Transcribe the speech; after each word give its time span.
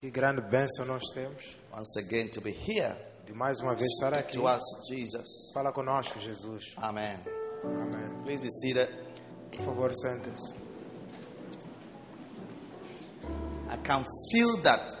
Que 0.00 0.10
grande 0.10 0.40
bênção 0.40 0.86
nós 0.86 1.02
temos 1.12 1.58
once 1.70 1.98
again 1.98 2.26
to 2.30 2.40
be 2.40 2.50
here. 2.50 2.96
de 3.26 3.34
mais 3.34 3.60
uma 3.60 3.74
vez 3.74 3.86
estar 3.90 4.14
aqui. 4.14 4.38
to 4.38 4.46
us, 4.46 4.62
Jesus. 4.88 5.52
Fala 5.52 5.70
conosco, 5.72 6.18
Jesus. 6.18 6.74
Amen. 6.78 7.18
Amém. 7.62 8.22
Please 8.24 8.40
be 8.40 8.50
seated. 8.50 8.88
Por 9.54 9.62
favor, 9.62 9.92
sentem-se. 9.92 10.54
I 13.70 13.76
can 13.84 14.06
feel 14.32 14.56
that 14.62 14.96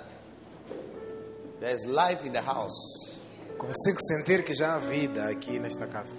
there's 1.60 1.86
life 1.86 2.22
in 2.26 2.32
the 2.32 2.42
house. 2.42 3.18
Consigo 3.56 3.98
sentir 4.02 4.44
que 4.44 4.54
já 4.54 4.74
há 4.74 4.78
vida 4.80 5.30
aqui 5.30 5.58
nesta 5.58 5.86
casa. 5.86 6.14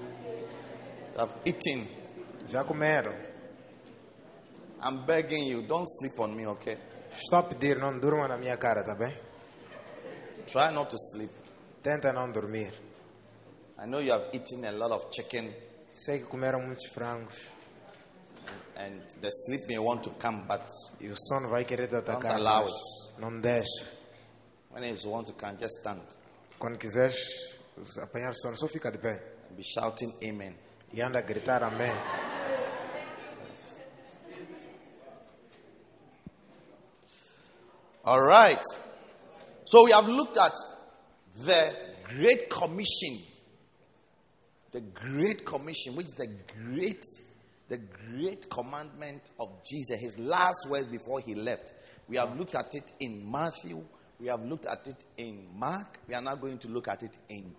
I've 1.19 1.31
eaten. 1.45 1.87
Já 2.47 2.63
comeram. 2.63 3.13
I'm 4.81 5.05
begging 5.05 5.45
you, 5.45 5.61
don't 5.67 5.85
sleep 5.87 6.19
on 6.19 6.35
me, 6.35 6.47
okay? 6.47 6.79
Estou 7.13 7.39
a 7.39 7.43
pedir, 7.43 7.77
não 7.77 7.99
durma 7.99 8.27
na 8.27 8.37
minha 8.37 8.57
cara, 8.57 8.83
tá 8.83 8.95
bem? 8.95 9.15
Try 10.47 10.71
not 10.73 10.89
to 10.89 10.97
sleep. 10.97 11.33
Tenta 11.81 12.11
não 12.13 12.31
dormir. 12.31 12.73
I 13.79 13.87
know 13.87 13.99
you 13.99 14.13
have 14.13 14.29
eaten 14.33 14.65
a 14.65 14.71
lot 14.71 14.93
of 14.93 15.07
chicken 15.11 15.53
Sei 15.89 16.19
que 16.19 16.25
comeram 16.25 16.61
muitos 16.61 16.87
frangos 16.87 17.35
and 18.77 19.01
the 19.21 19.29
sleep 19.31 19.67
may 19.67 19.77
want 19.77 20.03
to 20.03 20.11
come, 20.11 20.43
but 20.47 20.61
e 20.99 21.09
o 21.09 21.15
sono 21.17 21.49
vai 21.49 21.65
querer 21.65 21.87
te 21.87 21.95
atacar. 21.95 22.21
Don't 22.21 22.47
allow 22.47 22.63
mas 22.63 23.19
Não 23.19 23.39
deixa. 23.41 23.85
when 24.71 24.83
it 24.83 25.05
want 25.05 25.27
to 25.27 25.33
come, 25.33 25.57
just 25.59 25.79
stand 25.79 26.01
Quando 26.57 26.77
quiseres 26.77 27.17
apanhar 28.01 28.33
sono, 28.35 28.55
só 28.57 28.67
fica 28.67 28.91
de 28.91 28.99
pé 28.99 29.21
and 29.49 29.55
be 29.55 29.63
shouting 29.63 30.11
amen. 30.23 30.55
e 30.93 31.01
anda 31.01 31.19
a 31.19 31.21
gritar 31.21 31.63
amém. 31.63 31.91
All 38.03 38.21
right. 38.21 38.63
So 39.65 39.85
we 39.85 39.91
have 39.91 40.07
looked 40.07 40.37
at 40.37 40.53
the 41.45 41.73
Great 42.09 42.49
Commission. 42.49 43.19
The 44.71 44.81
Great 44.81 45.45
Commission, 45.45 45.95
which 45.95 46.07
is 46.07 46.13
the 46.13 46.27
great, 46.27 47.03
the 47.69 47.77
great 47.77 48.49
commandment 48.49 49.21
of 49.39 49.49
Jesus, 49.69 49.99
his 49.99 50.17
last 50.17 50.67
words 50.69 50.87
before 50.87 51.19
he 51.19 51.35
left. 51.35 51.73
We 52.07 52.17
have 52.17 52.37
looked 52.37 52.55
at 52.55 52.73
it 52.73 52.91
in 52.99 53.29
Matthew. 53.29 53.83
We 54.19 54.27
have 54.27 54.43
looked 54.43 54.65
at 54.65 54.87
it 54.87 55.05
in 55.17 55.47
Mark. 55.55 55.99
We 56.07 56.15
are 56.15 56.21
now 56.21 56.35
going 56.35 56.57
to 56.59 56.67
look 56.69 56.87
at 56.87 57.03
it 57.03 57.17
in 57.29 57.55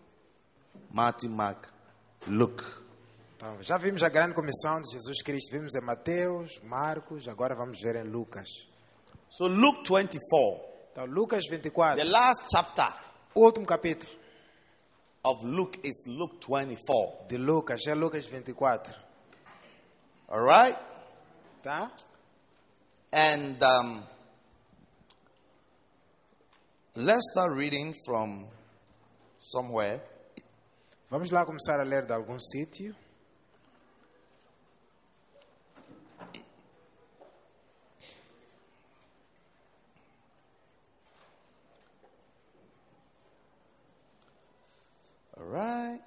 Matthew, 0.93 1.31
Mark, 1.31 1.69
Luke. 2.27 2.65
Então, 3.37 3.62
já 3.62 3.77
vimos 3.77 4.03
a 4.03 4.09
grande 4.09 4.34
comissão 4.34 4.81
de 4.81 4.93
Jesus 4.93 5.23
Cristo. 5.23 5.53
Vimos 5.53 5.75
em 5.75 5.81
Mateus, 5.81 6.61
Marcos, 6.62 7.27
agora 7.29 7.55
vamos 7.55 7.81
ver 7.81 7.97
em 7.97 8.05
Lucas. 8.05 8.72
So 9.33 9.47
Luke 9.47 9.83
24, 9.88 10.61
Então, 10.92 11.06
Lucas 11.06 11.44
the 11.48 12.05
last 12.05 12.44
chapter 12.50 12.92
o 13.34 13.41
último 13.41 13.64
capítulo 13.64 14.12
of 15.25 15.42
Luke 15.42 15.80
is 15.83 16.05
Luke 16.06 16.36
24. 16.38 17.28
de 17.28 17.38
Lucas 17.38 17.86
é 17.86 17.94
Lucas 17.94 18.27
24. 18.27 18.94
All 20.28 20.44
right? 20.44 20.78
Tá? 21.62 21.91
And 23.10 23.56
um, 23.62 24.03
let's 26.97 27.30
start 27.30 27.56
reading 27.56 27.94
from 28.05 28.50
somewhere. 29.38 30.03
Vamos 31.08 31.30
lá 31.30 31.47
começar 31.47 31.80
a 31.80 31.84
ler 31.84 32.05
de 32.05 32.12
algum 32.12 32.38
sítio. 32.38 32.94
Right. 45.53 46.00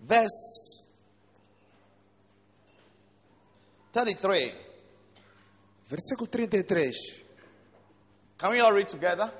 Verse 0.00 0.82
33. 3.92 4.54
Versículo 5.88 6.28
33. 6.28 7.24
Can 8.38 8.50
we 8.50 8.60
all 8.60 8.72
read 8.72 8.88
together? 8.88 9.32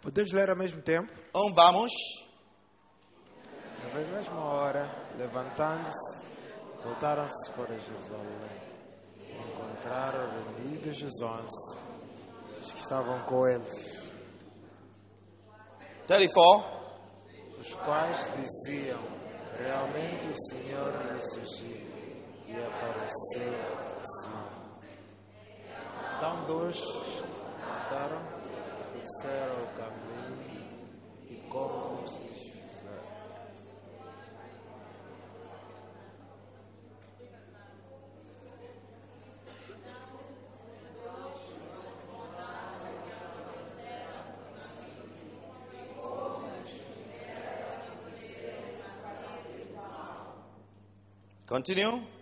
Podemos 0.00 0.32
ler 0.32 0.50
ao 0.50 0.56
mesmo 0.56 0.80
tempo? 0.82 1.12
Um, 1.34 1.52
vamos. 1.52 1.92
Na 3.82 4.00
mesma 4.00 4.44
hora, 4.44 5.12
levantando-se, 5.18 6.18
voltaram-se 6.82 7.50
para 7.50 7.78
Jerusalém. 7.78 8.70
Encontraram 9.28 10.44
rendidos 10.56 11.02
os 11.02 11.22
onze, 11.22 11.76
os 12.60 12.72
que 12.72 12.80
estavam 12.80 13.20
com 13.24 13.46
eles, 13.46 14.10
34. 16.06 16.79
Os 17.60 17.74
quais 17.74 18.30
diziam: 18.34 19.00
Realmente 19.58 20.26
o 20.28 20.40
Senhor 20.48 20.92
ressurgiu 21.12 21.76
e 22.46 22.54
apareceu 22.54 23.52
a 24.00 24.04
Simão. 24.22 24.60
Então, 26.16 26.44
dois 26.46 26.80
contaram, 27.60 28.22
disseram 28.94 29.62
o 29.62 29.66
caminho 29.76 30.80
e 31.28 31.36
como 31.48 32.02
Continue. 51.50 52.19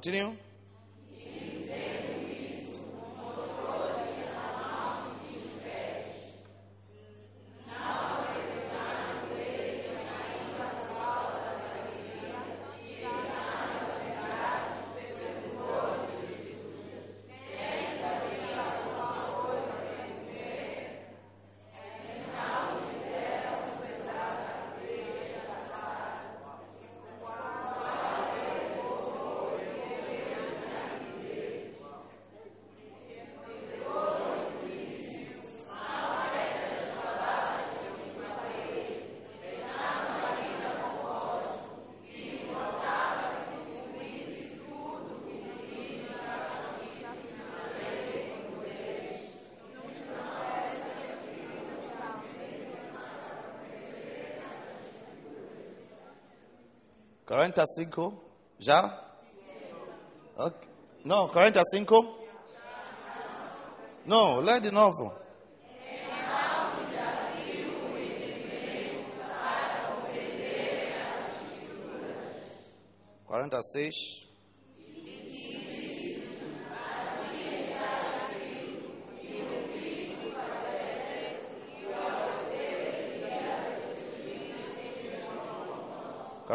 Continue. 0.00 0.37
Quarenta 57.28 57.62
cinco. 57.66 58.24
Já? 58.58 59.04
Ok. 60.34 60.66
No, 61.04 61.28
45. 61.28 62.16
No, 64.06 64.40
lê 64.40 64.58
de 64.60 64.70
novo. 64.70 65.14
Quarenta 73.26 73.58
e 73.58 73.62
seis. 73.62 74.27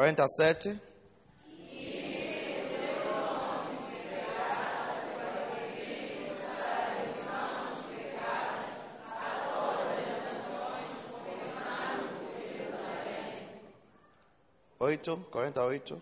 Quarenta 0.03 0.25
e 0.25 0.27
sete. 0.27 0.79
Oito, 14.77 15.25
quarenta 15.31 15.61
e 15.61 15.63
oito. 15.63 16.01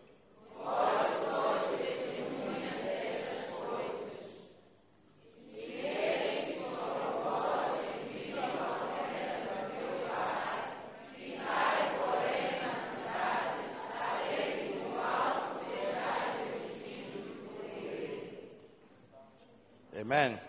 Amen. 20.02 20.40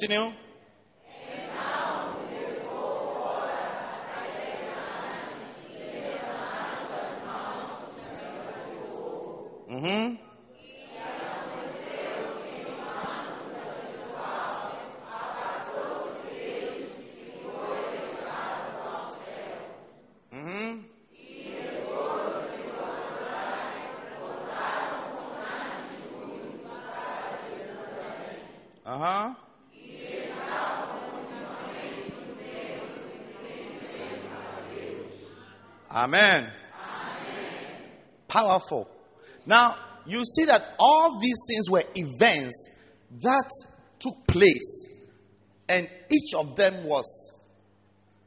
Continue. 0.00 0.39
You 40.20 40.24
see 40.26 40.44
that 40.44 40.62
all 40.78 41.18
these 41.18 41.38
things 41.48 41.70
were 41.70 41.82
events 41.94 42.68
that 43.22 43.50
took 43.98 44.26
place, 44.26 44.86
and 45.68 45.88
each 46.10 46.34
of 46.34 46.56
them 46.56 46.84
was 46.84 47.32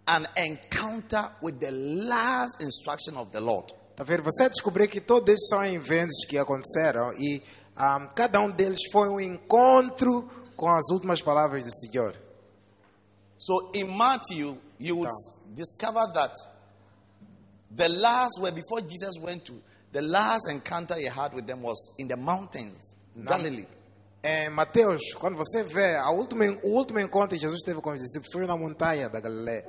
an 0.07 0.25
encounter 0.35 1.31
with 1.41 1.59
the 1.59 1.71
last 1.71 2.61
instruction 2.61 3.15
of 3.15 3.31
the 3.31 3.39
Lord. 3.39 3.71
Tá 3.95 4.03
vendo? 4.03 4.23
Você 4.23 4.49
descobriu 4.49 4.87
que 4.87 4.99
todos 4.99 5.33
esses 5.33 5.47
são 5.47 5.63
eventos 5.63 6.25
que 6.27 6.37
aconteceram 6.37 7.13
e 7.13 7.41
ah, 7.75 8.07
cada 8.15 8.39
um 8.41 8.51
deles 8.51 8.79
foi 8.91 9.07
um 9.07 9.19
encontro 9.19 10.27
com 10.55 10.69
as 10.69 10.89
últimas 10.91 11.21
palavras 11.21 11.63
do 11.63 11.71
Senhor. 11.71 12.15
So 13.37 13.71
in 13.73 13.95
Matthew, 13.95 14.57
you 14.79 14.97
would 14.97 15.11
discover 15.53 16.11
that 16.13 16.33
the 17.75 17.89
last 17.89 18.39
were 18.41 18.51
before 18.51 18.81
Jesus 18.81 19.17
went 19.19 19.45
to 19.45 19.61
the 19.93 20.01
last 20.01 20.49
encounter 20.49 20.95
he 20.95 21.07
had 21.07 21.33
with 21.33 21.45
them 21.45 21.61
was 21.63 21.93
in 21.97 22.07
the 22.07 22.17
mountains, 22.17 22.95
Galilee. 23.15 23.67
Em 24.25 24.49
Mateus, 24.49 25.01
quando 25.19 25.37
você 25.37 25.63
vê 25.63 25.95
a 25.95 26.09
última, 26.09 26.45
o 26.63 26.69
último 26.69 26.99
encontro 26.99 27.29
que 27.29 27.37
Jesus 27.37 27.61
teve 27.63 27.79
com 27.81 27.91
os 27.91 28.01
discípulos 28.01 28.31
foi 28.33 28.45
na 28.45 28.57
montanha 28.57 29.09
da 29.09 29.19
Galileia. 29.19 29.65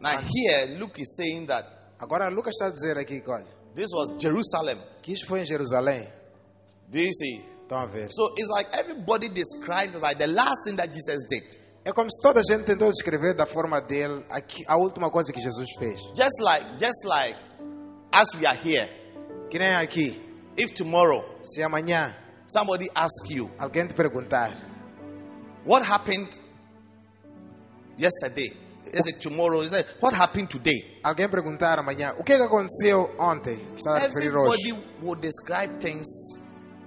Now 0.00 0.18
here, 0.20 0.78
Luke 0.78 1.00
is 1.00 1.14
saying 1.16 1.46
that 1.46 1.68
Agora 1.98 2.28
Lucas 2.28 2.54
está 2.54 2.66
a 2.66 2.70
dizer 2.70 2.98
aqui 2.98 3.20
que, 3.20 3.30
olha, 3.30 3.46
this 3.76 3.86
was 3.92 4.10
Jerusalem. 4.20 4.76
que 5.02 5.12
isso 5.12 5.24
foi 5.26 5.42
em 5.42 5.46
Jerusalém. 5.46 6.08
Do 6.88 6.98
you 6.98 7.12
see? 7.12 7.44
Estão 7.62 7.78
a 7.78 7.86
ver? 7.86 8.08
So 8.10 8.34
it's 8.36 8.48
like 8.48 8.68
everybody 8.76 9.28
describes 9.28 9.94
like 10.00 10.18
the 10.18 10.26
last 10.26 10.64
thing 10.64 10.76
that 10.76 10.92
Jesus 10.92 11.22
did. 11.28 11.44
É 11.84 11.92
como 11.92 12.10
se 12.10 12.20
toda 12.20 12.40
a 12.40 12.42
gente 12.42 12.64
tentou 12.64 12.90
descrever 12.90 13.34
da 13.34 13.46
forma 13.46 13.80
dele 13.80 14.24
aqui, 14.30 14.64
a 14.66 14.76
última 14.76 15.10
coisa 15.10 15.32
que 15.32 15.40
Jesus 15.40 15.68
fez. 15.78 16.00
Just 16.16 16.40
like, 16.40 16.78
just 16.78 17.04
like 17.04 17.36
as 18.12 18.28
we 18.34 18.46
are 18.46 18.56
here. 18.56 18.88
Que 19.52 19.58
nem 19.58 19.74
aqui. 19.74 20.18
If 20.56 20.72
tomorrow 20.72 21.22
Se 21.42 21.62
amanhã 21.62 22.16
somebody 22.46 22.88
asks 22.94 23.28
you 23.28 23.50
alguém 23.58 23.86
te 23.86 23.92
perguntar 23.92 24.50
what 25.66 25.84
happened 25.84 26.40
yesterday, 27.98 28.56
is 28.86 29.06
it 29.06 29.20
tomorrow? 29.20 29.62
Is 29.62 29.74
it 29.74 29.86
what 30.00 30.14
happened 30.14 30.48
today? 30.48 30.98
alguém 31.04 31.28
perguntar 31.28 31.78
amanhã 31.78 32.14
o 32.18 32.24
que, 32.24 32.32
aconteceu 32.32 33.14
ontem, 33.18 33.58
que 33.58 33.76
está 33.76 33.96
a 33.96 33.98
referir 33.98 34.34
hoje. 34.34 34.70
Everybody 34.70 35.02
will 35.02 35.20
describe 35.20 35.78
things 35.78 36.08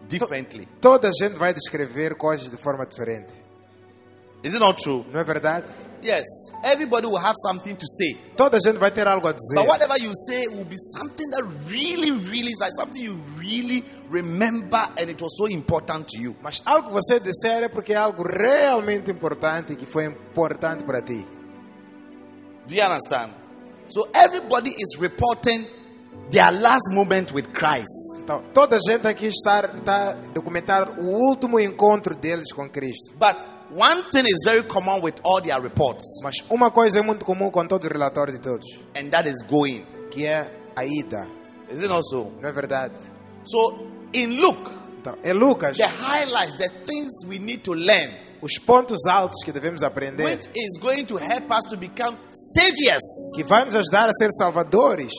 differently. 0.09 0.67
Toda 0.81 1.09
a 1.09 1.11
gente 1.11 1.37
vai 1.37 1.53
descrever 1.53 2.15
coisas 2.17 2.49
de 2.49 2.57
forma 2.57 2.87
diferente. 2.87 3.31
Is 4.43 4.55
it 4.55 4.59
not 4.59 4.81
true? 4.81 5.05
Não 5.11 5.19
é 5.19 5.23
verdade? 5.23 5.67
Yes. 6.05 6.51
Everybody 6.63 7.07
will 7.07 7.17
have 7.17 7.35
something 7.47 7.75
to 7.75 7.85
say. 7.87 8.15
Toda 8.37 8.59
gente 8.59 8.77
vai 8.77 8.91
ter 8.91 9.07
algo 9.07 9.27
a 9.27 9.33
dizer. 9.33 9.55
But 9.55 9.67
whatever 9.67 9.97
you 9.97 10.11
say 10.13 10.47
will 10.47 10.65
be 10.65 10.77
something 10.77 11.29
that 11.31 11.43
really, 11.67 12.11
really 12.11 12.51
is 12.51 12.59
like 12.59 12.73
something 12.77 13.01
you 13.01 13.15
really 13.37 13.83
remember 14.09 14.87
and 14.97 15.09
it 15.09 15.19
was 15.19 15.35
so 15.35 15.47
important 15.47 16.07
to 16.09 16.19
you. 16.21 16.35
Mas 16.43 16.61
algo 16.63 16.89
que 16.89 16.93
você 16.93 17.19
disser 17.19 17.63
é 17.63 17.69
porque 17.69 17.93
é 17.93 17.97
algo 17.97 18.23
realmente 18.23 19.09
importante 19.09 19.75
que 19.75 19.85
foi 19.87 20.05
importante 20.05 20.83
para 20.83 21.01
ti. 21.01 21.25
Do 22.67 22.75
you 22.75 22.83
understand? 22.83 23.33
So 23.87 24.07
everybody 24.13 24.69
is 24.69 24.99
reporting 24.99 25.65
their 26.29 26.51
last 26.51 26.89
moment 26.91 27.31
with 27.33 27.51
Christ. 27.53 28.19
Então, 28.19 28.43
toda 28.53 28.77
gente 28.79 29.07
aqui 29.07 29.27
está, 29.27 29.71
está 29.75 30.13
documentar 30.33 30.99
o 30.99 31.29
último 31.29 31.59
encontro 31.59 32.15
deles 32.15 32.51
com 32.53 32.69
Cristo. 32.69 33.13
But 33.17 33.54
one 33.71 34.03
thing 34.11 34.25
is 34.25 34.41
very 34.45 34.63
common 34.63 35.01
with 35.01 35.15
all 35.23 35.41
their 35.41 35.59
reports, 35.61 36.03
Mas 36.23 36.35
uma 36.49 36.71
coisa 36.71 36.99
é 36.99 37.01
muito 37.01 37.25
comum 37.25 37.49
com 37.51 37.65
todos 37.67 37.85
os 37.87 37.91
relatórios 37.91 38.37
de 38.37 38.43
todos, 38.43 38.65
and 38.95 39.09
that 39.09 39.27
is 39.29 39.41
going. 39.49 39.85
que 40.11 40.25
é 40.25 40.49
a 40.75 40.85
ida. 40.85 41.27
Is 41.69 41.79
it 41.81 41.87
not 41.89 42.03
so? 42.09 42.31
Não 42.41 42.47
é 42.49 42.53
verdade? 42.53 42.93
So 43.45 43.87
in 44.13 44.37
Luke, 44.39 44.69
Então, 45.01 45.17
é 45.23 45.33
Lucas, 45.33 45.77
the 45.77 45.85
highlights, 45.87 46.55
the 46.57 46.69
things 46.85 47.13
we 47.27 47.37
need 47.37 47.61
to 47.63 47.73
learn, 47.73 48.11
os 48.41 48.57
pontos 48.59 49.05
altos 49.07 49.43
que 49.43 49.51
devemos 49.51 49.83
aprender, 49.83 50.23
which 50.25 50.47
is 50.55 50.79
going 50.79 51.03
to 51.05 51.17
help 51.17 51.51
us 51.51 51.65
to 51.69 51.77
become 51.77 52.17
saviors, 52.29 53.03
que 53.35 53.43
vai 53.43 53.65
nos 53.65 53.75
ajudar 53.75 54.09
a 54.09 54.13
ser 54.13 54.31
salvadores, 54.31 55.11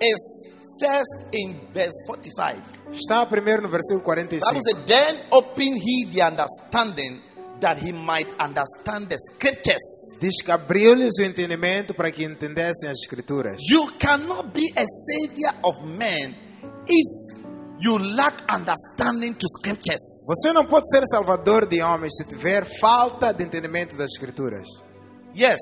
is 0.00 0.48
first 0.80 1.26
in 1.32 1.54
verse 1.72 2.04
45. 2.06 2.62
está 2.92 3.26
primeiro 3.28 3.62
no 3.62 3.68
versículo 3.68 4.02
The 4.02 4.40
45. 4.40 4.52
Bible 4.52 4.62
said, 4.64 4.86
Then 4.86 5.16
open 5.30 5.76
he 5.76 6.06
the 6.12 6.22
understanding 6.22 7.20
that 7.60 7.78
he 7.78 7.92
might 7.92 8.32
understand 8.38 9.08
the 9.08 9.16
scriptures. 9.18 10.14
Diz 10.20 10.42
que 10.42 10.52
abriu-lhes 10.52 11.18
o 11.18 11.22
entendimento 11.22 11.94
para 11.94 12.10
que 12.10 12.24
entendessem 12.24 12.88
as 12.90 12.98
escrituras. 13.00 13.56
You 13.70 13.90
cannot 13.98 14.52
be 14.52 14.66
a 14.76 14.84
savior 14.84 15.54
of 15.62 15.82
men 15.84 16.34
if 16.86 17.34
you 17.80 17.98
lack 17.98 18.34
understanding 18.48 19.34
to 19.34 19.46
scriptures. 19.58 20.26
Você 20.26 20.52
não 20.52 20.66
pode 20.66 20.88
ser 20.90 21.02
salvador 21.06 21.66
de 21.66 21.80
homens 21.82 22.14
se 22.16 22.24
tiver 22.24 22.66
falta 22.80 23.32
de 23.32 23.44
entendimento 23.44 23.96
das 23.96 24.10
escrituras. 24.12 24.66
Yes, 25.34 25.58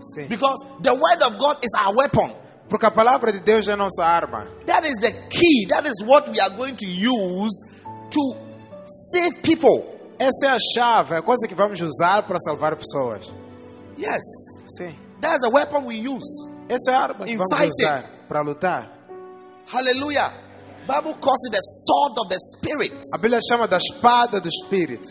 Sim. 0.00 0.26
because 0.28 0.58
the 0.82 0.92
word 0.92 1.22
of 1.22 1.38
God 1.38 1.58
is 1.62 1.70
our 1.78 1.94
weapon. 1.96 2.34
Porque 2.68 2.84
a 2.86 2.90
palavra 2.90 3.32
de 3.32 3.40
Deus 3.40 3.68
é 3.68 3.72
a 3.72 3.76
nossa 3.76 4.04
arma. 4.04 4.46
That 4.66 4.86
is 4.86 4.94
the 5.00 5.12
key. 5.28 5.66
That 5.68 5.86
is 5.86 6.02
what 6.04 6.28
we 6.30 6.40
are 6.40 6.50
going 6.50 6.74
to 6.76 6.86
use 6.86 7.54
to 8.10 8.36
save 8.86 9.40
people. 9.42 9.94
Essa 10.18 10.46
é 10.46 10.50
a 10.50 10.58
chave, 10.74 11.14
é 11.14 11.18
a 11.18 11.22
coisa 11.22 11.46
que 11.46 11.54
vamos 11.54 11.80
usar 11.80 12.22
para 12.26 12.38
salvar 12.40 12.74
pessoas. 12.76 13.30
Yes, 13.98 14.22
Sim. 14.78 14.94
that's 15.20 15.42
the 15.42 15.50
weapon 15.52 15.84
we 15.86 15.96
use. 15.96 16.26
Essa 16.68 16.90
é 16.90 16.94
a 16.94 17.00
arma 17.00 17.24
que 17.26 17.32
In 17.32 17.36
vamos 17.38 17.56
fighting. 17.56 17.70
usar 17.84 18.10
para 18.28 18.40
lutar. 18.40 18.90
Hallelujah. 19.66 20.32
Bible 20.88 21.14
calls 21.20 21.40
it 21.46 21.52
the 21.52 21.60
sword 21.60 22.12
of 22.18 22.28
the 22.28 22.38
spirit. 22.38 22.94
A 23.14 23.18
Bíblia 23.18 23.40
chama 23.48 23.66
da 23.68 23.76
espada 23.78 24.40
do 24.40 24.48
Espírito. 24.48 25.08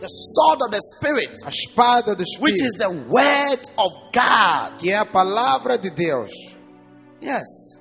The 0.00 0.08
sword 0.08 0.62
of 0.62 0.70
the 0.70 0.80
spirit, 0.96 1.30
A 1.44 1.50
espada 1.50 2.14
do 2.16 2.24
which 2.40 2.60
is 2.62 2.74
Espírito, 2.74 2.78
the 2.78 2.90
word 3.10 3.60
of 3.78 3.92
God. 4.12 4.78
que 4.78 4.90
é 4.90 4.96
a 4.98 5.04
palavra 5.04 5.76
de 5.78 5.90
Deus. 5.90 6.30
Yes. 7.22 7.78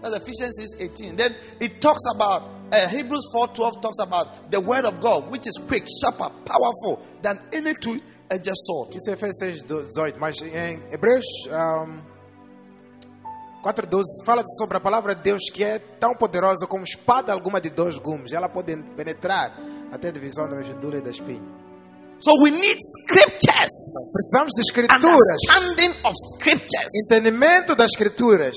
That's 0.00 0.16
Ephesians 0.16 0.56
6 0.56 0.80
18. 0.80 1.16
Then 1.16 1.34
it 1.60 1.80
talks 1.80 2.02
about 2.14 2.42
uh, 2.72 2.88
Hebrews 2.88 3.28
4:12 3.34 3.82
talks 3.82 3.98
about 4.00 4.50
the 4.50 4.60
word 4.60 4.84
of 4.84 5.00
God, 5.00 5.30
which 5.30 5.46
is 5.46 5.58
quick, 5.68 5.86
sharper, 6.00 6.30
powerful 6.44 7.02
than 7.22 7.38
any 7.52 7.74
two-edged 7.74 8.54
sword. 8.54 8.94
Isso 8.96 9.10
é 9.10 9.14
Efésios 9.14 9.36
6, 9.38 9.64
18. 9.64 10.18
Mas 10.18 10.40
em 10.42 10.82
Hebreus 10.90 11.26
um, 11.48 12.00
4,12 13.62 14.02
fala 14.24 14.42
sobre 14.58 14.76
a 14.76 14.80
palavra 14.80 15.14
de 15.14 15.22
Deus 15.22 15.42
que 15.52 15.62
é 15.62 15.78
tão 15.78 16.14
poderosa 16.14 16.66
como 16.66 16.82
espada 16.82 17.32
alguma 17.32 17.60
de 17.60 17.70
dois 17.70 17.96
gumes. 17.98 18.32
Ela 18.32 18.48
pode 18.48 18.76
penetrar 18.96 19.56
até 19.92 20.08
a 20.08 20.12
divisão 20.12 20.48
da 20.48 20.56
medula 20.56 20.96
e 20.96 21.00
da 21.00 21.10
espinha. 21.10 21.42
So 22.22 22.30
we 22.42 22.50
need 22.50 22.78
scriptures, 22.80 23.72
Precisamos 24.14 24.52
de 24.54 24.62
escrituras. 24.62 25.02
understanding 25.04 25.92
of 26.04 26.14
scriptures. 26.36 26.88
Entendimento 27.10 27.74
das 27.74 27.90
escrituras 27.90 28.56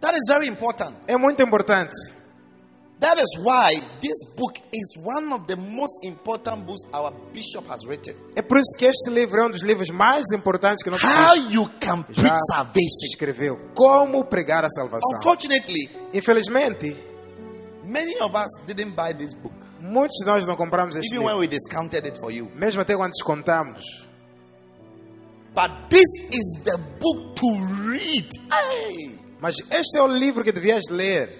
That 0.00 0.14
is 0.14 0.22
very 0.28 0.46
important. 0.48 0.94
é 1.08 1.16
muito 1.16 1.42
importante. 1.42 1.94
That 3.00 3.18
is 3.18 3.26
why 3.42 3.74
this 4.00 4.24
book 4.36 4.56
is 4.72 4.96
one 5.02 5.32
of 5.32 5.46
the 5.46 5.56
most 5.56 6.04
important 6.04 6.64
books 6.66 6.82
our 6.92 7.10
bishop 7.32 7.66
has 7.68 7.84
written. 7.86 8.14
É 8.36 8.42
por 8.42 8.58
isso 8.58 8.76
que 8.78 8.84
este 8.86 9.10
livro 9.10 9.40
é 9.42 9.46
um 9.46 9.50
dos 9.50 9.62
livros 9.62 9.90
mais 9.90 10.24
importantes 10.32 10.82
que 10.82 10.90
nosso 10.90 11.04
How 11.06 11.34
bispo 11.34 11.52
you 11.52 11.68
can 11.80 12.02
preach 12.02 12.38
salvation. 12.52 13.06
escreveu. 13.10 13.58
Como 13.74 14.24
pregar 14.26 14.64
a 14.64 14.68
salvação. 14.68 15.18
Unfortunately, 15.18 15.88
Infelizmente, 16.12 16.96
many 17.82 18.14
of 18.20 18.34
us 18.36 18.50
didn't 18.66 18.94
buy 18.94 19.12
this 19.12 19.34
book, 19.34 19.54
muitos 19.84 20.16
de 20.18 20.24
nós 20.26 20.46
não 20.46 20.56
compramos 20.56 20.96
este 20.96 21.14
even 21.14 21.24
when 21.24 21.34
livro. 21.34 21.40
we 21.40 21.48
discounted 21.48 22.06
it 22.06 22.18
for 22.18 22.30
you. 22.32 22.50
Mesmo 22.54 22.80
até 22.80 22.96
quando 22.96 23.12
descontamos. 23.12 23.82
But 25.54 25.70
this 25.88 26.08
is 26.32 26.62
the 26.64 26.76
book 26.98 27.34
to 27.36 27.46
read. 27.92 28.28
Hey! 28.50 29.18
Mas 29.40 29.56
este 29.70 29.98
é 29.98 30.02
o 30.02 30.06
livro 30.08 30.42
que 30.42 30.50
devias 30.52 30.82
ler. 30.90 31.30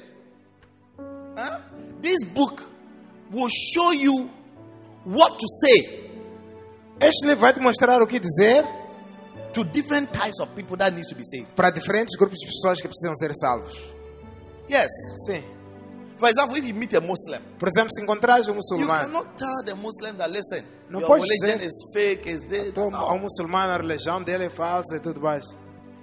Huh? 0.99 1.61
This 2.01 2.23
book 2.33 2.63
will 3.33 3.49
show 3.49 3.93
you 3.93 4.31
what 5.05 5.37
to 5.39 5.47
say 5.63 6.05
Este 7.01 7.27
livro 7.27 7.41
vai 7.41 7.53
te 7.53 7.61
mostrar 7.61 8.01
o 8.03 8.07
que 8.07 8.21
dizer 8.21 8.65
to 9.53 9.65
different 9.65 10.13
types 10.13 10.39
of 10.41 10.53
people 10.55 10.77
that 10.77 10.93
needs 10.95 11.09
to 11.09 11.17
be 11.17 11.25
saved. 11.25 11.49
para 11.57 11.71
diferentes 11.71 12.17
grupos 12.17 12.39
de 12.39 12.47
pessoas 12.47 12.81
que 12.81 12.87
precisam 12.89 13.15
ser 13.17 13.33
salvos. 13.35 13.75
Yes. 14.71 14.89
Sim. 15.27 15.43
For 16.25 16.31
example, 16.31 16.57
if 16.57 16.65
you 16.67 16.75
meet 16.75 16.95
a 16.95 17.01
Muslim, 17.03 17.41
Por 17.59 17.69
exemplo, 17.69 17.91
se 17.93 18.03
encontrares 18.03 18.47
um 18.49 18.53
you 18.53 18.57
muçulmano, 18.57 19.05
cannot 19.11 19.37
tell 19.37 19.65
the 19.65 19.75
Muslim 19.75 20.17
that 20.17 20.31
listen, 20.31 20.65
Não 20.89 21.01
your 21.01 21.09
pode 21.09 21.23
religion 21.25 21.59
dizer- 21.59 21.67
is 21.67 21.75
fake, 21.93 22.31
is 22.31 22.41
this. 22.49 22.69
então, 22.69 22.95
ao 22.95 23.19
muçulmano 23.19 23.73
a 23.73 23.77
religião 23.77 24.23
dele 24.23 24.47
é 24.47 24.51
falsa 24.51 24.97
e 24.97 25.01
tudo 25.01 25.21
mais. 25.21 25.45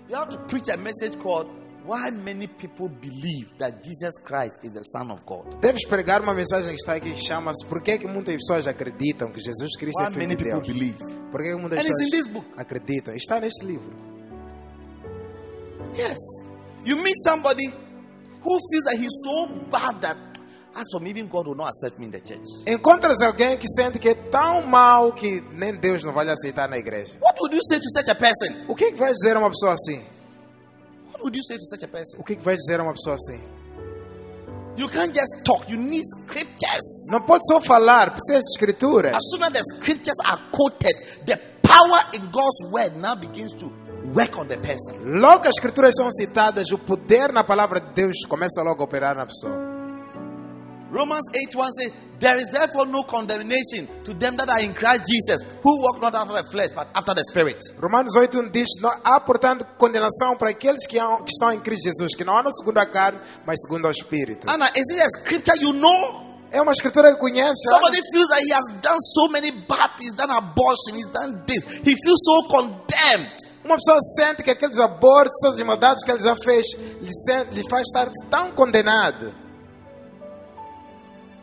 You 0.10 0.16
have 0.18 0.30
to 0.30 0.38
preach 0.46 0.70
a 0.70 0.78
message 0.78 1.18
called 1.18 1.50
Why 1.84 2.12
Many 2.12 2.48
People 2.48 2.90
Believe 2.90 3.50
That 3.58 3.80
Jesus 3.84 4.20
Christ 4.24 4.64
is 4.64 4.72
the 4.74 4.84
Son 4.84 5.10
of 5.12 5.24
God. 5.26 5.60
Deves 5.62 5.84
pregar 5.88 6.22
uma 6.22 6.34
mensagem 6.36 6.70
que 6.76 6.80
está 6.80 6.94
aqui 6.94 7.12
que 7.14 7.26
chama-se 7.26 7.66
Por 7.66 7.82
que, 7.82 7.98
que 7.98 8.08
muitas 8.08 8.36
pessoas 8.36 8.68
acreditam 8.68 9.32
que 9.32 9.42
Jesus 9.42 9.76
Cristo 9.80 9.98
Why 10.00 10.08
é 10.10 10.12
Filho 10.12 10.36
de 10.36 10.44
Deus? 10.44 10.68
believe. 10.68 11.00
Por 11.32 11.42
que, 11.42 11.50
que 11.50 11.56
muitas 11.56 11.80
And 11.80 11.84
it's 11.88 12.00
in 12.02 12.10
pessoas 12.12 12.12
this 12.12 12.28
book. 12.28 12.46
acreditam? 12.56 13.16
Está 13.16 13.40
neste 13.40 13.66
livro. 13.66 13.90
Yes. 15.96 16.18
You 16.86 16.98
meet 16.98 17.16
somebody 17.26 17.74
who 18.44 18.60
feels 18.70 18.84
that 18.86 18.98
he's 18.98 19.12
so 19.24 19.48
bad 19.70 20.02
that 20.02 20.18
as 20.74 20.88
for 20.92 21.02
me, 21.02 21.10
even 21.10 21.28
God 21.28 21.48
will 21.48 21.56
not 21.56 21.70
accept 21.70 22.00
me 22.00 22.06
in 22.06 22.12
the 22.12 22.22
church. 22.22 22.48
Encontras 22.66 23.22
alguém 23.22 23.58
que 23.58 23.68
sente 23.68 24.00
que 24.00 24.10
é 24.10 24.14
tão 24.14 24.66
mal 24.66 25.12
que 25.12 25.42
nem 25.52 25.76
Deus 25.76 26.04
não 26.04 26.14
vai 26.14 26.26
lhe 26.26 26.32
aceitar 26.32 26.70
na 26.70 26.78
igreja. 26.78 27.14
What 27.22 27.38
would 27.42 27.54
you 27.54 27.62
say 27.64 27.78
to 27.78 27.90
such 27.90 28.10
a 28.10 28.16
person? 28.16 28.66
O 28.70 28.76
que, 28.76 28.92
que 28.92 28.98
vais 28.98 29.14
dizer 29.14 29.36
a 29.36 29.40
uma 29.40 29.50
pessoa 29.50 29.74
assim? 29.74 30.02
What 31.12 31.24
would 31.24 31.38
you 31.38 31.44
say 31.44 31.58
to 31.58 31.66
such 31.66 31.84
a 31.84 31.88
person? 31.88 32.20
O 32.20 32.24
que, 32.24 32.36
que 32.38 32.42
vais 32.42 32.58
dizer 32.58 32.80
a 32.80 32.84
uma 32.84 32.94
pessoa 32.94 33.16
assim? 33.16 33.40
You 34.78 34.88
can't 34.88 35.14
just 35.14 35.44
talk, 35.44 35.70
you 35.70 35.78
need 35.78 36.04
scriptures. 36.06 37.08
Não 37.10 37.22
pode 37.22 37.46
só 37.46 37.60
falar, 37.60 38.12
precisa 38.12 38.40
de 38.40 38.50
escrituras. 38.52 39.14
As 39.14 39.30
soon 39.30 39.44
as 39.44 39.52
the 39.52 39.64
scriptures 39.76 40.18
are 40.26 40.42
quoted, 40.52 40.96
the 41.26 41.38
power 41.62 42.06
in 42.14 42.32
God's 42.32 42.72
word 42.72 42.96
now 42.96 43.16
begins 43.16 43.54
to 43.56 43.70
work 44.14 44.38
on 44.38 44.48
the 44.48 44.58
person. 44.58 45.20
Logo 45.20 45.48
as 45.48 45.56
escrituras 45.56 45.94
são 45.96 46.12
citadas, 46.12 46.72
o 46.72 46.78
poder 46.78 47.32
na 47.32 47.44
palavra 47.44 47.80
de 47.80 47.94
Deus 47.94 48.26
começa 48.28 48.62
logo 48.62 48.82
a 48.82 48.86
operar 48.86 49.16
na 49.16 49.26
pessoa. 49.26 49.82
Romans 50.92 51.24
8 51.34 51.58
1 51.58 51.72
says, 51.72 51.92
There 52.20 52.38
is 52.38 52.50
therefore 52.52 52.86
no 52.86 53.04
condemnation 53.04 53.88
to 54.04 54.14
them 54.14 54.36
that 54.36 54.50
are 54.50 54.62
in 54.62 54.74
Christ 54.74 55.08
Jesus, 55.08 55.42
who 55.64 55.82
walk 55.82 56.02
not 56.02 56.14
after 56.14 56.36
the 56.36 56.44
flesh, 56.52 56.72
but 56.76 56.90
after 56.94 57.16
the 57.16 57.24
Spirit. 57.32 57.58
Romanos 57.80 58.14
8.1 58.16 58.52
diz, 58.52 58.68
não 58.82 58.92
há 59.04 59.20
portanto 59.22 59.66
condenação 59.78 60.38
para 60.38 60.50
aqueles 60.50 60.86
que, 60.86 60.98
estão 60.98 61.52
em 61.54 61.60
Cristo 61.62 61.86
Jesus, 61.86 62.14
que 62.14 62.26
não 62.26 62.38
andam 62.38 62.52
segundo 62.52 62.78
a 62.78 62.86
carne, 62.86 63.20
mas 63.46 63.62
segundo 63.62 63.88
o 63.88 63.92
Espírito. 63.92 64.50
Anna, 64.50 64.70
is 64.76 64.86
it 64.92 65.02
a 65.02 65.10
scripture 65.18 65.58
you 65.60 65.74
know? 65.74 66.30
É 66.52 66.62
uma 66.62 66.74
escritura 66.74 67.14
que 67.14 67.20
conhece. 67.20 67.64
Somebody 67.70 68.02
feels 68.12 68.28
that 68.28 68.44
he 68.44 68.52
has 68.52 68.82
done 68.82 69.00
so 69.00 69.30
many 69.30 69.52
bad 69.52 69.98
things, 69.98 70.14
done 70.14 70.30
abortion, 70.30 70.98
he's 70.98 71.08
done 71.08 71.42
this. 71.48 71.64
He 71.82 71.96
feels 71.96 72.22
so 72.26 72.44
condemned. 72.50 73.51
Uma 73.64 73.76
pessoa 73.76 73.98
sente 74.16 74.42
que 74.44 74.50
aqueles 74.52 74.78
abortos, 74.80 75.38
todas 75.42 75.60
as 75.60 75.66
maldades 75.66 76.04
que 76.04 76.12
ele 76.12 76.22
já 76.22 76.36
fez, 76.44 76.66
lhe, 77.02 77.14
sente, 77.26 77.54
lhe 77.54 77.64
faz 77.70 77.84
estar 77.88 78.10
tão 78.30 78.52
condenado. 78.52 79.34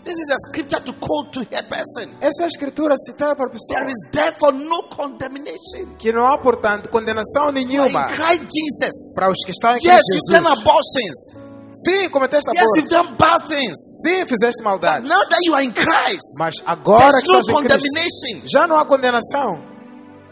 This 0.04 0.16
is 0.16 0.30
a 0.30 0.36
scripture 0.48 0.80
to 0.80 0.92
quote 0.94 1.32
to 1.32 1.40
a 1.54 1.62
person. 1.62 2.08
Essa 2.20 2.42
é 2.42 2.44
a 2.44 2.48
escritura 2.48 2.94
citada 2.96 3.36
para 3.36 3.46
a 3.46 3.50
pessoa. 3.50 3.78
There 3.78 3.90
is 3.92 4.10
therefore 4.10 4.52
no 4.56 4.84
condemnation. 4.84 5.96
Que 5.98 6.10
não 6.12 6.24
há, 6.24 6.38
portanto, 6.38 6.88
condenação 6.88 7.52
nenhuma 7.52 8.08
Jesus. 8.08 9.14
para 9.14 9.30
os 9.30 9.36
que 9.44 9.50
estão 9.50 9.72
em 9.76 9.80
Yes, 9.84 10.00
Cristo 10.00 10.14
you've 10.14 10.32
done 10.32 10.46
Jesus. 10.48 10.60
abortions. 10.60 11.48
Sim, 11.70 12.08
cometeste 12.08 12.50
Yes, 12.50 12.64
you've 12.76 12.88
done 12.88 13.16
bad 13.18 13.46
things. 13.48 13.76
Sim, 14.02 14.24
fizeste 14.26 14.62
But 14.62 14.70
maldade. 14.70 15.06
now 15.08 15.20
that 15.28 15.38
you 15.44 15.54
are 15.54 15.62
in 15.64 15.72
Christ, 15.72 16.38
Mas 16.38 16.54
agora 16.64 17.10
there's 17.10 17.22
que 17.22 17.32
no 17.32 17.40
estás 17.40 17.48
em 17.48 17.68
Cristo, 17.68 17.82
condemnation. 17.82 18.48
já 18.50 18.66
não 18.66 18.76
há 18.78 18.86
condenação. 18.86 19.60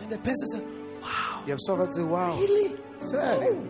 And 0.02 0.08
the 0.08 0.16
person 0.18 0.46
says, 0.46 0.62
Wow, 0.62 0.75
E 1.46 1.52
a 1.52 1.56
pessoa 1.56 1.78
vai 1.78 1.86
dizer, 1.86 2.02
uau, 2.02 2.38
really? 2.38 2.76
sério, 3.00 3.62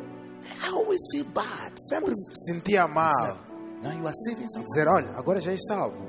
I 0.65 0.69
always 0.71 1.01
feel 1.13 1.25
bad. 1.35 1.73
sempre 1.89 2.13
sentia 2.47 2.87
mal. 2.89 3.37
Now 3.83 3.93
you 3.93 4.07
are 4.07 4.15
saving 4.25 4.49
someone. 4.49 4.69
Dizer, 4.73 4.89
olha, 4.89 5.11
agora 5.17 5.41
já 5.41 5.53
és 5.53 5.61
salvo. 5.67 6.07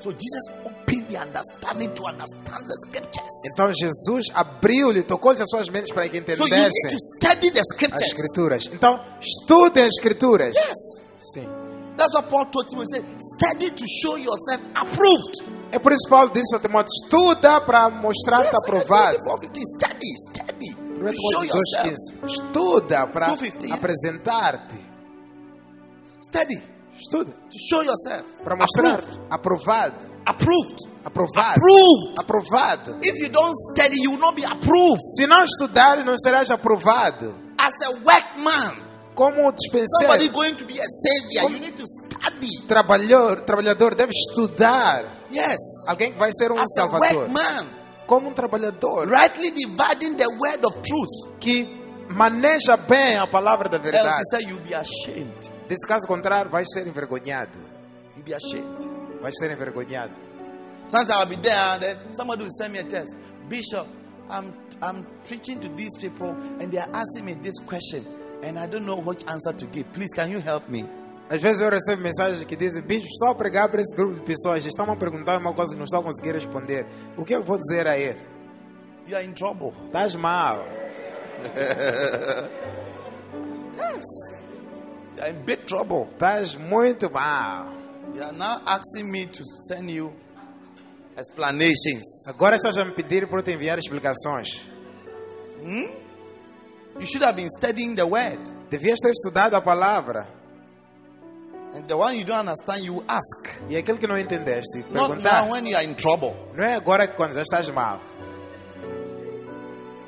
So 0.00 0.10
Jesus 0.10 0.44
opened 0.66 1.08
the 1.08 1.16
understanding 1.16 1.94
to 1.94 2.04
understand 2.04 2.66
the 2.68 2.76
scriptures. 2.86 3.32
Então 3.50 3.72
Jesus 3.72 4.26
abriu-lhe, 4.34 5.02
tocou-lhe 5.02 5.40
as 5.40 5.48
suas 5.48 5.68
mentes 5.70 5.92
para 5.94 6.06
que 6.10 6.18
So 6.18 6.20
entendessem 6.20 6.90
the 6.90 6.96
as 7.58 7.66
scriptures. 7.72 8.02
escrituras. 8.02 8.68
Então, 8.70 9.00
estudem 9.20 9.84
as 9.84 9.94
escrituras. 9.94 10.54
Yes. 10.54 11.02
Sim. 11.32 11.48
That's 11.96 12.12
what 12.12 12.28
Paul 12.28 12.46
told 12.50 12.68
Timothy. 12.68 13.00
He 13.00 13.04
said, 13.06 13.22
study 13.38 13.70
to 13.70 13.86
show 14.02 14.16
yourself 14.16 14.60
approved. 14.74 15.40
É 15.74 15.78
por 15.78 15.92
isso 15.92 16.04
que 16.04 16.10
Paulo 16.10 16.30
disse 16.32 16.54
a 16.54 16.60
Timóteo, 16.60 16.90
estuda 17.04 17.60
para 17.60 17.90
mostrar-te 17.90 18.46
Yes, 18.46 18.64
aprovado. 18.64 19.18
4:15. 19.18 19.60
Study, 19.76 20.06
study. 20.30 20.76
1 20.76 21.04
To 21.04 21.14
show 21.14 21.42
Timóteo 21.42 21.56
yourself. 21.56 21.96
2,15. 22.22 22.32
Estuda 22.32 23.06
para 23.08 23.26
2:15. 23.36 23.72
apresentar-te. 23.72 24.80
Study 26.22 26.62
Estuda 26.98 27.32
to 27.32 27.58
show 27.68 27.82
yourself 27.82 28.24
para 28.44 28.56
mostrar 28.56 29.00
approved. 29.00 29.20
aprovado. 29.30 30.14
Approved. 30.26 30.78
Aprovado. 31.04 31.58
Approved. 31.60 32.18
Aprovado. 32.18 32.96
If 33.02 33.20
you 33.20 33.28
don't 33.28 33.52
study, 33.72 34.00
you 34.02 34.12
will 34.12 34.18
not 34.20 34.34
be 34.34 34.44
approved. 34.44 35.02
Se 35.16 35.26
não 35.26 35.44
estudar, 35.44 36.02
não 36.04 36.16
serás 36.16 36.50
aprovado. 36.50 37.34
As 37.58 37.74
a 37.86 37.90
workman, 37.90 38.82
Como 39.14 39.36
somebody 39.36 39.56
dispenseiro, 39.56 40.32
going 40.32 40.54
to 40.54 40.64
be 40.64 40.80
a 40.80 40.84
savior, 40.84 41.50
you 41.52 41.58
need 41.60 41.76
to 41.76 41.84
study. 41.86 42.66
trabalhador, 42.66 43.40
trabalhador 43.42 43.94
deve 43.94 44.12
estudar. 44.12 45.23
Yes. 45.34 45.58
Alguém 45.88 46.12
que 46.12 46.18
vai 46.18 46.30
ser 46.32 46.50
um 46.52 46.58
As 46.58 46.64
a 46.78 46.80
salvador. 46.82 47.22
workman, 47.28 47.66
Como 48.06 48.28
um 48.28 48.32
trabalhador 48.34 49.06
rightly 49.08 49.50
dividing 49.50 50.16
the 50.16 50.26
word 50.28 50.64
of 50.64 50.76
truth. 50.82 51.38
que 51.40 51.64
maneja 52.08 52.76
bem 52.76 53.16
a 53.18 53.26
palavra 53.26 53.68
da 53.68 53.78
Else, 53.78 53.88
he 53.88 53.92
verdade. 53.92 54.46
you'll 54.48 54.60
be 54.62 54.74
ashamed. 54.74 55.50
Desse 55.68 55.86
caso 55.86 56.06
contrário, 56.06 56.50
vai 56.50 56.64
ser 56.66 56.86
envergonhado. 56.86 57.58
You'll 58.14 58.24
be 58.24 58.34
ashamed. 58.34 58.86
Vai 59.22 59.32
ser 59.32 59.50
envergonhado. 59.50 60.12
Sometimes 60.86 61.10
I'll 61.18 61.26
be 61.26 61.36
there 61.36 61.54
and 61.56 61.80
then 61.82 61.96
somebody 62.12 62.42
will 62.42 62.50
send 62.50 62.74
me 62.74 62.78
a 62.80 62.84
text. 62.84 63.16
Bishop, 63.48 63.86
I'm 64.28 64.52
I'm 64.82 65.06
preaching 65.26 65.58
to 65.60 65.68
these 65.74 65.96
people 65.98 66.36
and 66.60 66.70
they 66.70 66.78
are 66.78 66.90
asking 66.92 67.24
me 67.24 67.34
this 67.42 67.58
question 67.66 68.04
and 68.42 68.58
I 68.58 68.66
don't 68.66 68.84
know 68.84 68.96
which 68.96 69.24
answer 69.26 69.54
to 69.54 69.66
give. 69.66 69.90
Please, 69.94 70.12
can 70.14 70.30
you 70.30 70.40
help 70.40 70.68
me? 70.68 70.84
Às 71.28 71.40
vezes 71.40 71.62
eu 71.62 71.70
recebo 71.70 72.02
mensagens 72.02 72.44
que 72.44 72.56
dizem: 72.56 72.82
Bicho, 72.82 73.06
a 73.26 73.34
pregar 73.34 73.70
para 73.70 73.80
esse 73.80 73.94
grupo 73.96 74.14
de 74.14 74.24
pessoas, 74.24 74.64
estão 74.64 74.90
a 74.90 74.96
perguntar 74.96 75.38
uma 75.38 75.54
coisa 75.54 75.72
que 75.72 75.78
não 75.78 75.84
estou 75.84 76.00
a 76.00 76.04
conseguir 76.04 76.32
responder. 76.32 76.86
O 77.16 77.24
que 77.24 77.34
eu 77.34 77.42
vou 77.42 77.58
dizer 77.58 77.86
a 77.86 77.98
ele? 77.98 78.20
You 79.06 79.16
are 79.16 79.26
in 79.26 79.32
trouble. 79.32 79.72
Estás 79.86 80.14
mal. 80.14 80.64
Yes. 83.76 84.04
You 85.16 85.22
are 85.22 85.30
in 85.30 85.44
big 85.44 85.64
trouble. 85.66 86.08
Estás 86.12 86.54
muito 86.54 87.10
mal. 87.10 87.72
You 88.14 88.22
are 88.22 88.32
now 88.32 88.62
asking 88.66 89.10
me 89.10 89.26
to 89.26 89.42
send 89.66 89.90
you 89.90 90.12
explanations. 91.16 92.28
Agora 92.28 92.56
estás 92.56 92.78
a 92.78 92.84
me 92.84 92.92
pedir 92.92 93.26
para 93.28 93.38
eu 93.38 93.42
te 93.42 93.52
enviar 93.52 93.78
explicações. 93.78 94.64
You 95.60 97.06
should 97.06 97.24
have 97.24 97.36
been 97.36 97.48
studying 97.48 97.96
the 97.96 98.04
word. 98.04 98.40
Devias 98.70 98.98
ter 99.00 99.10
estudado 99.10 99.54
a 99.54 99.60
palavra. 99.60 100.28
And 101.74 101.88
the 101.88 101.96
one 101.96 102.16
you 102.16 102.24
don't 102.24 102.40
understand, 102.48 102.84
you 102.84 103.02
ask. 103.08 103.48
E 103.68 103.76
aquilo 103.76 103.98
que 103.98 104.06
não 104.06 104.16
entendeste, 104.16 104.84
Not 104.90 105.08
perguntar. 105.08 105.42
now 105.46 105.52
when 105.52 105.66
you 105.66 105.76
are 105.76 105.84
in 105.84 105.94
trouble. 105.94 106.32
Não 106.54 106.62
é 106.64 106.74
agora 106.74 107.06
que 107.08 107.16
quando 107.16 107.32
já 107.34 107.42
estás 107.42 107.68
mal, 107.70 108.00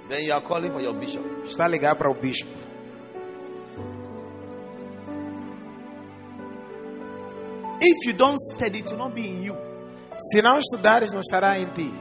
Then 0.09 0.25
you 0.25 0.33
are 0.33 0.41
calling 0.47 0.71
for 0.71 0.81
your 0.81 0.95
bishop. 0.95 1.25
está 1.49 1.65
a 1.65 1.69
ligar 1.69 1.97
para 1.97 2.09
o 2.09 2.15
bispo. 2.15 2.49
If 7.81 8.07
you 8.07 8.13
don't 8.15 8.39
study, 8.55 8.79
it 8.79 8.91
will 8.91 8.99
not 8.99 9.15
be 9.15 9.29
in 9.29 9.43
you. 9.43 9.57
Se 10.33 10.41
não 10.41 10.59
estudares, 10.59 11.13
não 11.13 11.21
estará 11.21 11.59
em 11.59 11.67
ti. 11.67 11.93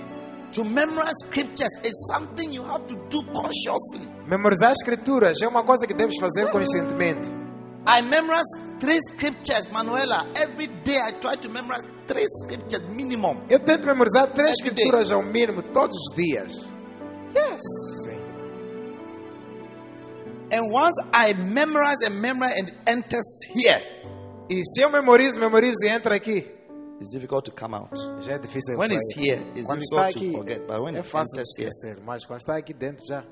To 0.53 0.63
memorize 0.63 1.15
scriptures 1.25 1.71
is 1.83 1.93
something 2.13 2.53
you 2.53 2.63
have 2.63 2.85
to 2.87 2.95
do 3.09 3.23
consciously. 3.33 4.07
Memorizar 4.25 4.71
escrituras 4.71 5.41
é 5.41 5.47
uma 5.47 5.63
coisa 5.65 5.85
que 5.85 5.93
deves 5.93 6.17
fazer 6.19 6.49
conscientemente. 6.49 7.29
I 7.87 8.01
memorize 8.01 8.43
three 8.79 8.99
scriptures, 9.11 9.67
Manuela. 9.71 10.27
Every 10.35 10.67
day 10.83 10.97
I 10.97 11.11
try 11.19 11.35
to 11.35 11.49
memorize 11.49 11.83
three 12.07 12.25
scriptures 12.43 12.81
minimum. 12.89 13.41
Eu 13.49 13.59
tento 13.59 13.85
memorizar 13.85 14.31
três 14.33 14.57
Every 14.59 14.71
day. 14.75 14.85
escrituras 14.85 15.11
ao 15.11 15.21
mínimo 15.23 15.61
todos 15.73 15.95
os 15.95 16.15
dias. 16.15 16.53
Yes. 17.35 17.61
Sim. 18.03 18.19
And 20.51 20.71
once 20.71 20.95
I 21.13 21.33
memorize 21.33 22.01
and 22.05 22.21
memorize 22.21 22.59
and 22.59 22.71
enters 22.87 23.25
here, 23.53 23.81
E 24.49 24.63
se 24.63 24.81
eu 24.81 24.89
memorizo, 24.91 25.39
memorizo 25.39 25.83
e 25.83 25.87
entra 25.89 26.15
aqui, 26.15 26.47
it's 27.01 27.11
difficult 27.11 27.45
to 27.45 27.51
come 27.51 27.73
out. 27.75 27.89
já 28.21 28.33
é 28.33 28.37
difícil 28.39 28.77
When 28.77 28.87
sair. 28.89 28.97
it's 28.97 29.15
here, 29.17 29.41
it's 29.55 29.65
quando 29.65 29.81
está 29.81 30.07
difficult 30.07 30.13
to 30.13 30.19
aqui, 30.19 30.31
forget. 30.55 30.67
But 30.67 30.81
when 30.81 30.95
é 30.95 31.03
fácil 31.03 31.41
esquecer. 31.41 31.97
Mas 32.05 32.25
quando 32.25 32.39
está 32.39 32.55
aqui 32.57 32.73
dentro 32.73 33.03
já 33.07 33.23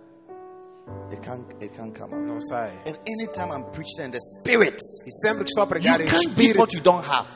it 1.11 1.21
can't, 1.21 1.43
it 1.61 1.75
can't 1.75 1.93
come 1.97 2.13
out. 2.13 2.25
não 2.27 2.39
sai. 2.41 2.71
And 2.85 2.97
anytime 3.07 3.51
I'm 3.51 3.65
preaching 3.71 4.05
in 4.05 4.11
the 4.11 4.19
spirit, 4.19 4.77
E 5.05 5.11
sempre 5.11 5.43
que 5.43 5.49
estou 5.51 5.61
a 5.63 5.65
you 5.65 5.69
pregar 5.69 6.01
em 6.01 6.05
can't 6.07 6.21
give 6.23 6.29
espírito, 6.31 6.59
what 6.59 6.75
you 6.75 6.81
don't 6.83 7.07
have. 7.07 7.29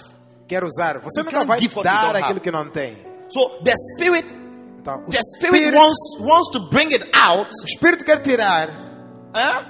quero 0.48 0.68
usar. 0.68 1.00
Você 1.00 1.22
You 1.22 1.26
nunca 1.26 1.46
vai 1.46 1.60
dar 1.84 2.16
aquilo 2.16 2.32
have. 2.32 2.40
que 2.42 2.52
não 2.52 2.70
tem. 2.70 2.98
So 3.30 3.60
the 3.64 3.74
spirit, 3.94 4.34
Então, 4.80 5.04
the 5.10 5.20
spirit 5.38 5.56
espírito, 5.66 5.78
wants 5.78 6.00
wants 6.20 6.50
to 6.52 6.70
bring 6.70 6.94
it 6.94 7.06
out, 7.14 7.50
o 7.62 7.66
espírito 7.66 8.06
quer 8.06 8.22
tirar, 8.22 8.70
huh? 9.36 9.64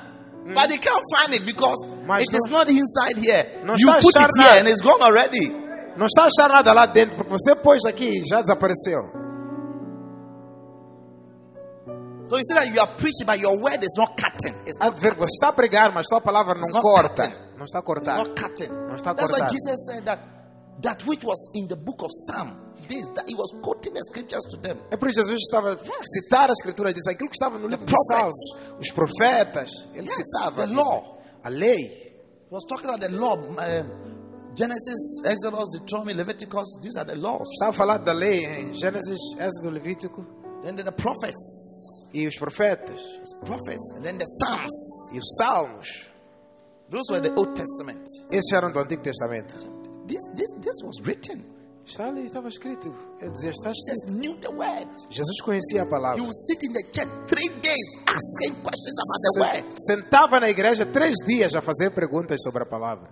but 0.54 0.68
they 0.70 0.78
can't 0.78 1.04
find 1.16 1.34
it 1.34 1.44
because 1.44 1.76
Mas 2.06 2.24
it 2.24 2.34
is 2.36 2.44
não- 2.52 2.60
not 2.60 2.72
inside 2.72 3.18
here. 3.18 3.48
You 3.78 3.88
put 3.94 4.16
it 4.16 4.18
achar 4.18 4.30
here 4.38 4.48
nada. 4.48 4.60
and 4.62 4.70
it's 4.70 4.82
gone 4.82 5.02
already. 5.02 5.50
não 5.98 6.06
está 6.06 6.24
a 6.24 6.28
achar 6.28 6.48
nada 6.50 6.72
lá 6.74 6.86
dentro, 6.86 7.18
porque 7.18 7.32
você 7.32 7.56
pôs 7.56 7.84
aqui 7.86 8.20
e 8.22 8.24
já 8.28 8.42
desapareceu. 8.42 9.10
So 12.28 12.36
you 12.38 12.44
see 12.44 12.54
that 12.56 12.68
you 12.74 12.80
are 12.82 12.88
preaching, 12.98 13.26
but 13.26 13.40
your 13.40 13.58
word 13.58 13.82
is 13.84 13.94
not 13.98 14.16
cutting. 14.18 14.54
It's 14.66 14.78
Há 14.80 14.90
not 14.92 15.00
ver, 15.00 15.16
você 15.16 15.32
está 15.34 15.48
a 15.50 15.54
pregar, 15.54 15.94
mas 15.94 16.06
sua 16.08 16.20
palavra 16.22 16.56
não 16.56 16.62
It's 16.68 16.80
corta. 16.82 17.24
cutting. 17.30 17.58
Não 17.58 17.66
está 17.66 17.78
a 17.78 17.82
It's 17.82 17.86
cortar. 17.86 18.18
not 18.18 18.36
cutting. 18.42 18.70
Não 18.70 18.96
está 18.96 19.12
a 19.12 19.16
That's 19.16 19.32
why. 19.32 19.48
Jesus 19.48 19.86
said 19.88 20.04
that 20.06 20.20
that 20.82 21.04
which 21.08 21.24
was 21.24 21.40
in 21.56 21.68
the 21.68 21.76
book 21.78 22.04
of 22.04 22.12
Psalm, 22.12 22.52
this 22.88 23.06
that 23.16 23.26
he 23.28 23.34
was 23.36 23.52
quoting 23.64 23.94
the 23.94 24.04
scriptures 24.04 24.44
to 24.52 24.58
them. 24.58 24.78
É 24.92 24.98
por 24.98 25.10
isso 25.10 25.22
que 25.22 25.28
Jesus 25.28 25.42
estava 25.48 25.74
a 25.74 26.04
citar 26.04 26.50
a 26.50 26.54
escritura, 26.54 26.94
disse 26.94 27.10
aquilo 27.10 27.30
que 27.30 27.36
estava 27.36 27.58
no 27.58 27.68
livro 27.68 27.86
de. 27.86 27.94
Salmos, 28.12 28.36
os 28.80 28.92
profetas, 28.92 29.72
ele 29.94 30.08
Yes, 30.08 30.16
citava 30.18 30.68
the 30.68 30.74
law. 30.74 31.20
a 31.44 31.50
lei. 31.50 31.78
He 32.50 32.52
was 32.54 32.64
talking 32.66 32.90
about 32.90 33.00
the 33.02 33.10
law. 33.10 33.36
um, 33.36 34.18
Genesis, 34.56 35.22
Exodus, 35.24 35.70
Deuteronomy, 35.72 36.14
Leviticus. 36.14 36.80
These 36.82 36.98
are 36.98 37.06
the 37.06 37.16
laws. 37.16 37.48
Estava 37.54 37.70
a 37.70 37.74
falar 37.74 37.98
da 38.00 38.12
lei 38.14 38.44
em 38.46 38.74
Gênesis, 38.74 39.18
Êxodo, 39.40 39.70
Levítico 39.70 40.26
Then 40.64 40.76
the 40.76 40.92
prophets, 40.92 41.77
e 42.14 42.28
os 42.28 42.36
profetas 42.38 43.02
It's 43.20 43.34
prophets, 43.46 43.92
and 43.96 44.02
then 44.04 44.18
the 44.18 44.26
Psalms. 44.26 44.74
e 45.14 45.20
os 45.20 45.26
salmos. 45.38 45.88
Those 46.90 47.12
were 47.12 47.22
the 47.22 47.34
Old 47.38 47.54
Testament. 47.54 48.04
Esses 48.32 48.52
eram 48.54 48.72
do 48.72 48.80
Antigo 48.80 49.04
Testamento. 49.04 49.54
This, 50.08 50.24
this, 50.36 50.52
this 50.62 50.76
was 50.84 51.02
written. 51.06 51.44
Está 51.86 52.08
ali, 52.08 52.26
estava 52.26 52.48
escrito. 52.50 52.94
Ele 53.22 53.32
dizia, 53.32 53.52
está 53.52 53.72
Jesus 53.74 54.04
escrito. 54.04 54.18
knew 54.20 54.36
the 54.40 54.50
word. 54.50 54.88
Jesus 55.10 55.40
conhecia 55.42 55.84
a 55.84 55.86
palavra. 55.86 56.22
would 56.22 56.34
sit 56.34 56.64
in 56.64 56.74
the 56.74 56.84
church 56.92 57.10
three 57.28 57.50
days 57.62 57.88
asking 58.06 58.56
questions 58.62 58.96
about 59.00 59.22
the 59.22 59.40
word. 59.40 59.74
Sentava 59.86 60.40
na 60.40 60.50
igreja 60.50 60.86
três 60.86 61.16
dias 61.26 61.56
a 61.56 61.62
fazer 61.62 61.92
perguntas 61.92 62.42
sobre 62.42 62.64
a 62.64 62.66
palavra. 62.66 63.10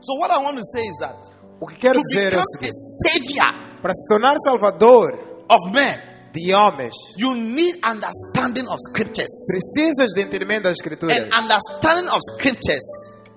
So 0.00 0.14
what 0.14 0.30
I 0.30 0.38
want 0.42 0.56
to 0.58 0.64
say 0.64 0.82
is 0.82 0.96
that 1.00 1.18
O 1.60 1.66
que 1.66 1.76
quero 1.76 2.00
to 2.00 2.02
dizer 2.08 2.32
é 2.34 2.38
o 2.38 2.44
seguinte: 2.44 2.72
savior 3.06 3.80
para 3.82 3.92
se 3.94 4.06
tornar 4.08 4.36
salvador 4.44 5.44
of 5.50 5.70
men, 5.72 5.98
de 6.38 6.52
homens, 6.54 6.94
you 7.16 7.34
need 7.34 7.78
understanding 7.86 8.66
of 8.68 8.76
scriptures. 8.90 9.28
precisas 9.50 10.10
de 10.14 10.22
entendimento 10.22 10.64
das 10.64 10.72
escrituras. 10.78 11.16
And 11.16 11.32
understanding 11.34 12.08
of 12.08 12.20
scriptures 12.36 12.84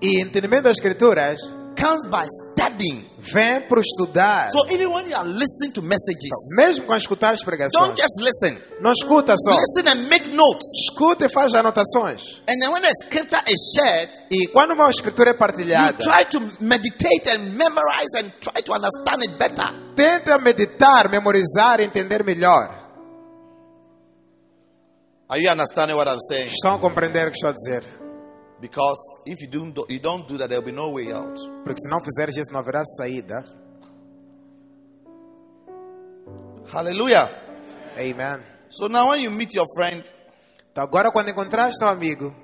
E 0.00 0.20
entendimento 0.20 0.64
das 0.64 0.76
escrituras 0.78 1.40
comes 1.78 2.04
by 2.06 2.26
studying. 2.52 3.04
vem 3.32 3.66
por 3.68 3.78
estudar. 3.78 4.50
So 4.50 4.66
even 4.68 4.88
when 4.92 5.08
you 5.08 5.16
are 5.16 5.24
listening 5.26 5.72
to 5.74 5.80
messages, 5.82 6.30
Mesmo 6.56 6.84
quando 6.86 7.00
escutar 7.00 7.32
as 7.34 7.40
don't 7.40 7.56
pregações, 7.56 7.96
just 7.96 8.18
listen. 8.20 8.58
não 8.80 8.90
escuta 8.90 9.34
só. 9.38 9.52
Listen 9.56 9.88
and 9.90 10.08
make 10.08 10.28
notes. 10.34 10.66
Escuta 10.90 11.26
e 11.26 11.28
faz 11.32 11.54
anotações. 11.54 12.42
And 12.48 12.58
then 12.60 12.72
when 12.72 12.82
the 12.82 12.90
scripture 13.04 13.40
is 13.48 13.60
shared, 13.76 14.10
E 14.30 14.48
quando 14.48 14.72
uma 14.74 14.90
escritura 14.90 15.30
é 15.30 15.32
you 15.32 15.38
partilhada, 15.38 15.98
try 15.98 16.24
to 16.26 16.40
meditate 16.60 17.28
and 17.30 17.52
memorize 17.56 18.10
and 18.16 18.30
try 18.40 18.60
to 18.62 18.72
understand 18.72 19.22
it 19.22 19.38
better. 19.38 19.94
tenta 19.94 20.36
meditar, 20.38 21.08
memorizar 21.10 21.78
e 21.80 21.84
entender 21.84 22.24
melhor. 22.24 22.81
Are 25.32 25.40
you 25.40 25.48
understanding 25.48 25.96
what 25.96 26.06
I'm 26.08 26.20
saying? 26.20 26.50
Estão 26.50 26.74
a 26.74 26.78
compreender 26.78 27.26
o 27.26 27.30
que 27.30 27.38
estou 27.38 27.48
a 27.48 27.54
dizer? 27.54 27.82
Because 28.60 29.00
if 29.24 29.40
you 29.40 29.48
don't 29.48 29.72
do, 29.72 29.86
you 29.88 29.98
don't 29.98 30.28
do 30.28 30.36
that, 30.36 30.50
there 30.50 30.60
will 30.60 30.66
be 30.66 30.72
no 30.72 30.90
way 30.90 31.10
out. 31.10 31.40
Porque 31.64 31.80
se 31.80 31.88
não 31.88 32.00
fizeres 32.04 32.36
isso, 32.36 32.52
não 32.52 32.60
haverá 32.60 32.84
saída. 32.84 33.42
Hallelujah. 36.70 37.30
Amen. 37.96 38.44
So 38.68 38.88
now 38.88 39.08
when 39.08 39.22
you 39.22 39.30
meet 39.30 39.54
your 39.54 39.64
friend, 39.74 40.04
Então 40.70 40.84
agora 40.84 41.10
quando 41.10 41.30
encontrares 41.30 41.78
teu 41.78 41.88
amigo, 41.88 42.34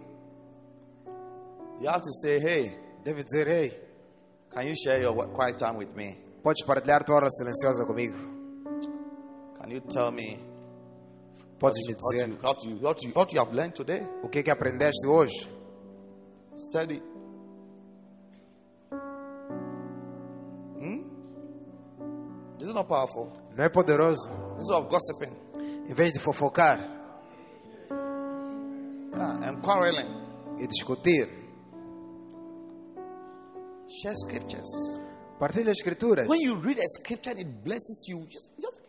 you 1.83 1.91
have 1.91 2.01
to 2.01 2.13
say, 2.23 2.39
"Hey, 2.39 2.75
deve 3.05 3.23
dizer, 3.23 3.49
ei, 3.49 3.71
can 4.51 4.63
you 4.67 4.75
share 4.75 5.03
your 5.03 5.15
quiet 5.35 5.59
time 5.59 5.77
with 5.77 5.95
me? 5.95 6.17
podes 6.43 6.65
partilhar 6.65 7.05
tua 7.05 7.17
hora 7.17 7.29
silenciosa 7.31 7.85
comigo? 7.85 8.17
Can 9.61 9.73
you 9.73 9.83
tell 9.83 10.11
me 10.11 10.48
Podes 11.59 11.79
what 11.87 11.97
dizer 11.97 12.29
you, 12.29 12.37
what 12.41 12.65
you, 12.65 12.77
what 12.81 13.03
you, 13.05 13.13
what 13.15 13.33
you 13.33 13.41
have 13.41 13.53
learned 13.55 13.75
today? 13.75 14.07
o 14.23 14.29
que 14.29 14.39
é 14.41 14.43
que 14.43 14.51
aprendeste 14.51 15.07
hoje? 15.07 15.49
Study. 16.57 17.01
Hmm? 20.79 21.03
Is 22.63 22.69
not 22.75 22.89
powerful. 22.89 23.33
Não 23.57 23.65
é 23.65 23.69
poderoso? 23.69 24.29
This 24.57 24.67
is 24.67 24.71
of 24.71 24.89
gossiping 24.89 25.35
Em 25.89 25.95
vez 25.95 26.13
de 26.13 26.19
fofocar 26.21 26.79
yeah, 29.13 29.49
and 29.49 29.61
quarreling. 29.63 30.09
e 30.61 30.67
discutir, 30.67 31.29
Share 34.03 34.15
scriptures. 34.17 34.69
partilha 35.39 35.71
as 35.71 35.79
escrituras. 35.79 36.29
When 36.29 36.41
you 36.41 36.57
read 36.61 36.79
a 36.79 36.89
scripture 37.01 37.33
it 37.39 37.49
blesses 37.65 38.05
you, 38.09 38.27
just, 38.29 38.51
just 38.61 38.81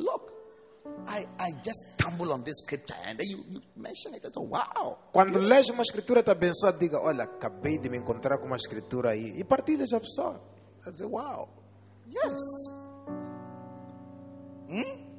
Quando 5.12 5.40
lês 5.40 5.70
uma 5.70 5.82
escritura 5.84 6.24
te 6.24 6.30
abençoa, 6.30 6.72
diga, 6.74 7.00
olha, 7.00 7.24
acabei 7.24 7.78
de 7.78 7.90
me 7.90 7.98
encontrar 7.98 8.38
com 8.38 8.46
uma 8.46 8.56
escritura 8.56 9.12
aí. 9.12 9.34
E 9.38 9.44
partilhas 9.44 9.92
a 9.94 10.00
pessoa. 10.00 10.42
Vai 10.84 10.92
dizer, 10.92 11.06
uau. 11.06 11.50
Yes. 12.08 12.40
Hmm? 14.70 15.10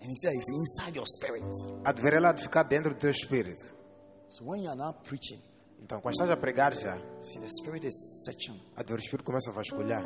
And 0.00 0.10
he 0.10 0.16
said 0.16 0.34
it's 0.34 0.48
inside 0.48 0.96
your 0.96 1.06
spirit. 1.06 1.44
Há 1.84 1.92
de 1.92 2.02
ver 2.02 2.14
ela 2.14 2.32
de 2.32 2.42
ficar 2.42 2.62
dentro 2.62 2.94
do 2.94 2.98
teu 2.98 3.10
espírito. 3.10 3.64
So 4.28 4.44
when 4.44 4.62
you 4.62 4.70
are 4.70 4.76
now 4.78 4.92
preaching, 4.92 5.42
Então, 5.80 6.00
quando 6.00 6.14
estás 6.14 6.30
a 6.30 6.36
pregar 6.36 6.74
já, 6.74 6.98
see 7.22 7.40
the 7.40 7.48
spirit 7.48 7.86
is 7.86 8.24
searching. 8.24 8.60
ver 8.76 8.94
o 8.94 8.98
espírito 8.98 9.24
começa 9.24 9.50
a 9.50 9.52
vasculhar. 9.52 10.04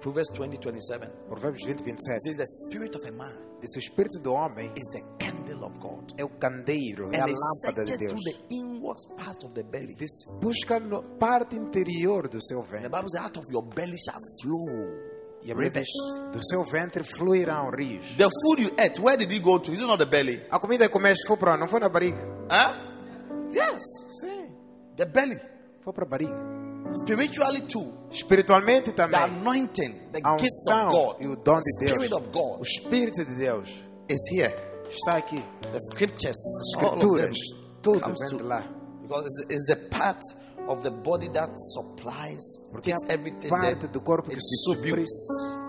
Proverbs 0.00 0.30
20, 0.34 0.58
27. 0.58 1.10
Provérbios 1.28 1.62
20, 1.64 1.70
It 1.70 1.84
27. 1.84 2.20
says 2.20 2.36
the 2.36 2.46
spirit 2.46 2.94
of 2.96 3.06
a 3.06 3.12
man 3.12 3.34
Diz, 3.60 3.76
o 3.76 3.78
espírito 3.78 4.18
do 4.22 4.32
homem 4.32 4.72
is 4.74 4.86
the 4.92 5.02
candle 5.18 5.64
of 5.66 5.78
God. 5.78 6.12
é 6.16 6.24
o 6.24 6.30
candeiro, 6.30 7.10
é 7.12 7.20
a 7.20 7.24
And 7.26 7.34
lâmpada 7.34 7.84
de 7.84 7.98
Deus. 7.98 8.12
through 8.12 8.24
the 8.24 8.54
inward 8.54 8.98
part 9.18 9.44
of 9.44 9.52
the 9.54 9.62
belly. 9.62 9.94
Diz, 9.94 10.24
busca 10.40 10.80
na 10.80 11.02
parte 11.18 11.56
interior 11.56 12.26
do 12.28 12.42
seu 12.42 12.60
And 12.60 12.64
the 12.64 12.70
ventre. 12.78 12.88
Bible 12.88 13.08
says 13.10 13.22
out 13.22 13.36
of 13.38 13.44
your 13.52 13.62
belly 13.62 13.98
shall 13.98 14.18
flow 14.42 15.10
E 15.42 15.50
a 15.50 15.54
Bíblia 15.54 15.68
rivers. 15.68 15.88
diz, 15.88 16.32
do 16.32 16.42
seu 16.42 16.64
ventre 16.64 17.02
fluirão 17.04 17.70
rios. 17.70 18.06
The 18.16 18.28
food 18.42 18.62
you 18.62 18.70
ate, 18.78 18.98
where 19.00 19.18
did 19.18 19.30
it 19.30 19.40
go 19.42 19.58
to? 19.58 19.72
Is 19.72 19.80
it 19.82 19.86
not 19.86 19.98
the 19.98 20.06
belly? 20.06 20.40
A 20.50 20.58
comida 20.58 20.86
que 20.86 20.92
comeste 20.92 21.26
foi 21.26 21.36
para? 21.36 21.58
Não 21.58 21.68
foi 21.68 21.80
na 21.80 21.90
barriga? 21.90 22.18
Huh? 22.50 23.52
Yes. 23.52 23.82
Sim, 24.20 24.54
The 24.96 25.04
belly. 25.04 25.38
foi 25.84 25.92
para 25.92 26.04
a 26.04 26.08
barriga. 26.08 26.59
Spiritually 26.90 27.60
too. 27.62 27.92
Espiritualmente 28.10 28.90
The 28.90 28.96
também. 28.96 29.20
anointing, 29.22 29.92
the 30.12 30.20
A 30.24 30.36
gifts 30.36 30.66
of 30.68 30.74
unção 30.76 30.92
God, 30.92 31.16
e 31.20 31.28
o 31.28 31.36
dom 31.36 31.54
the 31.56 31.60
de 31.60 31.86
Deus. 31.86 31.92
Spirit 31.92 32.14
of 32.14 32.28
O 32.28 32.32
God 32.32 32.60
Espírito 32.66 33.24
de 33.24 33.34
Deus 33.36 33.68
is 34.08 34.20
here. 34.32 34.54
está 34.90 35.16
aqui. 35.18 35.40
The 35.62 35.78
scriptures, 35.92 36.36
Escrituras, 36.74 37.36
tudo 37.82 38.00
comes 38.00 38.18
vem 38.28 38.38
de 38.38 38.44
lá. 38.44 38.64
Because 39.02 39.24
it's, 39.26 39.54
it's 39.54 39.66
the 39.66 39.88
part 39.90 40.20
of 40.68 40.82
the 40.82 40.90
body 40.90 41.28
that 41.30 41.52
supplies, 41.74 42.42
Porque 42.72 42.92
é 42.92 42.96
everything 43.12 43.48
parte 43.48 43.86
do 43.88 44.00
corpo 44.00 44.28
que 44.28 44.36
distributes. 44.36 45.10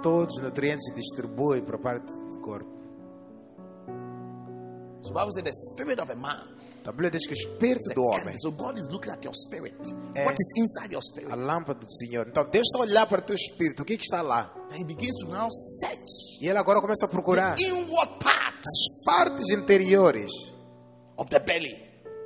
todos 0.01 0.35
os 0.37 0.41
nutrientes 0.43 0.87
e 0.89 0.93
distribui 0.95 1.61
para 1.61 1.75
a 1.75 1.79
parte 1.79 2.11
do 2.29 2.39
corpo. 2.39 2.69
So 5.01 5.13
the 5.13 5.19
Bible 5.19 5.31
says 5.33 5.43
the 5.43 5.53
spirit 5.53 5.99
of 6.01 6.11
a 6.11 6.15
man. 6.15 6.47
A 6.83 6.91
Bíblia 6.91 7.11
diz 7.11 7.27
que 7.27 7.33
o 7.33 7.37
espírito 7.37 7.91
a 7.91 7.93
do 7.93 8.03
homem. 8.03 8.35
So 8.39 8.51
God 8.51 8.77
is 8.79 8.87
looking 8.89 9.11
at 9.11 9.23
your 9.23 9.33
spirit. 9.35 9.75
É. 10.15 10.23
What 10.25 10.35
is 10.39 10.51
inside 10.57 10.91
your 10.93 11.01
a 11.01 11.03
spirit? 11.03 11.35
lâmpada 11.35 11.79
do 11.79 11.91
Senhor. 11.93 12.27
Então 12.27 12.43
Deus 12.49 12.65
está 12.67 12.79
a 12.79 12.81
olhar 12.81 13.05
para 13.07 13.19
o 13.19 13.21
teu 13.23 13.35
espírito. 13.35 13.83
O 13.83 13.85
que, 13.85 13.97
que 13.97 14.03
está 14.03 14.21
lá? 14.21 14.51
And 14.71 14.77
He 14.77 14.83
begins 14.83 15.15
to 15.23 15.27
now 15.29 15.47
search 15.51 16.41
E 16.41 16.47
ele 16.49 16.57
agora 16.57 16.81
começa 16.81 17.05
a 17.05 17.09
procurar 17.09 17.55
the 17.55 17.65
inward 17.65 18.11
parts 18.19 18.67
as 18.67 19.03
partes 19.05 19.49
interiores 19.51 20.31
of 21.17 21.29
the 21.29 21.39
belly, 21.39 21.75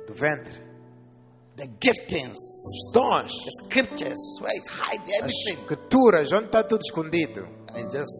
do 0.06 0.14
ventre, 0.14 0.52
the 1.56 1.66
giftings, 1.82 2.38
os 2.38 2.92
dons, 2.92 3.32
the 3.44 3.50
scriptures, 3.64 4.18
where 4.40 4.54
it's 4.56 4.68
hiding 4.70 5.02
as 5.12 5.18
everything. 5.20 5.60
escrituras, 5.62 6.32
onde 6.32 6.46
está 6.46 6.62
tudo 6.64 6.80
escondido. 6.82 7.46
And 7.74 7.84
it 7.86 7.90
just 7.90 8.10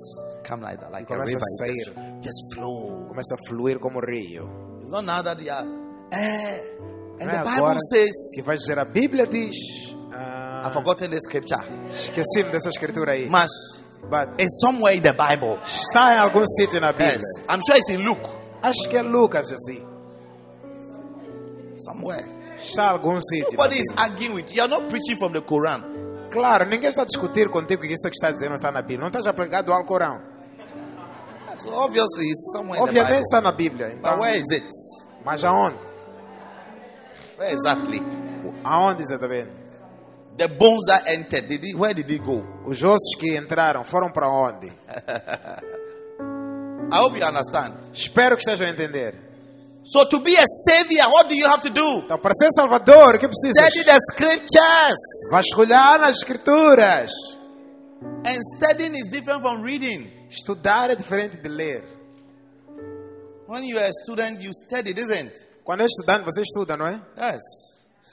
come 0.46 0.62
like 0.62 0.78
that, 0.80 0.90
like 0.92 1.04
a 1.10 1.16
começa 1.16 1.36
river. 1.36 1.40
a 1.40 1.66
It 1.66 1.74
just, 1.76 1.94
sair. 1.94 2.20
just 2.22 2.54
flow. 2.54 3.06
Começa 3.08 3.34
a 3.34 3.38
fluir 3.48 3.78
como 3.78 4.00
rio. 4.00 4.80
It's 4.82 4.90
not 4.90 5.04
now 5.04 5.22
that 5.22 5.40
you 5.42 5.50
are. 5.50 5.85
Eh, 6.10 6.60
and 7.20 7.28
the 7.30 7.36
é 7.36 7.38
Bible 7.42 7.48
agora 7.56 7.78
says, 7.90 8.10
que 8.34 8.42
vai 8.42 8.56
dizer, 8.56 8.78
a 8.78 8.84
Bíblia 8.84 9.26
diz. 9.26 9.56
ah, 10.12 10.62
I've 10.66 10.72
forgotten 10.72 11.10
the 11.10 11.18
scripture, 11.18 11.60
esqueci-me 11.90 12.50
dessa 12.50 12.68
escritura 12.68 13.12
aí. 13.12 13.28
mas 13.28 13.50
But 14.08 14.40
it's 14.40 14.60
somewhere 14.60 14.96
in 14.96 15.02
the 15.02 15.12
Bible. 15.12 15.58
está 15.66 16.14
em 16.14 16.18
algum 16.18 16.44
sítio 16.46 16.80
na 16.80 16.92
Bíblia. 16.92 17.14
Yes, 17.16 17.44
I'm 17.48 17.60
sure 17.66 17.76
it's 17.78 17.90
in 17.90 18.04
Luke. 18.04 18.22
Acho 18.62 18.88
que 18.88 18.96
é 18.96 19.02
Lucas 19.02 19.50
assim. 19.52 19.84
Somewhere. 21.76 22.24
Está 22.58 22.84
em 22.86 22.88
algum 22.90 23.20
sítio. 23.20 23.52
Nobody 23.56 23.76
is 23.80 23.92
arguing 23.96 24.32
with 24.34 24.46
you. 24.50 24.56
You 24.56 24.62
are 24.62 24.68
not 24.70 24.88
preaching 24.88 25.16
from 25.18 25.32
the 25.32 25.40
Quran. 25.42 26.28
Claro, 26.30 26.66
ninguém 26.68 26.88
está 26.88 27.02
a 27.02 27.04
discutir 27.04 27.48
contigo 27.50 27.82
que 27.82 27.88
isso 27.92 28.08
que 28.08 28.14
está 28.16 28.30
dizendo 28.30 28.54
está 28.54 28.70
na 28.70 28.80
Bíblia. 28.82 29.00
Não 29.00 29.08
estás 29.08 29.26
aplicado 29.26 29.72
ao 29.72 29.84
Corão. 29.84 30.20
So 31.58 31.70
obviously 31.72 32.26
it's 32.28 32.52
somewhere 32.52 32.78
in 32.80 32.84
the 32.84 32.90
Obviamente 33.00 33.10
Bible. 33.12 33.22
está 33.22 33.40
na 33.40 33.52
Bíblia. 33.52 33.88
Então, 33.92 34.10
But 34.12 34.20
where 34.20 34.36
is 34.38 34.50
it? 34.52 34.66
mas 35.24 35.42
aonde? 35.44 35.78
Where 37.36 37.52
exactly? 37.52 38.00
Aonde 38.64 39.02
exatamente? 39.02 39.50
The 40.38 40.48
bones 40.48 40.84
that 40.88 41.08
entered, 41.08 41.48
did 41.48 41.64
it, 41.64 41.74
where 41.76 41.94
did 41.94 42.10
it 42.10 42.22
go? 42.22 42.42
Os 42.66 42.82
ossos 42.82 43.14
que 43.18 43.36
entraram 43.36 43.84
foram 43.84 44.10
para 44.10 44.28
onde? 44.28 44.70
I 46.92 46.98
hope 46.98 47.18
you 47.18 47.24
understand. 47.24 47.74
Espero 47.92 48.36
que 48.36 48.42
estejam 48.42 48.66
a 48.66 48.70
entender. 48.70 49.14
So 49.84 50.04
to 50.08 50.20
be 50.20 50.36
a 50.36 50.44
savior, 50.68 51.08
what 51.08 51.28
do 51.28 51.36
you 51.36 51.46
have 51.46 51.60
to 51.62 51.70
do? 51.70 52.02
Então, 52.04 52.18
para 52.18 52.34
ser 52.34 52.50
salvador, 52.52 53.14
o 53.14 53.18
que 53.18 53.28
precisas? 53.28 53.72
Study 53.72 53.84
the 53.84 53.98
scriptures. 54.12 54.98
Vasculhar 55.30 56.00
nas 56.00 56.16
escrituras. 56.18 57.10
And 58.24 58.40
studying 58.56 58.94
is 58.94 59.06
different 59.08 59.42
from 59.42 59.62
reading. 59.62 60.10
Estudar 60.28 60.90
é 60.90 60.96
diferente 60.96 61.36
de 61.36 61.48
ler. 61.48 61.84
When 63.46 63.64
you 63.64 63.78
are 63.78 63.86
a 63.86 63.92
student, 63.92 64.42
you 64.42 64.50
study, 64.52 64.90
isn't 64.90 65.28
it? 65.28 65.45
Quando 65.66 65.82
é 65.82 65.86
estudante, 65.86 66.24
você 66.24 66.42
estuda, 66.42 66.76
não 66.76 66.86
é? 66.86 67.02
Yes. 67.18 67.42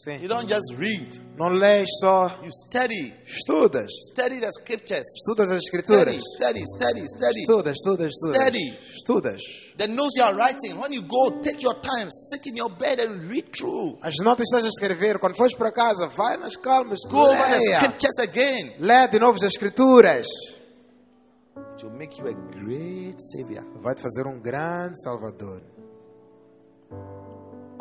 Sim. 0.03 0.17
You 0.21 0.27
don't 0.27 0.49
just 0.51 0.73
read. 0.77 1.21
Não 1.37 1.47
lês 1.49 1.87
só, 2.01 2.27
You 2.43 2.49
study. 2.65 3.13
estudas. 3.25 3.89
Study 4.11 4.39
the 4.41 4.49
scriptures. 4.51 5.05
Estudas 5.19 5.49
as 5.51 5.59
Study, 5.59 5.65
escrituras. 5.65 6.15
study, 6.35 6.63
study, 6.67 7.07
study. 7.07 7.39
Estudas, 7.41 7.75
estudas, 7.77 8.11
estudas. 8.11 8.35
Study. 8.43 8.79
Estudas. 8.97 9.41
The 9.77 9.87
notes 9.87 10.17
you 10.17 10.23
are 10.25 10.35
writing, 10.35 10.77
when 10.77 10.91
you 10.91 11.03
go, 11.03 11.39
take 11.41 11.61
your 11.63 11.75
time, 11.79 12.09
sit 12.31 12.45
in 12.47 12.57
your 12.57 12.69
bed 12.75 12.99
and 12.99 13.29
read 13.29 13.51
through. 13.55 13.97
As 14.01 14.15
notas 14.21 14.45
estás 14.51 14.65
a 14.65 14.67
escrever, 14.67 15.19
quando 15.19 15.37
fores 15.37 15.55
para 15.55 15.71
casa, 15.71 16.07
vai 16.07 16.35
nas 16.37 16.57
calmas, 16.57 16.99
Go 17.07 17.19
over 17.29 17.37
the 17.37 17.59
leia. 17.59 17.79
scriptures 17.79 18.19
again. 18.19 18.73
Lê 18.79 19.07
de 19.07 19.19
novo 19.19 19.35
as 19.35 19.43
escrituras. 19.43 20.27
It 21.77 21.83
will 21.85 21.93
make 21.97 22.19
you 22.19 22.27
a 22.27 22.33
great 22.33 23.15
savior. 23.21 23.63
Vai 23.81 23.93
te 23.95 24.01
fazer 24.01 24.27
um 24.27 24.39
grande 24.41 24.99
salvador. 25.01 25.61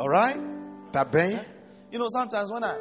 All 0.03 0.09
right? 0.09 0.37
Tá 0.93 1.05
bem? 1.05 1.39
You 1.93 1.99
know, 2.01 2.09
sometimes 2.11 2.51
when 2.51 2.65
I, 2.65 2.77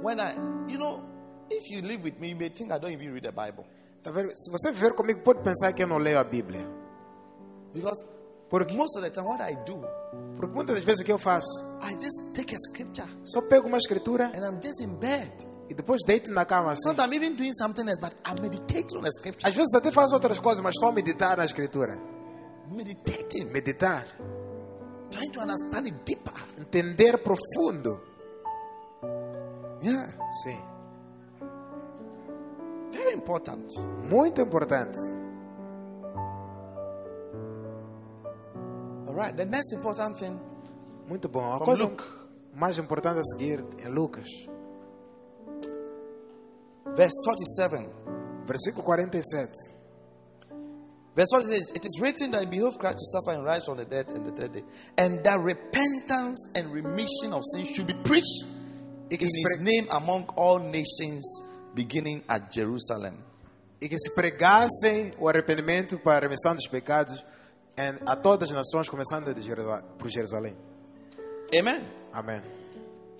when 0.00 0.20
I, 0.20 0.34
you 0.68 0.78
know, 0.78 1.02
if 1.50 1.68
you 1.68 1.82
live 1.82 2.04
with 2.04 2.20
me, 2.20 2.28
you 2.28 2.36
may 2.36 2.50
think 2.50 2.70
I 2.70 2.78
don't 2.78 2.92
even 2.92 3.12
read 3.12 3.24
the 3.24 3.32
Bible. 3.32 3.64
Tá 4.04 4.12
vendo? 4.12 4.30
Se 4.36 4.48
você 4.48 4.70
viver 4.70 4.94
comigo, 4.94 5.20
pode 5.24 5.42
pensar 5.42 5.72
que 5.72 5.82
eu 5.82 5.88
não 5.88 5.98
leio 5.98 6.20
a 6.20 6.24
Bíblia. 6.24 6.60
Because 7.74 8.00
Porque, 8.48 8.76
most 8.76 8.96
of 8.96 9.02
the 9.02 9.10
time, 9.10 9.26
what 9.26 9.40
I 9.42 9.56
do, 9.64 9.80
porque 10.36 10.54
muitas 10.54 10.76
das 10.76 10.84
vezes 10.84 11.00
o 11.00 11.04
que 11.04 11.10
eu 11.10 11.18
faço? 11.18 11.48
I 11.80 11.94
just 11.94 12.32
take 12.34 12.54
a 12.54 12.58
scripture 12.58 13.08
Só 13.24 13.40
pego 13.40 13.66
uma 13.66 13.78
escritura 13.78 14.26
and 14.26 14.44
I'm 14.44 14.60
just 14.62 14.80
in 14.80 14.94
bed. 14.98 15.32
e 15.68 15.74
depois 15.74 16.02
deito 16.06 16.30
na 16.30 16.44
cama 16.44 16.72
assim. 16.72 16.82
Sometimes 16.82 17.08
I'm 17.10 17.16
even 17.16 17.34
doing 17.36 17.54
something 17.54 17.88
else, 17.88 17.98
but 18.00 18.14
I'm 18.24 18.40
meditating 18.40 18.98
on 18.98 19.02
the 19.02 19.10
scripture. 19.10 19.48
Às 19.48 19.56
vezes 19.56 19.74
até 19.74 19.90
faço 19.90 20.14
outras 20.14 20.38
coisas, 20.38 20.62
mas 20.62 20.74
só 20.78 20.92
meditar 20.92 21.38
na 21.38 21.44
escritura. 21.44 21.98
Meditating, 22.70 23.46
Meditar. 23.50 24.06
Trying 25.12 25.30
to 25.32 25.40
understand 25.40 25.86
it 25.86 25.94
deeper. 26.04 26.32
Entender 26.58 27.18
profundo. 27.22 28.00
Yeah, 29.82 30.08
Sim. 30.44 30.60
very 32.92 33.14
important. 33.14 33.66
Muito 34.08 34.40
importante. 34.40 34.98
All 39.08 39.14
right, 39.14 39.36
the 39.36 39.44
next 39.44 39.72
important 39.74 40.18
thing 40.18 40.38
Muito 41.08 41.28
bom. 41.28 41.52
A 41.52 41.60
coisa 41.64 41.84
Luke. 41.84 42.02
mais 42.54 42.78
importante 42.78 43.18
a 43.20 43.24
seguir 43.24 43.64
é 43.84 43.88
Lucas. 43.88 44.28
verse 46.94 47.16
47. 47.24 47.88
Versículo 48.46 48.84
47. 48.84 49.52
Verse 51.14 51.28
1 51.30 51.46
says, 51.46 51.70
It 51.74 51.84
is 51.84 52.00
written 52.00 52.30
that 52.30 52.42
it 52.44 52.50
behoved 52.50 52.78
Christ 52.78 52.96
to 52.98 53.04
suffer 53.04 53.32
and 53.36 53.44
rise 53.44 53.64
from 53.66 53.76
the 53.76 53.84
dead 53.84 54.08
in 54.14 54.24
the 54.24 54.32
third 54.32 54.52
day, 54.52 54.64
and 54.96 55.22
that 55.24 55.38
repentance 55.40 56.38
and 56.54 56.72
remission 56.72 57.32
of 57.34 57.42
sins 57.54 57.68
should 57.68 57.86
be 57.86 57.94
preached 58.02 58.44
in 59.10 59.18
his 59.20 59.30
name 59.60 59.86
among 59.90 60.24
all 60.36 60.58
nations, 60.58 61.22
beginning 61.74 62.22
at 62.28 62.50
Jerusalem. 62.50 63.18
e 63.80 63.88
que 63.88 63.98
se 63.98 64.10
pregassem 64.14 65.12
o 65.18 65.28
arrependimento 65.28 65.98
para 65.98 66.18
a 66.18 66.28
remissão 66.28 66.54
dos 66.54 66.68
pecados 66.68 67.20
a 68.06 68.14
todas 68.16 68.48
as 68.50 68.54
nações, 68.56 68.88
começando 68.88 69.34
de 69.34 69.42
Jerusal- 69.42 69.82
por 69.98 70.08
Jerusalém. 70.08 70.56
Amen. 71.58 71.82
Amen. 72.12 72.42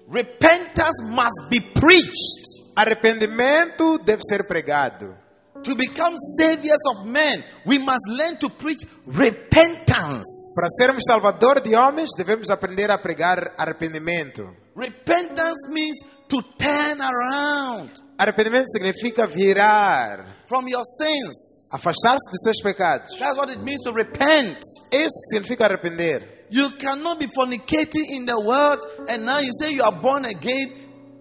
Repentance 0.09 1.03
must 1.05 1.49
be 1.51 1.61
preached. 1.61 2.73
Arrependimento 2.77 3.99
deve 3.99 4.23
ser 4.23 4.47
pregado. 4.47 5.17
To 5.65 5.75
become 5.77 6.15
saviors 6.39 6.81
of 6.91 7.07
men, 7.07 7.45
we 7.65 7.79
must 7.79 8.09
learn 8.09 8.37
to 8.39 8.49
preach 8.51 8.81
repentance. 9.07 10.55
Para 10.57 10.69
sermos 10.69 11.05
salvador 11.07 11.63
de 11.63 11.77
homens, 11.77 12.11
devemos 12.17 12.51
aprender 12.51 12.91
a 12.91 13.01
pregar 13.01 13.55
arrependimento. 13.57 14.55
Repentance 14.75 15.69
means 15.69 15.99
to 16.29 16.41
turn 16.59 17.01
around 17.01 17.91
Arrependimento 18.19 18.67
significa 18.69 19.27
virar, 19.27 20.45
from 20.47 20.69
your 20.69 20.85
sins. 20.85 21.69
afastar-se 21.73 22.31
de 22.31 22.39
seus 22.45 22.63
pecados. 22.63 23.19
That's 23.19 23.37
what 23.37 23.51
it 23.51 23.59
means 23.61 23.81
to 23.85 23.93
repent. 23.93 24.59
Isso 24.93 25.11
significa 25.33 25.67
arrepender. 25.67 26.47
You 26.51 26.71
cannot 26.79 27.19
be 27.19 27.27
fornicating 27.27 28.11
in 28.11 28.27
the 28.27 28.39
world 28.39 28.79
and 29.09 29.25
now 29.25 29.39
you 29.41 29.51
say 29.61 29.73
you 29.73 29.83
are 29.83 29.99
born 30.01 30.25
again, 30.25 30.71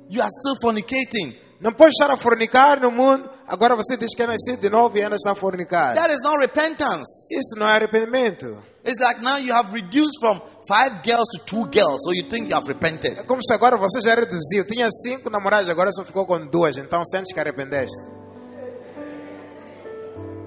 you 0.10 0.22
are 0.22 0.30
still 0.30 0.58
fornicating. 0.62 1.34
Não 1.62 1.72
pode 1.72 1.92
estar 1.92 2.10
a 2.12 2.18
fornicar 2.18 2.82
no 2.82 2.90
mundo, 2.92 3.30
agora 3.48 3.76
você 3.76 3.96
diz 3.96 4.16
que 4.16 4.24
é 4.24 4.26
nascido 4.28 4.60
de 4.62 4.70
novo 4.70 4.98
e 4.98 5.04
ainda 5.04 5.16
está 5.16 5.32
a 5.32 5.36
fornicar. 5.36 5.94
That 5.94 6.10
is 6.12 6.22
not 6.24 6.38
repentance. 6.40 7.06
Isso 7.32 7.56
não 7.56 7.68
é 7.70 7.76
arrependimento. 7.76 8.58
It's 8.84 9.00
like 9.00 9.22
now 9.22 9.38
you 9.38 9.54
have 9.54 9.72
reduced 9.72 10.18
from 10.20 10.42
five 10.68 11.04
girls 11.04 11.28
to 11.38 11.46
two 11.46 11.70
girls, 11.72 12.00
so 12.04 12.14
you 12.14 12.24
think 12.28 12.50
you 12.50 12.56
have 12.58 12.68
repented. 12.68 13.20
É 13.20 13.24
como 13.28 13.44
se 13.44 13.54
agora 13.54 13.78
você 13.78 14.02
já 14.02 14.16
reduziu. 14.16 14.66
Tinha 14.66 14.88
cinco 14.90 15.30
namoradas, 15.30 15.70
agora 15.70 15.92
só 15.92 16.04
ficou 16.04 16.26
com 16.26 16.44
duas. 16.48 16.78
Então 16.78 17.06
sentes 17.06 17.32
que 17.32 17.40
arrependeste. 17.40 17.96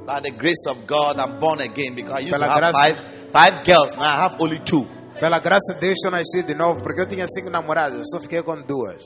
By 0.06 0.20
the 0.20 0.32
grace 0.32 0.68
of 0.68 0.80
God, 0.86 1.18
I'm 1.18 1.38
born 1.38 1.62
again 1.62 1.94
because 1.94 2.12
I 2.12 2.24
used 2.24 2.32
to 2.34 2.38
Pela 2.40 2.50
have 2.52 2.60
graça- 2.60 2.78
five, 2.78 2.98
five 3.32 3.64
girls, 3.64 3.94
now 3.96 4.02
I 4.02 4.16
have 4.24 4.36
only 4.40 4.58
two. 4.58 4.86
Pela 5.20 5.38
graça 5.38 5.74
de 5.74 5.80
Deus, 5.80 5.94
sou 6.02 6.10
nascido 6.10 6.46
de 6.48 6.54
novo, 6.54 6.82
porque 6.82 7.00
eu 7.00 7.06
tinha 7.06 7.24
cinco 7.28 7.48
namoradas, 7.50 7.98
eu 8.00 8.04
só 8.06 8.20
fiquei 8.20 8.42
com 8.42 8.60
duas. 8.62 9.02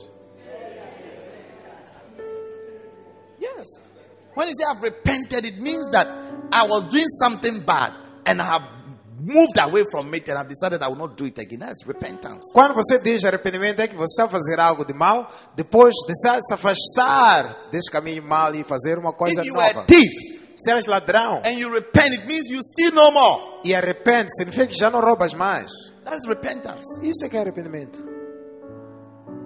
Yes. 3.57 3.67
When 4.35 4.47
you 4.47 4.53
say 4.55 4.65
I've 4.69 4.81
repented, 4.81 5.45
it 5.45 5.57
means 5.59 5.89
that 5.91 6.07
I 6.51 6.67
was 6.67 6.89
doing 6.89 7.07
something 7.21 7.61
bad 7.65 7.93
and 8.25 8.41
I 8.41 8.45
have 8.45 8.63
moved 9.21 9.57
away 9.59 9.83
from 9.91 10.13
it 10.13 10.27
and 10.29 10.37
I've 10.37 10.47
decided 10.47 10.81
I 10.81 10.87
will 10.87 10.95
not 10.95 11.17
do 11.17 11.25
it 11.25 11.37
again. 11.39 11.59
That's 11.59 11.85
repentance. 11.85 12.51
Quando 12.53 12.73
você 12.73 12.99
diz 12.99 13.25
arrependimento, 13.25 13.81
é 13.81 13.87
que 13.87 13.95
você 13.97 14.25
fazer 14.27 14.59
algo 14.59 14.85
de 14.85 14.93
mal, 14.93 15.29
depois 15.55 15.93
decide 16.07 16.39
se 16.47 16.53
afastar 16.53 17.69
desse 17.71 17.91
caminho 17.91 18.23
mal 18.23 18.53
e 18.55 18.63
fazer 18.63 18.97
uma 18.97 19.11
coisa 19.13 19.41
If 19.41 19.47
you 19.47 19.53
were 19.55 19.67
nova. 19.67 19.81
a 19.81 19.85
thief 19.85 20.39
Se 20.55 20.71
eres 20.71 20.85
ladrão 20.85 21.41
and 21.45 21.57
you 21.57 21.69
repent, 21.73 22.11
it 22.13 22.25
means 22.27 22.49
you 22.49 22.61
steal 22.63 22.91
no 22.93 23.11
more. 23.11 23.61
e 23.65 23.73
arrepende, 23.75 24.29
significa 24.37 24.67
que 24.67 24.77
já 24.77 24.89
não 24.89 24.99
roubas 25.01 25.33
mais. 25.33 25.69
That 26.05 26.17
is 26.17 26.25
repentance. 26.27 26.85
Isso 27.01 27.25
é 27.25 27.29
que 27.29 27.35
é 27.37 27.41
arrependimento. 27.41 27.99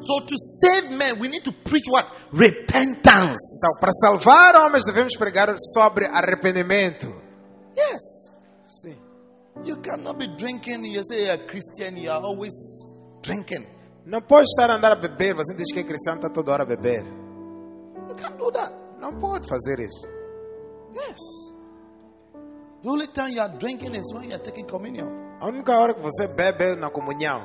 So 0.06 0.20
to 0.26 0.36
save 0.38 0.92
men, 0.92 1.20
we 1.20 1.30
need 1.30 1.44
to 1.46 1.52
preach 1.52 1.88
what? 1.88 2.06
Repentance. 2.32 3.40
Então, 3.58 3.80
para 3.80 3.92
salvar 3.94 4.56
homens, 4.56 4.86
devemos 4.86 5.16
pregar 5.16 5.54
sobre 5.74 6.06
arrependimento. 6.06 7.08
Yes. 7.76 8.30
Sim. 8.68 8.98
You 9.64 9.78
cannot 9.78 10.18
be 10.18 10.28
drinking. 10.36 10.86
You 10.86 11.04
say 11.06 11.26
you're 11.26 11.36
a 11.36 11.48
Christian, 11.48 11.96
you 11.98 12.12
are 12.12 12.22
always 12.22 12.54
drinking. 13.22 13.66
Não 14.06 14.22
pode 14.22 14.48
estar 14.48 14.70
a 14.70 14.76
andar 14.76 14.92
a 14.92 14.96
beber. 14.96 15.36
Você 15.36 15.56
diz 15.56 15.72
que 15.72 15.80
é 15.80 15.84
cristão, 15.84 16.16
está 16.16 16.30
toda 16.30 16.52
hora 16.52 16.64
a 16.64 16.66
beber. 16.66 17.06
You 18.10 18.16
can't 18.16 18.38
do 18.38 18.52
that. 18.52 18.74
Não 19.00 19.18
pode 19.20 19.48
fazer 19.48 19.80
isso. 19.80 20.08
Yes. 20.94 21.20
The 22.82 22.90
only 22.90 23.08
time 23.08 23.32
you 23.34 23.42
are 23.42 23.58
drinking 23.58 23.96
is 23.96 24.14
when 24.14 24.26
you 24.26 24.36
are 24.36 24.44
taking 24.44 24.66
communion. 24.66 25.08
A 25.40 25.48
única 25.48 25.78
hora 25.78 25.94
que 25.94 26.02
você 26.02 26.28
bebe 26.28 26.66
é 26.66 26.76
na 26.76 26.90
comunhão. 26.90 27.42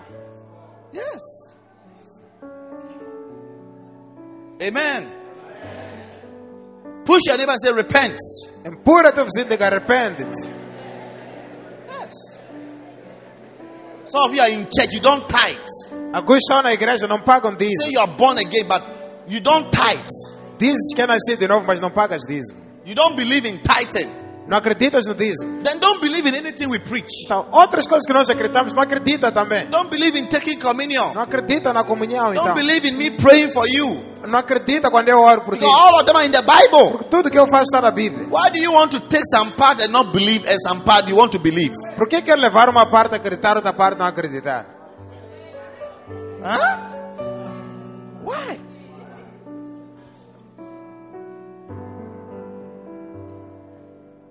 Yes. 0.92 1.47
Amen. 4.60 5.08
Push 7.04 7.22
your 7.26 7.36
neighbor 7.38 7.52
and 7.52 7.60
say, 7.60 7.72
Repent. 7.72 8.16
Empurra 8.64 9.12
teu 9.12 9.24
vizinho 9.24 9.46
e 9.46 9.48
diga 9.48 9.66
arrepende-te. 9.66 10.48
Yes. 11.88 12.14
Some 14.04 14.24
of 14.28 14.34
you 14.34 14.42
are 14.42 14.50
in 14.52 14.66
church, 14.70 14.92
you 14.94 15.00
don't 15.00 15.26
tithe. 15.28 16.12
Alguns 16.12 16.42
estão 16.42 16.62
na 16.62 16.72
igreja, 16.72 17.06
não 17.06 17.20
pagam 17.20 17.52
Say 17.58 17.68
dízimo. 17.68 17.92
you 17.92 18.00
are 18.00 18.10
born 18.16 18.38
again, 18.38 18.66
but 18.66 18.82
you 19.28 19.40
don't 19.40 19.70
tithe. 19.70 20.06
Dizes 20.58 20.92
que 20.94 21.00
é 21.02 21.06
nascido 21.06 21.38
de 21.38 21.46
novo, 21.48 21.64
mas 21.66 21.80
não 21.80 21.90
pagas 21.90 22.22
dízimo. 22.26 22.58
You 22.84 22.94
don't 22.94 23.16
believe 23.16 23.46
in 23.48 23.58
tithing. 23.58 24.10
Não 24.48 24.56
acreditas 24.56 25.04
no 25.06 25.14
dízimo. 25.14 25.62
Then 25.62 25.78
don't 25.78 26.00
believe 26.00 26.26
in 26.26 26.34
anything 26.34 26.66
we 26.68 26.78
preach. 26.78 27.10
Então, 27.24 27.46
outras 27.52 27.86
coisas 27.86 28.06
que 28.06 28.12
nós 28.12 28.28
acreditamos, 28.30 28.74
não 28.74 28.82
acredita 28.82 29.30
também. 29.30 29.66
Don't 29.66 29.90
believe 29.90 30.18
in 30.18 30.26
taking 30.26 30.58
communion. 30.58 31.12
Não 31.14 31.22
acredita 31.22 31.72
na 31.72 31.84
comunhão, 31.84 32.32
Don't 32.32 32.40
então. 32.40 32.54
believe 32.54 32.88
in 32.88 32.94
me 32.96 33.10
praying 33.10 33.50
for 33.52 33.66
you. 33.68 34.02
Não 34.26 34.38
acredita 34.38 34.90
quando 34.90 35.08
eu 35.08 35.18
oro 35.20 35.42
por 35.42 35.56
ti. 35.56 35.64
All 35.64 35.94
of 35.96 36.04
them 36.04 36.16
are 36.16 36.26
in 36.26 36.32
the 36.32 36.42
Bible. 36.42 36.90
Porque 36.92 37.04
tudo 37.10 37.30
que 37.30 37.38
eu 37.38 37.46
faço 37.46 37.64
está 37.64 37.80
na 37.80 37.90
Bíblia. 37.90 38.26
Why 38.28 38.50
do 38.50 38.58
you 38.58 38.72
want 38.72 38.90
to 38.92 39.00
take 39.00 39.24
some 39.34 39.52
part 39.52 39.80
and 39.82 39.88
not 39.88 40.12
believe, 40.12 40.46
and 40.48 40.58
some 40.66 40.82
part 40.82 41.08
you 41.08 41.16
want 41.16 41.32
to 41.32 41.38
believe? 41.38 41.72
Por 41.96 42.08
que 42.08 42.22
quer 42.22 42.36
levar 42.36 42.68
uma 42.68 42.86
parte 42.90 43.14
a 43.14 43.16
acreditar, 43.16 43.56
outra 43.56 43.72
parte 43.72 43.98
não 43.98 44.06
acreditar? 44.06 44.66
Huh? 46.42 46.78
Why? 48.24 48.60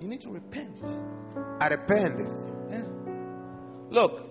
You 0.01 0.07
need 0.07 0.21
to 0.21 0.31
repent. 0.31 0.79
Arrepende-te. 1.59 2.47
Yeah. 2.69 2.83
Look, 3.89 4.21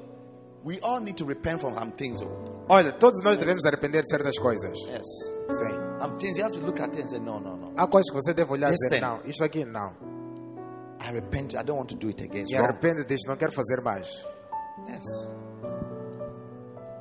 we 0.64 0.78
all 0.80 1.00
need 1.00 1.16
to 1.18 1.24
repent 1.24 1.60
from 1.60 1.74
some 1.74 1.92
things. 1.92 2.22
oh. 2.22 2.55
Olha, 2.68 2.92
todos 2.92 3.22
nós 3.22 3.38
devemos 3.38 3.64
arrepender 3.64 4.02
de 4.02 4.10
certas 4.10 4.36
coisas. 4.38 4.76
Yes. 4.88 5.02
Sim. 5.50 5.86
Some 6.00 6.18
things 6.18 6.36
you 6.36 6.44
have 6.44 6.52
to 6.52 6.60
look 6.60 6.80
at 6.80 6.90
it 6.90 7.02
and 7.02 7.08
say, 7.08 7.20
no, 7.20 7.38
no, 7.38 7.56
no. 7.56 7.72
Há 7.76 7.86
coisas 7.86 8.10
que 8.10 8.16
você 8.16 8.34
deve 8.34 8.52
olhar 8.52 8.70
e 8.70 8.74
dizer, 8.74 9.00
não, 9.00 9.20
isto 9.24 9.44
aqui 9.44 9.64
não. 9.64 9.92
I 11.00 11.12
repent. 11.12 11.54
I 11.54 11.62
don't 11.62 11.78
want 11.78 11.90
to 11.90 11.96
do 11.96 12.08
it 12.08 12.22
again. 12.22 12.44
E 12.48 12.56
arrepende 12.56 13.04
disto, 13.04 13.28
não 13.28 13.36
quero 13.36 13.52
fazer 13.52 13.80
mais. 13.82 14.08
Yes. 14.88 15.04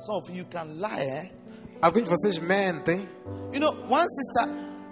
Some 0.00 0.18
of 0.18 0.30
you 0.30 0.44
can 0.46 0.76
lie, 0.76 1.02
eh? 1.02 1.30
Alguns 1.82 2.04
de 2.04 2.10
vocês 2.10 2.38
mentem. 2.38 3.08
You 3.52 3.60
know, 3.60 3.72
one 3.88 4.06
sister, 4.08 4.48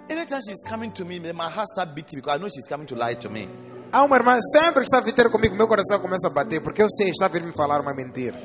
anytime 0.09 0.41
she's 0.41 0.63
coming 0.67 0.91
to 0.91 1.05
me, 1.05 1.19
my 1.19 1.49
heart 1.49 1.67
starts 1.67 1.93
beating 1.93 2.19
because 2.19 2.35
I 2.35 2.39
know 2.39 2.49
she's 2.49 2.67
coming 2.67 2.87
to 2.87 2.95
lie 2.95 3.15
to 3.15 3.29
me. 3.29 3.47
Há 3.91 4.03
uma 4.03 4.17
irmã, 4.17 4.37
sempre 4.41 4.81
que 4.81 4.87
está 4.87 4.97
a 4.97 5.01
vir 5.01 5.13
ter 5.13 5.29
comigo, 5.31 5.55
meu 5.55 5.67
coração 5.67 5.99
começa 5.99 6.27
a 6.27 6.29
bater, 6.29 6.61
porque 6.61 6.81
eu 6.81 6.89
sei, 6.89 7.11
está 7.11 7.27
a 7.27 7.29
vir 7.29 7.43
me 7.43 7.53
falar 7.53 7.79
uma 7.81 7.93
mentira. 7.93 8.37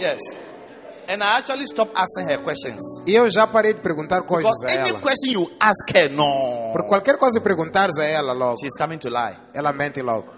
Yes. 0.00 0.20
And 1.08 1.22
I 1.22 1.38
actually 1.38 1.66
stopped 1.66 1.92
asking 1.96 2.28
her 2.28 2.38
questions. 2.42 2.80
E 3.06 3.14
eu 3.14 3.28
já 3.28 3.46
parei 3.46 3.74
de 3.74 3.80
perguntar 3.80 4.22
coisas 4.24 4.50
Because 4.60 4.76
a 4.76 4.80
any 4.80 4.90
ela. 4.90 5.00
question 5.00 5.32
you 5.32 5.50
ask 5.60 5.90
her, 5.94 6.08
no. 6.10 6.72
Por 6.72 6.86
qualquer 6.86 7.16
coisa 7.18 7.38
que 7.40 7.44
perguntares 7.44 7.98
a 7.98 8.04
ela 8.04 8.32
logo, 8.32 8.56
She's 8.60 8.76
coming 8.78 8.98
to 8.98 9.10
lie. 9.10 9.36
ela 9.52 9.72
mente 9.72 10.00
logo. 10.02 10.32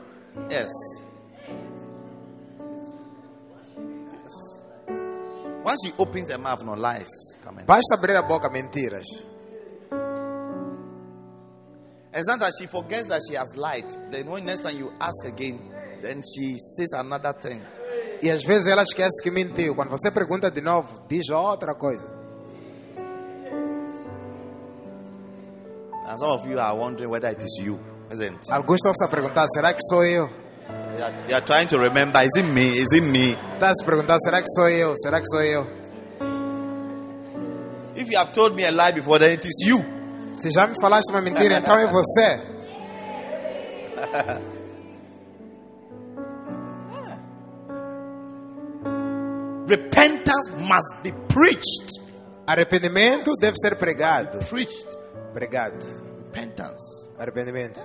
Yes. 0.51 0.69
Yes. 4.11 4.33
Once 5.65 5.81
she 5.85 5.93
opens 5.99 6.31
her 6.31 6.39
mouth, 6.39 6.63
no 6.65 6.73
lies 6.75 7.09
coming. 7.45 7.65
Basta 7.67 7.95
abrir 7.97 8.17
a 8.17 8.23
boca, 8.23 8.49
mentiras. 8.51 9.07
And 12.13 12.25
sometimes 12.25 12.55
she 12.61 12.67
forgets 12.67 13.07
that 13.07 13.21
she 13.29 13.35
has 13.37 13.55
lied. 13.57 13.87
Then 14.11 14.29
when 14.31 14.45
next 14.45 14.61
time 14.61 14.77
you 14.79 14.93
ask 15.01 15.25
again, 15.25 15.59
then 16.01 16.23
she 16.23 16.57
says 16.59 16.93
another 16.97 17.33
thing. 17.33 17.61
E 18.25 18.31
às 18.31 18.43
vezes 18.43 18.67
ela 18.67 18.83
esquece 18.83 19.23
que 19.23 19.31
mentiu. 19.31 19.75
Quando 19.75 19.91
você 19.91 20.11
pergunta 20.11 20.51
de 20.51 20.63
novo, 20.63 20.89
diz 21.07 21.29
outra 21.29 21.75
coisa. 21.75 22.11
And 26.09 26.17
some 26.19 26.33
of 26.33 26.49
you 26.49 26.59
are 26.59 26.75
wondering 26.75 27.11
whether 27.11 27.29
it 27.29 27.45
is 27.45 27.59
you, 27.59 27.79
isn't 28.11 28.37
it? 28.37 28.51
Alguns 28.51 28.79
estão 28.79 28.95
se 28.95 29.05
a 29.05 29.09
perguntar, 29.09 29.47
será 29.49 29.75
que 29.75 29.83
sou 29.87 30.03
eu? 30.07 30.31
You 30.97 31.05
are, 31.05 31.15
you 31.29 31.35
are 31.37 31.45
trying 31.45 31.67
to 31.67 31.77
remember, 31.77 32.23
is 32.23 32.35
it 32.35 32.47
me? 32.47 32.67
Is 32.67 32.93
it 32.93 33.03
me? 33.03 33.37
Está 33.53 33.69
a 33.69 33.75
se 33.75 33.85
perguntar, 33.85 34.17
será 34.19 34.41
que 34.41 34.49
sou 34.49 34.71
eu? 34.71 34.95
Será 34.97 35.21
que 35.21 35.27
sou 35.27 35.43
eu? 35.43 35.67
If 37.95 38.11
you 38.11 38.19
have 38.19 38.33
told 38.33 38.57
me 38.57 38.65
a 38.65 38.71
lie 38.71 38.93
before, 38.93 39.19
then 39.19 39.33
it 39.33 39.47
is 39.47 39.69
you. 39.69 39.85
Se 40.33 40.51
já 40.51 40.67
me 40.67 40.75
falaste 40.81 41.11
uma 41.11 41.21
mentira, 41.21 41.59
então 41.59 41.79
é 41.79 41.87
você. 41.87 42.41
Repentance 49.67 50.51
must 50.51 51.03
be 51.03 51.13
preached. 51.29 52.01
Arrependimento 52.47 53.33
deve 53.41 53.57
ser 53.57 53.77
pregado. 53.77 54.39
Preached. 54.49 54.97
Pregado. 55.33 55.85
Repentance. 56.27 57.09
Arrependimento. 57.19 57.81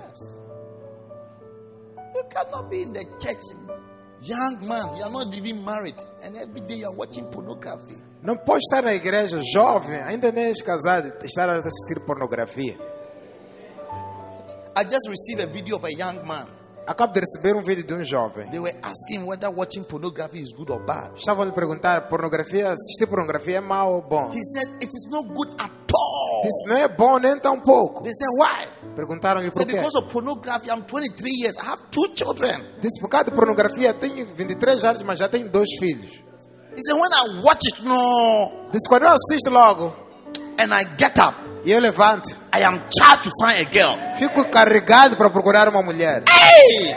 You 2.14 2.24
cannot 2.28 2.68
be 2.68 2.82
in 2.82 2.92
the 2.92 3.04
church, 3.18 3.42
young 4.20 4.66
man. 4.66 4.96
You 4.96 5.04
are 5.04 5.10
not 5.10 5.34
even 5.34 5.64
married, 5.64 5.94
and 6.22 6.36
every 6.36 6.60
day 6.60 6.76
you 6.76 6.86
are 6.86 6.92
watching 6.94 7.24
pornography. 7.30 7.96
Não 8.22 8.36
pode 8.36 8.60
estar 8.60 8.82
na 8.82 8.92
igreja 8.92 9.40
jovem, 9.54 10.02
ainda 10.02 10.30
nem 10.30 10.50
és 10.50 10.60
casado, 10.60 11.24
estar 11.24 11.48
a 11.48 11.60
assistir 11.60 12.04
pornografia. 12.04 12.76
I 14.76 14.84
just 14.84 15.08
received 15.08 15.40
a 15.40 15.46
video 15.46 15.76
of 15.76 15.84
a 15.84 15.92
young 15.92 16.26
man. 16.26 16.46
Acabo 16.86 17.12
de 17.12 17.20
receber 17.20 17.54
um 17.54 17.62
vídeo 17.62 17.86
de 17.86 17.94
um 17.94 18.02
jovem. 18.02 18.48
They 18.50 18.58
were 18.58 18.76
asking 18.82 19.24
whether 19.26 19.48
watching 19.50 19.84
pornography 19.84 20.40
is 20.40 20.52
good 20.52 20.70
or 20.72 20.84
bad. 20.84 21.12
Estavam 21.16 21.44
lhe 21.44 21.52
perguntar, 21.52 22.08
pornografia, 22.08 22.72
assistir 22.72 23.06
pornografia 23.06 23.58
é 23.58 23.60
mau 23.60 23.94
ou 23.94 24.02
bom? 24.02 24.30
He 24.32 24.42
said 24.42 24.68
it 24.82 24.88
is 24.88 25.08
not 25.10 25.28
good 25.28 25.50
at 25.58 25.70
all. 25.70 26.42
Disse, 26.42 26.68
não 26.68 26.76
é 26.76 26.88
bom 26.88 27.18
nem 27.18 27.38
tão 27.38 27.60
pouco. 27.60 28.02
They 28.02 28.12
said 28.12 28.30
why? 28.36 28.94
Perguntaram-lhe 28.96 29.48
He 29.48 29.50
por 29.52 29.66
quê. 29.66 29.76
because 29.76 29.96
of 29.96 30.08
pornography. 30.12 30.68
I'm 30.70 30.82
23 30.82 31.30
years. 31.42 31.56
I 31.58 31.66
have 31.66 31.82
two 31.92 32.08
children. 32.14 32.64
Disse, 32.80 33.00
por 33.00 33.08
causa 33.08 33.26
de 33.26 33.36
pornografia, 33.36 33.94
tenho 33.94 34.26
23 34.34 34.84
anos, 34.84 35.02
mas 35.04 35.18
já 35.18 35.28
tenho 35.28 35.48
dois 35.48 35.68
filhos. 35.78 36.10
He 36.74 36.82
said 36.82 36.94
when 36.94 37.12
I 37.12 37.42
watch 37.44 37.66
it, 37.66 37.84
no, 37.84 38.68
Disse, 38.72 38.88
quando 38.88 39.02
eu 39.04 39.10
assisto 39.10 39.50
logo, 39.50 39.94
and 40.58 40.72
I 40.74 40.84
get 40.98 41.18
up, 41.18 41.36
eu 41.64 41.80
levanto, 41.80 42.30
I 42.52 42.62
am 42.64 42.80
charged 42.96 43.24
to 43.24 43.30
find 43.40 43.60
a 43.60 43.64
girl. 43.70 43.96
fico 44.18 44.48
carregado 44.50 45.16
para 45.16 45.30
procurar 45.30 45.68
uma 45.68 45.82
mulher. 45.82 46.22
Hey! 46.28 46.94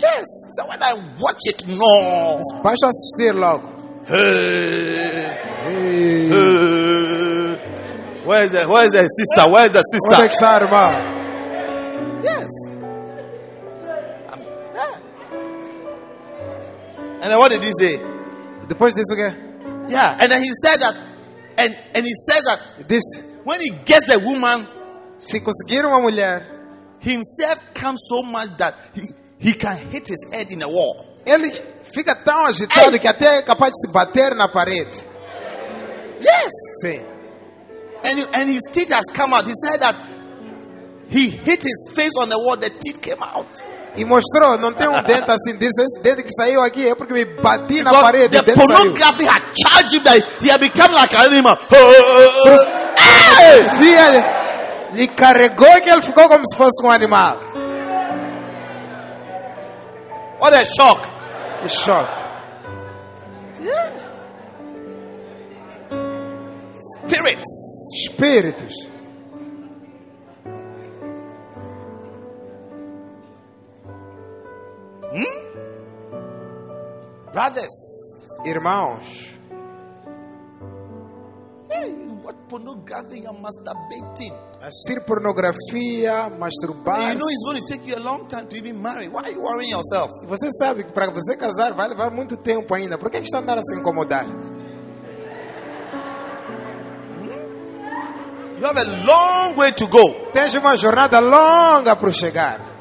Yes. 0.00 0.26
So 0.56 0.66
when 0.68 0.82
I 0.82 0.94
watch 1.18 1.40
it, 1.46 1.66
no. 1.66 2.40
Basta 2.62 2.88
assistir 2.88 3.32
logo. 3.34 3.72
Hey. 4.06 5.38
Ei, 5.66 6.28
Hey. 6.28 8.24
Where's 8.26 8.50
the 8.52 8.66
Where's 8.68 8.92
the 8.92 9.02
sister? 9.08 9.48
Where's 9.50 9.72
the 9.72 9.80
Onde 9.80 10.14
é 10.14 10.16
sister? 10.16 10.28
que 10.28 10.34
está, 10.34 10.60
irmão? 10.60 10.92
Yes. 12.22 12.50
Um, 14.32 14.40
yeah. 14.74 15.00
And 17.22 17.30
then 17.30 17.38
what 17.38 17.50
did 17.50 17.62
he 17.62 17.72
say? 17.78 17.98
Depois 18.68 18.94
disso 18.94 19.12
o 19.12 19.16
quê? 19.16 19.32
Yeah. 19.88 20.16
And 20.20 20.30
then 20.32 20.42
he 20.42 20.50
said 20.64 20.80
that, 20.80 20.94
and 21.58 21.76
and 21.94 22.04
he 22.04 22.12
says 22.14 22.44
that 22.44 22.88
this, 22.88 23.02
when 23.44 23.60
he 23.60 23.70
gets 23.84 24.06
the 24.06 24.18
woman, 24.18 24.66
se 25.18 25.40
conseguir 25.40 25.84
uma 25.84 26.00
mulher, 26.00 26.98
himself 27.00 27.58
comes 27.74 28.00
so 28.08 28.22
much 28.22 28.56
that 28.58 28.74
he 28.94 29.02
he 29.38 29.52
can 29.54 29.76
hit 29.90 30.08
his 30.08 30.24
head 30.32 30.50
in 30.50 30.62
a 30.62 30.68
wall. 30.68 31.06
ele 31.26 31.50
fica 31.92 32.14
tão 32.14 32.46
agitado 32.46 32.94
Ei! 32.94 32.98
que 32.98 33.08
até 33.08 33.38
é 33.38 33.42
capaz 33.42 33.72
de 33.72 33.80
se 33.80 33.92
bater 33.92 34.34
na 34.34 34.48
parede. 34.48 35.02
Yes. 36.20 36.52
Sim. 36.82 37.04
And 38.06 38.28
and 38.34 38.50
his 38.50 38.62
teeth 38.72 38.92
has 38.92 39.04
come 39.14 39.32
out. 39.34 39.46
He 39.46 39.52
said 39.54 39.80
that 39.80 39.96
he 41.08 41.30
hit 41.30 41.62
his 41.62 41.90
face 41.94 42.12
on 42.18 42.28
the 42.28 42.38
wall. 42.38 42.56
The 42.56 42.70
teeth 42.70 43.00
came 43.00 43.22
out. 43.22 43.62
E 43.96 44.04
mostrou, 44.04 44.58
não 44.58 44.72
tem 44.72 44.88
um 44.88 45.02
dente 45.02 45.30
assim, 45.30 45.56
disse, 45.56 45.82
esse 45.82 46.00
dente 46.02 46.22
que 46.24 46.32
saiu 46.32 46.62
aqui 46.62 46.88
é 46.88 46.94
porque 46.94 47.12
me 47.12 47.24
bati 47.24 47.82
na 47.82 47.90
Because 47.90 48.02
parede, 48.02 48.42
the 48.42 48.52
pornography 48.54 49.24
had 49.24 49.42
charged 49.54 49.94
him 49.94 50.02
that 50.02 50.20
he 50.40 50.50
had 50.50 50.60
become 50.60 50.92
like 50.92 51.14
an 51.14 51.32
animal. 51.32 51.56
Hey! 51.70 53.60
Ele 53.78 54.24
lhe 54.94 55.08
carregou 55.08 55.80
que 55.80 55.90
ele 55.90 56.02
ficou 56.02 56.28
como 56.28 56.44
se 56.46 56.56
fosse 56.56 56.84
um 56.84 56.90
animal. 56.90 57.38
What 60.40 60.56
a 60.56 60.64
shock! 60.64 61.00
Que 61.62 61.68
choque. 61.68 62.24
spirits. 67.06 67.44
espíritos. 67.94 68.93
Brothers, 77.32 78.18
Irmãos, 78.44 79.06
hey, 81.70 81.94
watch 82.22 82.36
pornography, 82.48 83.20
you're 83.20 83.32
masturbating. 83.32 84.32
assistir 84.60 85.00
pornografia, 85.04 86.26
And 86.26 86.38
masturbar. 86.38 87.12
you 87.12 87.18
know 87.18 87.28
it's 87.28 87.44
going 87.44 87.60
to 87.60 87.66
take 87.68 87.86
you 87.86 87.96
a 87.96 88.02
long 88.02 88.26
time 88.28 88.46
to 88.48 88.56
even 88.56 88.80
marry. 88.80 89.08
Why 89.08 89.22
are 89.22 89.30
you 89.32 89.40
worrying 89.40 89.70
yourself? 89.70 90.10
Você 90.26 90.48
sabe 90.58 90.84
que 90.84 90.92
para 90.92 91.10
você 91.12 91.36
casar 91.36 91.72
vai 91.74 91.88
levar 91.88 92.10
muito 92.10 92.36
tempo 92.36 92.72
ainda. 92.74 92.98
Por 92.98 93.10
que 93.10 93.18
que 93.20 93.24
está 93.26 93.38
andando 93.38 93.58
a 93.58 93.62
se 93.62 93.76
incomodar? 93.78 94.26
You 98.58 98.66
have 98.66 98.78
a 98.78 99.04
long 99.04 99.56
way 99.56 99.72
to 99.72 99.86
go. 99.88 100.30
Tens 100.32 100.54
uma 100.54 100.76
jornada 100.76 101.18
longa 101.20 101.94
para 101.96 102.12
chegar. 102.12 102.73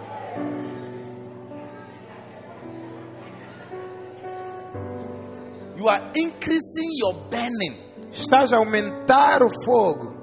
You 5.84 5.89
are 5.89 6.12
increasing 6.15 6.91
your 6.96 7.13
burning. 7.30 7.76
Estás 8.13 8.54
a 8.54 8.58
aumentar 8.58 9.43
o 9.43 9.50
fogo. 9.65 10.13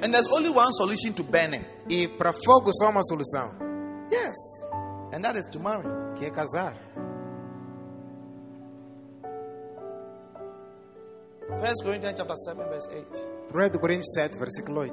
And 0.00 0.14
there's 0.14 0.30
only 0.30 0.48
one 0.48 0.72
solution 0.74 1.12
to 1.14 1.24
burning. 1.24 1.64
E 1.88 2.06
para 2.06 2.32
fogo 2.32 2.70
só 2.72 2.88
uma 2.88 3.02
solução, 3.02 3.50
Yes. 4.12 4.36
And 5.12 5.24
that 5.24 5.36
is 5.36 5.46
to 5.50 5.58
marry. 5.58 5.82
que 6.16 6.26
é 6.26 6.30
casar. 6.30 6.76
First 11.60 11.82
Corinthians 11.82 12.14
chapter 12.16 12.36
7, 12.36 12.58
verse 12.68 12.88
8. 12.92 13.74
1 13.74 13.78
Coríntios 13.80 14.12
7, 14.14 14.38
versículo 14.38 14.82
8. 14.82 14.92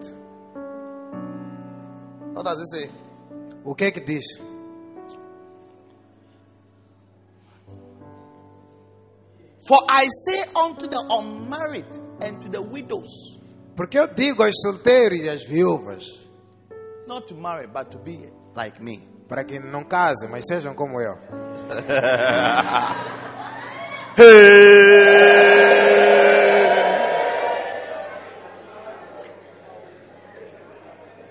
What 2.34 2.46
does 2.46 2.60
it 2.62 2.68
say? 2.68 2.90
O 3.64 3.76
que 3.76 3.86
é 3.86 3.92
que 3.92 4.00
diz? 4.00 4.26
For 9.68 9.80
I 9.90 10.08
say 10.26 10.44
unto 10.56 10.88
the 10.88 11.00
unmarried 11.10 11.88
and 12.22 12.40
to 12.42 12.50
the 12.50 12.62
widows, 12.62 13.40
Porque 13.76 13.98
eu 14.00 14.08
digo 14.08 14.44
aos 14.44 14.56
solteiros 14.62 15.20
e 15.20 15.30
às 15.30 15.44
viúvas, 15.46 16.06
not 17.08 17.28
to 17.28 17.36
marry, 17.36 17.68
but 17.68 17.90
to 17.92 17.98
be 18.00 18.32
like 18.56 18.82
me. 18.82 19.08
para 19.28 19.44
que 19.44 19.60
não 19.60 19.84
casem, 19.84 20.30
mas 20.30 20.46
sejam 20.48 20.74
como 20.76 21.02
eu. 21.02 21.18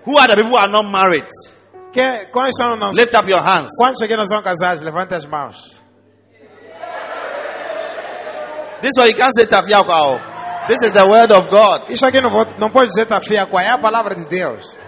Who 0.04 0.18
are 0.18 0.28
the 0.28 0.34
people 0.36 0.50
who 0.50 0.56
are 0.56 0.68
not 0.68 0.86
married? 0.90 1.26
Que, 1.92 2.26
quais 2.32 2.54
são 2.56 2.76
nós? 2.76 2.96
Lift 2.96 3.14
up 3.14 3.28
your 3.28 3.40
hands. 3.40 3.68
Quantos 3.78 4.02
aqui 4.02 4.16
não 4.16 4.26
são 4.26 4.42
casados? 4.42 4.82
Levante 4.82 5.14
as 5.14 5.24
mãos. 5.24 5.56
This 8.84 8.92
one 8.98 9.08
you 9.08 9.14
can't 9.14 9.32
say 9.34 9.46
tafiakwa. 9.46 10.20
This 10.68 10.82
is 10.82 10.92
the 10.92 11.08
word 11.08 11.32
of 11.32 11.48
God. 11.48 11.88
Isso 11.88 12.04
aqui 12.04 12.20
não, 12.20 12.28
vou, 12.28 12.44
não 12.58 12.70
pode 12.70 12.90
dizer 12.90 13.06
tafia, 13.06 13.46
qual 13.46 13.62
é 13.62 13.68
a 13.68 13.78
palavra 13.78 14.14
de 14.14 14.26
Deus. 14.26 14.78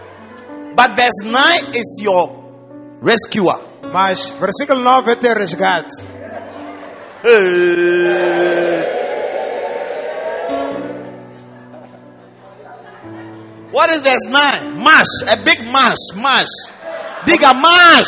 But 0.77 0.95
verse 0.95 1.25
9 1.25 1.73
is 1.73 1.97
your 2.03 2.29
rescuer. 3.01 3.59
Mas 3.91 4.29
versículo 4.39 4.85
9 4.85 5.13
é 5.13 5.15
teu 5.15 5.35
resgate. 5.35 5.89
What 13.73 13.95
is 13.95 14.03
verse 14.03 14.29
9? 14.29 14.77
Mash. 14.77 15.23
A 15.27 15.37
big 15.37 15.63
mash. 15.73 16.13
Mash. 16.17 16.53
Diga 17.25 17.55
mash. 17.55 18.05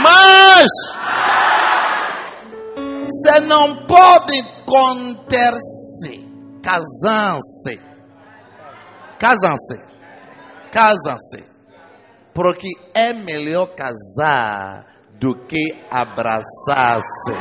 Mash. 0.00 0.99
Se 3.10 3.40
não 3.40 3.86
pode 3.86 4.42
conter-se. 4.64 6.28
Casam-se. 6.62 7.80
Casam-se. 9.18 9.80
Casam-se. 10.70 11.44
Porque 12.32 12.68
é 12.94 13.12
melhor 13.12 13.66
casar 13.74 14.86
do 15.14 15.34
que 15.46 15.76
abraçar-se. 15.90 17.34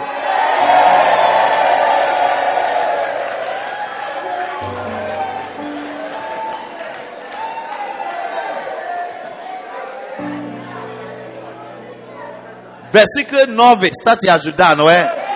Versículo 12.91 13.45
9 13.45 13.87
está 13.87 14.17
te 14.17 14.27
ajudando, 14.27 14.79
não 14.79 14.89
é? 14.89 15.28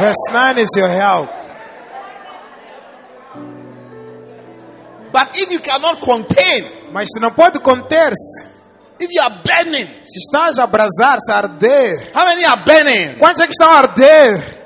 Verse 0.00 0.16
9 0.32 0.58
is 0.58 0.70
your 0.76 0.88
help. 0.88 1.28
But 5.12 5.36
if 5.36 5.50
you 5.50 5.58
cannot 5.58 6.00
contain, 6.00 6.64
Mas 6.92 7.08
se 7.12 7.20
não 7.20 7.30
pode 7.32 7.60
conter-se, 7.60 8.46
if 8.98 9.10
you 9.10 9.20
are 9.20 9.42
burning, 9.44 9.86
se 10.04 10.18
estás 10.18 10.58
a 10.58 10.64
abrasar-se, 10.64 11.30
a 11.30 11.36
arder, 11.36 12.12
how 12.14 12.24
many 12.24 12.44
are 12.44 12.62
burning? 12.64 13.18
quantos 13.18 13.40
é 13.42 13.46
que 13.46 13.52
estão 13.52 13.68
a 13.68 13.78
arder? 13.78 14.58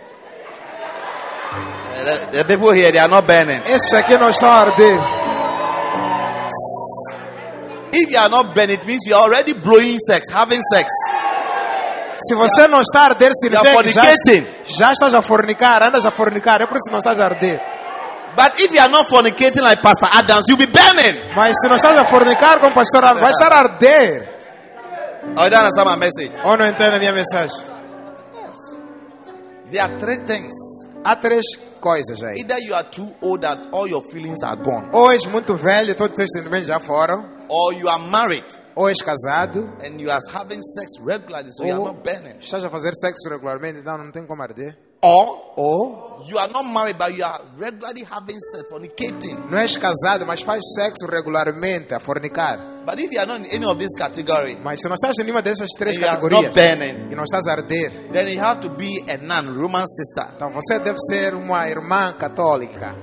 Eh, 1.96 2.04
the, 2.04 2.38
the 2.38 2.44
people 2.44 2.70
here, 2.72 2.92
they 2.92 3.00
are 3.00 3.08
not 3.08 3.26
burning. 3.26 3.60
Esses 3.66 3.92
aqui 3.92 4.16
não 4.16 4.30
estão 4.30 4.48
a 4.48 4.60
arder. 4.60 5.00
If 7.92 8.10
you 8.10 8.18
are 8.18 8.28
not 8.28 8.54
burning, 8.54 8.78
it 8.78 8.86
means 8.86 9.06
you 9.06 9.14
are 9.14 9.24
already 9.24 9.54
blowing 9.54 9.98
sex, 9.98 10.28
having 10.30 10.60
sex. 10.72 10.90
Se 12.16 12.34
você 12.34 12.66
não 12.68 12.80
está 12.80 13.02
a 13.02 13.04
arder, 13.06 13.30
que 13.30 13.90
já, 13.90 14.02
já 14.66 14.92
estás 14.92 15.14
a 15.14 15.22
fornicar, 15.22 15.82
andas 15.82 16.04
a 16.06 16.10
fornicar, 16.10 16.60
é 16.62 16.66
por 16.66 16.76
isso 16.76 16.84
que 16.86 16.92
não 16.92 16.98
estás 16.98 17.18
a 17.20 17.24
arder. 17.26 17.60
But 18.36 18.58
if 18.58 18.72
you 18.72 18.80
are 18.80 18.90
not 18.90 19.08
fornicating 19.08 19.62
like 19.62 19.80
Pastor 19.80 20.08
Adams, 20.12 20.44
you'll 20.48 20.58
be 20.58 20.66
burning. 20.66 21.34
Mas 21.36 21.56
se 21.60 21.68
não 21.68 21.76
estás 21.76 21.96
a 21.96 22.04
fornicar 22.04 22.58
com 22.60 22.66
o 22.68 22.72
pastor, 22.72 23.04
Alves, 23.04 23.22
vai 23.22 23.30
estar 23.30 23.52
a 23.52 23.58
arder. 23.60 24.28
Oh, 25.36 25.44
you 25.44 25.50
don't 25.50 25.56
understand 25.56 25.88
my 25.90 25.96
message. 25.96 26.32
Ou 26.44 26.56
não 26.56 26.66
entende 26.66 26.96
a 26.96 26.98
minha 26.98 27.12
mensagem? 27.12 27.56
There 29.70 29.80
are 29.80 29.98
three 29.98 30.18
things. 30.26 30.52
Há 31.04 31.16
três 31.16 31.44
coisas 31.80 32.22
aí. 32.22 32.38
Either 32.40 32.58
you 32.60 32.74
are 32.74 32.88
too 32.90 33.14
old 33.20 33.42
that 33.42 33.68
all 33.72 33.86
your 33.88 34.02
feelings 34.02 34.42
are 34.42 34.56
gone, 34.56 34.88
Ou 34.92 35.12
és 35.12 35.24
muito 35.26 35.56
velho, 35.56 35.94
todos 35.94 36.12
os 36.12 36.16
teus 36.16 36.30
sentimentos 36.32 36.66
já 36.66 36.80
foram. 36.80 37.24
or 37.48 37.74
you 37.74 37.88
are 37.88 38.02
married 38.10 38.44
Ou 38.76 38.88
és 38.88 38.98
casado. 39.02 39.60
and 39.84 40.00
you 40.00 40.10
are 40.10 40.20
having 40.32 40.60
sex 40.60 40.92
regularly, 41.04 41.50
so 41.52 41.64
you 41.64 41.72
are 41.72 41.80
Ou 41.80 41.86
not 41.92 42.02
burning. 42.02 42.38
estás 42.40 42.64
a 42.64 42.70
fazer 42.70 42.92
sexo 42.94 43.28
regularmente, 43.28 43.78
então 43.80 43.96
não 43.98 44.10
tem 44.10 44.26
como 44.26 44.42
arder. 44.42 44.76
Or 45.02 45.52
Ou 45.56 46.24
you 46.26 46.38
are 46.38 46.50
not 46.50 46.64
married, 46.66 46.96
but 46.98 47.12
you 47.16 47.24
are 47.24 47.44
regularly 47.58 48.04
having 48.04 48.38
sex, 48.52 48.64
fornicating. 48.70 49.34
não 49.50 49.58
és 49.58 49.76
casado, 49.76 50.24
mas 50.26 50.40
faz 50.40 50.60
sexo 50.74 51.06
regularmente, 51.06 51.92
a 51.94 52.00
fornicar. 52.00 52.58
But 52.86 52.98
if 53.00 53.12
you 53.12 53.18
are 53.20 53.26
not 53.26 53.40
in 53.48 53.56
any 53.56 53.66
of 53.66 53.78
these 53.78 53.94
categories, 53.96 54.58
Mas 54.62 54.80
se 54.80 54.88
não 54.88 54.94
estás 54.94 55.18
em 55.18 55.24
nenhuma 55.24 55.40
dessas 55.42 55.68
três 55.78 55.96
and 55.96 56.00
you 56.00 56.06
are 56.08 56.16
categorias 56.16 56.42
not 56.44 56.54
burning, 56.54 57.12
e 57.12 57.14
não 57.14 57.24
estás 57.24 57.46
a 57.46 57.52
arder, 57.52 58.10
then 58.12 58.28
you 58.34 58.42
have 58.42 58.60
to 58.60 58.70
be 58.70 59.04
a 59.10 59.16
nun, 59.18 59.54
Roman 59.60 59.86
sister. 59.86 60.26
então 60.36 60.50
você 60.52 60.78
deve 60.78 60.98
ser 60.98 61.34
uma 61.34 61.68
irmã 61.68 62.12
católica. 62.14 62.94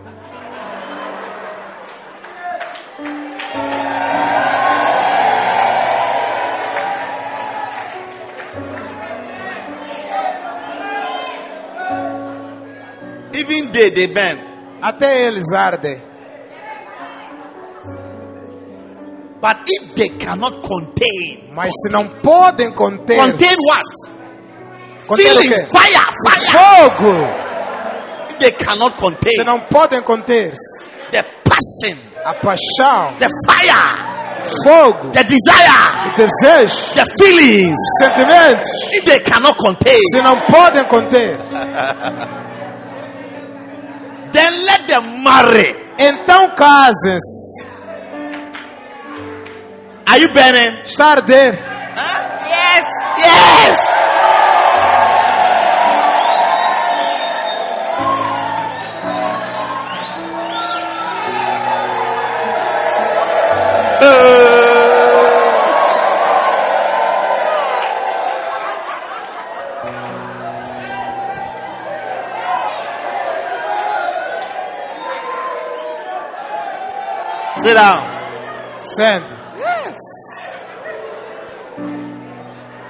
Even 13.41 13.71
they, 13.71 13.89
they 13.91 14.07
burn. 14.07 14.37
Até 14.81 15.27
eles 15.27 15.51
ardem. 15.53 16.01
But 19.41 19.57
if 19.67 19.95
they 19.95 20.09
cannot 20.09 20.61
contain, 20.61 21.49
Mas 21.53 21.71
se 21.83 21.89
não 21.91 22.07
podem 22.21 22.71
conter. 22.73 23.17
contain 23.17 23.55
what? 23.57 24.11
Conter 25.07 25.23
Feelings, 25.23 25.69
fire, 25.71 26.05
fire. 26.27 26.45
Fogo! 26.53 27.27
If 28.29 28.37
they 28.39 28.51
cannot 28.51 28.97
contain, 28.97 29.31
Se 29.33 29.43
não 29.43 29.59
podem 29.61 30.01
conter 30.03 30.53
the 31.11 31.23
passion, 31.43 31.97
a 32.23 32.33
paixão, 32.35 33.17
the 33.17 33.27
fire, 33.47 34.53
fogo, 34.63 35.09
the 35.11 35.23
desire, 35.23 36.13
o 36.13 36.15
desejo, 36.15 36.93
the 36.93 37.05
feelings, 37.19 37.75
os 37.75 37.99
sentimentos, 37.99 38.69
if 38.93 39.03
they 39.05 39.19
cannot 39.21 39.57
contain, 39.57 39.97
se 40.13 40.21
não 40.21 40.39
podem 40.41 40.83
conter, 40.85 41.35
Then 44.31 44.65
let 44.65 44.87
them 44.87 45.23
marry. 45.23 45.75
Então 45.99 46.55
cases. 46.55 47.25
Are 50.07 50.19
you 50.19 50.27
burning? 50.29 50.85
Start 50.85 51.27
there. 51.27 51.53
Huh? 51.95 52.47
Yes. 52.47 52.83
Yes. 53.17 53.77
Uh. 64.03 64.40
Sit 77.63 77.75
down. 77.75 78.01
Sente. 78.79 79.27
Yes. 79.57 79.97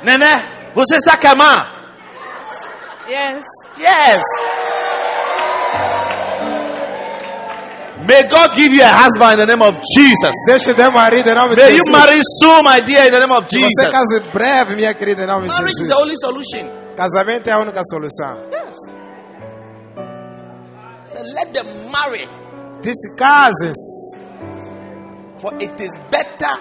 Nene, 0.04 0.26
você 0.74 0.96
está 0.96 1.18
queimando? 1.18 1.66
Yes. 3.08 3.44
Yes. 3.78 4.22
May 8.08 8.24
God 8.30 8.56
give 8.56 8.74
you 8.74 8.82
a 8.84 8.88
husband 8.88 9.34
in 9.34 9.40
the 9.40 9.46
name 9.46 9.62
of 9.62 9.76
Jesus. 9.96 10.32
Deus 10.48 10.64
te 10.64 10.74
dê 10.74 10.90
marido 10.90 11.30
em 11.30 11.36
nome 11.36 11.56
de 11.56 11.62
May 11.62 11.72
you 11.72 11.84
Jesus. 11.86 11.92
marry 11.92 12.20
soon, 12.42 12.64
my 12.64 12.80
dear, 12.82 13.06
in 13.08 13.12
the 13.12 13.20
name 13.20 13.32
of 13.32 13.46
Você 13.48 13.58
Jesus. 13.60 13.92
case 13.92 14.20
breve, 14.34 14.76
minha 14.76 14.94
querida, 14.94 15.24
em 15.24 15.28
nome 15.28 15.48
de 15.48 15.54
Marriage 15.54 15.82
is 15.82 15.88
the 15.88 15.96
only 15.96 16.16
solution. 16.18 16.68
Casamento 16.96 17.48
é 17.50 17.54
a 17.54 17.60
única 17.60 17.82
solução. 17.86 18.38
Yes. 18.52 18.78
So 21.06 21.22
let 21.24 21.54
them 21.54 21.90
marry, 21.92 22.28
Disse 22.82 23.16
casem-se. 23.16 24.18
For 25.42 25.54
it 25.60 25.82
is 25.82 25.89
better 26.10 26.58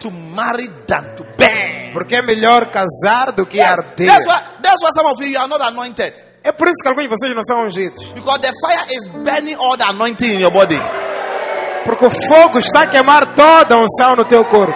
to 0.00 0.10
marry 0.10 0.68
than 0.86 1.14
to 1.16 1.24
burn. 1.36 1.92
Porque 1.92 2.16
é 2.16 2.22
melhor 2.22 2.70
casar 2.70 3.32
do 3.32 3.44
que 3.46 3.58
Yes. 3.58 3.68
arder. 3.70 4.06
That's 4.06 4.26
why. 4.26 4.42
That's 4.62 4.82
why 4.82 4.90
some 4.94 5.06
of 5.10 5.20
you, 5.20 5.28
you 5.32 5.38
are 5.38 5.48
not 5.48 5.62
anointed 5.62 6.14
É 6.44 6.50
por 6.52 6.66
isso 6.66 6.82
que 6.82 6.88
alguns 6.88 7.04
de 7.04 7.08
vocês 7.10 7.34
não 7.34 7.44
são 7.44 7.64
ungidos. 7.66 8.02
because 8.14 8.40
the 8.40 8.52
fire 8.66 8.86
is 8.90 9.08
burning 9.12 9.54
all 9.56 9.76
the 9.76 9.84
anointing 9.88 10.34
in 10.36 10.40
your 10.40 10.50
body. 10.50 10.80
Porque 11.84 12.04
o 12.06 12.10
fogo 12.28 12.58
está 12.58 12.82
a 12.82 12.86
queimar 12.86 13.34
toda 13.34 13.74
a 13.74 13.78
unção 13.78 14.16
no 14.16 14.24
teu 14.24 14.44
corpo. 14.44 14.74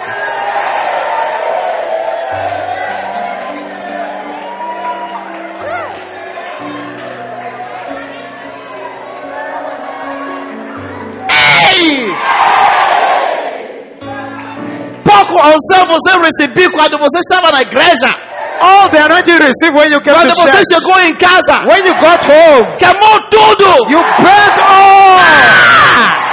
Recebeu 16.27 16.71
quando 16.71 16.97
você 16.97 17.19
estava 17.19 17.51
na 17.51 17.61
igreja. 17.61 18.15
All 18.59 18.89
the 18.89 18.97
anointing 18.97 19.33
you 19.33 19.39
receive 19.39 19.73
when 19.75 19.91
you 19.91 20.01
came 20.01 20.15
Quando 20.15 20.33
to 20.33 20.35
você 20.41 20.51
church. 20.51 20.73
chegou 20.73 20.99
em 21.01 21.13
casa, 21.15 21.61
When 21.65 21.85
you 21.85 21.93
got 21.95 22.25
home, 22.25 22.67
queimou 22.77 23.21
tudo. 23.29 23.89
you 23.91 23.99
burnt 23.99 24.57
all. 24.59 25.17
Ah! 25.19 26.23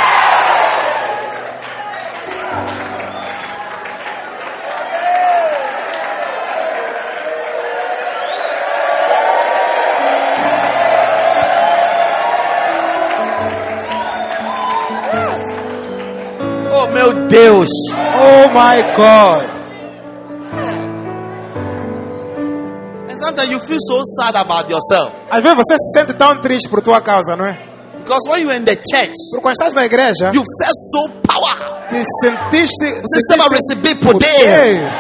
Oh 16.77 17.29
Deus! 17.29 17.69
Oh 17.93 18.51
my 18.53 18.81
God. 18.97 19.54
Sometimes 23.35 23.51
you 23.51 23.61
feel 23.61 23.78
so 23.80 24.01
sad 24.20 24.37
about 24.37 24.70
yourself 24.70 25.12
Às 25.30 25.43
vezes 25.43 25.57
você 25.59 25.76
se 25.78 25.93
sente 25.99 26.14
tão 26.14 26.41
triste 26.41 26.68
por 26.68 26.80
tua 26.82 27.01
causa, 27.01 27.37
não 27.37 27.47
é? 27.47 27.59
because 28.05 28.28
when 28.28 28.43
you're 28.43 28.55
in 28.59 28.64
the 28.64 28.76
church, 28.76 29.12
Porque 29.30 29.43
quando 29.43 29.55
estás 29.55 29.74
na 29.74 29.85
igreja, 29.87 30.30
you 30.35 30.43
felt 30.61 30.78
so 30.93 31.09
power. 31.26 31.57
te 31.91 32.03
sentiste, 32.22 33.01
Você 33.03 33.18
estava 33.18 33.49
receber 33.49 33.95
poder, 33.97 34.26
poder, 34.28 34.93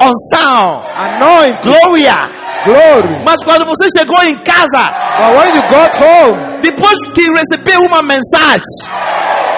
unção, 0.00 0.82
anointing, 0.96 1.58
glória. 1.62 2.30
glory. 2.64 3.22
Mas 3.24 3.42
quando 3.44 3.64
você 3.66 3.86
chegou 3.96 4.22
em 4.22 4.36
casa, 4.38 4.82
But 5.18 5.36
when 5.36 5.54
you 5.56 5.62
got 5.68 5.96
home, 5.96 6.60
depois 6.62 6.94
que 7.14 7.30
recebeu 7.30 7.82
uma 7.82 8.02
mensagem, 8.02 8.62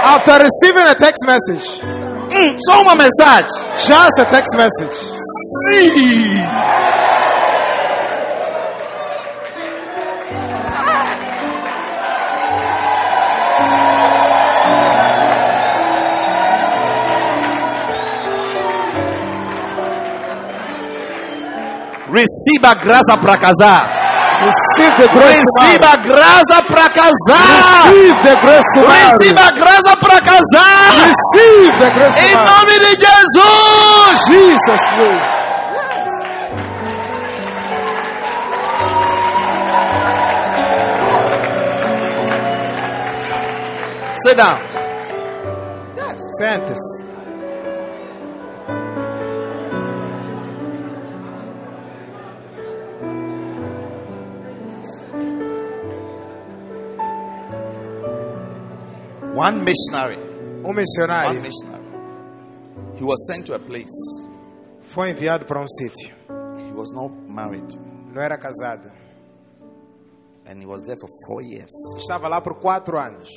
after 0.02 0.42
receiving 0.42 0.88
a 0.88 0.94
text 0.94 1.24
message, 1.26 1.82
hum, 1.84 2.56
só 2.68 2.82
uma 2.82 2.94
mensagem, 2.96 3.50
just 3.78 4.18
a 4.18 4.24
text 4.24 4.56
message, 4.56 4.94
sim. 5.68 6.44
Receba 22.12 22.74
graça 22.74 23.16
para 23.16 23.38
casar. 23.38 24.00
receive 24.44 24.96
the 24.96 25.08
grace 25.08 25.44
to 25.44 25.60
marry. 25.60 25.72
Receba 25.72 25.96
graça 25.96 26.62
para 26.62 26.90
casar. 26.90 27.86
Receive 27.86 28.22
the 28.22 28.36
grace 28.40 28.72
to 28.74 28.80
marry. 28.80 29.12
Receba 29.18 29.50
graça 29.52 29.96
para 29.96 30.20
casar. 30.20 30.90
Receive 31.06 31.78
the 31.78 31.90
grace 31.90 32.14
to 32.14 32.26
Em 32.26 32.36
nome 32.36 32.78
de 32.78 32.90
Jesus. 32.96 34.26
Jesus 34.26 34.82
name. 34.96 35.40
Sit 44.22 44.36
down. 44.36 44.58
Sente-se. 46.38 46.99
One 59.40 59.64
missionary. 59.64 60.16
Um 60.18 60.66
One 60.66 60.82
missionário 60.84 61.40
missionary. 61.40 61.82
He 62.98 63.02
was 63.02 63.26
sent 63.26 63.46
to 63.46 63.54
a 63.54 63.58
place. 63.58 63.88
foi 64.82 65.08
enviado 65.08 65.46
para 65.46 65.62
um 65.62 65.66
sítio. 65.66 66.14
He 66.68 66.72
was 66.72 66.92
not 66.92 67.10
married. 67.26 67.74
Não 68.12 68.20
era 68.20 68.36
casado. 68.36 68.90
And 70.44 70.60
he 70.60 70.66
was 70.66 70.82
there 70.82 70.98
for 70.98 71.08
four 71.26 71.40
years. 71.40 71.70
Estava 71.96 72.28
lá 72.28 72.42
por 72.42 72.60
quatro 72.60 72.98
anos. 72.98 73.30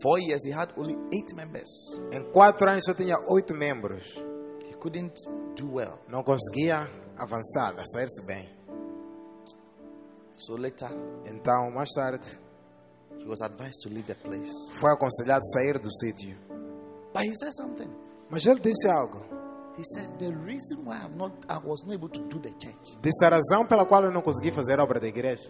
Four 0.00 0.20
years, 0.20 0.42
he 0.46 0.52
had 0.52 0.72
only 0.78 0.96
eight 1.12 1.34
members. 1.34 1.68
Em 2.10 2.22
quatro 2.32 2.66
anos 2.66 2.86
só 2.86 2.94
tinha 2.94 3.18
oito 3.28 3.52
membros. 3.52 4.16
He 4.70 4.74
couldn't 4.80 5.20
do 5.54 5.74
well. 5.74 5.98
Não 6.08 6.22
conseguia 6.22 6.88
avançar, 7.18 7.74
sair-se 7.84 8.24
bem. 8.24 8.48
So 10.34 10.56
later, 10.56 10.88
Então, 11.26 11.70
mais 11.72 11.90
tarde, 11.92 12.26
he 13.18 13.26
was 13.26 13.40
advised 13.42 13.80
to 13.82 13.88
leave 13.88 14.06
the 14.06 14.14
place. 14.14 14.50
foi 14.78 14.92
aconselhado 14.92 15.44
sair 15.44 15.78
do 15.78 15.90
sítio. 15.90 16.36
But 17.12 17.24
he 17.24 17.34
said 17.34 17.52
something. 17.54 17.90
Mas 18.30 18.46
ele 18.46 18.60
disse 18.60 18.88
algo. 18.88 19.22
He 19.78 19.84
said, 19.84 20.18
The 20.18 20.32
reason 20.32 20.84
why 20.84 20.96
I'm 20.96 21.16
not, 21.16 21.32
I 21.48 21.58
was 21.58 21.84
not 21.84 21.94
able 21.94 22.08
to 22.08 22.20
do 22.28 22.40
the 22.40 22.50
church. 22.50 22.96
Disse 23.00 23.24
a 23.24 23.28
razão 23.28 23.64
pela 23.66 23.86
qual 23.86 24.02
eu 24.04 24.10
não 24.10 24.22
consegui 24.22 24.50
fazer 24.50 24.80
a 24.80 24.82
obra 24.82 24.98
da 24.98 25.06
igreja. 25.06 25.48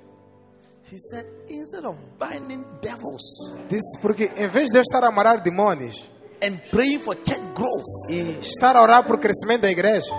He 0.90 0.98
said, 0.98 1.26
Instead 1.48 1.84
of 1.86 1.96
binding 2.18 2.64
devils 2.80 3.22
Disse 3.68 3.98
porque 4.00 4.30
em 4.36 4.48
vez 4.48 4.70
de 4.70 4.78
eu 4.78 4.82
estar 4.82 5.02
a 5.04 5.08
amarrar 5.08 5.42
demônios 5.42 5.96
and 6.42 6.56
praying 6.70 7.00
for 7.02 7.14
church 7.16 7.40
growth, 7.54 8.10
e 8.10 8.38
estar 8.40 8.76
a 8.76 8.82
orar 8.82 9.06
por 9.06 9.18
crescimento 9.18 9.62
da 9.62 9.70
igreja, 9.70 10.10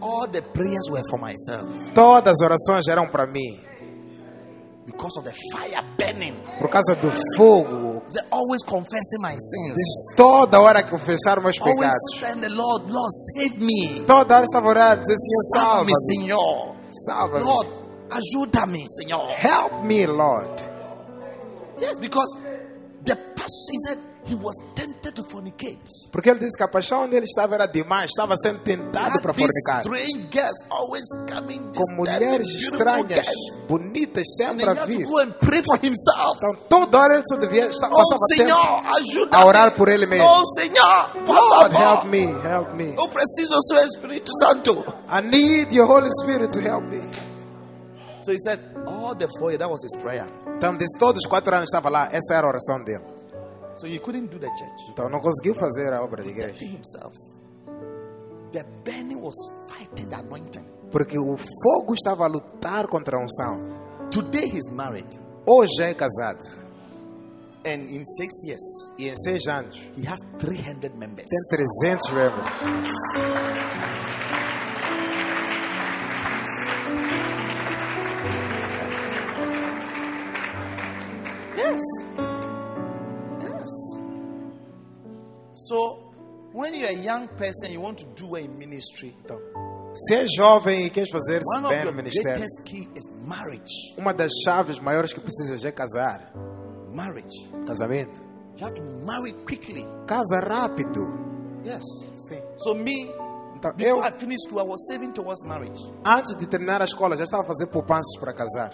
all 0.00 0.28
the 0.28 0.42
prayers 0.42 0.88
were 0.90 1.02
for 1.08 1.18
myself 1.18 1.66
todas 1.94 2.34
as 2.34 2.40
orações 2.42 2.86
eram 2.88 3.08
para 3.08 3.26
mim. 3.26 3.60
Because 4.88 5.16
of 5.18 5.24
the 5.24 5.34
fire 5.52 5.84
burning. 5.98 6.34
Por 6.58 6.68
causa 6.68 6.96
do 6.96 7.10
fogo. 7.36 8.02
They 8.08 8.20
always 8.32 8.62
confessing 8.64 9.20
my 9.20 9.36
sins. 9.36 9.76
Disse 9.76 10.16
toda 10.16 10.58
hora 10.60 10.82
confessar 10.82 11.42
meus 11.42 11.60
Always 11.60 11.90
pecados. 11.92 12.20
saying, 12.20 12.40
The 12.40 12.48
Lord, 12.48 12.88
Lord, 12.88 13.12
save 13.36 13.58
me. 13.58 14.04
Toda 14.06 14.36
hora 14.36 14.44
estava 14.44 14.68
orar, 14.68 14.98
dizer 14.98 15.14
Senhor, 15.16 15.44
salva-me. 15.54 15.92
Senhor. 16.08 16.76
Salva-me. 17.06 17.44
Lord, 17.44 17.66
ajuda-me, 18.10 18.86
Senhor. 18.88 19.28
Help 19.36 19.84
me, 19.84 20.06
Lord. 20.06 20.62
Yes, 21.78 21.98
because 22.00 22.34
the 23.04 23.14
pastor 23.36 23.72
he 23.72 23.78
said 23.86 23.98
he 24.28 24.34
was 24.34 24.54
tempted 24.74 25.14
to 25.14 25.22
fornicate. 25.24 25.80
Porque 26.12 26.28
ele 26.30 26.40
disse 26.40 26.56
que 26.56 26.62
a 26.62 26.68
paixão 26.68 27.04
onde 27.04 27.16
ele 27.16 27.24
estava 27.24 27.54
era 27.54 27.66
demais, 27.66 28.10
estava 28.10 28.36
sendo 28.36 28.60
tentado 28.60 29.20
para 29.22 29.32
fornicar. 29.32 29.80
strange 29.80 30.28
girls 30.30 30.64
always 30.70 31.04
coming, 31.32 31.72
Com 31.74 31.94
mulheres 31.96 32.46
estranhas, 32.48 33.24
girls. 33.26 33.66
bonitas, 33.68 34.24
sempre 34.36 34.68
a 34.68 34.74
vir. 34.84 35.04
to 35.04 35.08
go 35.10 35.18
and 35.20 35.32
pray 35.40 35.62
for 35.62 35.76
himself. 35.82 36.36
Então 36.36 36.56
toda 36.68 36.98
hora 36.98 37.14
ele 37.14 37.24
só 37.26 37.36
devia 37.36 37.66
estar 37.66 37.86
Oh, 37.88 37.96
passava 37.96 38.18
tempo 38.36 38.42
Senhor, 38.50 38.96
ajuda-me. 38.96 39.42
a 39.42 39.46
orar 39.46 39.74
por 39.74 39.88
ele 39.88 40.06
mesmo. 40.06 40.26
Oh, 40.28 40.44
Senhor, 40.60 41.08
por 41.24 41.34
Lord, 41.34 41.72
favor. 41.74 41.80
help 41.80 42.04
me, 42.04 42.24
help 42.46 42.74
me. 42.74 42.94
Eu 42.96 43.08
preciso 43.08 43.50
do 43.50 43.62
seu 43.62 43.84
Espírito 43.84 44.30
Santo. 44.42 44.84
I 45.08 45.20
need 45.22 45.74
your 45.74 45.86
Holy 45.90 46.10
Spirit 46.22 46.50
to 46.52 46.60
help 46.60 46.84
me. 46.84 47.00
So 48.22 48.32
he 48.32 48.38
said, 48.40 48.60
all 48.86 49.14
the 49.14 49.26
four 49.38 49.56
that 49.56 49.70
was 49.70 49.82
his 49.82 49.94
prayer. 50.02 50.26
Então, 50.58 50.76
desde 50.76 50.98
todos 50.98 51.22
os 51.24 51.26
quatro 51.30 51.54
anos 51.54 51.68
estava 51.68 51.88
lá, 51.88 52.08
essa 52.12 52.34
era 52.34 52.46
a 52.46 52.50
oração 52.50 52.84
dele. 52.84 53.02
So 53.78 53.86
he 53.86 53.98
couldn't 53.98 54.28
do 54.30 54.38
the 54.38 54.48
church. 54.56 54.90
Então, 54.90 55.08
não 55.08 55.20
conseguiu 55.20 55.54
fazer 55.54 55.92
a 55.92 56.02
obra 56.02 56.22
de 56.22 56.30
igreja. 56.30 56.64
himself. 56.64 57.16
The 58.52 58.64
burning 58.84 59.20
was 59.20 59.36
fighting 59.68 60.08
the 60.08 60.16
anointing. 60.16 60.64
Porque 60.90 61.18
o 61.18 61.36
fogo 61.36 61.94
estava 61.94 62.24
a 62.24 62.28
lutar 62.28 62.88
contra 62.88 63.16
a 63.16 63.20
unção. 63.22 64.08
Today 64.10 64.46
he's 64.48 64.68
married. 64.72 65.06
Hoje 65.46 65.82
é 65.82 65.94
casado. 65.94 66.44
And 67.66 67.88
in 67.90 68.04
six 68.16 68.44
years, 68.46 68.62
E 68.98 69.08
em 69.08 69.16
seis 69.16 69.46
anos 69.46 69.76
he 69.96 70.06
has 70.08 70.18
300 70.38 70.94
members. 70.96 71.28
tem 71.28 71.58
300 71.82 72.10
membros. 72.12 72.50
Yes. 81.56 81.68
Yes. 81.74 82.07
So, 85.68 85.98
when 86.52 86.74
you're 86.74 86.88
a 86.90 86.92
young 86.94 87.28
person, 87.28 87.70
you 87.72 87.80
want 87.80 87.98
to 87.98 88.06
do 88.14 88.36
a 88.36 88.42
ministry. 88.48 89.14
Então, 89.24 89.38
se 89.94 90.14
é 90.14 90.26
jovem 90.26 90.86
e 90.86 90.90
queres 90.90 91.10
fazer-se 91.10 91.44
One 91.58 91.66
of 91.66 91.74
bem 91.74 91.84
no 91.84 91.92
ministério, 91.92 92.32
greatest 92.38 92.62
key 92.64 92.88
is 92.96 93.04
marriage. 93.26 93.72
uma 93.96 94.12
das 94.14 94.30
chaves 94.44 94.78
maiores 94.80 95.12
que 95.12 95.20
precisas 95.20 95.64
é 95.64 95.72
casar. 95.72 96.32
Marriage. 96.92 97.48
Casamento. 97.66 98.22
You 98.56 98.66
have 98.66 98.74
to 98.74 98.82
marry 99.04 99.32
quickly. 99.44 99.86
Casa 100.06 100.40
rápido. 100.40 101.06
Yes. 101.64 101.82
Sim. 102.28 102.40
So 102.58 102.74
me, 102.74 103.10
Então, 103.56 103.72
eu, 103.78 103.98
I 104.02 104.10
finished 104.12 104.46
school, 104.48 104.60
I 104.60 104.64
was 104.68 104.86
saving 104.88 105.12
towards 105.12 105.42
marriage. 105.44 105.80
antes 106.04 106.34
de 106.36 106.46
terminar 106.46 106.80
a 106.80 106.84
escola, 106.84 107.16
já 107.16 107.24
estava 107.24 107.42
a 107.42 107.46
fazer 107.46 107.66
poupanças 107.66 108.16
para 108.20 108.32
casar. 108.32 108.70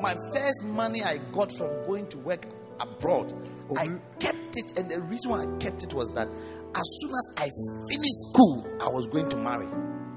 My 0.00 0.14
first 0.32 0.64
money 0.64 1.00
I 1.02 1.18
got 1.32 1.52
from 1.52 1.68
going 1.86 2.06
to 2.06 2.18
work 2.20 2.48
abroad, 2.80 3.32
I 3.76 3.88
kept 4.18 4.56
it, 4.56 4.78
and 4.78 4.88
the 4.88 5.00
reason 5.00 5.30
why 5.30 5.42
I 5.42 5.58
kept 5.58 5.82
it 5.82 5.94
was 5.94 6.08
that 6.14 6.28
as 6.28 6.88
soon 7.00 7.10
as 7.10 7.32
I 7.36 7.50
finished 7.88 8.18
school, 8.28 8.64
I 8.80 8.88
was 8.88 9.06
going 9.06 9.28
to 9.28 9.36
marry. 9.36 9.66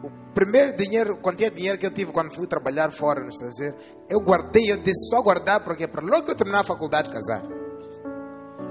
O 0.04 0.10
primeiro 0.34 0.76
dinheiro, 0.76 1.18
quantia 1.22 1.50
de 1.50 1.58
dinheiro 1.58 1.78
que 1.78 1.86
eu 1.86 1.92
tive 1.92 2.12
quando 2.12 2.34
fui 2.34 2.48
trabalhar 2.48 2.92
fora 2.92 3.22
no 3.22 3.30
estrangeiro, 3.30 3.76
eu 4.10 4.20
guardei, 4.20 4.72
eu 4.72 4.78
disse 4.78 5.10
só 5.10 5.22
guardar 5.22 5.64
porque 5.64 5.88
para 5.88 6.06
logo 6.06 6.26
que 6.26 6.32
eu 6.32 6.36
terminar 6.36 6.62
a 6.62 6.64
faculdade 6.64 7.10
casar. 7.10 7.44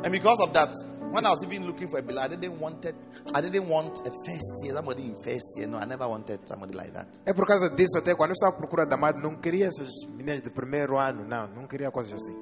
And 0.05 0.11
because 0.11 0.41
of 0.43 0.53
that, 0.53 0.71
when 1.13 1.25
I 1.25 1.31
was 1.31 1.43
even 1.45 1.67
looking 1.67 1.89
for 1.89 1.99
a 1.99 2.03
bill, 2.03 2.19
I 2.19 2.29
didn't 2.29 2.61
wanted, 2.61 2.95
I 3.35 3.41
didn't 3.41 3.69
want 3.69 4.01
a 4.07 4.11
first 4.25 4.63
year, 4.63 4.75
somebody 4.75 5.05
in 5.05 5.15
first 5.23 5.57
year. 5.57 5.67
No, 5.67 5.79
I 5.79 5.87
never 5.87 6.07
wanted 6.07 6.41
somebody 6.47 6.75
like 6.75 6.93
that. 6.93 7.09
É 7.25 7.33
por 7.33 7.47
causa 7.47 7.71
disso 7.71 7.99
até 7.99 8.15
quando 8.15 8.31
eu 8.31 8.35
estava 8.35 8.57
procurando 8.57 8.93
amado, 8.93 9.19
não 9.19 9.37
queria 9.37 9.67
essas 9.67 9.89
meninas 10.09 10.43
de 10.43 10.51
primeiro 10.51 10.99
ano, 10.99 11.25
não, 11.27 11.49
não 11.49 11.67
queria 11.67 11.91
coisas 11.91 12.13
assim. 12.13 12.37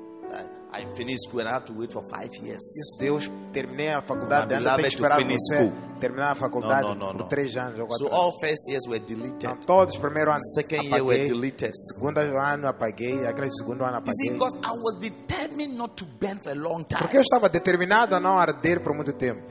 I, 0.74 0.86
finished 0.94 1.24
school 1.28 1.40
and 1.40 1.48
I 1.48 1.52
have 1.52 1.66
to 1.66 1.72
wait 1.74 1.92
for 1.92 2.02
five 2.08 2.30
years. 2.42 2.62
Isso 2.76 2.96
Deus, 2.98 3.30
terminei 3.52 3.90
a 3.90 4.00
faculdade, 4.00 4.54
ainda 4.54 4.70
tenho 4.76 4.88
que 4.88 4.94
esperar 4.94 5.22
você 5.22 5.56
school. 5.56 5.72
terminar 6.00 6.30
a 6.32 6.34
faculdade 6.34 6.88
No, 6.88 6.94
no, 6.94 7.12
no, 7.12 7.18
por 7.18 7.28
três 7.28 7.54
anos 7.56 7.78
ou 7.78 7.86
quatro 7.86 8.06
So 8.08 8.12
all 8.14 8.32
first 8.40 8.68
years 8.70 8.86
were 8.88 8.98
deleted. 8.98 9.44
Então, 9.44 9.56
todos 9.66 9.96
primeiro 9.98 10.30
ano 10.30 10.40
Second 10.54 10.84
year 10.86 11.04
were 11.04 11.14
apaguei, 11.14 11.28
deleted. 11.28 11.72
segundo 11.74 12.18
ano 12.18 12.68
apaguei, 12.68 13.26
aquele 13.26 13.50
segundo 13.52 13.84
ano 13.84 14.02
You 14.06 14.12
see, 14.12 14.30
apaguei. 14.30 14.38
because 14.38 14.56
I 14.64 14.70
was 14.72 14.98
determined 14.98 15.74
not 15.76 15.94
to 15.96 16.06
burn 16.18 16.38
for 16.40 16.52
a 16.52 16.54
long 16.54 16.84
time. 16.84 17.02
Porque 17.02 17.18
eu 17.18 17.22
estava 17.22 17.48
determinado 17.50 18.14
a 18.16 18.20
não 18.20 18.38
arder 18.38 18.80
por 18.82 18.94
muito 18.94 19.12
tempo. 19.12 19.42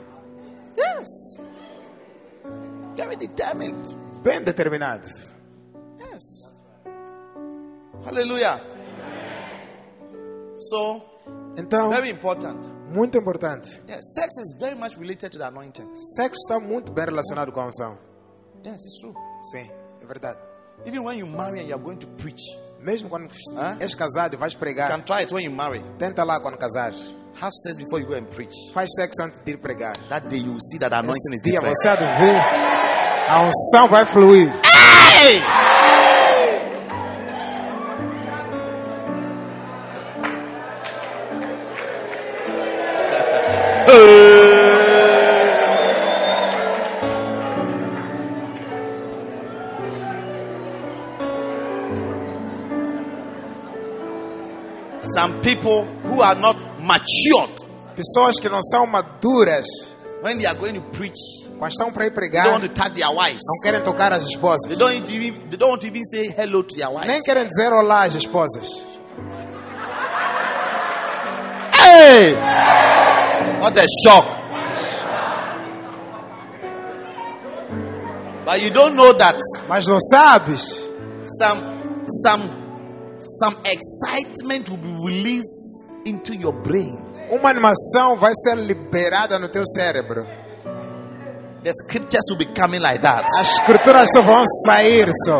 Yes. 0.75 1.07
Very 2.95 3.15
determined. 3.15 3.95
Bem 4.23 4.41
determinado. 4.41 5.07
Yes. 5.99 6.51
Hallelujah. 8.05 8.59
So, 10.57 11.01
Então, 11.57 11.89
very 11.89 12.09
important. 12.09 12.57
muito 12.93 13.17
importante. 13.17 13.69
Yeah, 13.87 14.01
sex 14.03 14.33
is 14.39 14.55
very 14.59 14.75
much 14.75 14.97
related 14.97 15.31
to 15.31 15.37
the 15.37 15.45
anointing. 15.45 15.87
Sexo 16.15 16.37
está 16.47 16.59
muito 16.59 16.91
bem 16.91 17.05
relacionado 17.05 17.51
com 17.51 17.61
a 17.61 17.65
unção. 17.67 17.97
Yes, 18.65 18.75
it's 18.85 18.99
true. 19.01 19.13
Sim, 19.51 19.69
é 20.01 20.05
verdade. 20.05 20.37
Even 20.85 20.99
when 21.03 21.17
you 21.19 21.27
marry 21.27 21.59
and 21.61 21.67
you 21.67 21.75
are 21.75 21.81
going 21.83 21.97
to 21.97 22.07
preach, 22.17 22.41
Mesmo 22.79 23.09
quando 23.09 23.27
Hã? 23.55 23.77
és 23.79 23.93
casado 23.93 24.33
e 24.33 24.37
vais 24.37 24.53
you 24.53 24.59
pregar, 24.59 24.89
can 24.89 25.01
try 25.03 25.21
it 25.23 25.31
when 25.33 25.43
you 25.45 25.51
marry. 25.51 25.83
tenta 25.99 26.23
lá 26.23 26.39
quando 26.39 26.57
casares. 26.57 26.97
Have 27.39 27.51
sex 27.53 27.75
before 27.77 28.01
you 28.01 28.07
go 28.07 28.15
and 28.15 28.25
preach. 28.25 28.55
Faz 28.73 28.89
sexo 28.95 29.21
antes 29.23 29.39
de 29.45 29.51
ir 29.51 29.57
pregar. 29.57 29.95
That 30.09 30.27
day 30.27 30.39
you 30.39 30.51
will 30.53 30.59
see 30.61 30.79
that 30.79 30.89
the 30.89 30.97
anointing 30.97 31.33
is 31.33 31.41
Esse 31.41 31.43
dia 31.43 31.59
different. 31.59 31.75
você 31.77 31.87
há 31.87 31.95
de 31.95 32.05
ver, 32.25 33.29
a 33.29 33.41
unção 33.41 33.87
vai 33.87 34.05
fluir. 34.05 34.47
Hey! 34.65 36.00
Some 55.21 55.41
people 55.41 55.85
who 56.03 56.21
are 56.21 56.35
not 56.35 56.57
matured, 56.79 57.51
Pessoas 57.95 58.39
que 58.39 58.49
não 58.49 58.61
são 58.63 58.87
maduras, 58.87 59.65
when 60.23 60.37
they 60.39 60.47
are 60.47 60.55
going 60.57 60.73
to 60.73 60.81
preach, 60.91 61.17
quando 61.59 61.71
estão 61.71 61.91
para 61.93 62.05
ir 62.05 62.09
they 62.09 62.15
pregar, 62.15 62.45
don't 62.45 62.61
want 62.61 62.63
to 62.63 62.69
touch 62.73 62.93
their 62.95 63.11
wives. 63.11 63.41
não 63.45 63.61
querem 63.61 63.83
tocar 63.83 64.11
as 64.13 64.23
They 64.23 64.33
esposas. 64.33 64.77
don't 64.77 65.09
even 65.11 65.49
they 65.49 65.57
don't 65.57 65.83
even 65.85 66.03
say 66.05 66.27
hello 66.29 66.63
to 66.63 66.75
their 66.75 66.89
wives. 66.89 67.07
Nem 67.07 67.21
querem 67.21 67.45
dizer 67.47 67.71
olá 67.71 68.03
às 68.07 68.15
esposas. 68.15 68.67
Hey! 71.77 72.33
What 73.59 73.77
a 73.77 73.85
shock. 74.03 74.25
But 78.45 78.63
you 78.63 78.71
don't 78.71 78.95
know 78.95 79.13
that 79.13 79.37
Mas 79.67 79.85
não 79.85 79.99
sabes, 79.99 80.61
some 81.39 81.61
some 82.23 82.60
some 83.39 83.55
excitement 83.65 84.69
will 84.69 84.77
be 84.77 84.93
released 85.05 85.85
into 86.05 86.33
your 86.33 86.53
brain. 86.53 86.99
uma 87.29 87.49
animação 87.49 88.15
vai 88.17 88.33
ser 88.35 88.55
liberada 88.55 89.39
no 89.39 89.47
teu 89.49 89.65
cérebro. 89.65 90.25
The 91.63 91.71
scriptures 91.73 92.23
will 92.29 92.37
be 92.39 92.45
coming 92.53 92.79
like 92.79 93.01
that. 93.03 93.23
As 93.39 93.59
escrituras 93.59 94.11
só 94.11 94.21
vão 94.21 94.43
sair 94.65 95.09
só. 95.25 95.39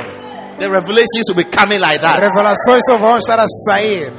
The 0.60 0.70
revelations 0.70 1.28
will 1.28 1.36
be 1.36 1.46
coming 1.46 1.80
like 1.80 1.96
As 2.06 2.12
that. 2.14 2.20
revelações 2.22 2.82
só 2.88 2.98
vão 2.98 3.18
estar 3.18 3.39
a 3.39 3.48
sair. 3.68 4.12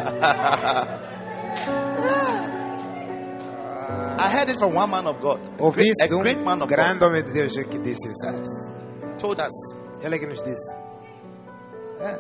I 4.19 4.29
heard 4.29 4.51
it 4.51 4.59
from 4.59 4.75
one 4.75 4.91
man 4.91 5.07
of 5.07 5.21
God. 5.21 5.41
Ouvi 5.61 5.77
Great- 5.83 5.91
isso 5.93 6.05
a 6.05 6.09
de 6.09 6.15
um 6.15 6.21
great 6.23 6.39
man 6.41 6.55
of 6.61 6.69
God. 6.69 6.71
grande 6.71 7.05
homem 7.05 7.23
de 7.25 7.33
Deus 7.33 7.53
que 7.57 7.79
disse 7.79 8.09
isso. 8.09 8.75
Told 9.19 9.41
us. 9.41 9.75
Ele 10.03 10.19
que 10.19 10.27
nos 10.27 10.43
disse. 10.43 10.75
Yeah. 12.01 12.19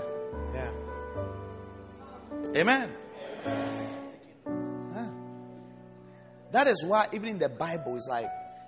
Amen. 2.57 2.91
Yeah. 4.95 5.09
That 6.53 6.67
is 6.69 6.85
why 6.85 7.09
even 7.13 7.29
in 7.31 7.39
the 7.39 7.49
Bible 7.49 7.97
it's 7.97 8.09
like 8.09 8.27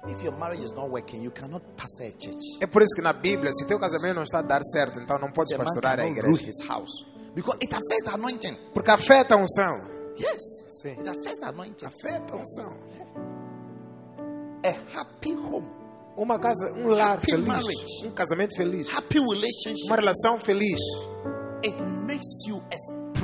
if 0.08 0.22
your 0.22 0.32
marriage 0.38 0.60
is 0.60 0.72
not 0.72 0.90
working, 0.90 1.22
you 1.22 1.30
cannot 1.30 1.62
pastor 1.76 2.04
a 2.04 2.12
church. 2.12 2.42
É 2.60 2.66
por 2.66 2.82
isso 2.82 2.94
que 2.94 3.02
na 3.02 3.12
Bíblia, 3.12 3.52
se 3.52 3.66
teu 3.66 3.78
casamento 3.78 4.16
não 4.16 4.22
está 4.22 4.38
a 4.40 4.42
dar 4.42 4.62
certo, 4.62 5.00
então 5.00 5.18
não 5.18 5.30
podes 5.32 5.56
pastorar 5.56 5.98
a 6.00 6.06
igreja. 6.06 6.42
his 6.42 6.60
house 6.68 7.04
because 7.34 7.56
it 7.62 7.72
affects 7.74 8.04
the 8.04 8.12
anointing. 8.14 8.56
Porque 8.72 8.90
afeta 8.90 9.34
a 9.34 9.38
unção. 9.38 9.80
Yes, 10.16 10.40
Sim. 10.80 10.90
it 11.00 11.08
affects 11.08 11.38
the 11.40 11.46
anointing. 11.48 11.86
Afeta 11.86 12.34
a 12.34 12.36
unção. 12.36 12.72
A 14.64 14.98
happy 14.98 15.34
home, 15.34 15.66
Uma 16.16 16.38
casa, 16.38 16.72
um 16.72 16.86
lar 16.88 17.18
Happy 17.18 17.32
feliz. 17.32 17.46
marriage. 17.46 18.06
Um 18.06 18.12
casamento 18.12 18.56
feliz. 18.56 18.88
happy 18.94 19.18
relationship. 19.18 19.86
Uma 19.88 19.96
relação 19.96 20.38
feliz. 20.38 20.80
It 21.64 21.76
makes 22.06 22.46
you 22.46 22.62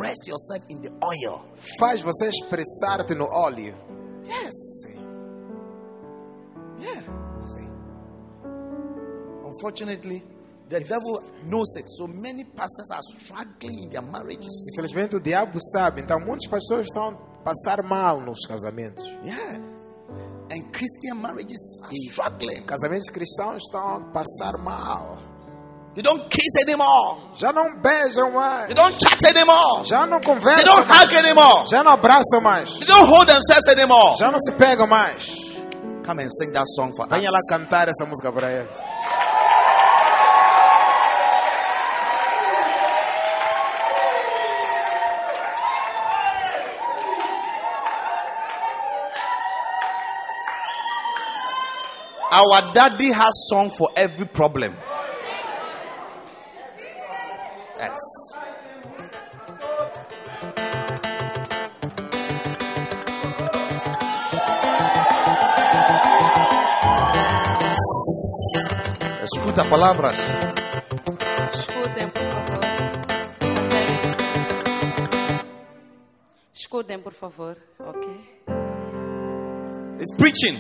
express 0.01 0.27
yourself 0.27 0.65
in 0.69 0.83
the 0.83 0.91
oil. 1.05 1.45
Faz 1.79 2.01
você 2.03 2.29
expressar-te 2.29 3.15
no 3.15 3.27
óleo. 3.27 3.75
Yes. 4.25 4.83
Sim. 4.83 4.97
Yeah. 6.81 7.03
Sim. 7.41 7.69
Unfortunately, 9.45 10.23
the 10.69 10.81
devil 10.81 11.23
knows 11.45 11.77
it. 11.77 11.85
So 11.89 12.07
many 12.07 12.45
pastors 12.45 12.91
are 12.93 13.03
struggling 13.03 13.85
in 13.85 13.91
their 13.91 14.03
marriages. 14.03 14.67
Infelizmente 14.73 15.17
o 15.17 15.21
diabo 15.21 15.59
sabe. 15.73 16.03
Então 16.03 16.19
muitas 16.21 16.49
pessoas 16.49 16.87
estão 16.87 17.09
a 17.09 17.13
passar 17.45 17.83
mal 17.83 18.21
nos 18.21 18.47
casamentos. 18.47 19.05
Yeah. 19.25 19.61
And 20.53 20.73
Christian 20.73 21.21
marriages 21.21 21.81
are 21.83 21.95
struggling. 22.11 22.65
Casamentos 22.65 23.09
cristãos 23.11 23.63
estão 23.63 23.97
a 23.97 24.01
passar 24.13 24.59
mal. 24.59 25.30
They 25.95 26.03
don't 26.03 26.29
kiss 26.31 26.63
anymore. 26.67 27.19
Já 27.37 27.53
não 27.53 27.77
beijam 27.81 28.31
mais. 28.33 28.67
They 28.67 28.75
don't 28.75 28.97
chat 28.99 29.25
anymore. 29.27 29.85
Já 29.85 30.07
não 30.07 30.21
conversam. 30.21 30.57
They 30.57 30.65
don't 30.65 30.89
hug 30.89 31.17
anymore. 31.17 31.69
Já 31.69 31.83
não 31.83 31.93
abraçam 31.93 32.41
mais. 32.41 32.71
They 32.79 32.87
don't 32.87 33.09
hold 33.11 33.27
themselves 33.27 33.67
anymore. 33.69 34.17
Já 34.19 34.31
não 34.31 34.39
se 34.39 34.53
pegam 34.53 34.87
mais. 34.87 35.27
Come 36.07 36.23
and 36.25 36.31
sing 36.31 36.53
that 36.53 36.67
song 36.77 36.93
for 36.95 37.07
Venha 37.09 37.31
lá 37.31 37.39
us. 37.39 37.47
cantar 37.49 37.89
essa 37.89 38.05
música 38.07 38.33
para 38.33 38.51
eles. 38.53 38.71
Our 52.33 52.73
daddy 52.73 53.11
has 53.11 53.33
song 53.49 53.71
for 53.71 53.91
every 53.97 54.27
problem. 54.27 54.77
Escuta 69.23 69.63
a 69.63 69.65
palavra. 69.65 70.09
Escutem, 71.55 72.11
por 72.11 72.23
favor. 72.31 72.61
Escutem, 76.53 77.03
por 77.03 77.15
favor, 77.15 77.57
ok? 77.79 78.05
It's 80.01 80.15
preaching. 80.19 80.59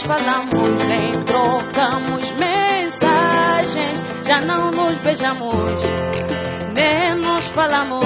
Nos 0.00 0.02
falamos, 0.02 0.84
nem 0.88 1.10
trocamos 1.24 2.32
mensagens. 2.32 4.00
Já 4.24 4.40
não 4.40 4.70
nos 4.70 4.96
beijamos, 4.98 5.54
nem 6.74 7.16
nos 7.16 7.44
falamos, 7.48 8.00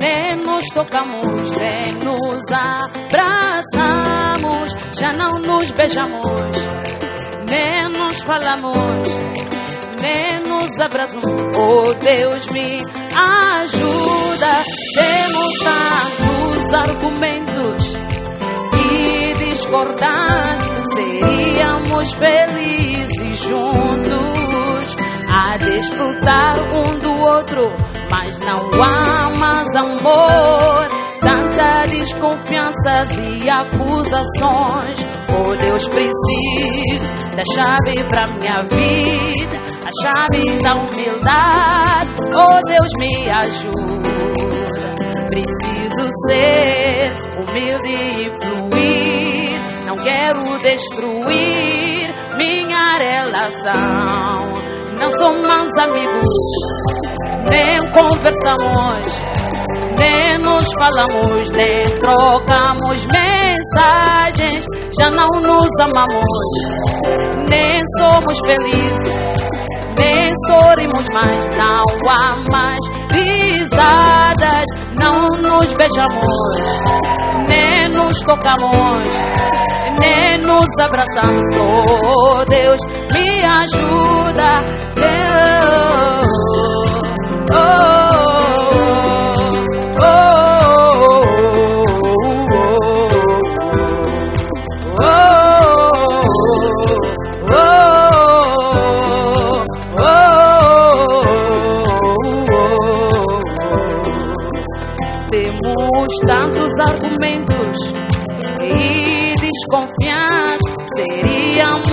nem 0.00 0.36
nos 0.44 0.64
tocamos, 0.72 1.56
nem 1.56 1.92
nos 1.94 2.42
abraçamos. 3.10 4.72
Já 4.98 5.12
não 5.12 5.32
nos 5.32 5.70
beijamos, 5.72 6.22
nem 7.48 7.82
nos 7.98 8.22
falamos 8.22 9.32
nem 10.00 10.32
nos 10.48 10.80
abraçamos. 10.80 11.24
Oh 11.56 11.94
Deus, 11.94 12.46
me 12.48 12.80
ajuda. 13.14 14.64
Temos 14.94 15.52
tantos 15.60 16.72
argumentos 16.74 17.81
Seríamos 20.94 22.12
felizes 22.12 23.38
juntos 23.38 24.96
a 25.30 25.56
desfrutar 25.56 26.58
um 26.74 26.98
do 26.98 27.22
outro, 27.22 27.72
mas 28.10 28.38
não 28.40 28.82
há 28.82 29.30
mais 29.30 29.66
amor. 29.74 30.88
Tanta 31.22 31.88
desconfiança 31.88 33.06
e 33.42 33.48
acusações. 33.48 34.98
Oh 35.30 35.56
Deus, 35.56 35.88
preciso 35.88 37.14
da 37.34 37.44
chave 37.54 38.04
para 38.10 38.26
minha 38.26 38.62
vida, 38.68 39.56
a 39.86 39.90
chave 40.02 40.58
da 40.62 40.74
humildade. 40.74 42.10
Oh 42.34 42.60
Deus, 42.68 42.90
me 42.98 43.30
ajuda. 43.30 44.12
Preciso 45.30 46.10
ser 46.28 47.14
humilde 47.38 47.94
e 48.20 48.32
fluir. 48.42 49.11
Não 49.92 50.02
quero 50.04 50.58
destruir 50.62 52.14
minha 52.38 52.94
relação. 52.96 54.48
Não 54.98 55.12
somos 55.18 55.68
amigos, 55.82 56.26
nem 57.50 57.78
conversamos. 57.92 59.22
Nem 60.00 60.38
nos 60.38 60.66
falamos, 60.78 61.50
nem 61.50 61.82
trocamos 62.00 63.06
mensagens, 63.12 64.64
já 64.98 65.10
não 65.10 65.28
nos 65.42 65.68
amamos, 65.78 66.26
nem 67.50 67.76
somos 67.98 68.38
felizes, 68.46 69.14
nem 69.98 70.30
sorrimos 70.48 71.06
mais, 71.12 71.48
não 71.54 72.10
há 72.10 72.36
mais 72.50 72.80
risadas, 73.12 74.64
não 74.98 75.26
nos 75.42 75.74
beijamos, 75.74 76.92
nem 77.46 77.88
nos 77.90 78.18
tocamos, 78.20 79.08
nem 80.00 80.38
nos 80.46 80.66
abraçamos. 80.80 81.42
Oh 81.56 82.44
Deus, 82.48 82.80
me 83.12 83.44
ajuda, 83.44 84.62
Deus. 84.94 86.32
Oh, 87.54 88.01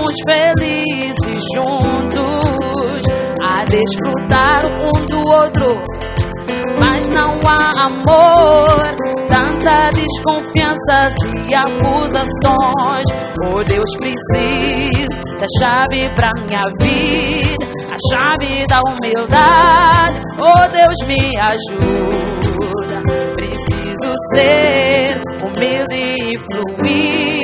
Seríamos 0.09 0.15
felizes 0.25 1.43
juntos 1.55 3.03
a 3.45 3.63
desfrutar 3.65 4.65
um 4.81 5.05
do 5.05 5.21
outro 5.29 5.83
mas 6.79 7.09
não 7.09 7.37
há 7.45 7.85
amor. 7.85 8.95
Tanta 9.27 9.89
desconfiança 9.89 11.13
e 11.49 11.55
acusações. 11.55 13.05
Oh 13.49 13.63
Deus, 13.63 13.91
preciso 13.99 15.19
da 15.37 15.45
chave 15.59 16.09
pra 16.15 16.31
minha 16.35 16.65
vida, 16.79 17.65
a 17.91 17.97
chave 18.09 18.63
da 18.67 18.79
humildade. 18.81 20.21
Oh 20.39 20.67
Deus, 20.71 20.97
me 21.07 21.37
ajuda. 21.37 23.01
Preciso 23.35 24.11
ser 24.35 25.21
humilde 25.43 26.13
e 26.23 26.39
fluir. 26.47 27.38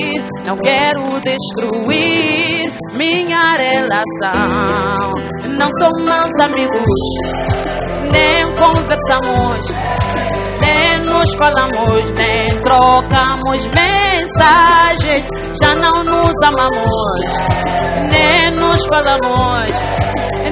Não 0.45 0.55
quero 0.57 1.19
destruir 1.21 2.61
minha 2.95 3.41
relação. 3.57 5.11
Não 5.49 5.67
somos 5.79 6.29
amigos 6.43 7.45
nem 8.15 8.43
conversamos, 8.55 9.65
nem 10.61 10.99
nos 11.05 11.27
falamos, 11.37 12.11
nem 12.11 12.47
trocamos 12.61 13.65
mensagens. 13.65 15.25
Já 15.61 15.73
não 15.73 16.03
nos 16.03 16.33
amamos, 16.43 16.85
nem 18.11 18.51
nos 18.51 18.81
falamos, 18.87 19.71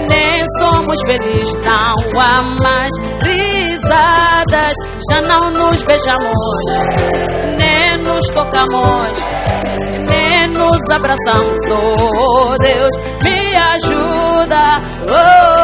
nem 0.10 0.42
somos 0.60 1.00
felizes. 1.08 1.54
Não 1.64 2.22
há 2.22 2.42
mais 2.64 2.92
risadas, 3.24 4.76
já 5.10 5.22
não 5.22 5.52
nos 5.52 5.82
beijamos, 5.84 7.63
nos 8.24 8.36
tocamos, 8.36 9.12
nem 10.10 10.48
nos 10.50 10.80
abraçamos. 10.96 11.58
Oh 11.72 12.56
Deus, 12.62 12.92
me 13.24 13.56
ajuda. 13.56 14.82
Oh, 15.10 15.63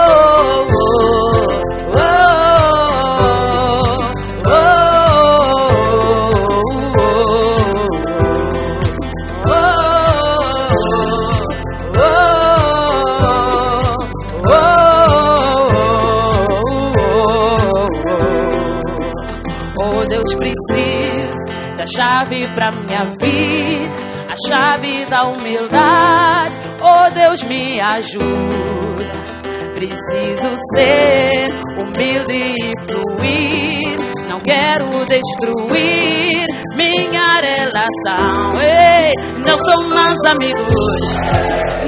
pra 22.56 22.72
minha 22.72 23.06
vida, 23.20 24.10
a 24.30 24.36
chave 24.48 25.06
da 25.06 25.24
humildade. 25.24 26.54
Oh 26.82 27.10
Deus, 27.14 27.44
me 27.44 27.80
ajuda. 27.80 28.80
Preciso 29.74 30.56
ser 30.76 31.50
humilde 31.78 32.34
e 32.34 32.72
fluir. 32.88 34.00
Não 34.30 34.40
quero 34.40 35.06
destruir 35.06 36.46
minha 36.76 37.36
relação. 37.42 38.60
Ei, 38.62 39.14
não 39.46 39.58
somos 39.58 40.26
amigos, 40.26 40.74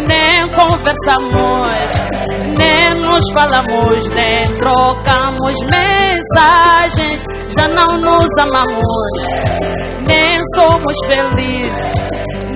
nem 0.07 0.41
conversamos, 0.51 1.93
nem 2.57 2.89
nos 3.01 3.24
falamos, 3.34 4.09
nem 4.09 4.43
trocamos 4.57 5.55
mensagens. 5.70 7.24
Já 7.49 7.68
não 7.68 7.97
nos 7.99 8.28
amamos, 8.39 9.70
nem 10.07 10.37
somos 10.55 10.97
felizes, 11.07 11.91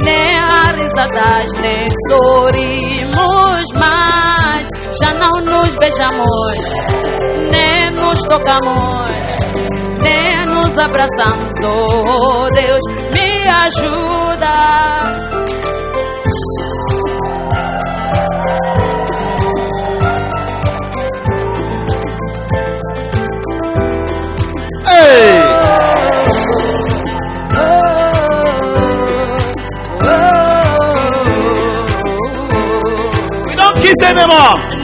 nem 0.03 0.37
há 0.37 0.71
risadas, 0.71 1.51
nem 1.61 1.85
sorrimos 2.09 3.63
mais. 3.75 4.67
Já 5.01 5.13
não 5.13 5.43
nos 5.43 5.75
beijamos, 5.75 6.57
nem 7.51 7.91
nos 7.91 8.19
tocamos, 8.21 9.07
nem 10.01 10.45
nos 10.47 10.77
abraçamos. 10.77 11.53
Oh 12.07 12.47
Deus, 12.53 12.81
me 13.13 13.47
ajuda. 13.47 15.44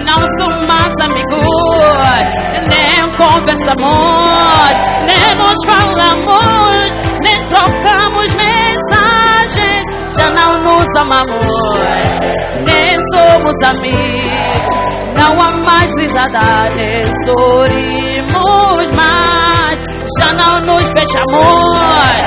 Não 0.05 0.19
somos 0.37 0.93
amigos, 1.01 1.47
nem 2.69 3.01
conversamos, 3.17 4.75
nem 5.05 5.35
nos 5.35 5.59
falamos, 5.65 6.91
nem 7.23 7.37
trocamos 7.47 8.35
mensagens. 8.35 9.85
Já 10.15 10.29
não 10.29 10.59
nos 10.59 10.85
amamos, 10.97 11.47
nem 12.67 12.93
somos 13.15 13.55
amigos. 13.63 14.81
Não 15.17 15.41
há 15.41 15.51
mais 15.65 15.91
risada, 15.99 16.69
nem 16.75 17.03
sorrimos 17.25 18.89
mais. 18.95 19.79
Já 20.19 20.33
não 20.33 20.61
nos 20.61 20.87
beijamos, 20.91 22.17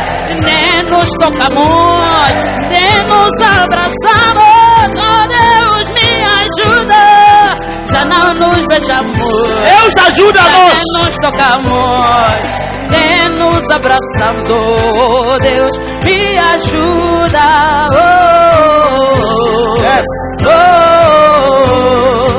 nem 0.42 0.82
nos 0.90 1.08
tocamos, 1.20 2.34
nem 2.70 3.06
nos 3.06 3.34
abraçamos. 3.46 4.64
Oh 4.96 5.26
Deus, 5.28 5.90
me 5.90 6.08
ajuda. 6.24 7.03
Já 7.94 8.04
não 8.06 8.34
nos 8.34 8.64
beijamos. 8.66 9.16
Deus 9.16 9.96
ajuda 10.08 10.40
Já 10.40 10.50
nós. 10.50 10.72
nem 10.74 11.04
nos 11.04 11.14
tocamos, 11.16 12.34
nem 12.90 13.38
nos 13.38 13.70
abraçamos. 13.72 14.50
Oh, 14.50 15.36
Deus, 15.40 15.72
me 16.04 16.38
ajuda. 16.38 17.86
Oh, 17.94 17.98
oh, 18.90 19.12
oh. 19.22 19.78
Yes. 19.80 20.04
Oh, 20.44 20.48
oh, 21.56 22.33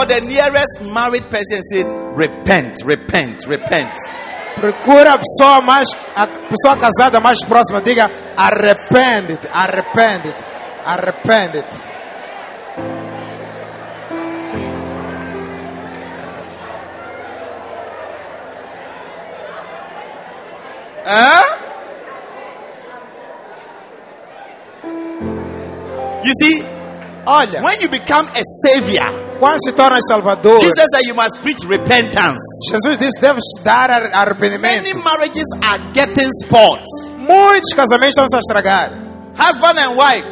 for 0.00 0.06
the 0.06 0.20
nearest 0.22 0.80
married 0.92 1.24
person 1.24 1.60
say, 1.70 1.84
repent, 2.14 2.78
repent, 2.84 3.44
repent. 3.46 3.92
Procura 4.56 5.14
a 5.14 5.18
pessoa 5.18 5.60
mais, 5.60 5.88
a 6.16 6.26
pessoa 6.26 6.76
casada 6.78 7.20
mais 7.20 7.44
próxima, 7.44 7.82
diga 7.82 8.10
arrepende-te, 8.36 9.46
arrepende-te, 9.52 10.44
arrepende-te. 10.84 11.90
Huh? 21.04 21.56
You 26.22 26.32
see, 26.40 26.62
Olha, 27.26 27.62
when 27.62 27.80
you 27.80 27.88
become 27.88 28.26
a 28.28 28.42
savior, 28.64 29.29
quando 29.40 29.56
se 29.64 29.72
torna 29.72 29.98
Salvador, 30.06 30.58
Jesus 30.60 30.86
said 30.94 31.06
you 31.08 31.14
must 31.14 31.36
preach 31.42 31.66
repentance. 31.66 32.38
Jesus 32.70 32.96
disse 32.98 33.20
deves 33.20 33.42
dar 33.64 33.90
ar- 33.90 34.02
Many 34.02 34.14
arrependimento. 34.14 34.98
marriages 35.02 35.46
are 35.62 35.82
getting 35.92 36.30
spoiled. 36.44 36.84
Muitos 37.16 37.72
casamentos 37.74 38.10
estão-se 38.16 38.36
a 38.36 38.38
estragar. 38.38 38.92
Husband 39.38 39.78
and 39.78 39.96
wife, 39.96 40.26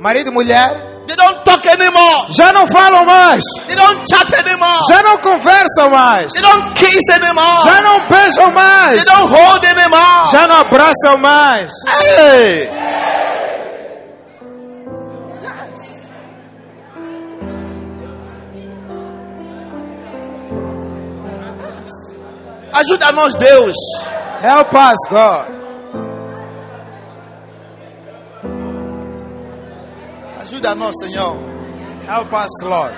Marido 0.00 0.30
e 0.30 0.32
mulher 0.32 0.90
they 1.06 1.16
don't 1.16 1.42
talk 1.44 1.66
anymore. 1.68 2.26
já 2.30 2.52
não 2.52 2.66
falam 2.68 3.04
mais, 3.04 3.42
They 3.66 3.74
don't 3.76 4.00
chat 4.08 4.32
anymore. 4.34 4.82
já 4.88 5.02
não 5.02 5.18
conversam 5.18 5.90
mais, 5.90 6.32
They 6.32 6.42
don't 6.42 6.72
kiss 6.74 7.12
anymore. 7.12 7.64
já 7.64 7.80
não 7.82 8.00
beijam 8.08 8.50
mais, 8.52 9.04
They 9.04 9.14
don't 9.14 9.32
hold 9.32 9.64
anymore. 9.64 10.30
já 10.32 10.46
não 10.46 10.56
abraçam 10.56 11.18
mais. 11.18 11.70
Hey. 12.18 12.70
Ajuda-nos, 22.72 23.34
Deus. 23.36 23.76
Help 24.40 24.74
us, 24.74 24.98
God. 25.10 25.46
Ajuda-nos, 30.40 30.92
Senhor. 31.02 31.36
Help 32.06 32.32
us, 32.32 32.62
Lord. 32.64 32.94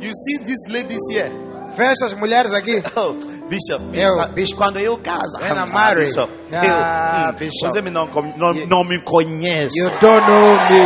You 0.00 0.12
see 0.12 0.44
these 0.44 0.64
ladies 0.68 1.00
here. 1.10 1.30
Veja 1.76 2.06
as 2.06 2.14
mulheres 2.14 2.52
aqui. 2.52 2.82
Oh, 2.96 3.12
Bishop. 3.48 3.82
Eu, 3.94 4.16
Bishop. 4.32 4.56
Quando 4.56 4.78
eu 4.78 4.96
caso. 4.98 5.38
When 5.40 5.52
I'm 5.52 5.68
ah, 5.70 5.72
married. 5.72 6.06
Bishop. 6.06 6.30
Ah, 6.52 7.26
eu, 7.28 7.32
hum, 7.32 7.38
Bishop. 7.38 7.70
Você 7.72 7.82
me 7.82 7.90
não, 7.90 8.06
não, 8.36 8.54
You- 8.54 8.66
não 8.66 8.84
me 8.84 9.00
conhece. 9.02 9.78
You 9.78 9.90
don't 10.00 10.26
know 10.26 10.56
me. 10.70 10.80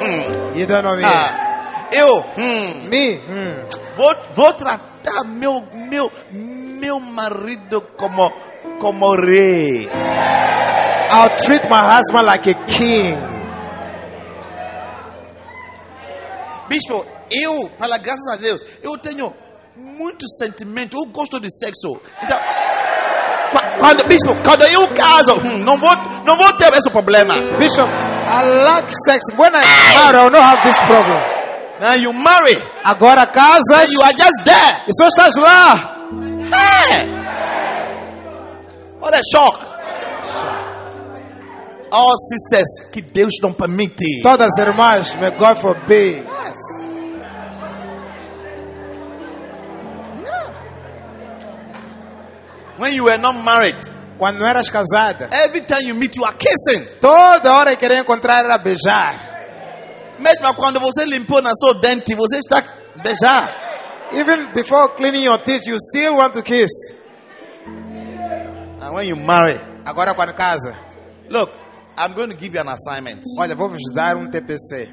Hum, 0.00 0.58
You 0.58 0.66
don't 0.66 0.82
know 0.82 0.96
me. 0.96 1.04
ah, 1.04 1.88
eu 1.92 2.18
hum, 2.36 2.88
Me? 2.88 3.14
Hmm. 3.16 3.66
vou, 3.96 4.14
vou 4.34 4.52
tratar 5.02 5.24
meu, 5.24 5.62
meu, 5.74 6.10
meu 6.32 7.00
marido 7.00 7.80
como, 7.96 8.30
como 8.80 9.14
rei. 9.14 9.88
I'll 11.10 11.30
treat 11.38 11.64
my 11.70 11.80
husband 11.80 12.26
like 12.26 12.50
a 12.50 12.54
king. 12.66 13.16
Bispo, 16.68 17.04
eu, 17.30 17.70
pela 17.78 17.96
graças 17.98 18.26
a 18.28 18.36
Deus, 18.36 18.62
eu 18.82 18.98
tenho 18.98 19.34
muito 19.74 20.28
sentimento, 20.28 20.96
eu 20.98 21.06
gosto 21.10 21.40
de 21.40 21.48
sexo. 21.50 21.98
Então, 22.22 22.38
qua- 23.50 23.70
quando, 23.78 24.06
bispo, 24.06 24.34
quando 24.44 24.64
eu 24.64 24.86
caso, 24.88 25.32
hum, 25.40 25.58
não, 25.64 25.78
vou, 25.78 25.96
não 26.26 26.36
vou 26.36 26.52
ter 26.58 26.70
esse 26.74 26.90
problema. 26.90 27.34
Bishop, 27.58 27.88
I 27.88 28.42
like 28.64 28.92
sex. 29.06 29.20
When 29.38 29.48
I 29.54 29.62
marry, 29.62 30.18
I 30.18 30.22
will 30.24 30.30
not 30.30 30.42
have 30.42 30.62
this 30.62 30.78
problem. 30.80 31.37
Now 31.80 31.94
you 31.94 32.12
marry, 32.12 32.56
Agora 32.84 33.26
casas 33.26 33.70
and 33.70 33.90
you 33.92 34.00
are 34.02 34.12
just 34.12 34.44
there. 34.44 34.82
e 34.88 34.92
só 34.92 35.06
estás 35.08 35.36
lá. 35.36 35.96
Hey! 36.50 37.06
What 39.00 39.14
a 39.14 39.22
shock. 39.32 39.64
All 41.90 42.14
sisters, 42.18 42.90
que 42.92 43.00
Deus 43.00 43.34
não 43.42 43.52
permite. 43.52 44.20
Todas 44.22 44.50
as 44.58 44.66
irmãs, 44.66 45.14
may 45.14 45.30
God 45.30 45.60
forbid. 45.60 46.24
Yes. 46.26 46.58
When 52.76 52.94
you 52.94 53.04
were 53.04 53.18
not 53.18 53.42
married, 53.44 53.76
Quando 54.18 54.40
não 54.40 54.46
eras 54.48 54.68
casada, 54.68 55.28
every 55.32 55.60
time 55.60 55.82
you 55.86 55.94
meet, 55.94 56.16
you 56.16 56.24
are 56.24 56.34
kissing. 56.36 56.84
toda 57.00 57.52
hora 57.52 57.70
que 57.76 57.76
queria 57.86 58.00
encontrar 58.00 58.44
era 58.44 58.58
beijar. 58.58 59.27
Mesmo 60.18 60.54
quando 60.54 60.80
você 60.80 61.04
limpou 61.04 61.40
na 61.40 61.52
sua 61.54 61.74
dente, 61.74 62.14
você 62.14 62.38
está 62.38 62.58
a 62.58 63.02
beijar. 63.02 63.66
Even 64.12 64.52
before 64.54 64.88
cleaning 64.96 65.24
your 65.24 65.38
teeth, 65.38 65.66
you 65.66 65.76
still 65.78 66.14
want 66.16 66.32
to 66.34 66.42
kiss. 66.42 66.70
And 68.80 68.94
when 68.94 69.08
you 69.08 69.16
marry, 69.16 69.58
Agora 69.84 70.14
quando 70.14 70.34
casa, 70.34 70.76
look, 71.30 71.50
I'm 71.96 72.14
going 72.14 72.30
to 72.30 72.36
give 72.36 72.54
you 72.54 72.60
an 72.60 72.68
assignment. 72.68 73.22
olha, 73.38 73.54
vou 73.54 73.68
vos 73.68 73.80
dar 73.94 74.16
um 74.16 74.28
TPC. 74.30 74.88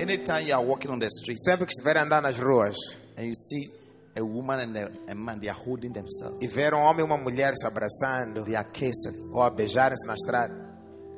Anytime 0.00 0.46
you 0.46 0.54
are 0.54 0.64
walking 0.64 0.90
on 0.92 0.98
the 0.98 1.08
streets 1.10 1.42
Sempre 1.44 1.66
que 1.66 1.72
estiverem 1.72 2.02
andando 2.02 2.22
nas 2.22 2.38
ruas 2.38 2.76
and 3.16 3.24
you 3.26 3.34
see 3.34 3.70
a 4.16 4.22
woman 4.22 4.60
and 4.60 4.76
a, 4.76 5.12
a 5.12 5.14
man, 5.14 5.38
they 5.40 5.48
are 5.48 5.58
holding 5.58 5.92
themselves, 5.92 6.38
e 6.42 6.46
ver 6.48 6.72
um 6.74 6.78
homem 6.80 7.00
e 7.00 7.04
uma 7.04 7.16
mulher 7.18 7.54
se 7.56 7.66
abraçando 7.66 8.44
they 8.44 8.56
are 8.56 8.68
kissing. 8.72 9.30
ou 9.32 9.42
a 9.42 9.50
beijarem-se 9.50 10.06
na 10.06 10.14
estrada, 10.14 10.54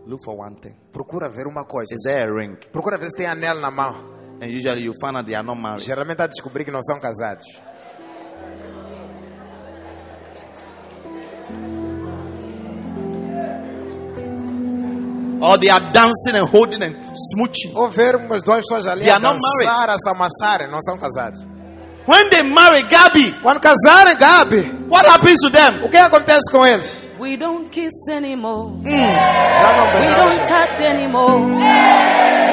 Look 0.07 0.23
for 0.25 0.37
one 0.39 0.57
thing. 0.57 0.75
procura 0.93 1.29
ver 1.29 1.47
uma 1.47 1.65
coisa. 1.65 1.95
Is 1.95 2.03
there 2.05 2.31
a 2.31 2.33
ring? 2.35 2.57
Procura 2.73 2.99
ver 2.99 3.11
se 3.11 3.17
tem 3.17 3.27
anel 3.27 3.61
na 3.61 3.71
mão. 3.71 3.95
And 4.43 4.47
usually 4.47 4.85
you 4.85 4.95
find 5.01 5.17
out 5.17 5.27
they 5.27 5.35
are 5.35 5.45
not 5.45 5.61
married. 5.61 5.85
Geralmente 5.85 6.23
a 6.23 6.27
descobrir 6.27 6.65
que 6.65 6.71
não 6.71 6.83
são 6.83 6.99
casados. 6.99 7.45
or 15.43 15.57
they 15.59 15.71
are 15.71 15.81
dancing 15.93 16.35
and 16.37 16.47
holding 16.49 16.83
and 16.83 16.95
smooching. 17.17 17.73
Ou 17.75 17.89
ver 17.89 18.17
umas 18.17 18.43
duas 18.43 18.61
pessoas 18.61 18.87
ali 18.87 19.03
They 19.03 19.11
a 19.11 19.19
dançar, 19.19 19.91
a 19.91 19.99
se 19.99 20.09
amassarem, 20.11 20.69
não 20.71 20.81
são 20.83 20.99
casados. 20.99 21.41
When 22.07 22.29
they 22.31 22.43
marry 22.43 22.83
Gabi, 22.83 23.33
Quando 23.43 23.61
casarem, 23.61 24.17
Gabi, 24.17 24.63
what 24.89 25.07
happens 25.07 25.39
to 25.41 25.51
them? 25.51 25.85
o 25.85 25.89
que 25.91 25.97
acontece 25.97 26.51
com 26.51 26.67
eles? 26.67 26.97
We 27.21 27.37
don't 27.37 27.71
kiss 27.71 27.93
anymore. 28.11 28.71
Não 28.71 28.83
We 28.83 30.07
don't 30.17 30.47
touch 30.47 30.81
anymore. 30.81 31.43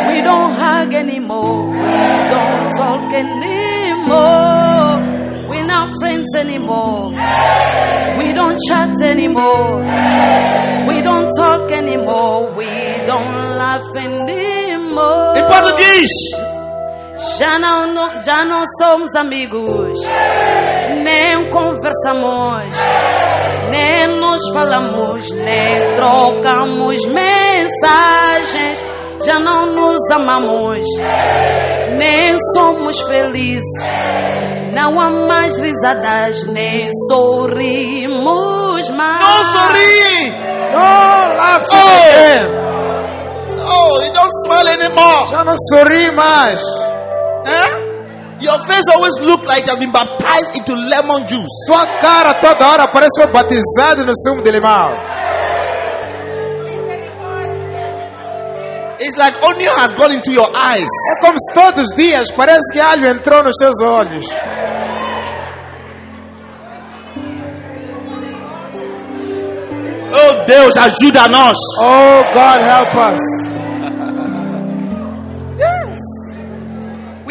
We 0.09 0.22
don't 0.22 0.51
hug 0.51 0.93
anymore. 0.93 1.70
We 1.70 1.97
don't 2.34 2.70
talk 2.76 3.13
anymore. 3.13 4.68
We're 5.47 5.65
not 5.65 5.89
friends 6.01 6.36
anymore. 6.36 7.11
We 8.20 8.34
don't 8.34 8.57
chat 8.68 9.01
anymore. 9.03 9.84
We 10.86 11.01
don't 11.01 11.30
talk 11.39 11.72
anymore. 11.72 12.51
We 12.57 12.68
don't 13.05 13.55
laugh 13.55 13.88
anymore. 13.95 15.38
In 15.38 15.45
Portuguese, 15.45 16.47
Já 17.39 17.57
não, 17.57 17.93
não- 17.93 18.22
já 18.22 18.45
não 18.45 18.61
somos 18.82 19.13
amigos, 19.15 19.99
nem 21.03 21.49
conversamos, 21.49 22.76
nem 23.72 24.07
nos 24.20 24.41
falamos, 24.53 25.32
nem 25.34 25.95
trocamos 25.95 27.05
mensagens. 27.07 28.86
Já 29.26 29.39
não 29.39 29.65
nos 29.65 29.97
amamos, 30.13 30.86
nem 31.97 32.38
somos 32.53 33.01
felizes. 33.01 33.63
Não 34.74 34.99
há 34.99 35.09
mais 35.28 35.57
risadas, 35.57 36.45
nem 36.45 36.89
sorrimos 37.09 38.89
mais. 38.91 39.26
no 39.26 39.45
sorry. 39.45 40.32
Não, 40.72 41.36
laugh 41.36 41.65
Oh! 41.72 41.76
again. 41.76 42.47
Oh, 43.70 44.01
you 44.05 44.13
don't 44.13 44.32
smile 44.45 44.70
anymore. 44.70 45.32
Já 45.32 45.43
não 45.43 45.55
sorri 45.74 46.11
mais. 46.11 46.61
Huh? 47.48 47.88
Your 48.39 48.60
face 48.68 48.86
always 48.93 49.14
look 49.22 49.48
like 49.48 49.64
you 49.66 49.72
have 49.72 49.80
been 49.80 49.91
baptized 49.91 50.56
into 50.58 50.74
lemon 50.76 51.28
juice. 51.28 51.50
Tua 51.66 51.88
cara 52.00 52.36
toda 52.36 52.68
hora 52.68 52.88
parece 52.88 53.22
foi 53.22 53.28
batizado 53.28 54.06
no 54.06 54.14
sumo 54.16 54.43
de 54.43 54.52
limão. 54.52 54.91
It's 59.00 59.16
like 59.18 59.34
onion 59.43 59.74
has 59.78 59.93
gone 59.93 60.12
into 60.12 60.32
your 60.32 60.50
eyes. 60.56 60.86
É 60.86 61.22
como 61.22 61.38
se 61.39 61.54
todos 61.54 61.86
os 61.89 61.95
dias 61.95 62.32
parece 62.32 62.74
que 62.74 62.80
alho 62.80 63.08
entrou 63.08 63.43
nos 63.43 63.56
seus 63.58 63.80
olhos. 63.82 64.26
Oh 70.14 70.45
Deus, 70.45 70.78
ajuda-nos. 70.78 71.58
Oh 71.80 72.24
God, 72.34 72.62
help 72.62 72.95
us. 72.95 73.57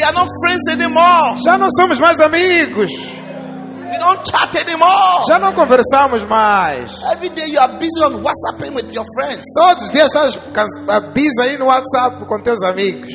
Are 0.07 0.13
not 0.15 0.29
friends 0.41 0.69
anymore. 0.71 1.39
Já 1.45 1.59
não 1.59 1.69
somos 1.71 1.99
mais 1.99 2.19
amigos. 2.21 2.91
We 2.91 3.99
don't 3.99 4.23
chat 4.29 4.57
anymore. 4.59 5.25
Já 5.29 5.39
não 5.39 5.53
conversamos 5.53 6.23
mais. 6.25 7.01
Every 7.13 7.29
day 7.31 7.49
you 7.51 7.61
are 7.61 7.73
busy 7.79 8.03
on 8.05 8.23
WhatsApping 8.23 8.75
with 8.75 8.93
your 8.93 9.05
friends, 9.15 9.45
Todos 9.55 9.85
os 9.85 9.91
dias 9.91 10.07
estás 10.07 10.37
cas- 10.53 10.69
a 10.89 11.01
bis 11.01 11.33
aí 11.41 11.57
no 11.59 11.67
WhatsApp 11.67 12.25
com 12.27 12.43
teus 12.43 12.63
amigos. 12.65 13.09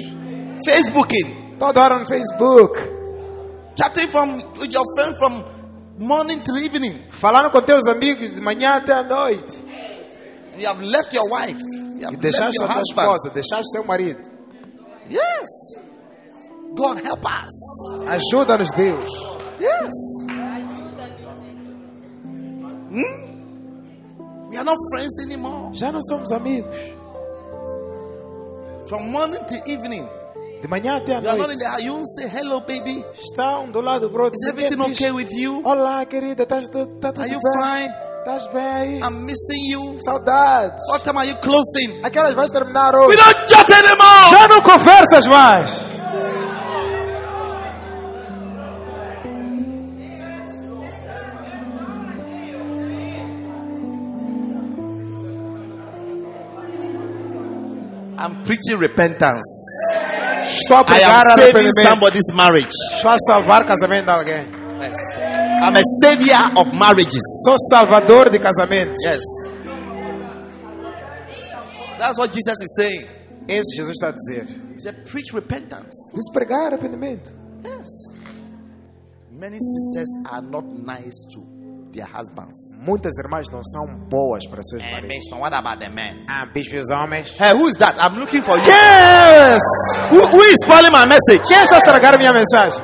Facebooking, 0.66 1.58
Toda 1.60 1.82
hora 1.82 2.00
no 2.00 2.08
Facebook. 2.08 2.78
chatting 3.78 4.10
from 4.10 4.36
with 4.60 4.72
your 4.74 4.86
friend 4.96 5.16
from 5.18 5.44
morning 6.00 6.40
till 6.40 6.58
evening. 6.58 7.04
Falando 7.12 7.52
com 7.52 7.62
teus 7.62 7.86
amigos 7.88 8.32
de 8.34 8.42
manhã 8.42 8.78
até 8.78 8.94
a 8.94 9.04
noite. 9.04 9.54
You 10.58 10.68
have 10.68 10.82
left 10.84 11.14
your 11.14 11.30
wife. 11.30 11.60
You 11.60 12.00
E 12.00 12.04
have 12.06 12.12
left 12.16 12.22
deixaste 12.22 12.58
your 12.60 12.66
a 12.70 12.74
tua 12.74 12.82
husband. 12.82 13.08
esposa, 13.08 13.30
deixaste 13.34 13.72
teu 13.74 13.84
marido. 13.86 14.20
Yes. 15.10 15.50
God 16.76 17.02
help 17.04 17.26
us. 17.26 17.52
Ajuda-nos, 18.08 18.70
Deus. 18.76 19.06
Yes. 19.60 19.92
Hmm? 22.90 24.50
We 24.50 24.58
are 24.58 24.64
not 24.66 24.78
friends 24.94 25.16
anymore. 25.26 25.72
Já 25.74 25.92
não 25.92 26.02
somos 26.02 26.32
amigos. 26.32 26.76
From 28.88 29.10
morning 29.12 29.44
to 29.48 29.56
evening, 29.70 30.08
De 30.62 30.68
manhã 30.68 30.98
até 30.98 31.16
a 31.16 31.22
you 31.22 31.30
are 31.30 31.38
not 31.38 31.50
in 31.52 31.58
noite. 31.58 31.84
You 31.84 32.04
say 32.06 32.28
hello, 32.28 32.62
baby. 32.62 33.04
Estão 33.14 33.72
do 33.72 33.82
lado 33.82 34.08
do 34.08 34.14
brother. 34.14 34.34
Is 34.36 34.50
everything 34.50 34.82
okay 34.82 35.12
with 35.12 35.32
you? 35.32 35.62
Olá, 35.64 36.06
querida. 36.06 36.46
Tudo, 36.46 36.88
tá 37.00 37.12
tudo 37.14 37.22
Are 37.24 37.32
you 37.32 37.40
bem? 37.40 37.64
fine? 37.64 37.94
Estás 38.20 38.48
bem? 38.54 39.00
I'm 39.02 39.26
missing 39.26 39.72
you. 39.72 39.98
Saudades. 40.00 40.80
What 40.90 41.04
time 41.04 41.18
are 41.18 41.28
you 41.28 41.36
closing? 41.38 42.04
Aquelas 42.04 42.36
vais 42.36 42.52
terminar 42.52 42.94
We 42.94 43.06
hoje. 43.08 43.18
don't 43.18 43.48
chat 43.50 43.72
anymore. 43.72 44.30
Já 44.30 44.48
não 44.48 44.62
conversas 44.62 45.26
mais. 45.28 45.72
I'm 58.22 58.44
preaching 58.44 58.78
repentance. 58.78 59.42
Estou 60.46 60.76
a 60.76 60.86
I 60.88 61.00
am 61.00 61.40
saving 61.40 61.72
somebody's 61.84 62.32
marriage. 62.36 62.70
Estou 62.94 63.10
a 63.10 63.18
salvar 63.18 63.66
casamento 63.66 64.06
de 64.06 64.12
alguém. 64.12 64.46
Yes. 64.80 64.96
I'm 65.64 65.76
a 65.76 65.82
savior 66.04 66.52
of 66.56 66.72
marriages. 66.72 67.22
Sou 67.44 67.56
salvador 67.72 68.30
de 68.30 68.38
casamentos. 68.38 68.96
Yes. 69.04 69.22
That's 71.98 72.20
what 72.20 72.32
Jesus 72.32 72.62
is 72.62 72.76
saying. 72.76 73.08
Isso 73.48 73.76
Jesus 73.76 73.96
está 73.96 74.10
a 74.10 74.14
dizer. 74.14 74.46
He 74.76 74.80
said, 74.80 75.04
preach 75.08 75.34
repentance. 75.34 75.96
Diz 76.14 76.30
pregar 76.32 76.68
arrependimento. 76.68 77.32
Yes. 77.64 77.90
Many 79.32 79.58
sisters 79.58 80.14
are 80.30 80.44
not 80.44 80.66
nice 80.66 81.26
to 81.34 81.61
their 81.92 82.06
husbands. 82.08 82.58
Muitas 82.80 83.18
irmãs 83.18 83.48
não 83.52 83.62
são 83.64 83.86
boas 84.10 84.46
para 84.48 84.62
seus 84.64 84.82
Eh, 84.82 84.92
maridos. 84.92 85.16
Bishop, 85.18 85.40
what 85.42 85.54
about 85.54 85.80
the 85.80 85.90
men? 85.90 86.26
Ah, 86.28 86.46
bispos 86.46 86.90
homens. 86.90 87.32
Hey, 87.40 87.54
who 87.54 87.68
is 87.68 87.76
that? 87.78 87.96
I'm 88.00 88.18
looking 88.20 88.42
for 88.42 88.58
you. 88.58 88.64
Yes! 88.66 89.62
Who, 90.10 90.20
who 90.26 90.40
is 90.42 90.56
spoiling 90.64 90.92
my 90.92 91.06
message? 91.06 91.42
Quem 91.48 91.58
está 91.64 91.76
a 91.76 91.80
estragar 91.80 92.18
minha 92.18 92.34
mensagem? 92.34 92.82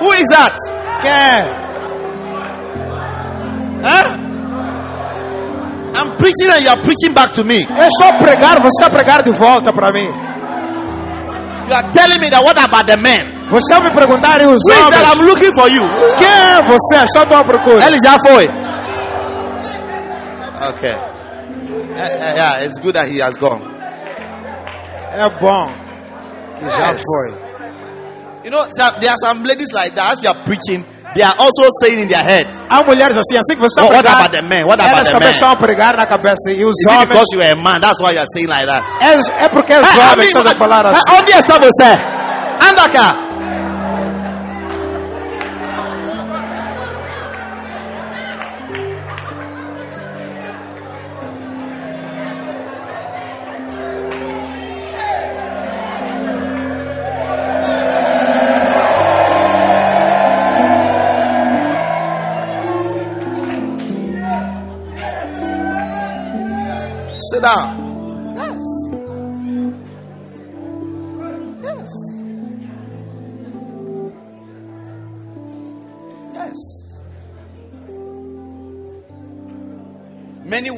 Who 0.00 0.12
is 0.12 0.26
that? 0.30 0.56
Quem 1.02 1.10
é? 1.10 1.62
Huh? 3.82 4.18
I'm 5.94 6.16
preaching 6.16 6.50
and 6.50 6.62
you 6.64 6.70
are 6.70 6.82
preaching 6.82 7.12
back 7.14 7.34
to 7.34 7.44
me. 7.44 7.58
Estou 7.64 8.08
a 8.08 8.18
pregar, 8.18 8.60
você 8.60 8.68
está 8.78 8.86
a 8.86 8.90
pregar 8.90 9.22
de 9.22 9.30
volta 9.32 9.72
para 9.72 9.92
mim. 9.92 10.08
You 11.68 11.74
are 11.74 11.92
telling 11.92 12.20
me 12.20 12.30
that 12.30 12.42
what 12.42 12.58
about 12.58 12.86
the 12.86 12.96
men? 12.96 13.31
Você 13.52 13.78
me 13.80 13.90
perguntar 13.90 14.40
e 14.40 14.46
os 14.46 14.62
Who 14.66 14.74
that? 14.90 14.96
I'm 14.96 15.20
homens. 15.20 15.22
looking 15.30 15.52
for 15.54 15.68
you. 15.70 15.82
Quem 16.16 16.26
é 16.26 16.62
você? 16.62 17.04
Estou 17.04 17.22
à 17.22 17.26
tua 17.26 17.44
procura. 17.44 17.84
Elijah 17.86 18.18
foi. 18.26 18.50
Okay. 20.70 20.94
Eh, 21.96 22.18
eh, 22.20 22.34
yeah, 22.36 22.64
it's 22.64 22.78
good 22.78 22.94
that 22.94 23.08
he 23.08 23.20
has 23.20 23.36
gone. 23.36 23.60
É 25.14 25.28
bom 25.40 25.70
que 26.58 26.64
já 26.70 26.92
Yes. 26.92 27.02
foi. 27.04 27.42
You 28.44 28.50
know, 28.50 28.64
there 29.00 29.10
are 29.10 29.18
some 29.20 29.44
ladies 29.44 29.68
like 29.72 29.94
that. 29.96 30.12
As 30.14 30.22
you 30.22 30.30
are 30.30 30.38
preaching, 30.44 30.84
they 31.14 31.22
are 31.22 31.34
also 31.38 31.68
saying 31.82 32.00
in 32.00 32.08
their 32.08 32.24
head, 32.24 32.48
Há 32.70 32.82
mulheres 32.82 33.16
assim, 33.16 33.36
assim 33.36 33.54
que 33.54 33.60
você 33.60 33.80
está 33.80 33.82
a 33.82 33.84
What- 33.84 34.02
pregar. 34.02 34.14
about 34.18 34.32
the 34.36 34.42
men? 34.42 34.64
What 34.66 34.80
about 34.80 34.96
elas 34.96 35.08
the 35.10 35.18
men? 35.20 35.30
estão 35.30 35.50
a 35.50 35.56
pregar 35.56 35.96
na 35.96 36.06
cabeça. 36.06 36.50
E 36.50 36.64
os 36.64 36.74
"Is 36.80 36.86
it 36.86 36.90
homens. 36.94 37.08
because 37.08 37.26
you 37.34 37.42
are 37.42 37.52
a 37.52 37.56
man? 37.56 37.80
That's 37.80 38.00
why 38.00 38.12
you 38.12 38.18
are 38.20 38.26
saying 38.34 38.48
like 38.48 38.66
that." 38.66 38.82
É, 39.00 39.44
é 39.44 39.48
porque 39.48 39.74
os 39.74 39.86
I 39.94 39.98
homens 40.00 40.28
estão 40.28 40.42
a 40.50 40.54
falar 40.54 40.86
eh, 40.86 40.90
assim. 40.90 41.12
Onde 41.18 41.32
está 41.32 41.58
você? 41.58 42.00
Anda 42.70 42.88
cá. 42.88 43.16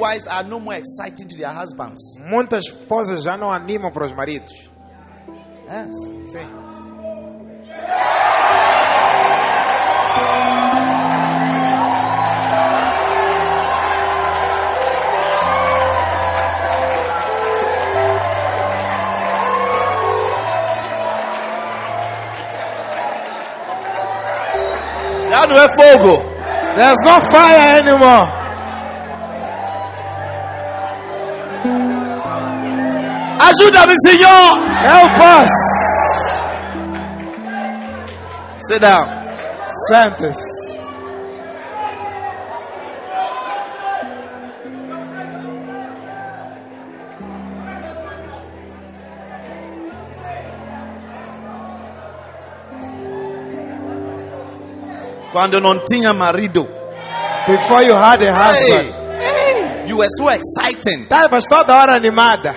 wives 0.05 0.27
are 0.27 0.45
no 0.45 0.61
more 0.61 0.75
exciting 0.75 1.27
to 1.29 1.37
their 1.37 1.49
husbands. 1.51 2.01
Muitas 2.21 2.65
esposas 2.67 3.23
já 3.23 3.37
não 3.37 3.51
animam 3.51 3.91
para 3.91 4.07
os 4.07 4.13
maridos. 4.13 4.53
Yes. 5.67 5.97
Sim. 6.31 6.65
Já 25.31 25.47
não 25.47 25.59
é 25.59 25.69
fogo. 25.69 26.35
There's 26.77 27.01
no 27.05 27.21
fire 27.33 27.79
anymore. 27.79 28.44
Ajuda-me, 33.49 33.95
Senhor. 34.07 34.59
Help 34.91 35.13
us. 35.21 35.51
Sit 38.69 38.81
down. 38.81 39.07
Sente-se. 39.89 40.55
Quando 55.33 55.61
não 55.61 55.85
tinha 55.85 56.13
marido. 56.15 56.69
Before 57.47 57.83
you 57.83 57.95
had 57.95 58.23
a 58.23 58.33
husband. 58.33 58.89
Hey, 59.21 59.89
you 59.89 59.99
were 59.99 60.09
so 60.17 60.29
exciting. 60.31 61.03
Estavas 61.03 61.45
toda 61.47 61.75
hora 61.77 61.95
animada. 61.97 62.55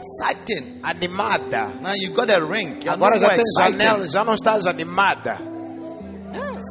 Exciting. 0.00 0.80
Animada. 0.82 1.80
Now 1.80 1.92
you 1.94 2.14
got 2.14 2.30
a 2.30 2.44
ring. 2.44 2.80
You're 2.82 2.94
Agora 2.94 3.18
já 3.18 3.34
exciting. 3.36 3.78
janela, 3.80 4.06
já 4.06 4.24
não 4.24 4.34
estás 4.34 4.66
animada. 4.66 5.38
Yes. 6.32 6.64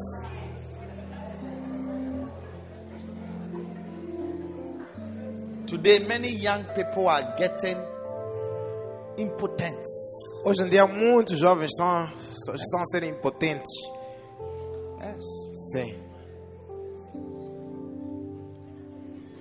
Today, 5.68 6.00
many 6.00 6.30
young 6.30 6.64
people 6.76 7.08
are 7.08 7.36
getting 7.38 7.78
impotence. 9.18 9.90
Hoje 10.44 10.64
em 10.64 10.70
dia 10.70 10.88
muitos 10.88 11.38
jovens 11.40 11.70
estão, 11.72 12.06
estão 12.56 12.82
a 12.82 12.86
ser 12.86 13.04
impotentes. 13.04 13.72
Yes. 15.02 15.26
Sim. 15.72 15.96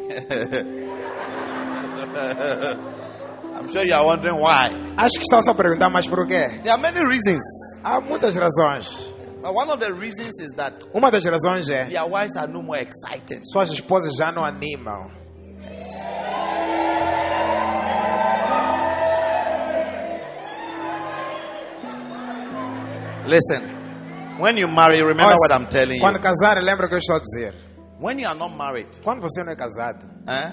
I'm 3.58 3.68
sure 3.70 3.84
you 3.84 3.94
are 3.94 4.04
wondering 4.04 4.38
why. 4.38 4.70
Acho 4.96 5.18
que 5.18 5.24
estão 5.24 5.42
só 5.42 5.50
a 5.50 5.54
perguntar, 5.54 5.88
mas 5.90 6.06
por 6.06 6.26
quê? 6.26 6.60
There 6.62 6.70
are 6.70 6.80
many 6.80 7.00
reasons. 7.04 7.42
Há 7.82 8.00
muitas 8.00 8.34
razões. 8.36 9.14
But 9.42 9.54
one 9.54 9.70
of 9.70 9.78
the 9.78 9.92
reasons 9.92 10.38
is 10.40 10.50
that 10.56 10.74
Uma 10.94 11.10
das 11.10 11.24
razões 11.24 11.68
é 11.68 11.86
their 11.86 12.06
wives 12.06 12.36
are 12.36 12.46
no 12.50 12.62
more 12.62 12.80
exciting. 12.80 13.40
suas 13.44 13.70
esposas 13.70 14.14
já 14.16 14.30
não 14.32 14.44
animam. 14.44 15.10
Listen, 23.26 23.62
when 24.38 24.56
you 24.56 24.66
marry, 24.68 25.02
remember 25.02 25.32
Olha, 25.34 25.36
what 25.38 25.52
I'm 25.52 25.66
telling 25.66 26.00
Quando 26.00 26.16
you. 26.16 26.22
casarem, 26.22 26.64
lembra 26.64 26.86
o 26.86 26.88
que 26.88 26.94
eu 26.94 26.98
estou 26.98 27.16
a 27.16 27.20
dizer. 27.20 27.54
When 28.00 28.18
you 28.18 28.26
are 28.28 28.34
not 28.38 28.56
married, 28.56 28.88
Quando 29.02 29.20
você 29.20 29.42
não 29.44 29.52
é 29.52 29.56
casado, 29.56 30.04
eh, 30.26 30.52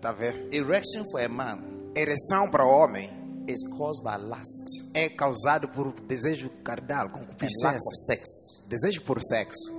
tá 0.00 0.12
vendo? 0.12 0.48
erection 0.52 1.04
for 1.12 1.20
a 1.20 1.28
man 1.28 1.58
Ereção 1.96 2.50
para 2.50 2.62
o 2.62 2.68
homem 2.68 3.10
is 3.48 3.62
caused 3.78 4.02
by 4.04 4.18
lust 4.22 4.66
é 4.92 5.08
causado 5.08 5.66
por 5.68 5.92
desejo 6.02 6.50
carnal, 6.62 7.08
concupiscência, 7.08 7.80
sex. 8.06 8.28
desejo 8.68 9.02
por 9.02 9.18
sexo. 9.22 9.72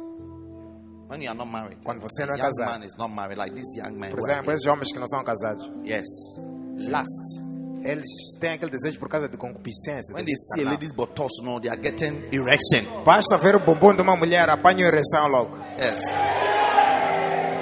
When 1.10 1.22
you 1.24 1.30
are 1.30 1.38
not 1.38 1.50
married, 1.52 1.78
Quando 1.84 2.02
você 2.02 2.26
não 2.26 2.34
é 2.34 2.38
casado. 2.38 2.72
man 2.72 2.86
is 2.86 2.96
not 2.98 3.14
married, 3.14 3.38
like 3.38 3.54
this 3.54 3.68
young 3.78 3.98
man. 3.98 4.10
Por 4.10 4.20
exemplo, 4.20 4.52
esses 4.52 4.66
homens 4.66 4.92
que 4.92 4.98
não 5.00 5.08
são 5.08 5.24
casados. 5.24 5.70
Yes, 5.86 6.08
lust. 6.90 7.40
eles 7.84 8.08
têm 8.40 8.54
aquele 8.54 8.72
desejo 8.72 9.00
por 9.00 9.10
causa 9.10 9.30
de 9.30 9.38
concupiscência. 9.38 10.16
When 10.16 10.26
they 10.26 10.36
see 10.36 10.66
a 10.66 10.70
lady's 10.72 10.92
buttocks, 10.92 11.40
no, 11.44 11.62
they 11.62 11.70
are 11.70 11.80
getting 11.80 12.24
erection. 12.34 13.04
Basta 13.06 13.38
ver 13.38 13.56
o 13.56 13.60
bumbum 13.60 13.96
de 13.96 14.02
uma 14.02 14.16
mulher, 14.18 14.50
apanha 14.50 14.88
ereção 14.88 15.28
logo. 15.28 15.56
Yes. 15.78 16.02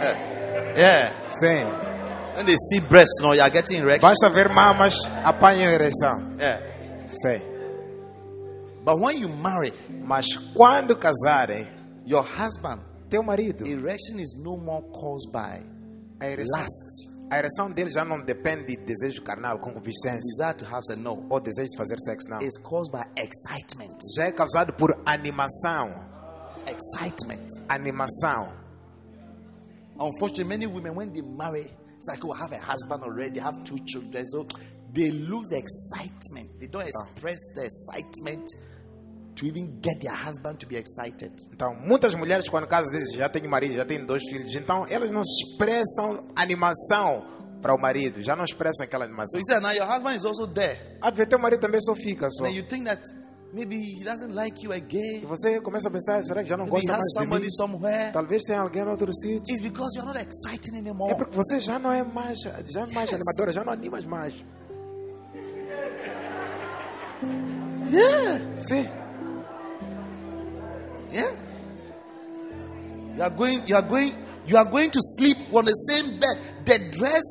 Eh, 0.02 0.74
yeah. 0.78 1.14
Sim. 1.40 1.95
When 2.36 2.46
they 2.46 2.56
see 2.70 2.80
breasts, 2.82 3.22
no, 3.22 3.34
you 3.34 3.42
are 3.42 3.50
getting 3.50 3.82
erection. 3.82 4.02
Basta 4.02 4.30
ver 4.30 4.50
mamas, 4.50 5.00
ereção. 5.06 6.38
Yeah. 6.38 6.60
Sim. 7.08 7.42
But 8.84 9.00
when 9.00 9.18
you 9.18 9.30
marry, 9.30 9.72
Mas 10.04 10.28
quando 10.54 10.96
casarem, 10.96 11.66
your 12.06 12.24
husband, 12.24 12.82
teu 13.10 13.24
marido, 13.24 13.66
erection 13.66 14.20
is 14.20 14.36
no 14.38 14.58
more 14.58 14.84
caused 14.92 15.32
by 15.32 15.64
a 16.20 16.28
ereção, 16.28 16.62
lust, 16.62 17.10
a 17.32 17.38
ereção 17.40 17.72
dele 17.72 17.90
já 17.90 18.06
não 18.06 18.24
depende 18.24 18.76
de 18.76 18.78
desejo 18.78 19.24
carnal, 19.24 19.58
concupiscência 19.60 20.20
desire 20.20 20.58
to 20.58 20.66
have 20.66 20.86
sex. 20.86 21.02
No, 21.02 21.26
ou 21.30 21.40
desejo 21.40 21.72
de 21.72 21.78
fazer 21.78 22.00
sexo, 22.00 22.30
não. 22.30 22.40
it's 22.42 22.58
caused 22.62 22.92
by 22.92 23.04
excitement. 23.18 23.98
Já 24.16 24.26
é 24.26 24.32
causado 24.32 24.74
por 24.74 24.96
animação. 25.06 26.14
Excitement. 26.68 27.48
Animação. 27.70 28.52
Unfortunately, 30.00 30.44
many 30.44 30.68
women, 30.68 30.96
when 30.96 31.12
they 31.12 31.22
marry, 31.22 31.72
oh, 32.24 32.32
have 32.34 32.54
a 32.54 32.60
husband 32.60 33.04
already, 33.04 33.40
have 33.40 33.64
two 33.64 33.78
children. 33.86 34.26
So 34.28 34.46
they 34.94 35.12
lose 35.12 35.50
the 35.50 35.58
excitement. 35.58 36.60
They 36.60 36.68
don't 36.68 36.88
express 36.88 37.40
the 37.54 37.66
excitement 37.66 38.48
to 39.36 39.46
even 39.46 39.80
get 39.82 40.00
their 40.02 40.16
husband 40.16 40.60
to 40.62 40.68
be 40.68 40.78
excited. 40.78 41.32
Então, 41.52 41.76
muitas 41.76 42.14
mulheres, 42.16 42.48
quando 42.48 42.68
casam, 42.68 42.92
dizem 42.94 43.18
já 43.18 43.28
tenho 43.30 43.50
marido, 43.50 43.76
já 43.76 43.86
tenho 43.86 44.06
dois 44.06 44.24
filhos. 44.30 44.54
Então, 44.56 44.86
elas 44.90 45.12
não 45.12 45.22
expressam 45.22 46.28
animação 46.36 47.26
para 47.62 47.74
o 47.74 47.78
marido. 47.80 48.22
Já 48.22 48.36
não 48.36 48.46
expressam 48.46 48.86
aquela 48.86 49.06
So 49.06 49.10
animação. 49.12 49.40
you 49.40 49.46
say, 49.46 49.60
now 49.60 49.72
your 49.72 49.86
husband 49.86 50.16
is 50.16 50.24
also 50.26 50.46
there. 50.48 50.78
Vezes, 51.14 51.28
teu 51.30 51.40
marido 51.40 51.60
também 51.60 51.82
só 51.82 51.96
fica. 51.96 52.30
Só. 52.30 52.44
Then 52.46 52.56
you 52.56 52.68
think 52.68 52.86
that 52.86 53.02
maybe 53.56 53.78
he 53.78 54.04
doesn't 54.04 54.34
like 54.36 54.62
you 54.64 54.74
E 54.74 54.78
again. 54.78 55.22
você 55.26 55.62
começa 55.62 55.88
a 55.88 55.92
pensar, 55.92 56.22
será 56.24 56.44
que 56.44 56.50
já 56.50 56.58
não 56.58 56.66
Maybe 56.66 56.86
gosta 56.88 56.92
mais 56.92 57.02
de 57.02 57.20
mim? 57.20 57.24
somebody 57.26 57.56
somewhere. 57.56 58.12
Talvez 58.12 58.44
tenha 58.44 58.60
alguém 58.60 58.84
em 58.84 58.88
outro 58.90 59.12
sítio. 59.14 59.42
It's 59.54 59.62
because 59.62 59.98
you're 59.98 60.06
not 60.06 60.20
exciting 60.20 60.78
anymore. 60.78 61.12
É 61.12 61.16
porque 61.16 61.36
você 61.36 61.60
já 61.62 61.80
não 61.80 61.92
é 61.92 62.04
mais, 62.04 62.40
já 62.42 62.52
não 62.82 62.92
é 62.92 62.94
mais 62.94 63.10
Yes. 63.12 63.14
animadora, 63.22 63.52
já 63.54 63.64
não 63.64 63.72
animas 63.74 64.06
mais. 64.06 64.34
Yeah. 67.92 68.40
Sim. 68.60 68.88
Yeah. 71.12 71.32
You 73.16 73.24
are 73.24 73.30
going, 73.30 73.62
you 73.68 73.76
are 73.76 73.82
going, 73.88 74.14
you 74.46 74.58
are 74.58 74.66
going 74.70 74.90
to 74.92 75.00
sleep 75.02 75.38
on 75.54 75.64
the 75.64 75.74
same 75.88 76.20
bed. 76.20 76.38
The 76.66 76.80
dress, 76.92 77.24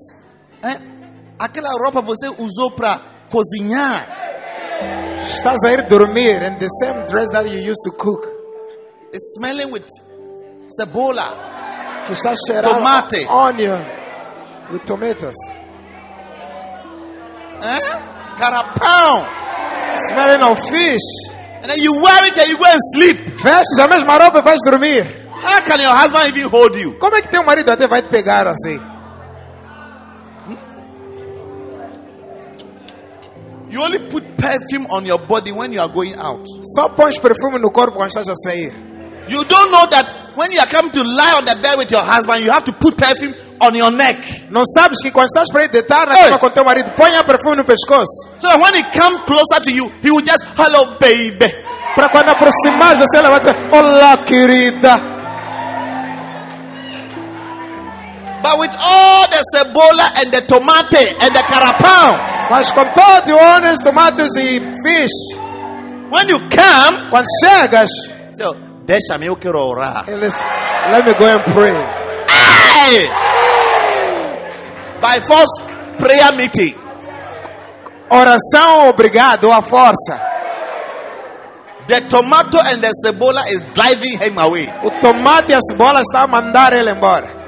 eh? 0.62 0.78
Aquela 1.38 1.68
roupa 1.84 2.00
você 2.00 2.28
usou 2.40 2.70
para 2.70 3.26
cozinhar. 3.30 4.23
Estás 5.32 5.58
a 5.66 5.72
ir 5.72 5.86
dormir 5.88 6.42
in 6.42 6.58
the 6.58 6.68
same 6.68 7.06
dress 7.06 7.30
that 7.32 7.48
you 7.50 7.58
used 7.58 7.82
to 7.84 7.90
cook. 7.96 8.26
It's 9.12 9.34
smelling 9.36 9.70
with 9.72 9.84
cebola. 10.68 11.32
Que 12.06 12.12
está 12.14 12.34
cheirando 12.46 12.76
Tomate. 12.78 13.26
onion 13.28 13.84
with 14.70 14.84
tomatoes. 14.84 15.34
Eh? 17.62 17.80
Carapão. 18.38 19.26
Smelling 20.10 20.42
of 20.42 20.58
fish. 20.70 21.32
And 21.62 21.70
then 21.70 21.78
you 21.80 21.92
wear 21.94 22.26
it 22.26 22.36
and 22.36 22.48
you 22.50 22.58
go 22.58 22.64
and 22.66 22.80
sleep. 22.94 23.16
Vestes 23.42 23.78
a 23.78 23.88
mesma 23.88 24.18
roupa 24.18 24.40
e 24.40 24.42
vais 24.42 24.58
dormir. 24.64 25.06
How 25.42 25.60
can 25.64 25.80
your 25.80 25.94
husband 25.94 26.28
even 26.36 26.50
hold 26.50 26.74
you? 26.76 26.98
Como 26.98 27.16
é 27.16 27.22
que 27.22 27.28
teu 27.28 27.42
marido 27.42 27.70
até 27.70 27.86
vai 27.86 28.02
te 28.02 28.08
pegar 28.08 28.46
assim? 28.46 28.78
You 33.74 33.82
only 33.82 33.98
put 34.08 34.22
perfume 34.38 34.86
on 34.86 35.04
your 35.04 35.18
body 35.18 35.50
when 35.50 35.72
you 35.72 35.80
are 35.80 35.88
going 35.88 36.14
out. 36.14 36.46
Só 36.78 36.90
pões 36.90 37.18
perfume 37.18 37.58
no 37.58 37.70
corpo 37.70 37.96
quando 37.96 38.10
estás 38.10 38.28
a 38.28 38.36
sair. 38.36 38.70
You 39.26 39.42
don't 39.42 39.72
know 39.72 39.84
that 39.90 40.36
when 40.36 40.52
you 40.52 40.60
are 40.60 40.66
coming 40.68 40.92
to 40.92 41.02
lie 41.02 41.34
on 41.34 41.44
the 41.44 41.58
bed 41.60 41.76
with 41.76 41.90
your 41.90 42.04
husband, 42.04 42.44
you 42.44 42.52
have 42.52 42.62
to 42.66 42.72
put 42.72 42.96
perfume 42.96 43.34
on 43.60 43.74
your 43.74 43.90
neck. 43.90 44.46
Não 44.48 44.62
sabes 44.64 45.02
que 45.02 45.10
quando 45.10 45.26
estás 45.26 45.50
para 45.50 45.66
deitar 45.66 46.06
na 46.06 46.14
cama 46.14 46.38
com 46.38 46.50
teu 46.50 46.64
marido, 46.64 46.92
ponha 46.92 47.24
perfume 47.24 47.56
no 47.56 47.64
pescoço. 47.64 48.30
So 48.38 48.46
that 48.46 48.60
when 48.60 48.74
he 48.74 48.84
comes 48.96 49.24
closer 49.26 49.64
to 49.64 49.72
you, 49.72 49.90
he 50.00 50.10
will 50.12 50.22
just, 50.22 50.44
hello, 50.56 50.96
baby. 51.00 51.52
Para 51.96 52.10
quando 52.10 52.28
aproximares 52.28 53.00
assim, 53.02 53.16
ela 53.16 53.30
vai 53.30 53.40
dizer: 53.40 53.56
Olá, 53.72 54.16
querida. 54.18 55.13
But 58.44 58.58
with 58.58 58.76
all 58.78 59.24
the 59.26 59.42
cebola 59.56 60.20
and 60.20 60.30
the 60.30 60.42
tomate 60.46 61.16
and 61.18 61.34
the 61.34 61.42
carapão, 61.48 62.34
Mas 62.50 62.70
com 62.72 62.84
todo 62.84 63.32
o 63.32 63.38
ônus, 63.38 63.80
tomates 63.80 64.36
e 64.36 64.60
fish, 64.84 65.38
when 66.10 66.28
you 66.28 66.38
come, 66.50 67.08
quando 67.08 67.26
chegas, 67.42 67.88
so, 68.34 68.54
deixa-me, 68.84 69.26
eu 69.26 69.36
quero 69.36 69.58
orar. 69.58 70.04
eles, 70.06 70.38
let 70.90 71.06
me 71.06 71.14
go 71.14 71.24
and 71.24 71.42
pray. 71.54 71.72
Hey! 72.74 73.08
By 75.00 75.24
force 75.26 75.62
prayer 75.98 76.36
meeting. 76.36 76.74
Oração 78.10 78.90
obrigado 78.90 79.50
à 79.50 79.62
força. 79.62 80.20
The 81.88 82.02
tomato 82.02 82.58
and 82.58 82.82
the 82.82 82.92
cebola 83.02 83.42
is 83.48 83.60
driving 83.72 84.18
him 84.18 84.38
away. 84.38 84.70
O 84.84 84.90
tomate 85.00 85.52
e 85.52 85.54
a 85.54 85.60
cebola 85.60 86.02
estão 86.02 86.24
a 86.24 86.26
mandar 86.26 86.74
ele 86.74 86.90
embora. 86.90 87.43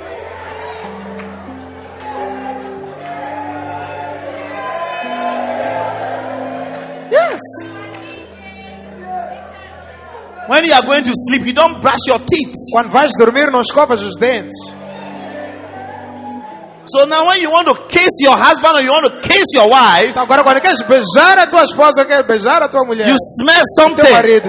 Yes. 7.37 7.71
When 10.49 10.65
you 10.65 10.73
are 10.73 10.83
going 10.87 11.03
to 11.05 11.13
sleep, 11.13 11.45
you 11.45 11.53
don't 11.53 11.81
brush 11.83 12.01
your 12.07 12.21
teeth. 12.21 12.55
Quando 12.73 12.91
vais 12.91 13.11
dormir, 13.19 13.51
não 13.51 13.61
escovas 13.61 14.01
os 14.03 14.17
dentes. 14.19 14.55
So 16.89 17.05
now, 17.07 17.27
when 17.27 17.43
you 17.43 17.51
want 17.51 17.67
to 17.67 17.75
kiss 17.89 18.13
your 18.21 18.37
husband 18.37 18.77
or 18.77 18.81
you 18.81 18.93
want 18.93 19.05
to 19.07 19.21
kiss 19.21 19.43
your 19.53 19.69
wife, 19.69 20.11
Então, 20.11 20.23
agora, 20.23 20.45
quando 20.45 20.61
queres 20.61 20.81
beijar 20.83 21.37
a 21.37 21.47
tua 21.49 21.65
esposa, 21.65 22.05
queres 22.05 22.25
beijar 22.25 22.63
a 22.63 22.69
tua 22.69 22.85
mulher, 22.85 23.09
you 23.09 23.17
smell 23.43 23.57
teu 23.57 23.83
something, 23.83 24.13
marido, 24.13 24.49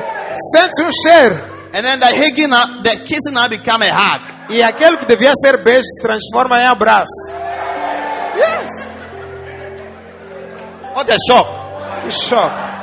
sente 0.53 0.83
um 0.83 0.91
cheiro. 0.91 1.35
and 1.73 1.83
then 1.83 1.99
the 1.99 2.05
hugging, 2.05 2.51
the 2.83 3.03
kissing 3.07 3.33
now 3.33 3.47
become 3.47 3.81
a 3.81 3.89
hug. 3.91 4.21
E 4.51 4.61
aquele 4.61 4.97
que 4.97 5.05
devia 5.07 5.33
ser 5.35 5.57
beijo 5.63 5.81
se 5.83 5.99
transforma 6.03 6.61
em 6.61 6.67
abraço. 6.67 7.07
Yes. 8.35 8.85
What 10.93 11.11
a 11.11 11.17
shock! 11.27 11.49
Que 12.05 12.11
choque. 12.11 12.76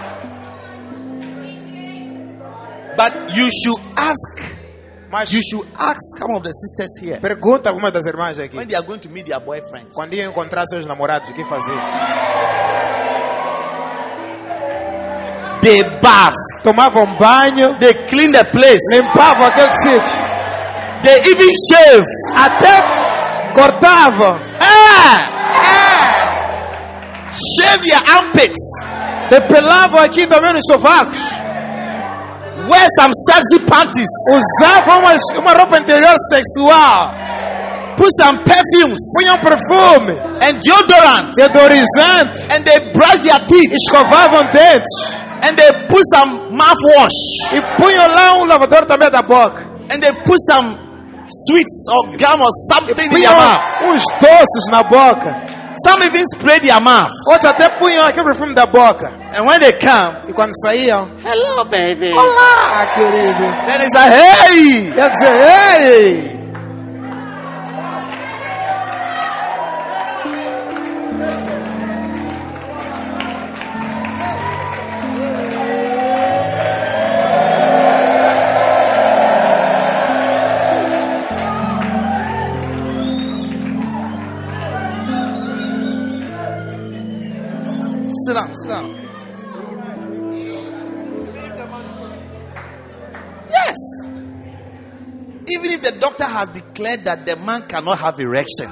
But 2.96 3.36
you 3.36 3.48
should 3.62 3.80
ask. 3.96 4.54
Mas 5.10 5.30
You 5.32 5.40
should 5.48 5.68
ask 5.78 6.00
some 6.18 6.34
of 6.34 6.42
the 6.42 6.50
sisters 6.52 6.90
here 7.00 7.20
pergunta 7.20 7.68
algumas 7.70 7.92
das 7.92 8.04
irmãs 8.06 8.36
aqui. 8.38 8.56
when 8.56 8.66
they 8.66 8.76
are 8.76 8.84
going 8.84 8.98
to 8.98 9.08
meet 9.08 9.26
their 9.26 9.38
boyfriends. 9.40 9.94
Quando 9.94 10.14
iam 10.14 10.28
encontrar 10.30 10.66
seus 10.66 10.86
namorados, 10.86 11.28
o 11.28 11.32
que 11.32 11.44
faziam? 11.44 11.78
They 15.62 15.82
bath, 16.02 16.34
Tomavam 16.62 17.16
banho, 17.16 17.78
they 17.80 17.94
clean 18.08 18.32
the 18.32 18.44
place, 18.44 18.80
limpavam 18.90 19.46
aquele 19.46 19.72
sítio. 19.72 20.22
they 21.02 21.20
even 21.30 21.52
shave. 21.70 22.04
Até 22.36 22.82
cortavam. 23.54 24.38
Ah! 24.60 25.30
Ah! 25.56 27.30
Shave 27.60 27.86
your 27.86 28.02
armpits. 28.10 28.64
Depilavam 29.30 30.00
aqui 30.00 30.26
também 30.26 30.52
nos 30.52 30.62
sovacos. 30.70 31.18
Wear 32.68 32.86
some 32.98 33.12
sexy 33.28 33.58
panties. 33.66 34.08
Usavam 34.32 35.00
uma, 35.00 35.14
uma 35.38 35.52
roupa 35.54 35.78
interior 35.78 36.16
sexual. 36.30 37.10
Put 37.96 38.10
some 38.20 38.38
perfumes 38.38 38.98
Punham 39.16 39.38
perfume, 39.38 40.10
and 40.42 40.60
deodorant. 40.60 41.32
deodorizante. 41.36 42.40
And 42.52 42.64
they 42.64 42.92
brush 42.92 43.20
their 43.20 43.38
teeth. 43.46 43.72
Escovavam 43.72 44.50
dentes. 44.52 44.90
And 45.46 45.56
they 45.56 45.70
put 45.88 46.02
some 46.12 46.50
mouthwash. 46.50 47.52
E 47.52 47.60
punham 47.76 48.08
lá 48.08 48.34
um 48.38 48.44
lavador 48.46 48.86
também 48.86 49.10
da 49.10 49.22
boca. 49.22 49.62
And 49.92 50.00
they 50.00 50.12
put 50.24 50.38
some 50.50 50.76
sweets 51.46 51.86
or 51.90 52.06
gum 52.16 52.40
or 52.40 52.50
something 52.72 52.96
in 53.06 53.10
their 53.20 53.30
mouth. 53.30 53.60
uns 53.84 54.04
doces 54.20 54.70
na 54.70 54.82
boca. 54.82 55.53
Some 55.86 56.02
even 56.04 56.24
spray 56.34 56.60
their 56.60 56.80
mouth. 56.80 57.10
Outros 57.28 57.46
até 57.50 57.68
punham 57.68 58.06
aquele 58.06 58.24
perfume 58.24 58.54
da 58.54 58.66
boca. 58.66 59.12
And 59.34 59.44
when 59.46 59.58
they 59.60 59.72
come, 59.72 60.16
E 60.28 60.32
quando 60.32 60.52
saíam, 60.64 61.10
hello 61.24 61.64
baby. 61.64 62.12
olá, 62.12 62.86
querido. 62.94 63.66
Then 63.66 63.80
it's 63.82 63.94
like, 63.94 64.14
hey. 64.14 64.92
Quer 64.94 65.10
dizer, 65.10 65.32
ei! 65.80 66.33
Declared 96.74 97.04
that 97.04 97.24
the 97.24 97.36
man 97.36 97.62
cannot 97.68 97.98
have 97.98 98.18
erection, 98.20 98.68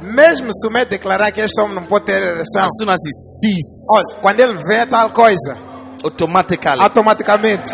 Mesmo 0.00 0.52
se 0.52 0.66
o 0.66 0.70
médico 0.70 0.90
declarar 0.90 1.30
que 1.32 1.40
este 1.40 1.58
homem 1.60 1.76
não 1.76 1.84
pode 1.84 2.04
ter 2.06 2.20
ereção, 2.20 2.64
as 2.64 2.76
soon 2.76 2.90
as 2.90 2.98
he 3.06 3.12
sees, 3.40 3.86
olha, 3.90 4.20
quando 4.20 4.40
ele 4.40 4.62
vê 4.66 4.84
tal 4.84 5.10
coisa, 5.12 5.56
automatically 6.02 6.80
automaticamente 6.80 7.70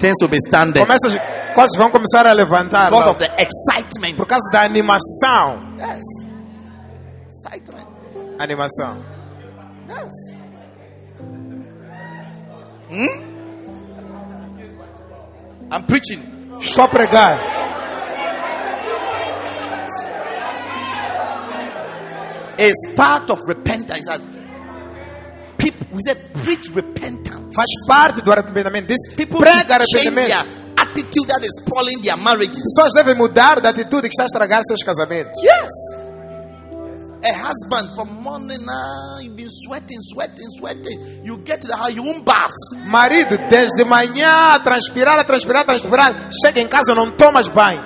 things 0.00 0.16
will 0.20 0.30
be 0.30 0.38
standing 0.38 0.80
começa, 0.80 1.06
as 1.08 1.54
coisas 1.54 1.76
vão 1.76 1.90
começar 1.90 2.26
a 2.26 2.32
levantar 2.32 2.90
because 2.90 3.08
of 3.10 3.18
the 3.18 3.30
excitement. 3.38 4.16
por 4.16 4.26
causa 4.26 4.50
da 4.50 4.62
animação. 4.62 5.62
Yes. 5.78 6.04
Excitement. 7.28 7.86
Animação. 8.40 8.96
Yes. 9.88 10.38
Hmm? 12.88 13.28
I'm 15.70 15.84
preaching. 15.86 16.22
Estou 16.60 16.84
a 16.84 16.88
pregar. 16.88 17.67
It's 22.58 22.94
part 22.96 23.30
of 23.30 23.38
repentance. 23.46 24.08
People, 25.56 25.86
we 25.92 26.00
said 26.06 26.18
preach 26.44 26.68
repentance. 26.74 27.54
Faz 27.54 27.66
parte 27.86 28.20
do 28.22 28.32
arrependimento. 28.32 28.88
Diz, 28.88 29.14
People 29.16 29.38
prega 29.40 29.76
arrependimento. 29.76 30.28
their 30.28 30.44
attitude 30.76 31.26
that 31.28 31.42
is 31.44 31.60
spoiling 31.64 32.00
their 32.02 32.16
marriages. 32.16 32.62
Pessoas 32.62 32.92
devem 32.94 33.14
mudar 33.14 33.60
da 33.60 33.70
atitude 33.70 34.02
que 34.02 34.08
está 34.08 34.24
a 34.24 34.26
estragar 34.26 34.62
seus 34.66 34.82
casamentos. 34.82 35.36
Yes. 35.42 35.68
A 37.20 37.32
husband 37.32 37.94
from 37.96 38.22
morning, 38.22 38.64
ah, 38.68 39.18
you've 39.20 39.34
been 39.34 39.50
sweating, 39.50 39.98
sweating, 40.00 40.46
sweating. 40.56 41.24
You 41.24 41.38
get 41.38 41.60
to 41.62 41.66
the 41.66 41.76
house, 41.76 41.92
you 41.92 42.02
won't 42.04 42.24
bath. 42.24 42.52
Marido, 42.86 43.36
desde 43.50 43.84
manhã, 43.84 44.60
transpirar, 44.62 45.24
transpirar, 45.26 45.64
transpirar. 45.64 46.30
Chega 46.44 46.60
em 46.60 46.68
casa, 46.68 46.94
não 46.94 47.10
tomas 47.10 47.48
banho. 47.48 47.82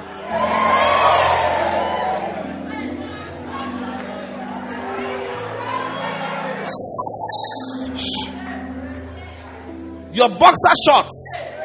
Your 10.12 10.28
boxer 10.28 10.74
shorts, 10.86 11.16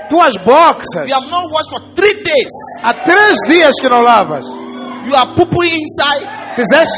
Tuas 0.09 0.37
boxas, 0.37 1.07
you 1.09 1.13
have 1.13 1.29
not 1.29 1.51
washed 1.51 1.69
for 1.69 1.81
three 1.95 2.13
days. 2.23 2.53
há 2.81 2.93
três 2.93 3.37
dias 3.47 3.75
que 3.79 3.89
não 3.89 4.01
lavas. 4.01 4.45
You 5.05 5.15
are 5.15 5.35
pooping 5.35 5.73
inside, 5.73 6.27
Fizeste, 6.55 6.97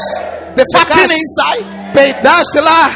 defecaste, 0.54 1.12
inside, 1.14 1.92
peidaste 1.92 2.60
lá, 2.60 2.90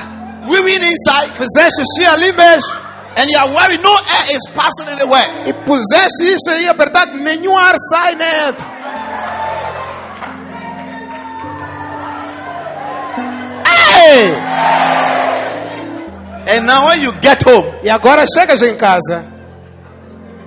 weaving 0.49 0.83
inside, 0.85 1.33
fizeste 1.37 1.83
xixi 1.83 2.07
ali 2.07 2.33
mesmo. 2.33 2.85
and 3.17 3.31
you 3.31 3.39
are 3.39 3.49
worried 3.49 3.81
no 3.81 3.91
air 3.93 4.37
is 4.37 4.43
passing 4.55 4.89
anywhere. 4.89 5.29
E 5.47 5.53
puseste 5.53 6.35
isso 6.35 6.51
aí 6.51 6.69
apertado, 6.69 7.17
nenhum 7.17 7.57
ar 7.57 7.75
sai 7.91 8.15
dentro. 8.17 8.65
Hey! 13.67 15.24
And 16.47 16.67
now 16.67 16.87
when 16.89 17.01
you 17.03 17.13
get 17.21 17.43
home, 17.43 17.81
E 17.83 17.89
agora 17.89 18.25
chegas 18.27 18.63
em 18.63 18.77
casa, 18.77 19.25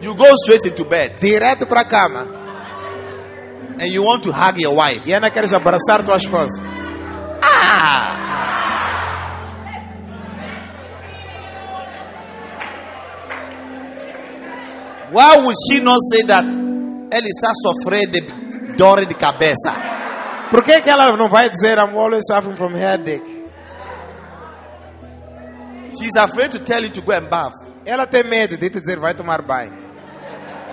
you 0.02 0.14
go 0.16 0.26
straight 0.44 0.66
into 0.68 0.86
bed 0.86 1.16
direto 1.20 1.66
para 1.66 1.82
a 1.82 1.86
cama. 1.86 2.28
and 3.80 3.90
you 3.94 4.02
want 4.04 4.24
to 4.24 4.32
hug 4.32 4.58
your 4.60 4.74
wife. 4.76 5.06
E 5.08 5.14
ainda 5.14 5.30
queres 5.30 5.54
abraçar 5.54 6.04
tua 6.04 6.18
esposa. 6.18 6.62
Ah! 7.42 8.16
Why 15.12 15.38
would 15.38 15.56
she 15.70 15.80
not 15.80 16.00
say 16.12 16.24
that 16.28 16.44
ele 16.46 17.30
está 17.30 17.52
sofrendo 17.56 18.12
de 18.12 18.76
dor 18.76 19.06
de 19.06 19.14
cabeça? 19.14 19.72
Por 20.52 20.64
que, 20.64 20.82
que 20.82 20.90
ela 20.90 21.16
não 21.16 21.30
vai 21.30 21.50
dizer 21.50 21.78
I'm 21.78 21.96
always 21.98 22.24
suffering 22.28 22.56
from 22.58 22.74
headache? 22.76 23.22
She's 25.98 26.16
afraid 26.16 26.52
to 26.52 26.60
tell 26.60 26.82
you 26.84 26.90
to 26.90 27.02
go 27.02 27.12
and 27.14 27.28
bath 27.30 27.54
Ela 27.86 28.06
tem 28.06 28.24
medo 28.24 28.58
de 28.58 28.70
te 28.70 28.80
dizer 28.80 29.00
vai 29.00 29.14
tomar 29.14 29.42
banho. 29.42 29.72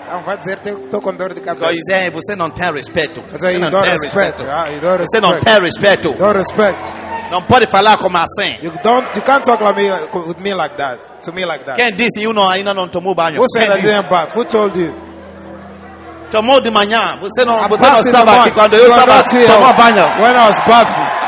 Ela 0.08 0.20
vai 0.20 0.36
dizer 0.36 0.58
estou 0.64 1.00
com 1.00 1.14
dor 1.14 1.32
de 1.32 1.40
because 1.40 1.58
cabeça. 1.58 1.72
you 1.72 1.84
say 1.88 2.10
você 2.10 2.36
não 2.36 2.50
tem 2.50 2.72
respeito. 2.72 3.22
Você 3.32 3.58
não 3.58 3.70
tem 3.70 3.90
respeito. 3.92 4.42
Ah, 4.50 4.68
you 4.68 4.80
don't 4.80 4.98
Você 5.06 5.20
não 5.20 5.30
respect. 5.30 5.44
tem 5.54 5.62
respeito. 5.64 6.12
Dou 6.12 6.32
respeito. 6.32 6.78
Não 7.30 7.40
pode 7.42 7.66
falar 7.68 7.96
como 7.98 8.16
assim. 8.18 8.58
You 8.62 8.72
don't, 8.82 9.06
you 9.14 9.22
can't 9.22 9.44
talk 9.44 9.62
like 9.62 9.76
me, 9.80 9.90
with 9.90 10.38
me 10.40 10.54
like 10.54 10.76
that. 10.76 11.00
To 11.22 11.32
me 11.32 11.44
like 11.46 11.64
that. 11.64 11.80
Quem 11.80 11.92
disse 11.96 12.20
you 12.20 12.32
não 12.32 12.48
ainda 12.48 12.74
não 12.74 12.86
tomou 12.88 13.14
banho? 13.14 13.40
Who 13.40 13.46
said 13.48 13.70
I 13.70 13.80
didn't 13.80 14.08
bath? 14.08 14.36
Who 14.36 14.44
told 14.44 14.78
you? 14.78 14.92
Tomou 16.30 16.60
de 16.60 16.70
manhã. 16.70 17.16
Você 17.20 17.44
não, 17.44 17.60
você 17.68 17.76
não 17.76 17.76
bathed 17.78 18.06
in 18.06 18.12
the 18.12 18.18
estava 18.18 18.40
aqui 18.42 18.50
quando 18.50 18.74
eu 18.74 18.88
estava 18.90 19.22
tomando 19.24 19.76
banho. 19.76 20.04
When 20.20 20.34
I 20.36 20.48
was 20.48 20.60
bathing. 20.66 21.24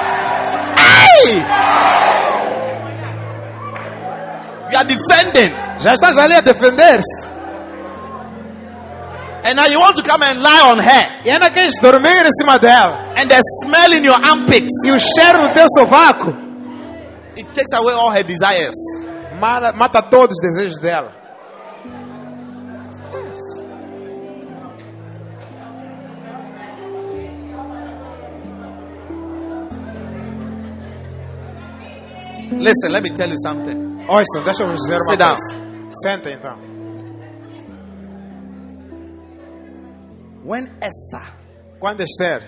Hey! 0.76 2.05
you 4.76 4.82
are 4.82 4.84
defending. 4.84 5.52
Já 5.80 5.94
estás 5.94 6.18
ali 6.18 6.34
a 6.34 6.42
defender. 6.42 7.00
And 9.44 9.56
now 9.56 9.66
you 9.66 9.78
want 9.78 9.96
to 9.96 10.02
come 10.02 10.22
and 10.22 10.42
lie 10.42 10.70
on 10.70 10.78
her. 10.78 11.22
E 11.24 11.30
ainda 11.30 11.50
queres 11.50 11.78
dormir 11.80 12.26
em 12.26 12.32
cima 12.32 12.58
dela. 12.58 13.14
And 13.16 13.30
the 13.30 13.40
smell 13.62 13.92
in 13.92 14.04
your 14.04 14.16
armpits. 14.16 14.84
E 14.84 14.90
o 14.90 14.98
cheiro 14.98 15.42
no 15.42 15.54
teu 15.54 15.66
sovaco. 15.68 16.34
It 17.36 17.46
takes 17.54 17.72
away 17.74 17.94
all 17.94 18.10
her 18.10 18.24
desires. 18.24 18.74
Mata, 19.38 19.72
mata 19.72 20.02
todos 20.02 20.36
os 20.36 20.40
desejos 20.40 20.78
dela. 20.80 21.12
Yes. 23.12 23.38
Listen, 32.50 32.92
let 32.92 33.02
me 33.02 33.10
tell 33.10 33.28
you 33.28 33.36
something. 33.38 33.95
Ouçam, 34.08 34.44
deixa 34.44 34.62
eu 34.62 34.68
vos 34.68 34.80
dizer 34.82 34.96
uma 34.96 35.06
Sit 35.10 35.18
down. 35.18 35.36
coisa. 35.36 35.90
Senta 36.02 36.30
então. 36.30 36.76
When 40.44 40.68
Esther 40.80 41.34
Quando 41.80 42.02
Esther 42.02 42.42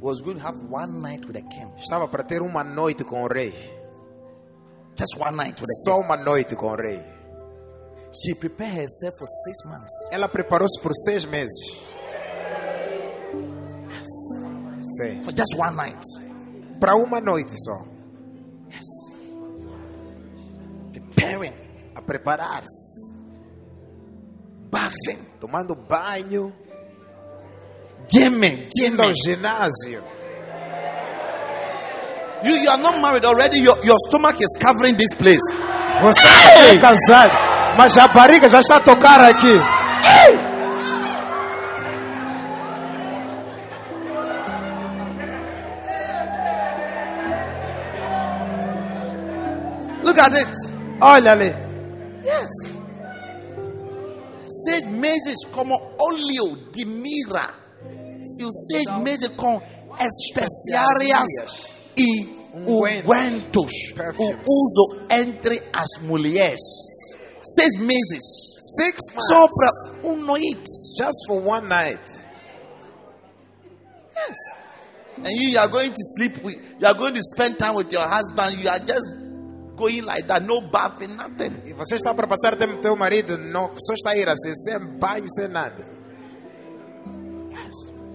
was 0.00 0.20
going 0.22 0.36
to 0.38 0.42
have 0.42 0.58
one 0.70 1.00
night 1.02 1.26
with 1.26 1.34
the 1.34 1.42
king, 1.42 1.70
estava 1.78 2.08
para 2.08 2.24
ter 2.24 2.40
uma 2.42 2.64
noite 2.64 3.04
com 3.04 3.22
o 3.22 3.28
rei, 3.28 3.52
just 4.96 5.16
one 5.18 5.36
night 5.36 5.60
with 5.60 5.66
the 5.66 5.74
só 5.84 6.00
uma 6.00 6.16
noite 6.16 6.54
com 6.56 6.68
o 6.72 6.76
rei, 6.76 6.98
king, 6.98 7.04
she 8.12 8.34
prepared 8.34 8.74
herself 8.82 9.16
for 9.18 9.26
six 9.26 9.64
months. 9.66 9.92
ela 10.10 10.28
preparou-se 10.28 10.80
por 10.80 10.92
seis 10.94 11.24
meses. 11.26 11.56
Sim. 14.98 15.22
For 15.24 15.32
just 15.36 15.54
one 15.58 15.76
night. 15.76 16.00
Para 16.80 16.94
uma 16.96 17.20
noite 17.20 17.54
só. 17.62 17.84
Preparing, 21.16 21.52
A 21.96 22.02
preparar-se. 22.02 23.12
bathing, 24.70 25.18
Tomando 25.40 25.74
banho. 25.74 26.52
Indo 28.12 29.02
ao 29.02 29.12
gymming. 29.12 29.14
ginásio. 29.24 30.02
You, 32.44 32.54
you 32.54 32.70
are 32.70 32.78
not 32.82 33.00
married 33.00 33.24
already. 33.24 33.58
Your, 33.60 33.76
your 33.84 33.96
stomach 34.06 34.36
is 34.38 34.56
covering 34.60 34.94
this 34.96 35.12
place. 35.14 35.40
Você 36.02 36.26
é 36.74 36.78
casado. 36.78 37.32
Mas 37.76 37.96
a 37.98 38.06
barriga 38.08 38.48
já 38.48 38.60
está 38.60 38.76
a 38.76 38.80
tocar 38.80 39.20
aqui. 39.22 39.58
Look 50.02 50.18
at 50.18 50.32
it. 50.34 50.65
Olha 51.00 51.32
ali. 51.32 51.52
Yes. 52.24 52.76
Sage 54.64 54.86
meses 54.86 55.44
como 55.52 55.74
óleo 55.98 56.56
de 56.72 56.84
mira. 56.84 57.54
E 58.38 58.44
o 58.44 58.50
sage 58.52 59.00
meses 59.02 59.28
com 59.30 59.60
especiarias 59.98 61.70
e 61.96 62.36
ungüentos. 62.54 63.72
O 64.18 64.24
uso 64.24 65.06
entre 65.10 65.62
as 65.72 66.02
mulheres. 66.02 66.60
Seis 67.42 67.78
meses. 67.78 68.24
Six 68.76 69.14
months. 69.14 69.28
Só 69.28 69.46
para 69.46 70.08
um 70.08 70.16
noite. 70.16 70.64
Just 70.98 71.26
for 71.26 71.40
one 71.40 71.68
night. 71.68 72.00
Yes. 74.14 74.36
And 75.18 75.28
you, 75.28 75.50
you 75.50 75.58
are 75.58 75.68
going 75.68 75.90
to 75.90 76.02
sleep 76.16 76.42
with, 76.42 76.56
you 76.78 76.86
are 76.86 76.94
going 76.94 77.14
to 77.14 77.22
spend 77.22 77.58
time 77.58 77.74
with 77.74 77.90
your 77.92 78.06
husband. 78.06 78.58
You 78.60 78.68
are 78.68 78.78
just 78.78 79.25
going 79.76 80.02
like 80.02 80.26
that, 80.26 80.42
no 80.44 80.60
bathing, 80.62 81.14
nothing. 81.16 81.62
E 81.66 81.72
você 81.74 81.94
está 81.96 82.12
para 82.14 82.26
passar 82.26 82.56
tempo 82.56 82.76
com 82.76 82.80
teu 82.82 82.96
marido, 82.96 83.36
não, 83.38 83.70
só 83.78 83.94
está 83.94 84.10
a 84.10 84.16
ir 84.16 84.28
assim, 84.28 84.54
sem 84.56 84.78
banho, 84.98 85.26
sem 85.28 85.48
nada. 85.48 85.86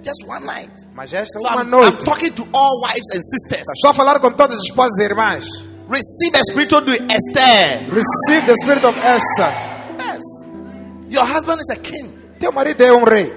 Just 0.04 0.24
one 0.28 0.46
night. 0.46 0.72
Mas 0.96 1.14
esta 1.14 1.40
So 1.40 1.46
uma 1.48 1.62
I'm, 1.62 1.68
I'm 1.68 1.70
noite. 1.70 2.04
talking 2.04 2.34
to 2.34 2.44
all 2.54 2.82
wives 2.82 3.08
and 3.14 3.22
sisters. 3.24 3.64
Estou 3.76 3.92
a 3.92 3.94
falar 3.94 4.20
com 4.20 4.32
todas 4.32 4.58
as 4.58 4.64
esposas 4.64 4.98
e 5.00 5.04
irmãs. 5.04 5.46
Receive 5.88 6.36
a 6.38 6.44
spiritual 6.44 6.82
to 6.86 6.92
Esther. 6.92 7.88
Receive 7.94 8.46
the 8.48 8.56
spirit 8.64 8.84
of 8.84 8.98
Esther. 8.98 9.54
Yes. 10.00 10.24
Your 11.10 11.26
husband 11.26 11.60
is 11.62 11.70
a 11.70 11.76
king. 11.80 12.18
Teu 12.40 12.52
marido 12.52 12.82
é 12.82 12.92
um 12.92 13.04
rei. 13.04 13.32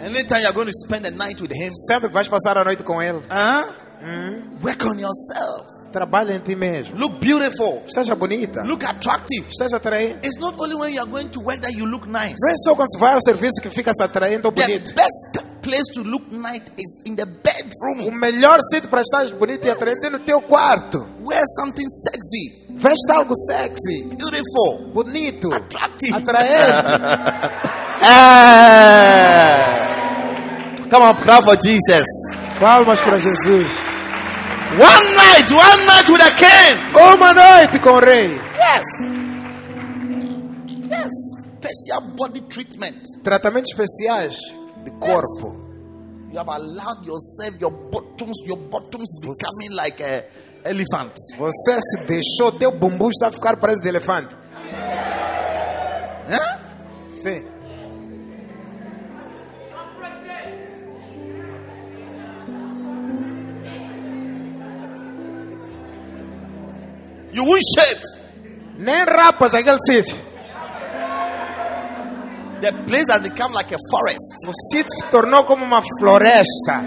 Anytime 0.00 0.42
you're 0.42 0.52
going 0.52 0.66
to 0.68 0.72
spend 0.72 1.04
the 1.06 1.10
night 1.10 1.40
with 1.40 1.50
him, 1.52 1.72
Sempre 1.72 2.08
que 2.08 2.14
vais 2.14 2.28
passar 2.28 2.56
a 2.58 2.64
noite 2.64 2.84
com 2.84 3.02
ele, 3.02 3.20
huh? 3.28 3.72
hum, 4.00 4.58
work 4.62 4.84
on 4.86 4.98
yourself. 5.00 5.66
Trabalha 5.96 6.34
em 6.34 6.40
ti 6.40 6.54
mesmo. 6.54 6.94
Look 6.98 7.18
beautiful. 7.20 7.82
Esteja 7.86 8.14
bonita. 8.14 8.62
Look 8.62 8.84
attractive. 8.84 9.46
Esteja 9.48 9.78
atraente. 9.78 10.26
It's 10.26 10.38
not 10.38 10.54
only 10.60 10.74
when 10.74 10.92
you 10.92 11.00
are 11.00 11.10
going 11.10 11.28
to 11.30 11.40
work 11.40 11.60
that 11.62 11.72
you 11.74 11.86
look 11.86 12.06
nice. 12.06 12.34
Não 12.38 12.50
é 12.50 12.54
só 12.64 12.74
quando 12.74 12.90
se 12.92 12.98
vai 12.98 13.14
ao 13.14 13.22
serviço 13.22 13.62
que 13.62 13.70
fica 13.70 13.90
atraente 13.98 14.46
ou 14.46 14.52
The 14.52 14.62
bonito. 14.66 14.94
best 14.94 15.38
place 15.62 15.90
to 15.94 16.02
look 16.02 16.26
nice 16.30 16.62
is 16.78 17.00
in 17.06 17.16
the 17.16 17.22
O 17.24 17.26
bedroom. 17.26 18.12
melhor 18.12 18.58
sítio 18.70 18.88
para 18.90 19.00
estar 19.00 19.26
bonito 19.36 19.66
e 19.66 19.70
atraente 19.70 20.04
é 20.06 20.10
no 20.10 20.18
teu 20.18 20.42
quarto. 20.42 20.98
Wear 21.24 21.42
something 21.58 21.86
sexy, 22.04 22.66
Veste 22.76 23.10
algo 23.10 23.34
sexy, 23.34 24.04
beautiful, 24.16 24.92
bonito, 24.92 25.50
attractive. 25.52 26.12
atraente. 26.12 27.02
Eh. 28.02 29.86
Come 30.90 31.02
on, 31.04 31.14
clap 31.16 31.42
for 31.44 31.56
Jesus. 31.56 32.04
Palmas 32.60 33.00
para 33.00 33.18
Jesus. 33.18 33.66
One 34.74 35.06
night, 35.16 35.48
one 35.50 35.86
night 35.86 36.08
with 36.08 36.20
a 36.20 36.34
king. 36.34 36.76
Uma 36.94 37.32
noite 37.32 37.78
com 37.80 37.90
o 37.90 38.00
rei. 38.00 38.28
Yes. 38.58 38.84
Yes. 40.90 41.12
Special 41.58 42.00
body 42.16 42.40
treatment. 42.42 43.02
Tratamentos 43.22 43.70
especiais 43.72 44.36
de 44.84 44.90
corpo. 44.98 45.64
You 46.32 46.38
have 46.38 46.48
allowed 46.48 47.06
yourself, 47.06 47.58
your 47.60 47.70
bottoms, 47.70 48.38
your 48.44 48.58
bottoms 48.58 49.18
becoming 49.20 49.74
like 49.74 50.02
a 50.02 50.24
elephant. 50.64 51.14
Você 51.38 51.80
se 51.80 52.04
deixou, 52.06 52.52
teu 52.52 52.72
bumbum 52.72 53.08
está 53.08 53.28
a 53.28 53.32
ficar 53.32 53.56
parece 53.56 53.80
de 53.80 53.88
elefante. 53.88 54.34
Huh? 56.28 56.58
Sim. 57.12 57.44
You 67.36 67.44
won't 67.44 67.62
shave. 67.76 68.00
Rapas 69.06 69.52
aquele 69.52 69.76
sítio. 69.86 70.16
The 72.62 72.72
place 72.86 73.04
has 73.10 73.20
become 73.20 73.52
like 73.52 73.70
a 73.72 73.78
forest. 73.90 74.48
O 74.48 74.52
sítio 74.72 75.10
tornou 75.10 75.44
como 75.44 75.62
uma 75.62 75.82
floresta. 75.98 76.80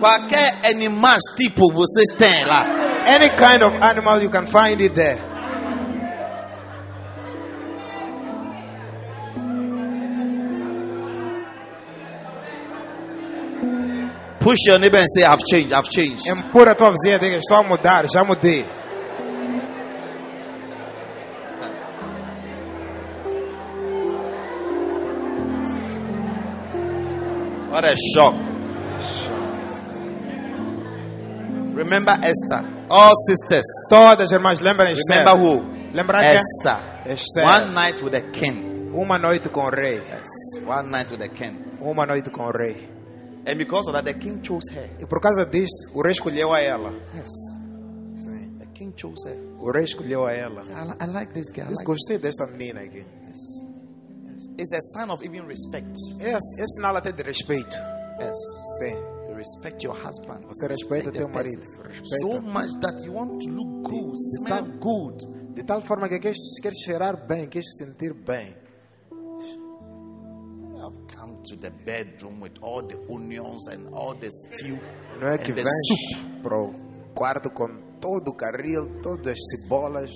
Qualquer 0.00 0.64
animal 0.64 1.18
tipo 1.36 1.70
vocês 1.70 2.16
têm 2.16 2.46
lá. 2.46 2.64
Any 3.06 3.28
kind 3.36 3.62
of 3.62 3.74
animal 3.82 4.22
you 4.22 4.30
can 4.30 4.46
find 4.46 4.80
it 4.80 4.94
there. 4.94 5.29
Push 14.40 14.58
your 14.66 14.78
neighbor 14.78 14.96
and 14.96 15.06
say, 15.14 15.22
I've 15.22 15.44
changed, 15.44 15.72
I've 15.74 15.88
changed. 15.88 16.26
Empurra 16.26 16.72
a 16.72 16.74
tua 16.74 16.90
vizinha 16.90 17.18
diga: 17.18 17.36
Estou 17.36 17.58
a 17.58 17.62
mudar, 17.62 18.06
já 18.06 18.24
mudei. 18.24 18.64
What 27.70 27.84
a 27.84 27.94
shock. 28.14 28.34
Remember 31.74 32.12
Esther. 32.22 32.64
All 32.90 33.12
sisters. 33.28 33.64
Todas 33.88 34.26
as 34.26 34.32
irmãs, 34.32 34.60
lembrem 34.60 34.92
Esther. 34.92 35.18
Remember 35.18 35.38
who? 35.38 35.94
Lembrar 35.94 36.22
quem? 36.22 36.40
Esther. 36.40 36.78
Esther. 37.06 37.44
One 37.44 37.74
night 37.74 38.02
with 38.02 38.12
the 38.12 38.22
king. 38.32 38.90
Uma 38.92 39.18
noite 39.18 39.48
com 39.50 39.66
o 39.66 39.70
rei. 39.70 39.98
Yes. 39.98 40.64
One 40.66 40.90
night 40.90 41.10
with 41.10 41.20
the 41.20 41.28
king. 41.28 41.58
Uma 41.80 42.06
noite 42.06 42.30
com 42.30 42.42
o 42.42 42.50
rei. 42.50 42.99
And 43.46 43.56
because 43.56 43.88
of 43.88 43.94
that, 43.94 44.04
the 44.04 44.14
king 44.14 44.40
chose 44.42 44.68
her. 44.72 44.88
E 45.00 45.06
por 45.06 45.20
causa 45.20 45.44
disso, 45.46 45.90
o 45.94 46.02
rei 46.02 46.12
escolheu 46.12 46.52
a 46.52 46.60
ela. 46.60 46.92
Yes. 47.14 47.28
Sim. 48.22 48.58
The 48.58 48.66
king 48.74 48.92
chose 48.96 49.26
her. 49.26 49.36
O 49.58 49.70
rei 49.72 49.84
escolheu 49.84 50.26
a 50.26 50.32
ela. 50.32 50.62
I, 50.62 51.04
I 51.04 51.06
like 51.06 51.32
this 51.32 51.50
girl. 51.54 51.68
Like 51.70 51.84
gostei 51.84 52.18
desta 52.18 52.46
menina 52.46 52.80
aqui. 52.80 52.98
Yes. 53.26 53.64
Yes. 54.26 54.48
It's 54.58 54.72
a 54.72 54.80
sign 54.98 55.10
of 55.10 55.24
even 55.24 55.46
respect. 55.46 55.96
É, 56.20 56.32
é 56.32 56.66
sinal 56.66 56.96
até 56.96 57.12
de 57.12 57.22
respeito. 57.22 57.76
Yes. 58.20 58.36
Sim. 58.78 58.96
You 59.30 59.36
respect 59.36 59.84
your 59.86 59.94
husband. 59.96 60.44
Você 60.48 60.66
respeita 60.66 61.10
Respect 61.10 61.18
teu 61.18 61.28
marido. 61.28 61.64
So 61.64 61.82
Respeita. 61.82 62.40
much 62.42 62.80
that 62.82 63.02
you 63.04 63.14
want 63.14 63.40
to 63.42 63.48
look 63.50 63.88
good, 63.90 64.16
smell 64.36 64.64
tal- 64.64 64.78
good. 64.78 65.54
De 65.54 65.62
tal 65.64 65.80
forma 65.80 66.08
que 66.08 66.18
queres, 66.18 66.38
queres 66.60 66.78
cheirar 66.84 67.26
bem, 67.26 67.48
queres 67.48 67.66
se 67.74 67.84
sentir 67.84 68.12
bem. 68.12 68.54
To 71.48 71.56
the 71.56 71.70
bedroom 71.70 72.40
with 72.42 72.58
all 72.62 72.82
the 72.86 72.96
onions 73.08 73.66
and 73.68 73.88
all 73.94 74.14
the 74.14 74.28
stew 74.30 74.78
Não 75.18 75.28
é 75.28 75.38
que 75.38 75.52
vens 75.52 75.68
para 76.42 76.56
o 76.56 76.74
quarto 77.14 77.50
com 77.50 77.66
todo 78.00 78.28
o 78.28 78.34
carril, 78.36 79.00
todas 79.02 79.32
as 79.32 79.38
cebolas. 79.62 80.10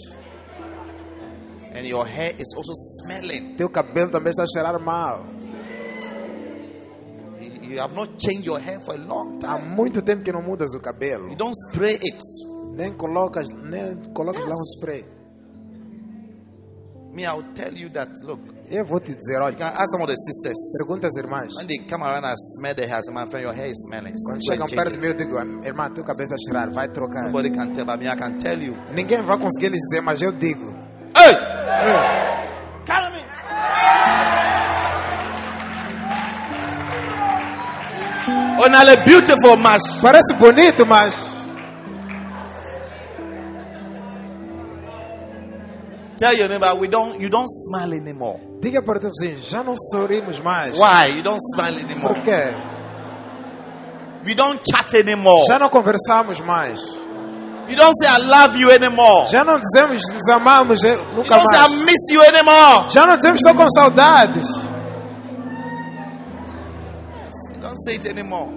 And 1.75 1.87
your 1.87 2.07
hair 2.07 2.35
is 2.39 2.55
also 2.57 2.73
smelling. 3.03 3.57
Teu 3.57 3.69
cabelo 3.71 4.11
também 4.11 4.31
está 4.31 4.43
a 4.43 4.47
cheirar 4.47 4.79
mal. 4.81 5.25
You 7.63 7.81
have 7.81 7.95
not 7.95 8.19
changed 8.19 8.47
your 8.47 8.61
hair 8.61 8.81
for 8.85 8.95
a 8.95 8.99
long 8.99 9.39
Há 9.43 9.59
time. 9.59 9.75
muito 9.75 10.03
tempo 10.03 10.23
que 10.23 10.31
não 10.31 10.43
mudas 10.43 10.73
o 10.75 10.81
cabelo. 10.81 11.31
You 11.31 11.37
don't 11.37 11.55
spray 11.69 11.95
it. 11.95 12.19
Nem 12.77 12.93
colocas, 12.93 13.49
nem 13.49 13.97
colocas 14.13 14.45
lá 14.45 14.55
um 14.55 14.65
spray. 14.77 15.05
Me, 17.13 17.25
I'll 17.25 17.43
tell 17.55 17.73
you 17.77 17.91
that. 17.91 18.13
Look, 18.23 18.41
Eu 18.71 18.85
vou 18.85 18.99
te 18.99 19.15
dizer, 19.15 19.41
olha, 19.43 19.67
ask 19.69 19.91
some 19.93 20.03
of 20.03 20.11
the 20.11 20.17
sisters. 20.17 20.57
pergunta 20.79 21.07
às 21.07 21.17
irmãs. 21.17 21.53
When 21.55 21.67
they 21.67 21.79
come 21.87 22.03
around 22.03 22.25
and 22.25 22.35
smell 22.57 22.75
the 22.75 22.87
hair, 22.87 23.01
my 23.13 23.27
friend, 23.27 23.45
your 23.45 23.55
hair 23.55 23.71
is 23.71 23.79
smelling. 23.87 24.15
Quando 24.25 24.41
chegam 24.43 24.67
perto 24.67 24.91
de 24.93 24.97
it." 24.97 25.01
mim, 25.01 25.07
eu 25.09 25.15
digo, 25.15 25.67
irmã, 25.67 25.91
teu 25.91 26.03
cabelo 26.03 26.25
está 26.25 26.35
a 26.35 26.39
cheirar, 26.39 26.73
vai 26.73 26.89
trocar. 26.89 27.25
Nobody 27.27 27.51
can 27.51 27.73
tell, 27.75 27.85
but 27.85 27.99
me, 27.99 28.07
I 28.09 28.17
can 28.17 28.39
tell 28.39 28.61
you. 28.61 28.75
Ninguém 28.95 29.21
vai 29.23 29.39
conseguir 29.39 29.69
lhes 29.69 29.81
dizer, 29.81 30.01
mas 30.01 30.21
eu 30.23 30.33
digo. 30.33 30.73
Hey! 31.17 31.35
"É, 31.35 32.85
Carry 32.87 33.13
me! 33.13 33.25
Oh, 38.57 38.69
now 38.69 38.81
a 38.89 38.97
beautiful 39.05 39.57
match. 39.59 39.83
Parece 40.01 40.33
bonito, 40.35 40.87
mas 40.87 41.15
Tell 46.17 46.33
your 46.37 46.49
neighbor, 46.49 46.75
we 46.79 46.87
don't, 46.89 47.21
you 47.21 47.29
don't 47.29 47.49
smile 47.49 47.93
anymore. 47.95 48.39
diga 48.61 48.81
para 48.83 48.99
o 48.99 49.01
teu 49.01 49.11
vizinho, 49.11 49.41
já 49.43 49.63
não 49.63 49.75
sorrimos 49.77 50.39
mais. 50.41 50.77
Why? 50.79 51.17
You 51.17 51.23
don't 51.23 51.41
smile 51.55 51.81
anymore. 51.83 52.15
Por 52.15 52.23
quê? 52.23 52.55
We 54.25 54.35
don't 54.35 54.61
chat 54.65 54.95
anymore. 54.97 55.47
Já 55.47 55.59
não 55.59 55.69
conversamos 55.69 56.41
mais. 56.41 56.81
You 57.69 57.77
don't 57.77 57.93
say 58.01 58.09
I 58.09 58.19
love 58.25 58.59
you 58.59 58.71
anymore. 58.71 59.27
Já 59.31 59.43
não 59.45 59.59
dizemos 59.59 60.03
nos 60.13 60.29
amamos 60.29 60.85
eh, 60.85 60.95
You 60.95 61.05
nunca 61.17 61.37
don't 61.37 61.55
say 61.55 61.59
I 61.65 61.69
mais. 61.69 61.85
miss 61.85 62.11
you 62.11 62.23
anymore. 62.23 62.91
Já 62.91 63.07
não 63.07 63.17
dizemos 63.17 63.41
estou 63.41 63.55
com 63.55 63.69
saudades. 63.71 64.47
You 67.55 67.61
don't 67.61 67.83
say 67.85 67.95
it 67.97 68.09
anymore. 68.09 68.51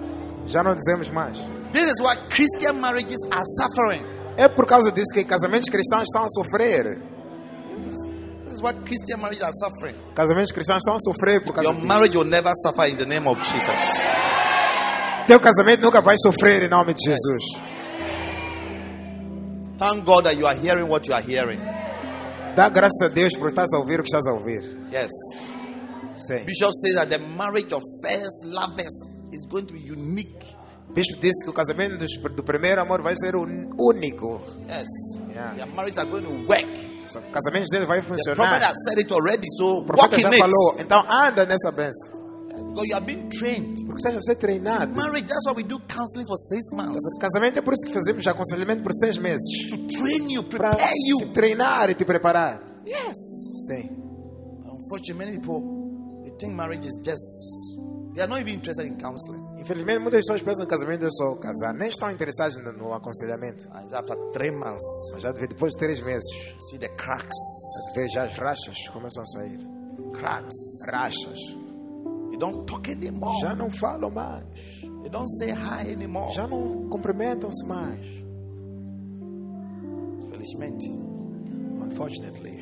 Já 0.46 0.62
não 0.62 0.74
dizemos 0.74 1.10
mais. 1.10 1.38
This 1.72 1.84
is 1.86 2.00
why 2.00 2.16
Christian 2.30 2.74
marriages 2.80 3.18
are 3.30 3.44
suffering. 3.60 4.04
É 4.36 4.48
por 4.48 4.66
causa 4.66 4.90
disso 4.92 5.12
que 5.12 5.24
casamentos 5.24 5.68
cristãos 5.68 6.04
estão 6.04 6.24
a 6.24 6.28
sofrer. 6.28 6.98
Is 8.58 8.62
why 8.62 8.72
Christian 8.72 9.20
marriages 9.20 9.44
are 9.44 9.52
suffering. 9.52 9.94
Casamentos 10.16 10.50
cristãos 10.50 10.78
estão 10.78 10.96
a 10.96 10.98
sofrer 10.98 11.44
por 11.44 11.54
causa 11.54 11.70
Your 11.70 11.80
marriage 11.80 12.16
will 12.16 12.26
never 12.26 12.50
suffer 12.56 12.90
in 12.90 12.96
the 12.96 13.06
name 13.06 13.28
of 13.28 13.38
Jesus. 13.38 13.78
Teu 15.28 15.38
casamento 15.38 15.82
nunca 15.82 16.00
vai 16.00 16.16
sofrer 16.18 16.64
em 16.64 16.68
nome 16.68 16.92
de 16.92 17.04
Jesus. 17.04 17.42
Thank 19.78 20.04
God 20.04 20.24
that 20.24 20.36
you 20.36 20.44
are 20.44 20.58
hearing 20.58 20.88
what 20.88 21.06
you 21.06 21.14
are 21.14 21.22
hearing. 21.22 21.60
Dá 22.56 22.68
graças 22.68 23.00
a 23.02 23.08
Deus 23.08 23.36
por 23.36 23.46
estás 23.46 23.72
a 23.72 23.78
ouvir 23.78 24.00
o 24.00 24.02
que 24.02 24.08
estás 24.08 24.26
a 24.26 24.32
ouvir. 24.32 24.60
Yes. 24.90 25.12
Sim. 26.26 26.44
Bishop 26.44 26.72
says 26.82 26.96
that 26.96 27.10
the 27.10 27.20
marriage 27.20 27.72
of 27.72 27.82
first 28.02 28.44
lovers 28.44 29.04
is 29.30 29.46
going 29.46 29.66
to 29.66 29.74
be 29.74 29.80
unique. 29.88 30.44
Bispo 30.92 31.20
disse 31.20 31.44
que 31.44 31.50
o 31.50 31.52
casamento 31.52 31.96
do 31.96 32.42
primeiro 32.42 32.80
amor 32.80 33.02
vai 33.02 33.14
ser 33.14 33.36
único. 33.36 34.40
Yes. 34.66 35.17
Yeah. 35.38 35.54
Their 35.54 35.66
marriages 35.74 35.98
are 35.98 36.10
going 36.10 36.24
to 36.24 36.46
work. 36.48 36.66
Os 37.06 37.14
casamentos 37.32 37.70
dele 37.70 37.86
vai 37.86 38.00
The 38.00 38.06
prophet 38.08 38.24
funcionar. 38.34 38.60
has 38.60 38.74
said 38.88 38.98
it 38.98 39.12
already, 39.12 39.46
so 39.56 39.78
O 39.78 39.84
profeta 39.84 40.18
já 40.18 40.30
it. 40.30 40.38
falou. 40.38 40.74
Então 40.78 41.00
anda 41.08 41.46
nessa 41.46 41.70
benção. 41.70 42.18
Because 42.74 42.88
you 42.88 43.00
being 43.00 43.28
trained. 43.30 43.76
Porque 43.86 44.02
seja 44.02 44.20
ser 44.20 44.34
treinado. 44.36 44.94
Marriage, 44.96 45.28
that's 45.28 45.46
why 45.46 45.52
we 45.56 45.62
do 45.62 45.78
counseling 45.86 46.26
for 46.26 46.36
six 46.36 46.62
months. 46.72 47.00
Casamento 47.20 47.60
é 47.60 47.62
por 47.62 47.72
isso 47.72 47.86
que 47.86 47.92
fazemos 47.94 48.26
aconselhamento 48.26 48.82
por 48.82 48.92
seis 48.94 49.16
meses. 49.16 49.44
To 49.70 49.76
train 49.86 50.28
you, 50.28 50.42
prepare 50.42 50.76
te 50.76 51.08
you. 51.10 51.32
treinar 51.32 51.88
e 51.90 51.94
te 51.94 52.04
preparar. 52.04 52.60
Yes. 52.84 53.16
Sim. 53.68 53.90
Unfortunately, 54.66 55.14
many 55.14 55.38
people 55.38 55.60
they 56.24 56.32
think 56.38 56.54
marriage 56.54 56.84
is 56.86 56.98
just 57.04 57.22
they 58.14 58.22
are 58.22 58.28
not 58.28 58.40
even 58.40 58.54
interested 58.54 58.86
in 58.86 58.96
counseling. 58.98 59.42
Infelizmente, 59.58 59.98
muitas 60.00 60.20
pessoas 60.26 60.42
pensam 60.42 60.64
que 60.66 60.70
casamento 60.70 61.04
é 61.06 61.10
só 61.10 61.34
casar. 61.36 61.74
Nem 61.74 61.88
estão 61.88 62.10
interessados 62.10 62.56
no, 62.62 62.72
no 62.72 62.92
aconselhamento. 62.94 63.68
And 63.72 63.80
it's 63.82 63.92
after 63.92 64.16
three 64.32 64.50
months, 64.50 64.84
Mas 65.12 65.22
já 65.22 65.32
de- 65.32 65.46
depois 65.46 65.72
de 65.74 65.78
três 65.78 66.00
meses, 66.00 66.24
see 66.70 66.78
the 66.78 66.88
cracks. 66.96 67.36
vê 67.94 68.08
já 68.08 68.24
as 68.24 68.34
rachas 68.38 68.76
começam 68.92 69.22
a 69.22 69.26
sair. 69.26 69.58
Cracks. 70.18 70.54
Rachas. 70.92 71.38
You 72.32 72.38
don't 72.38 72.64
talk 72.66 72.90
anymore. 72.90 73.40
Já 73.40 73.54
não 73.54 73.70
falam 73.70 74.10
mais. 74.10 74.44
You 74.82 75.10
don't 75.10 75.28
say 75.38 75.50
hi 75.52 75.92
anymore. 75.92 76.32
Já 76.34 76.46
não 76.46 76.88
cumprimentam-se 76.88 77.64
mais. 77.66 78.04
Felizmente. 80.30 80.88
Unfortunately. 81.82 82.58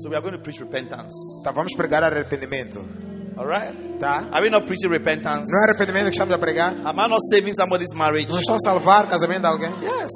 So 0.00 0.08
we 0.10 0.16
are 0.16 0.20
going 0.22 0.32
to 0.36 0.42
preach 0.42 0.60
repentance. 0.60 1.12
Tá, 1.42 1.50
vamos 1.52 1.74
pregar 1.74 2.02
arrependimento. 2.04 2.80
All 3.36 3.46
right? 3.46 3.74
Tá? 3.98 4.28
Are 4.32 4.42
we 4.44 4.50
not 4.50 4.64
preaching 4.66 4.88
repentance? 4.88 5.50
Não 5.50 5.60
é 5.60 5.70
arrependimento 5.70 6.04
que 6.06 6.12
estamos 6.12 6.32
a 6.34 6.38
pregar? 6.38 6.72
Am 6.86 6.96
I 6.98 7.08
not 7.08 7.20
saving 7.30 7.52
somebody's 7.54 7.92
marriage? 7.94 8.28
Não 8.30 8.38
estou 8.38 8.54
a 8.54 8.58
salvar 8.60 9.06
o 9.06 9.08
casamento 9.08 9.40
de 9.40 9.46
alguém? 9.46 9.70
Yes. 9.82 10.12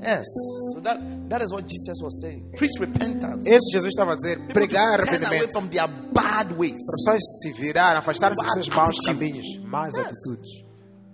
Yes. 0.00 0.26
So 0.74 0.80
that 0.82 1.00
that 1.28 1.42
is 1.42 1.50
what 1.52 1.66
Jesus 1.66 2.00
was 2.02 2.20
saying. 2.20 2.50
Preach 2.56 2.78
repentance. 2.78 3.48
Isso 3.48 3.70
Jesus 3.72 3.88
estava 3.92 4.12
a 4.12 4.16
dizer. 4.16 4.36
People 4.38 4.54
Pregar 4.54 5.00
to 5.00 5.06
turn 5.06 5.24
away 5.24 5.38
arrependimento. 5.38 5.52
from 5.52 5.68
their 5.70 5.88
bad 6.12 6.52
ways. 6.56 6.76
Para 6.76 7.14
pessoas 7.16 7.40
se 7.42 7.52
virar, 7.52 7.96
afastar-se 7.96 8.42
dos 8.42 8.52
seus 8.54 8.68
maus 8.68 8.96
caminhos, 9.06 9.46
más 9.64 9.94
Yes. 9.96 10.06
atitudes. 10.06 10.64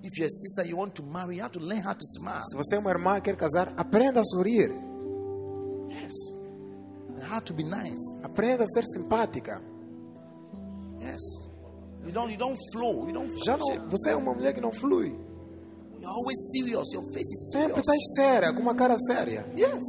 If 0.02 0.18
you're 0.18 0.26
a 0.26 0.30
sister, 0.30 0.66
you 0.68 0.76
want 0.76 0.94
to 0.96 1.02
marry, 1.02 1.36
you 1.36 1.42
have 1.42 1.52
to 1.52 1.60
learn 1.60 1.80
how 1.80 1.94
to 1.94 2.04
smile. 2.04 2.42
Se 2.44 2.56
você 2.56 2.76
é 2.76 2.78
uma 2.78 2.90
irmã 2.90 3.16
e 3.18 3.20
quer 3.22 3.36
casar, 3.36 3.72
aprenda 3.76 4.20
a 4.20 4.24
sorrir. 4.24 4.68
Yes. 5.88 6.12
And 7.16 7.24
how 7.32 7.40
to 7.40 7.54
be 7.54 7.62
nice. 7.64 8.00
Aprenda 8.22 8.64
a 8.64 8.66
ser 8.66 8.84
simpática. 8.84 9.62
Yes. 11.04 11.20
You 12.06 12.12
don't 12.12 12.30
you 12.30 12.38
don't 12.38 12.56
flow. 12.72 13.06
You 13.06 13.12
don't 13.12 13.30
Já 13.44 13.56
não, 13.56 13.88
você 13.88 14.10
é 14.10 14.16
uma 14.16 14.32
mulher 14.34 14.54
que 14.54 14.60
não 14.60 14.72
flui. 14.72 15.08
You're 16.00 16.06
always 16.12 16.38
serious. 16.52 16.92
Your 16.92 17.04
face 17.12 17.32
is 17.32 17.50
Sempre 17.52 17.80
estás 17.80 17.98
séria, 18.14 18.52
com 18.52 18.60
uma 18.62 18.74
cara 18.74 18.96
séria. 18.98 19.46
Yes. 19.56 19.82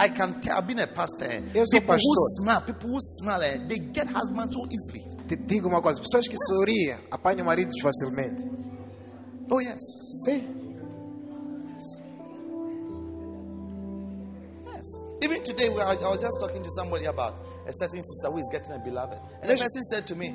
I 0.00 0.08
can 0.10 0.34
tell. 0.40 0.56
I've 0.56 0.66
been 0.66 0.80
a 0.80 0.86
pastor. 0.86 1.26
Eu 1.54 1.66
sou 1.66 1.80
People 1.80 1.96
who 1.96 2.14
pastor. 2.14 2.42
smile, 2.42 2.60
people 2.62 2.90
who 2.90 3.00
smile, 3.00 3.42
eh, 3.42 3.58
they 3.66 3.78
get 3.92 4.06
husbands 4.06 4.54
so 4.54 4.66
easily. 4.70 5.04
Te 5.26 5.34
digo 5.36 5.68
uma 5.68 5.82
coisa: 5.82 6.00
pessoas 6.00 6.28
que 6.28 6.36
sorriem 6.36 6.96
apanham 7.10 7.44
maridos 7.44 7.74
facilmente. 7.82 8.40
Oh 9.50 9.60
yes. 9.60 9.80
Sim. 10.24 10.46
Even 15.20 15.42
today, 15.42 15.68
I 15.68 15.94
I 15.96 16.08
was 16.08 16.20
just 16.20 16.38
talking 16.38 16.62
to 16.62 16.70
somebody 16.70 17.06
about 17.06 17.34
a 17.66 17.72
certain 17.72 18.02
sister 18.02 18.28
who 18.30 18.38
is 18.38 18.48
getting 18.50 18.72
a 18.72 18.78
beloved, 18.78 19.18
and 19.42 19.48
the 19.50 19.54
Yes. 19.54 19.62
person 19.62 19.82
said 19.84 20.06
to 20.06 20.14
me, 20.16 20.30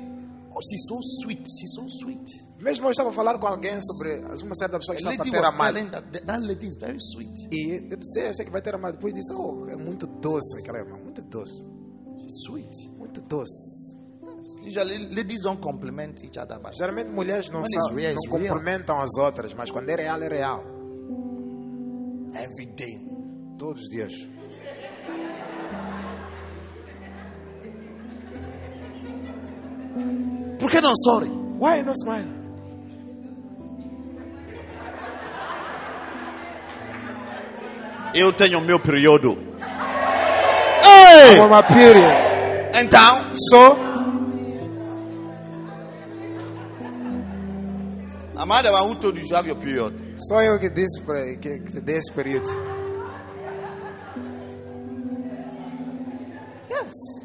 "Oh, 0.54 0.60
she's 0.60 0.84
so 0.88 0.98
sweet. 1.22 1.40
She's 1.58 1.72
so 1.74 1.86
sweet." 1.88 2.26
Mesmo 2.60 2.86
eu 2.86 2.90
estava 2.92 3.12
falar 3.12 3.38
com 3.38 3.46
alguém 3.46 3.78
sobre 3.80 4.20
uma 4.42 4.54
certa 4.54 4.78
pessoa 4.78 4.96
que 4.96 5.02
está 5.02 5.16
para 5.16 5.30
ter 5.30 5.44
amado. 5.44 5.90
that 5.90 6.24
that- 6.26 6.46
lady 6.46 6.66
is 6.68 6.76
very 6.78 6.98
sweet. 6.98 7.48
E 7.50 7.88
eu 7.90 7.96
disse, 7.96 8.20
eu 8.20 8.34
sei 8.34 8.44
que 8.44 8.50
vai 8.52 8.62
ter 8.62 8.74
amado. 8.74 8.94
Depois 8.94 9.12
disse, 9.14 9.32
oh, 9.34 9.66
é 9.68 9.76
muito 9.76 10.06
doce 10.06 10.58
aquela 10.60 10.78
irmã, 10.78 10.96
muito 10.96 11.20
doce. 11.22 11.64
She's 12.22 12.42
sweet. 12.46 12.88
Muito 12.98 13.20
doce. 13.22 13.92
Usually, 14.66 15.14
ladies 15.14 15.40
don't 15.42 15.60
compliment 15.60 16.22
each 16.22 16.38
other, 16.38 16.58
but 16.58 16.72
Geralmente 16.74 17.10
mulheres 17.10 17.50
não, 17.50 17.62
são, 17.64 17.82
it's 17.82 17.94
real, 17.94 18.14
não 18.14 18.18
it's 18.18 18.30
real. 18.86 19.00
as 19.02 19.16
outras, 19.18 19.52
mas 19.54 19.70
quando 19.70 19.90
é 19.90 19.96
real, 19.96 20.22
é 20.22 20.28
real. 20.28 20.64
every 22.34 22.66
day. 22.74 22.98
Todos 23.58 23.82
os 23.82 23.88
dias. 23.88 24.12
Por 30.58 30.70
que 30.70 30.80
não 30.80 30.94
sorry? 31.04 31.28
Why 31.58 31.82
not 31.82 31.96
smile? 32.02 32.28
Eu 38.14 38.32
tenho 38.32 38.60
meu 38.60 38.78
período. 38.78 39.36
On 41.40 41.48
my 41.48 41.62
period. 41.62 42.14
Então, 42.74 43.34
So, 43.50 43.76
am 48.36 48.52
I 48.52 48.62
the 48.62 48.70
one 48.72 48.88
who 48.88 48.94
told 48.96 49.18
you 49.18 49.34
have 49.34 49.46
your 49.46 49.56
period? 49.56 49.94
só 50.16 50.40
eu 50.42 50.58
que 50.58 50.68
disse 50.70 51.00
pra, 51.02 51.22
que, 51.36 51.58
que 51.60 51.72
te 51.72 51.80
dei 51.80 51.96
esse 51.96 52.12
período. 52.12 52.46
Yes. 56.84 57.24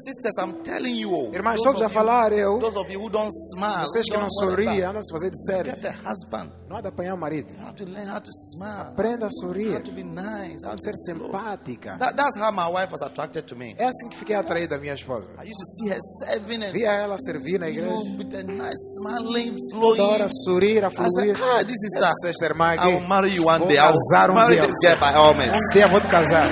Sisters, 0.00 0.38
I'm 0.40 0.62
telling 0.62 0.94
you. 0.94 1.10
Irmãs, 1.34 1.56
those 1.56 1.74
estou 1.74 1.74
já 1.80 1.82
a 1.82 1.86
of 1.86 1.92
you- 1.92 2.00
falar, 2.00 2.32
eu. 2.32 2.60
Those 2.60 2.78
of 2.78 2.88
you 2.92 3.00
who 3.00 3.10
don't 3.10 3.32
smile, 3.52 3.82
Vocês 3.88 4.04
que 4.08 4.16
não 4.16 4.30
sorriem, 4.30 4.84
andam 4.84 5.02
se 5.02 5.10
fazer 5.12 5.28
de 5.28 5.44
sério. 5.44 5.72
get 5.74 5.84
a 5.86 6.08
husband. 6.08 6.52
Não 6.68 6.76
há 6.76 6.80
de 6.80 6.86
apanhar 6.86 7.14
o 7.14 7.18
marido. 7.18 7.52
You 7.52 7.60
have 7.66 7.74
to 7.74 7.84
learn 7.84 8.06
how 8.08 8.20
to 8.20 8.30
smile. 8.30 8.92
Aprenda 8.92 9.24
a 9.24 9.26
How 9.26 9.30
sorrir. 9.40 9.82
to 9.82 9.90
be 9.90 10.04
nice. 10.04 10.62
How 10.64 10.76
ser 10.78 10.92
to 10.92 11.14
flow. 11.16 11.32
simpática. 11.32 11.98
That, 11.98 12.14
that's 12.16 12.36
how 12.38 12.52
my 12.52 12.68
wife 12.70 12.92
was 12.92 13.02
attracted 13.02 13.46
to 13.48 13.56
me. 13.56 13.74
É 13.76 13.86
assim 13.86 14.08
que 14.08 14.16
fiquei 14.16 14.36
atraído 14.36 14.68
da 14.76 14.78
minha 14.78 14.94
esposa. 14.94 15.26
I 15.36 15.42
used 15.50 15.58
to 15.58 15.66
see 15.66 15.88
her 15.90 15.98
serving 16.00 16.62
and 16.62 16.70
Via 16.72 16.92
ela 16.92 17.16
servir 17.18 17.58
na 17.58 17.66
you 17.66 17.82
igreja. 17.82 17.90
know, 17.90 18.18
with 18.18 18.32
a 18.36 18.44
nice 18.44 18.78
smiling, 19.00 19.56
flowing. 19.72 20.00
Adora 20.00 20.28
sorrir, 20.30 20.84
a 20.84 20.86
I 20.86 20.90
said, 20.92 21.34
fluir. 21.34 21.36
ah, 21.42 21.62
this 21.64 21.74
is 21.74 21.98
that. 21.98 22.12
Essa 22.24 22.44
irmã 22.46 22.76
I 22.78 22.86
will 22.94 23.00
marry 23.08 23.32
you 23.34 23.44
one 23.46 23.58
Vou 23.58 23.66
day. 23.66 23.80
Will 23.82 23.94
casar 23.94 24.30
um 24.30 24.36
marry 24.36 24.54
dia. 24.54 24.66
this 24.68 24.78
girl 24.80 25.00
by 25.00 25.12
all 25.16 25.34
means. 25.34 25.56
Um 25.56 25.72
dia 25.74 25.88
vou 25.88 26.00
te 26.00 26.06
casar. 26.06 26.48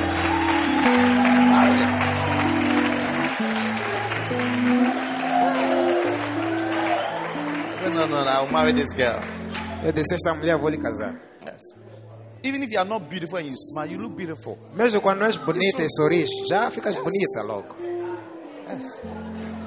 I 8.46 8.52
said, 8.52 8.52
no, 8.52 8.52
no, 8.52 8.52
no, 8.52 8.52
I 8.52 8.52
will 8.52 8.52
marry 8.52 8.72
this 8.72 8.92
girl. 8.92 9.20
Eu 9.84 9.92
disse, 9.92 10.14
esta 10.14 10.34
mulher 10.34 10.58
vou 10.58 10.68
lhe 10.68 10.78
casar. 10.78 11.14
Yes. 11.44 11.62
even 12.46 12.62
if 12.62 12.70
you 12.70 12.78
are 12.78 12.84
not 12.84 13.10
beautiful 13.10 13.38
and 13.38 13.48
you 13.48 13.54
smile, 13.56 13.90
you 13.90 13.98
look 13.98 14.16
beautiful. 14.16 14.58
Mesmo 14.74 15.00
quando 15.00 15.20
não 15.20 15.26
és 15.26 15.36
bonita 15.36 15.82
e 15.82 15.88
sorris, 15.90 16.30
já 16.48 16.70
ficas 16.70 16.94
bonita 16.94 17.42
logo. 17.44 17.76
Yes. 18.68 18.98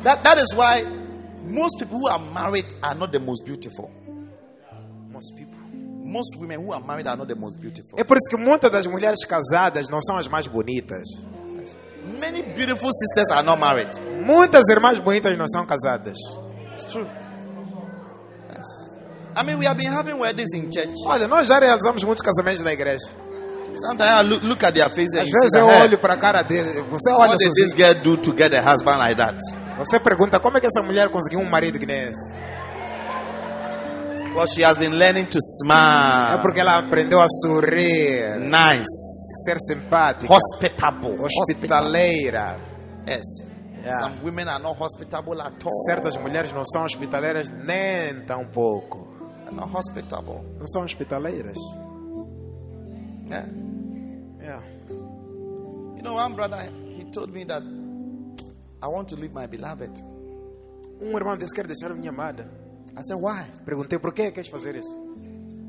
That, 0.04 0.24
that 0.24 0.38
is 0.40 0.54
why 0.56 0.84
most 1.44 1.78
people 1.78 2.00
who 2.00 2.08
are 2.08 2.20
married 2.20 2.74
are 2.82 2.96
not 2.96 3.12
the 3.12 3.20
most 3.20 3.46
beautiful. 3.46 3.92
Most 5.12 5.36
people. 5.36 5.60
Most 6.04 6.38
women 6.38 6.66
who 6.66 6.74
are 6.74 6.84
married 6.84 7.08
are 7.08 7.18
not 7.18 7.28
the 7.28 7.36
most 7.36 7.60
beautiful. 7.60 8.00
É 8.00 8.04
por 8.04 8.18
isso 8.18 8.30
que 8.30 8.38
muitas 8.38 8.72
das 8.72 8.88
mulheres 8.88 9.26
casadas 9.26 9.90
não 9.90 10.02
são 10.02 10.18
as 10.18 10.28
mais 10.28 10.48
bonitas. 10.48 11.08
Many 12.20 12.42
beautiful 12.54 12.90
sisters 12.92 13.30
are 13.32 13.46
not 13.46 13.60
married. 13.60 13.92
Muitas 14.26 14.68
irmãs 14.70 15.00
bonitas 15.00 15.38
não 15.38 15.48
são 15.48 15.66
casadas. 15.66 16.18
It's 16.72 16.86
true. 16.86 17.08
I 19.36 19.44
mean, 19.44 19.58
we 19.60 19.66
have 19.66 19.78
been 19.78 19.92
having 19.92 20.18
weddings 20.20 20.54
in 20.54 20.70
church. 20.72 20.96
Olha, 21.06 21.28
nós 21.28 21.48
já 21.48 21.60
realizamos 21.60 22.04
muitos 22.04 22.22
casamentos 22.24 22.64
na 22.64 22.74
igreja. 22.74 23.06
Sometimes 23.76 24.12
I 24.12 24.24
look, 24.24 24.44
look 24.44 24.64
at 24.66 24.74
their 24.74 24.90
faces 24.90 25.14
Às 25.20 25.30
vezes 25.30 25.54
eu 25.54 25.66
olho 25.66 25.98
para 26.00 26.16
a 26.16 26.18
cara 26.18 26.42
dele. 26.42 26.82
Você 26.90 27.12
olha 27.12 27.32
what 27.32 27.38
did 27.38 27.52
this 27.54 27.74
girl 27.74 27.94
do 28.04 28.18
to 28.18 28.36
get 28.36 28.54
a 28.54 28.62
husband 28.62 28.98
like 28.98 29.16
that? 29.16 29.38
Você 29.78 30.00
pergunta 30.00 30.40
como 30.40 30.58
é 30.58 30.60
que 30.60 30.68
essa 30.68 30.82
mulher 30.82 31.10
conseguiu 31.10 31.40
um 31.40 31.50
marido 31.50 31.80
que 31.80 31.86
nem 31.86 32.10
esse? 32.10 32.36
Well, 34.36 34.48
she 34.48 34.64
has 34.64 34.78
been 34.78 34.98
learning 34.98 35.26
to 35.28 35.38
É 35.38 35.64
smile. 35.64 36.42
porque 36.42 36.60
ela 36.60 36.80
aprendeu 36.80 37.20
a 37.22 37.28
sorrir, 37.42 38.38
Nice. 38.40 39.44
ser 39.46 39.58
simpática, 39.60 40.32
Hospitable. 40.34 41.12
Hospitable. 41.12 41.26
hospitaleira. 41.42 42.56
Yes. 43.08 43.24
Yeah. 43.84 44.04
Some 44.04 44.18
women 44.24 44.48
are 44.50 44.62
not 44.62 44.78
hospitable 44.80 45.40
at 45.42 45.54
all. 45.64 45.72
Certas 45.88 46.18
mulheres 46.18 46.52
não 46.52 46.66
são 46.66 46.84
hospitaleiras 46.84 47.48
nem 47.50 48.22
tão 48.26 48.46
pouco. 48.46 49.08
They're 49.50 49.60
not 49.60 49.70
hospitable. 49.74 50.44
Não 50.60 50.68
são 50.68 50.84
hospitaleiras. 50.84 51.58
Yeah. 53.28 53.46
Yeah. 54.42 54.62
You 54.90 56.02
know, 56.04 56.16
one 56.16 56.36
brother, 56.36 56.62
he 56.98 57.04
told 57.12 57.32
me 57.34 57.44
that 57.46 57.62
I 58.82 58.88
want 58.88 59.10
to 59.10 59.16
leave 59.16 59.34
my 59.34 59.48
beloved. 59.48 60.02
Um 61.02 61.16
irmão 61.18 61.38
disse 61.38 61.54
quer 61.56 61.66
deixar 61.68 61.94
minha 61.96 62.10
amada. 62.12 62.50
I 62.98 63.02
said, 63.04 63.18
why? 63.20 63.46
Perguntei 63.66 64.00
por 64.00 64.14
que 64.14 64.32
queres 64.32 64.50
fazer 64.50 64.76
isso? 64.76 64.94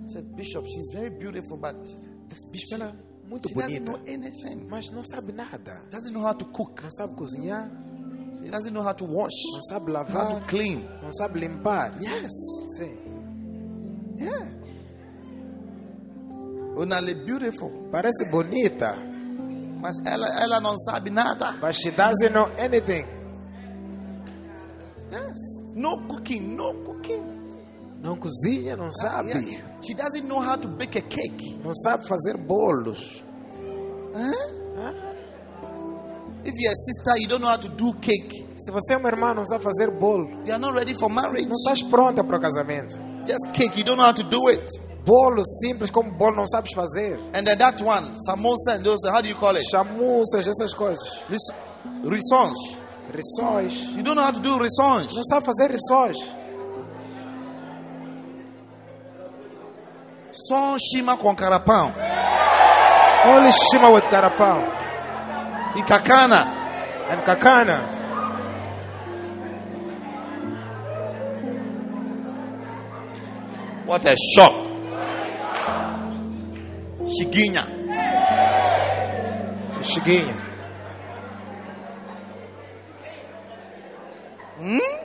He 0.05 0.09
said, 0.09 0.25
Bishop, 0.37 0.67
she's 0.67 0.91
very 0.93 1.11
beautiful, 1.11 1.57
but 1.57 1.77
this 2.29 2.45
bispo, 2.51 2.75
ela 2.75 2.87
é 2.89 3.29
muito 3.29 3.49
she 3.49 3.55
doesn't 3.55 3.85
bonita, 3.85 3.93
know 3.93 4.01
anything. 4.07 4.67
mas 4.69 4.91
não 4.91 5.03
sabe 5.03 5.33
nada. 5.33 5.81
Doesn't 5.91 6.13
know 6.13 6.23
how 6.27 6.33
to 6.35 6.45
cook. 6.47 6.83
Não 6.83 6.91
sabe 6.91 7.15
cozinhar, 7.15 7.71
She 8.43 8.51
doesn't 8.51 8.73
know 8.73 8.83
how 8.83 8.95
to 8.95 9.05
wash. 9.05 9.35
não 9.53 9.63
sabe 9.63 9.91
lavar. 9.93 10.33
How 10.33 10.41
to 10.41 10.47
clean. 10.47 10.89
não 11.03 11.13
sabe 11.13 11.41
limpar. 11.41 11.93
Yes. 12.01 12.31
Sim. 12.77 12.97
Yeah. 14.21 14.47
Only 16.77 17.15
beautiful. 17.15 17.71
Parece 17.91 18.25
bonita, 18.31 18.97
Mas 19.81 19.97
ela, 20.05 20.27
ela 20.43 20.61
não 20.61 20.77
sabe 20.77 21.11
nada. 21.11 21.55
but 21.61 21.75
she 21.75 21.91
doesn't 21.91 22.33
know 22.33 22.49
anything. 22.59 23.07
Yes. 25.11 25.39
No 25.75 25.97
cooking, 26.07 26.55
no 26.57 26.75
cooking. 26.85 27.23
Não 28.03 28.17
cozinha, 28.17 28.77
não 28.77 28.91
sabe. 28.93 29.29
Yeah. 29.31 29.63
She 29.83 29.95
doesn't 29.95 30.27
know 30.27 30.41
how 30.41 30.57
to 30.57 30.69
bake 30.69 30.99
a 30.99 31.03
cake. 31.03 31.59
Não 31.65 31.75
sabe 31.75 32.07
fazer 32.07 32.37
bolos. 32.37 33.23
Huh? 34.15 34.60
If 36.45 36.55
you're 36.59 36.73
a 36.73 36.77
sister, 36.77 37.19
you 37.21 37.29
don't 37.29 37.41
know 37.43 37.49
how 37.51 37.59
to 37.59 37.69
do 37.69 37.93
cake. 38.01 38.47
Se 38.57 38.71
você 38.73 38.95
é 38.95 38.97
uma 38.97 39.09
irmã, 39.09 39.35
não 39.35 39.45
sabe 39.45 39.63
fazer 39.65 39.91
bolo. 39.91 40.27
You 40.47 40.53
are 40.55 40.59
not 40.59 40.73
ready 40.75 40.95
for 40.95 41.09
marriage. 41.11 41.47
Não 41.47 41.53
estás 41.57 41.83
pronta 41.83 42.25
para 42.25 42.37
o 42.37 42.41
casamento. 42.41 42.97
Just 43.27 43.53
cake, 43.53 43.79
you 43.79 43.85
don't 43.85 43.97
know 43.99 44.07
how 44.07 44.15
to 44.15 44.23
do 44.25 44.49
it. 44.49 44.65
Bolo 45.05 45.43
simples 45.63 45.91
como 45.91 46.11
bolo 46.13 46.37
não 46.37 46.47
sabes 46.47 46.73
fazer. 46.75 47.19
And 47.35 47.45
then 47.45 47.59
that 47.59 47.83
one, 47.83 48.07
samosa 48.27 48.75
and 48.77 48.83
those, 48.83 49.07
how 49.09 49.21
do 49.23 49.29
you 49.29 49.35
call 49.35 49.57
it? 49.57 49.65
Chamuças, 49.71 50.47
essas 50.49 50.75
coisas. 50.75 51.21
Ris- 51.29 51.53
Rissons. 52.05 52.57
Rissóis. 53.13 53.75
You 53.97 54.03
don't 54.03 54.15
know 54.15 54.23
how 54.25 54.33
to 54.33 54.41
do 54.41 54.57
rissons. 54.59 55.15
Não 55.15 55.25
sabe 55.25 55.45
fazer 55.45 55.71
rissóis. 55.71 56.17
Som 60.33 60.77
shima 60.79 61.17
com 61.17 61.35
carapão. 61.35 61.93
Only 63.27 63.53
shima 63.53 63.91
with 63.91 64.05
carapau. 64.11 64.80
E 65.77 65.83
cacana. 65.83 66.59
And 67.11 67.23
kakana. 67.23 68.01
What 73.87 74.05
a 74.07 74.17
shock. 74.35 74.55
Chiguinha. 77.11 77.67
Chiguinha. 79.83 80.51
É 84.63 85.00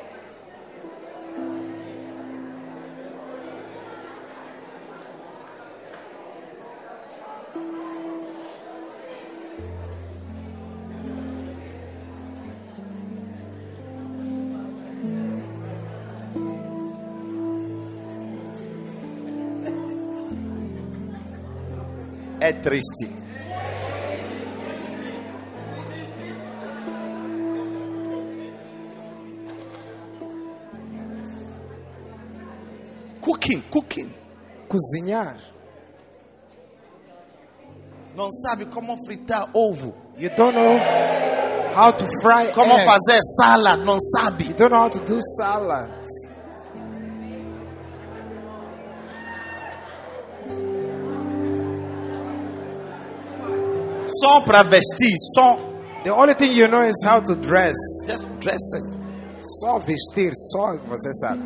triste. 22.66 23.06
Cooking, 33.22 33.62
cooking. 33.72 34.14
Cozinhar. 34.68 35.38
Não 38.16 38.32
sabe 38.32 38.66
como 38.66 38.96
fritar 39.06 39.50
ovo. 39.54 39.94
You 40.18 40.30
don't 40.36 40.56
know 40.56 40.78
how 41.76 41.92
to 41.92 42.06
fry 42.22 42.52
Como 42.54 42.74
eggs. 42.74 42.86
fazer 42.86 43.20
salad, 43.38 43.84
não 43.84 43.96
You 43.96 44.00
sabe. 44.16 44.54
don't 44.54 44.72
know 44.72 44.80
how 44.84 44.90
to 44.90 45.00
do 45.00 45.20
salad. 45.38 45.92
Só 54.26 54.42
para 54.42 54.64
vestir, 54.64 55.16
só 55.36 55.60
The 56.04 56.12
only 56.12 56.34
thing 56.36 56.52
you 56.52 56.68
know 56.68 56.82
is 56.82 57.04
how 57.04 57.20
to 57.20 57.36
dress. 57.36 57.76
just 58.08 58.24
dressing. 58.40 58.84
Só 59.62 59.80
vestir, 59.80 60.32
só 60.52 60.78
você 60.88 61.14
sabe. 61.14 61.42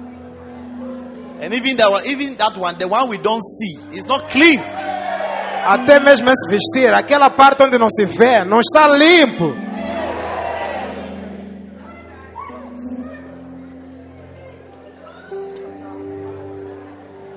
And 1.42 1.54
even 1.54 1.78
that 1.78 1.90
one, 1.90 2.06
even 2.06 2.36
that 2.38 2.58
one, 2.58 2.78
the 2.78 2.88
one 2.88 3.10
we 3.10 3.18
don't 3.18 3.42
see, 3.42 3.98
is 3.98 4.06
not 4.06 4.30
clean. 4.30 4.60
Até 4.60 6.00
mesmo 6.00 6.30
esse 6.30 6.46
vestir, 6.50 6.94
aquela 6.94 7.30
parte 7.30 7.64
onde 7.64 7.78
não 7.78 7.90
se 7.90 8.06
vê, 8.06 8.44
não 8.46 8.60
está 8.60 8.88
limpo. 8.88 9.54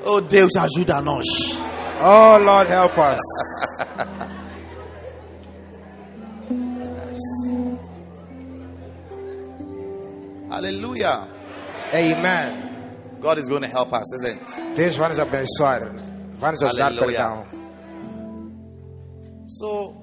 Oh 0.04 0.20
Deus 0.20 0.52
ajuda 0.56 1.00
nós. 1.00 1.24
Oh 2.00 2.38
Lord, 2.38 2.68
help 2.70 2.96
us. 2.98 3.20
Hallelujah. 10.52 11.28
Amen. 11.94 13.18
God 13.22 13.38
is 13.38 13.48
going 13.48 13.62
to 13.62 13.68
help 13.68 13.90
us, 13.94 14.04
isn't 14.16 14.36
it? 14.36 14.76
Deus 14.76 14.98
vai 14.98 15.08
nos 15.08 15.18
abençoar. 15.18 15.80
Vai 16.38 16.52
nos 16.52 16.62
ajudar, 16.62 16.92
perdão. 16.92 17.46
So, 19.46 20.01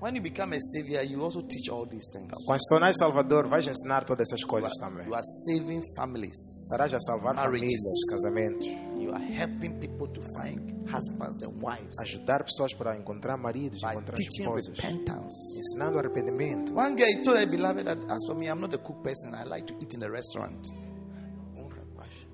when 0.00 0.14
you 0.14 0.20
become 0.22 0.52
a 0.54 0.60
savior, 0.60 1.02
you 1.02 1.22
also 1.22 1.40
teach 1.42 1.68
all 1.70 1.86
these 1.86 2.08
things. 2.12 2.30
Quando 2.44 2.60
se 2.60 2.68
tornar 2.68 2.92
Salvador, 2.94 3.48
vais 3.48 3.66
ensinar 3.66 4.04
todas 4.04 4.28
essas 4.28 4.44
coisas 4.44 4.72
também. 4.78 5.06
You 5.06 5.14
are 5.14 5.24
saving 5.46 5.82
families. 5.96 6.36
Estarás 6.64 6.92
a 6.94 7.00
salvar 7.00 7.34
Marriages. 7.34 7.82
famílias, 7.82 8.04
casamentos. 8.10 8.66
You 8.98 9.12
are 9.12 9.24
helping 9.24 9.78
people 9.78 10.08
to 10.08 10.20
find 10.38 10.72
husbands 10.88 11.42
and 11.42 11.52
wives 11.62 11.98
Ajudar 12.00 12.44
pessoas 12.44 12.72
para 12.74 12.96
encontrar 12.96 13.36
maridos, 13.36 13.80
by 13.80 13.92
encontrar 13.92 14.14
teaching 14.14 14.44
esposas. 14.44 14.76
repentance. 14.76 15.34
Ensinando 15.58 15.98
arrependimento. 15.98 16.72
One 16.74 16.94
guy 16.96 17.22
told 17.22 17.38
a 17.38 17.46
beloved 17.46 17.84
that 17.86 17.98
as 18.10 18.24
for 18.26 18.34
me, 18.36 18.48
I'm 18.48 18.60
not 18.60 18.74
a 18.74 18.78
cook 18.78 19.02
person. 19.02 19.34
I 19.34 19.44
like 19.44 19.66
to 19.66 19.74
eat 19.80 19.94
in 19.94 20.02
a 20.02 20.10
restaurant. 20.10 20.66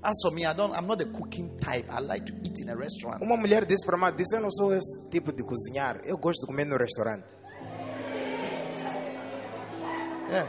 As 0.05 0.15
for 0.21 0.33
me, 0.33 0.45
I 0.45 0.53
don't. 0.53 0.73
I'm 0.77 0.89
not 0.89 1.01
a 1.01 1.05
cooking 1.05 1.57
type. 1.61 1.87
I 1.89 2.01
like 2.01 2.27
to 2.27 2.33
eat 2.43 2.59
in 2.61 2.71
a 2.71 2.77
restaurant. 2.77 3.23
Uma 3.23 3.37
mulher 3.37 3.65
disse 3.65 3.87
para 3.87 3.97
mim, 3.97 4.13
disse, 4.17 4.35
eu 4.35 4.41
não 4.43 4.51
sou 4.51 4.75
esse 4.75 5.09
tipo 5.11 5.31
de 5.33 5.45
cozinhar. 5.45 6.01
Eu 6.05 6.19
gosto 6.19 6.41
de 6.41 6.47
comer 6.49 6.65
no 6.65 6.77
restaurante. 6.77 7.25
Yeah. 10.31 10.47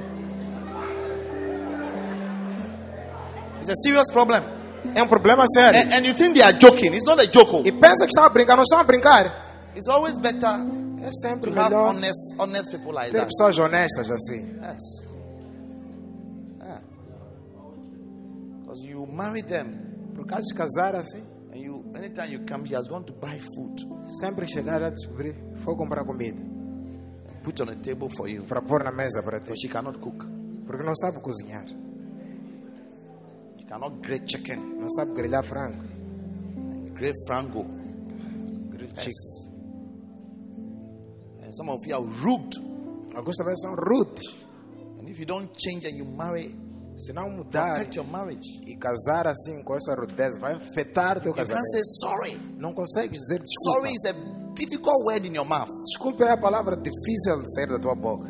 It's 3.60 3.70
a 3.70 3.76
serious 3.84 4.12
problem. 4.12 4.42
É 4.96 5.02
um 5.02 5.08
problema 5.08 5.46
sério. 5.48 5.80
And, 5.80 5.94
and 5.94 6.06
you 6.06 6.14
think 6.14 6.34
they 6.34 6.44
are 6.44 6.54
joking. 6.58 6.94
It's 6.94 7.06
not 7.06 7.20
a 7.20 7.26
joke. 7.26 7.50
oh. 7.54 7.62
E 7.66 7.72
pensa 7.72 8.06
que 8.06 8.12
estão 8.12 8.24
a 8.26 8.30
brincar, 8.30 8.56
não 8.58 8.64
estão 8.64 8.80
a 8.80 8.84
brincar. 8.84 9.72
It's 9.76 9.88
always 9.88 10.18
better 10.18 10.60
É 11.02 11.10
sempre 11.12 11.52
to 11.52 11.60
have 11.60 11.70
melhor 11.72 11.90
honest, 11.90 12.36
honest 12.40 12.72
people 12.72 12.94
like 12.94 13.12
ter 13.12 13.20
that. 13.20 13.28
pessoas 13.28 13.58
honestas 13.58 14.10
assim. 14.12 14.42
Yes. 14.62 15.04
Because 18.62 18.84
you 18.86 19.06
marry 19.08 19.42
them, 19.44 20.12
Por 20.16 20.26
causa 20.26 20.44
de 20.48 20.54
casar 20.54 20.96
assim, 20.96 21.24
and 21.54 21.60
you 21.60 21.84
anytime 21.96 22.32
you 22.32 22.40
come, 22.46 22.66
he 22.66 22.74
has 22.76 22.88
gone 22.88 23.04
to 23.06 23.14
buy 23.14 23.40
food, 23.56 23.82
sempre 24.22 24.48
chegar 24.48 24.82
a 24.84 24.90
descobrir, 24.92 25.36
foi 25.64 25.76
comprar 25.76 26.04
comida 26.06 26.40
put 27.44 27.60
on 27.62 27.70
a 27.70 27.76
table 27.76 28.10
for 28.10 28.28
you, 28.30 28.44
para 28.44 28.62
pôr 28.62 28.84
na 28.84 28.92
mesa 28.92 29.22
para 29.24 29.40
ti, 29.40 29.50
but 29.50 29.58
she 29.60 29.68
cannot 29.68 30.00
cook. 30.00 30.26
porque 30.66 30.84
não 30.84 30.96
sabe 30.96 31.20
cozinhar, 31.22 31.66
She 33.60 33.66
cannot 33.68 34.00
grate 34.02 34.26
chicken, 34.28 34.60
não 34.80 34.90
sabe 34.90 35.14
grelhar 35.14 35.44
frango, 35.44 35.84
grate 36.94 37.18
frango. 37.28 37.64
grelhar 38.72 38.96
Yes. 38.96 39.04
chicken. 39.04 39.44
And 41.44 41.52
some 41.54 41.70
of 41.70 41.86
you 41.86 41.96
are 41.96 42.04
rude. 42.04 42.58
Alguns 43.16 43.36
também 43.38 43.56
são 43.58 43.76
rudes. 43.76 44.28
And 45.00 45.08
if 45.10 45.20
you 45.20 45.26
don't 45.26 45.50
change 45.58 45.86
and 45.86 45.98
you 45.98 46.06
marry, 46.06 46.56
Se 46.96 47.12
não 47.12 47.28
mudar 47.28 47.88
e 48.68 48.78
casar 48.78 49.26
assim 49.26 49.64
com 49.64 49.76
essa 49.76 49.96
rudez, 49.96 50.38
vai 50.38 50.54
afetar 50.54 51.20
teu 51.20 51.34
casamento. 51.34 51.66
Não 52.60 52.72
consegues 52.72 53.20
dizer 53.20 53.40
desculpa. 53.42 53.80
Sorry 53.80 53.94
is 53.96 54.06
a 54.06 54.43
difficult 54.54 55.06
word 55.06 55.26
in 55.26 55.34
your 55.36 55.46
mouth. 55.46 55.70
Desculpa 55.86 56.26
é 56.26 56.32
a 56.32 56.38
palavra 56.38 56.76
difícil 56.78 57.44
sair 57.50 57.68
da 57.68 57.80
tua 57.80 57.96
boca. 57.96 58.30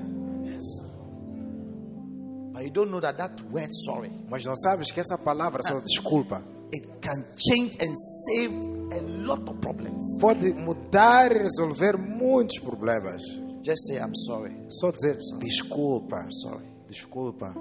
But 2.53 2.63
you 2.65 2.69
don't 2.71 2.91
know 2.91 2.99
that 3.01 3.17
that 3.17 3.41
word 3.51 3.69
sorry, 3.85 4.11
Mas 4.29 4.45
não 4.45 4.55
sabes 4.55 4.91
que 4.91 4.99
essa 4.99 5.17
palavra 5.17 5.63
só 5.63 5.79
desculpa 5.79 6.43
it 6.71 6.87
can 7.01 7.23
change 7.37 7.77
and 7.81 7.95
save 7.97 8.51
a 8.97 9.01
lot 9.25 9.41
of 9.49 9.59
problems. 9.59 10.03
pode 10.19 10.53
mudar 10.53 11.31
e 11.31 11.39
resolver 11.39 11.97
muitos 11.97 12.59
problemas. 12.59 13.21
Just 13.63 13.87
say 13.87 13.97
I'm 13.97 14.13
sorry. 14.15 14.55
Só 14.69 14.91
dizer 14.91 15.17
desculpa, 15.39 16.27
Sorry. 16.29 16.65
desculpa, 16.87 17.53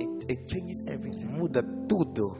It, 0.00 0.30
it 0.32 0.46
changes 0.46 0.82
everything. 0.86 1.26
muda 1.38 1.62
tudo. 1.88 2.36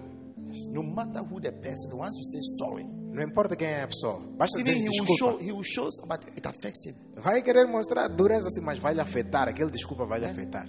No 0.71 0.83
matter 0.83 1.21
who 1.23 1.41
the 1.41 1.53
person, 1.53 1.97
once 1.97 2.17
you 2.19 2.25
say 2.25 2.41
sorry, 2.59 2.87
Não 3.13 3.23
importa 3.23 3.55
quem 3.55 3.69
é 3.69 3.83
a 3.83 3.89
pessoa, 3.89 4.21
basta 4.39 4.59
even 4.59 4.75
dizer 4.75 4.87
he 4.87 5.01
will 5.01 5.07
show 5.07 5.33
desculpa. 5.37 5.45
he 5.45 5.53
will 5.53 5.63
show 5.63 5.89
but 6.09 6.25
it 6.37 6.47
affects 6.49 6.87
him. 6.87 6.95
Vai 7.17 7.43
querer 7.43 7.67
mostrar 7.67 8.09
dureza 8.09 8.49
assim, 8.49 8.61
mas 8.63 8.79
vai 8.79 8.95
lhe 8.95 9.01
afetar. 9.01 9.49
Aquele 9.49 9.71
desculpa 9.71 10.07
vai 10.07 10.19
lhe 10.21 10.27
afetar. 10.27 10.67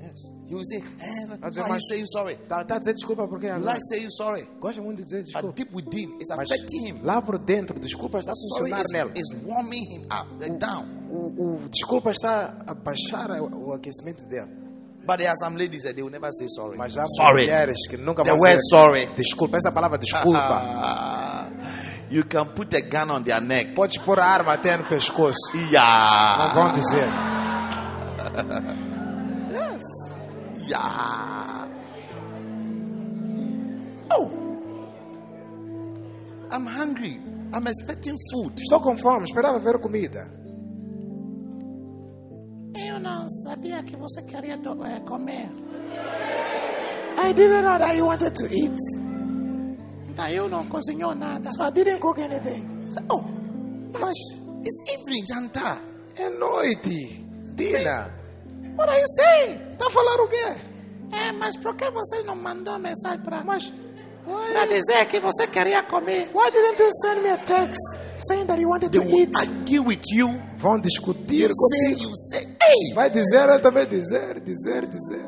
Yes. 0.00 0.22
He 0.48 0.54
will 0.54 0.64
say, 0.64 0.78
eh, 0.78 1.38
are 1.42 1.54
you 1.54 1.68
"Mas- 1.68 1.86
saying 1.88 2.06
sorry? 2.06 2.36
Tá, 2.48 2.64
tá 2.64 2.76
a 2.76 2.78
dizer 2.78 2.94
desculpa 2.94 3.26
porque 3.28 3.48
agora 3.48 3.72
like 3.72 3.84
saying 3.88 4.10
sorry. 4.10 4.48
gosta 4.60 4.80
muito 4.80 4.98
de 4.98 5.04
dizer 5.04 5.18
But 5.24 5.26
desculpa. 5.32 5.52
deep 5.56 5.74
within, 5.74 6.14
it's 6.20 6.28
Mas 6.36 6.50
affecting 6.50 6.86
him. 6.88 7.00
lá 7.02 7.20
por 7.20 7.38
dentro, 7.38 7.78
desculpa 7.80 8.18
está 8.20 8.30
a 8.32 8.34
Sorry 8.34 8.70
funcionar 8.70 8.84
nele. 8.92 9.12
is 9.18 9.44
warming 9.44 9.84
him 9.90 10.02
up 10.04 10.58
down. 10.58 10.86
O, 11.10 11.56
o 11.64 11.68
desculpa 11.68 12.12
está 12.12 12.56
a 12.66 12.74
baixar 12.74 13.30
o, 13.42 13.68
o 13.68 13.72
aquecimento 13.72 14.24
dele. 14.26 14.48
But 15.06 15.18
there 15.18 15.28
are 15.30 15.36
some 15.38 15.56
ladies 15.56 15.84
that 15.84 15.94
they 15.94 16.02
will 16.02 16.10
never 16.10 16.30
say 16.32 16.46
sorry. 16.48 16.76
Mas 16.76 16.96
há 16.96 17.04
sorry. 17.06 17.44
mulheres 17.46 17.76
que 17.88 17.96
nunca 17.96 18.24
The 18.24 18.30
vão 18.32 18.40
word 18.40 18.56
dizer 18.56 18.68
sorry. 18.70 19.06
desculpa. 19.16 19.56
Essa 19.58 19.70
palavra 19.70 19.98
desculpa. 19.98 21.50
you 22.10 22.24
can 22.24 22.46
put 22.54 22.74
a 22.74 22.80
gun 22.80 23.10
on 23.10 23.22
their 23.22 23.40
neck. 23.40 23.72
Podes 23.74 23.98
pôr 23.98 24.18
a 24.18 24.24
arma 24.26 24.52
até 24.54 24.76
no 24.76 24.84
pescoço. 24.88 25.38
Não 25.54 25.70
Yeah. 25.70 26.52
vão 26.54 26.72
dizer. 26.72 27.06
Yes. 29.50 29.82
Yeah. 30.68 31.68
Oh. 34.10 34.30
I'm 36.50 36.66
hungry. 36.66 37.20
I'm 37.52 37.66
expecting 37.68 38.16
food. 38.32 38.60
Estou 38.60 38.80
com 38.80 38.96
fome, 38.96 39.24
esperava 39.24 39.58
ver 39.58 39.78
comida. 39.78 40.28
Eu 42.78 42.98
não 43.00 43.28
sabia 43.28 43.82
que 43.82 43.96
você 43.96 44.22
queria 44.22 44.56
do- 44.58 44.84
eh, 44.84 45.00
comer. 45.00 45.48
I 47.18 47.32
didn't 47.32 47.62
know 47.62 47.78
that 47.78 47.96
you 47.96 48.04
wanted 48.06 48.32
to 48.34 48.46
eat. 48.46 48.76
Então 50.08 50.28
eu 50.28 50.48
não 50.48 50.66
cozinhou 50.68 51.14
nada. 51.14 51.50
So 51.52 51.64
I 51.64 51.70
didn't 51.72 52.00
cook 52.00 52.20
anything. 52.20 52.64
Oh, 53.10 53.22
Mas 53.98 54.14
it's 54.64 54.80
evening, 54.92 55.24
Janta. 55.26 55.78
é 56.16 56.28
noite. 56.28 57.24
Dina. 57.54 58.10
What 58.76 58.90
are 58.90 59.00
you 59.00 59.06
saying? 59.08 59.76
Tá 59.78 59.88
falando 59.90 60.24
o 60.24 60.28
quê? 60.28 60.60
É, 61.12 61.32
mas 61.32 61.56
por 61.56 61.74
que 61.76 61.90
você 61.90 62.22
não 62.24 62.36
mandou 62.36 62.78
mensagem 62.78 63.20
para 63.24 63.42
Mas 63.44 63.72
para 64.26 64.66
dizer 64.66 65.06
que 65.08 65.20
você 65.20 65.46
queria 65.46 65.82
comer? 65.84 66.28
why 66.34 66.50
didn't 66.50 66.82
you 66.82 66.90
send 67.02 67.22
me 67.22 67.30
a 67.30 67.38
text 67.38 67.80
saying 68.18 68.46
that 68.46 68.58
you 68.58 68.68
wanted 68.68 68.90
They 68.92 69.00
to 69.00 69.04
will 69.06 69.22
eat? 69.22 69.36
argue 69.36 69.82
with 69.82 70.02
you. 70.12 70.28
Vão 70.58 70.80
discutir 70.80 71.48
You 71.48 71.54
say, 71.54 71.94
comigo. 71.94 72.02
you 72.02 72.16
say, 72.16 72.44
hey. 72.62 72.94
Vai 72.94 73.10
dizer, 73.10 73.48
ele 73.48 73.58
também 73.60 73.86
dizer, 73.88 74.40
dizer, 74.40 74.88
dizer. 74.88 75.26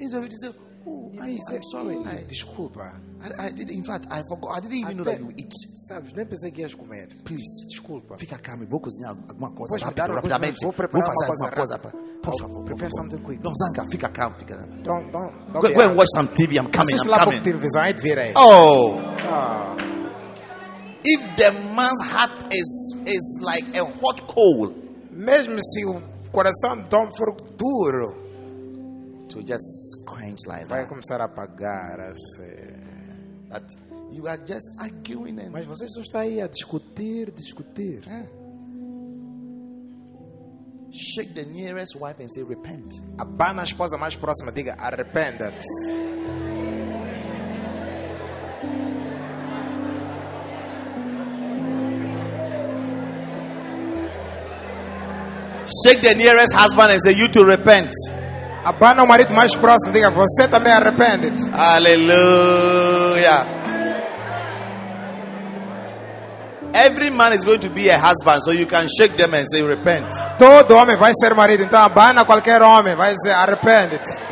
He's 0.00 0.14
already 0.14 0.36
say, 0.38 0.50
oh, 0.86 1.10
I, 1.20 1.36
Dizer, 1.36 1.56
I'm 1.56 1.62
sorry. 1.70 1.96
I, 2.04 2.24
Desculpa. 2.24 2.92
I, 3.22 3.46
I 3.46 3.50
did, 3.52 3.70
in 3.70 3.84
fact, 3.84 4.06
I 4.10 4.22
forgot. 4.28 4.56
I 4.56 4.60
didn't 4.60 4.78
even 4.78 4.96
know 4.96 5.04
that 5.04 5.20
you 5.20 5.30
eat. 5.38 5.52
Sabes, 5.76 6.12
nem 6.12 6.26
pensei 6.26 6.50
que 6.50 6.62
ias 6.62 6.74
comer. 6.74 7.08
Please. 7.24 7.66
Desculpa. 7.68 8.16
Fica 8.18 8.36
calmo, 8.38 8.66
vou 8.68 8.80
cozinhar 8.80 9.10
alguma 9.28 9.52
coisa 9.52 9.76
me 9.76 9.82
rápido, 9.82 10.14
rapidamente. 10.14 10.56
vou 10.64 10.72
preparar 10.72 11.06
fazer 11.06 11.18
uma 11.20 11.26
coisa 11.28 11.44
alguma 11.44 11.56
coisa. 11.56 11.74
rápida. 11.74 11.92
pra- 11.92 12.30
Por 12.32 12.38
favor, 12.38 12.64
Prepare 12.64 12.90
something 12.96 13.18
quick. 13.18 13.42
Não 13.44 13.52
zanga, 13.54 13.88
fica 13.90 14.08
calmo, 14.08 14.36
fica 14.38 14.56
calmo. 14.56 14.82
Don't, 14.82 15.10
don't, 15.12 15.32
don't 15.52 15.68
Go, 15.68 15.74
go 15.74 15.80
and 15.82 15.94
watch 15.96 16.08
some 16.14 16.28
TV. 16.34 16.56
I'm 16.56 16.70
coming. 16.70 16.94
Assiste 16.94 17.04
I'm 17.06 17.10
lá 17.10 17.24
coming. 17.24 17.42
televisão 17.42 17.84
e 17.86 17.94
te 17.94 18.00
vir 18.00 18.18
aí. 18.18 18.32
Oh, 18.36 18.96
Ah, 19.24 19.76
if 21.04 21.36
the 21.36 21.52
man's 21.74 22.02
heart 22.02 22.52
is 22.52 22.94
is 23.06 23.38
like 23.40 23.66
a 23.76 23.84
hot 23.84 24.22
coal, 24.26 24.72
mesmo 25.10 25.58
se 25.62 25.84
o 25.84 26.00
coração 26.32 26.82
de 26.82 26.88
Tom 26.88 27.08
for 27.16 27.34
duro, 27.56 28.14
to 29.28 29.40
just 29.42 30.04
quench 30.06 30.46
like 30.46 30.66
vai 30.66 30.80
that. 30.82 30.88
começar 30.88 31.20
a 31.20 31.24
apagar. 31.24 32.00
Assim. 32.00 32.72
But 33.50 33.64
you 34.10 34.26
are 34.26 34.38
just 34.46 34.70
arguing 34.78 35.38
and 35.40 35.50
Mas 35.50 35.66
você 35.66 35.86
só 35.88 36.00
está 36.00 36.20
aí 36.20 36.40
a 36.40 36.46
discutir, 36.46 37.30
discutir. 37.32 38.02
Yeah. 38.06 38.26
shake 40.94 41.34
the 41.34 41.46
nearest 41.46 41.96
wife 41.98 42.20
and 42.20 42.30
say 42.30 42.42
repent. 42.42 43.00
Abana 43.18 43.62
a 43.62 43.64
esposa 43.64 43.96
mais 43.96 44.14
próxima, 44.14 44.52
diga 44.52 44.74
arrependa-te. 44.78 46.61
Shake 55.84 56.02
the 56.02 56.14
nearest 56.14 56.52
husband 56.54 56.92
and 56.92 57.00
say 57.02 57.12
you 57.12 57.28
to 57.28 57.44
repent. 57.44 57.90
Abana 58.64 59.02
o 59.02 59.06
marido 59.06 59.34
mais 59.34 59.54
próximo, 59.56 59.92
diga 59.92 60.10
você 60.10 60.46
também 60.48 60.72
arrepende-te. 60.72 61.50
Hallelujah. 61.50 63.46
Every 66.74 67.10
man 67.10 67.32
is 67.34 67.44
going 67.44 67.58
to 67.58 67.68
be 67.70 67.90
a 67.90 67.98
husband, 67.98 68.40
so 68.44 68.50
you 68.52 68.66
can 68.66 68.88
shake 68.88 69.16
them 69.16 69.34
and 69.34 69.46
say 69.50 69.62
repent. 69.62 70.08
Todo 70.38 70.74
homem 70.74 70.96
vai 70.96 71.12
ser 71.14 71.34
marido, 71.34 71.64
então 71.64 71.78
abana 71.78 72.24
qualquer 72.24 72.62
homem, 72.62 72.94
vai 72.94 73.14
dizer 73.14 73.32
ah, 73.32 73.42
arrepende-te. 73.42 74.31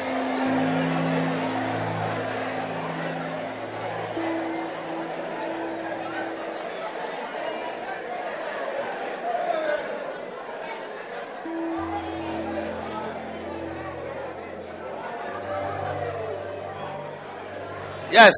Yes. 18.12 18.34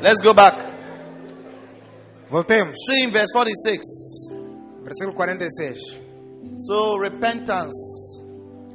Let's 0.00 0.20
go 0.22 0.32
back. 0.34 0.54
Voltemos. 2.30 2.74
See 2.88 3.04
in 3.04 3.10
verse 3.10 3.30
46. 3.32 3.84
Versículo 4.82 5.14
46. 5.14 5.78
So 6.66 6.96
repentance. 6.98 7.74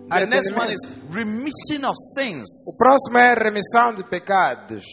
The 0.09 0.25
next 0.25 0.53
one 0.53 0.67
is 0.69 0.99
remission 1.09 1.85
of 1.85 1.95
sins. 2.15 2.49
O 2.67 2.77
próximo 2.83 3.17
é 3.17 3.33
remissão 3.33 3.95
de 3.95 4.03
pecados. 4.03 4.83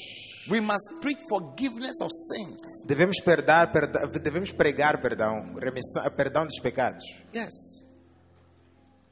We 0.48 0.60
must 0.60 0.88
preach 1.02 1.18
forgiveness 1.28 2.00
of 2.00 2.08
sins. 2.10 2.60
Devemos, 2.86 3.20
perdar, 3.20 3.70
perda- 3.72 4.06
devemos 4.06 4.50
pregar 4.52 5.02
perdão, 5.02 5.42
remissão, 5.60 6.08
perdão 6.16 6.44
dos 6.46 6.58
pecados. 6.62 7.04
Yes. 7.34 7.77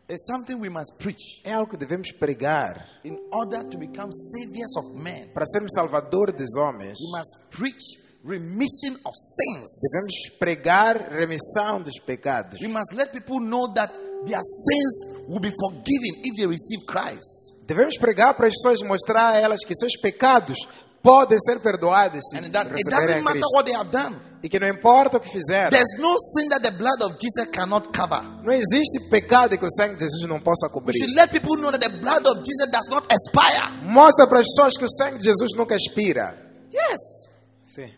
It's 0.09 0.24
something 0.27 0.61
we 0.61 0.69
must 0.69 0.99
preach 0.99 1.43
É 1.45 1.53
algo 1.53 1.70
que 1.73 1.77
devemos 1.77 2.12
pregar 2.12 2.87
in 3.05 3.19
order 3.33 3.65
to 3.69 3.77
become 3.77 4.12
saviors 4.12 4.77
of 4.78 4.95
men. 4.95 5.33
para 5.35 5.45
sermos 5.47 5.73
salvador 5.74 6.33
dos 6.33 6.55
homens. 6.57 6.97
We 7.01 7.19
must 7.19 7.37
preach 7.51 7.83
remission 8.23 8.97
of 9.05 9.12
sins. 9.15 9.69
Devemos 9.83 10.39
pregar 10.39 11.11
remissão 11.11 11.83
dos 11.83 11.99
pecados. 12.05 12.61
We 12.61 12.69
must 12.69 12.93
let 12.93 13.12
people 13.12 13.41
know 13.41 13.73
that 13.74 13.93
their 14.27 14.43
sins 14.43 15.27
will 15.28 15.41
be 15.41 15.51
forgiven 15.51 16.23
if 16.23 16.37
they 16.37 16.47
receive 16.47 16.87
Christ. 16.87 17.57
Devemos 17.66 17.97
pregar 17.99 18.37
para 18.37 18.47
as 18.47 18.55
pessoas, 18.55 18.83
mostrar 18.83 19.35
a 19.35 19.39
elas 19.41 19.65
que 19.66 19.74
seus 19.74 19.97
pecados 20.01 20.57
podem 21.03 21.39
ser 21.41 21.61
perdoados 21.61 22.20
se 22.31 22.39
and 22.39 22.53
that 22.53 22.66
it 22.66 22.89
doesn't 22.89 23.24
matter 23.24 23.41
what 23.55 23.65
they 23.65 23.74
have 23.74 23.91
done. 23.91 24.20
E 24.47 24.48
que 24.48 24.60
não 24.60 24.68
importa 24.68 25.16
o 25.16 25.20
que 25.20 25.28
fizeram. 25.28 25.70
There's 25.70 25.98
no 25.98 26.14
sin 26.20 26.48
that 26.51 26.62
the 26.62 26.70
blood 26.70 27.02
of 27.02 27.16
Jesus 27.20 27.51
cannot 27.51 27.89
cover. 27.93 28.23
Não 28.44 28.52
existe 28.52 29.01
pecado 29.10 29.59
que 29.59 29.64
o 29.66 29.70
sangue 29.73 29.97
de 29.97 30.05
Jesus 30.05 30.28
não 30.28 30.39
possa 30.39 30.68
We 30.68 30.73
cobrir. 30.73 30.97
should 30.98 31.14
let 31.16 31.32
people 31.32 31.56
know 31.56 31.73
that 31.73 31.81
the 31.81 31.98
blood 31.98 32.24
of 32.28 32.44
Jesus 32.44 32.70
does 32.70 32.86
not 32.89 33.05
expire. 33.12 33.82
Mostra 33.82 34.28
para 34.28 34.39
as 34.39 34.47
pessoas 34.47 34.77
que 34.78 34.85
o 34.85 34.89
sangue 34.89 35.18
de 35.18 35.24
Jesus 35.24 35.51
nunca 35.56 35.74
expira. 35.74 36.39
Yes. 36.73 37.28
Sim. 37.74 37.93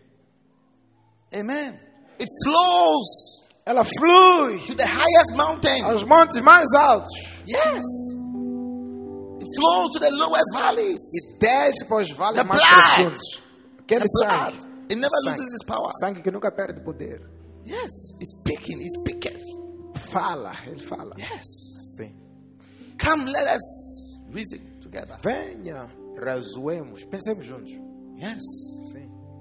Amen. 1.34 1.78
It 2.18 2.28
flows 2.42 3.42
Ela 3.66 3.84
flui 3.84 4.58
to 4.66 4.74
the 4.74 4.86
highest 4.86 5.34
mountain. 5.36 5.82
aos 5.84 6.02
montes 6.04 6.40
mais 6.40 6.72
altos 6.72 7.10
Yes. 7.46 7.84
It 9.40 9.48
flows 9.54 9.90
to 9.92 10.00
the 10.00 10.10
lowest 10.10 10.46
valleys. 10.54 10.98
e 11.14 11.38
desce 11.38 11.84
para 11.86 11.98
os 12.02 12.10
vales 12.12 12.38
The 12.40 12.44
mais 12.44 12.62
blood. 12.62 12.94
profundos. 12.96 13.42
Aquele 13.80 14.04
sangue. 14.18 14.67
It 14.90 14.96
never 14.96 15.10
sangue. 15.24 15.36
loses 15.36 15.54
its 15.54 15.64
power. 15.64 15.90
Sangue 16.00 16.22
que 16.22 16.30
nunca 16.32 16.50
perde 16.50 16.82
poder. 16.84 17.20
Yes. 17.64 18.12
It's 18.20 18.34
speaking. 18.40 18.80
It 18.80 18.90
speaketh. 18.92 19.42
Fala, 20.10 20.54
ele 20.66 20.80
fala. 20.80 21.14
Yes. 21.18 21.96
Sim. 21.96 22.14
Come, 22.98 23.26
let 23.26 23.46
us 23.48 24.18
reason 24.30 24.80
together. 24.80 25.16
Venha, 25.22 25.88
razoemos, 26.16 27.04
pensemos 27.04 27.44
juntos. 27.44 27.72
Yes. 28.16 28.42
Sim. 28.90 28.97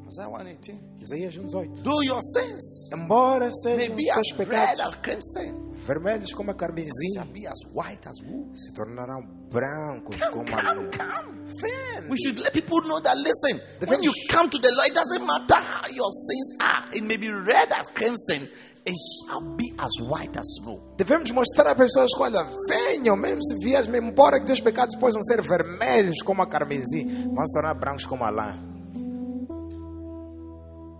Isaiah 0.08 0.30
118. 0.30 1.02
Isaías 1.02 1.36
1,18. 1.38 1.84
Though 1.84 2.02
your 2.02 2.22
sins 2.22 2.90
Embora 2.94 3.52
sejam 3.52 3.96
seus 4.14 4.28
red 4.38 4.48
pecados 4.48 4.80
as 4.80 4.96
crimson, 4.96 5.74
vermelhos 5.86 6.34
como 6.34 6.52
a 6.52 6.54
shall 6.54 6.58
carmesim, 6.58 7.26
be 7.34 7.46
as 7.46 7.60
white 7.74 8.08
as 8.08 8.22
wool. 8.22 8.50
se 8.56 8.72
tornarão 8.74 9.22
brancos 9.52 10.16
Come, 10.18 10.32
como 10.32 10.44
a 10.58 10.64
come, 10.64 10.86
lã. 10.86 10.92
come. 10.92 11.38
Vem. 11.60 12.10
We 12.10 12.18
should 12.18 12.40
let 12.40 12.54
people 12.54 12.82
know 12.88 13.02
that 13.02 13.18
listen, 13.18 13.60
The 13.80 13.86
when 13.88 14.02
you 14.04 14.14
come 14.30 14.50
to 14.50 14.58
the 14.60 14.72
Lord, 14.72 14.88
it 14.90 14.94
doesn't 14.94 15.26
matter 15.26 15.56
how 15.62 15.88
your 15.90 16.12
sins 16.12 16.58
are. 16.62 16.88
It 16.94 17.04
may 17.04 17.18
be 17.18 17.30
red 17.30 17.72
as 17.72 17.88
crimson, 17.88 18.48
it 18.86 18.96
shall 19.26 19.42
be 19.58 19.74
as 19.78 19.92
white 20.00 20.38
as 20.38 20.46
snow. 20.62 20.94
Devemos 20.98 21.32
mostrar 21.32 21.68
às 21.72 21.76
pessoas 21.78 22.14
que, 22.16 22.22
olha, 22.22 22.46
venham, 22.70 23.18
mesmo 23.18 23.44
se 23.44 23.56
mesmo 23.58 23.96
embora 23.98 24.40
que 24.40 24.46
teus 24.46 24.62
pecados 24.62 24.96
possam 24.96 25.22
ser 25.24 25.42
vermelhos 25.42 26.22
como 26.24 26.42
a 26.44 26.48
carmesim, 26.48 27.28
vão 27.34 27.46
se 27.46 27.54
tornar 27.60 27.74
brancos 27.74 28.06
como 28.06 28.24
a 28.24 28.30
lã. 28.30 28.77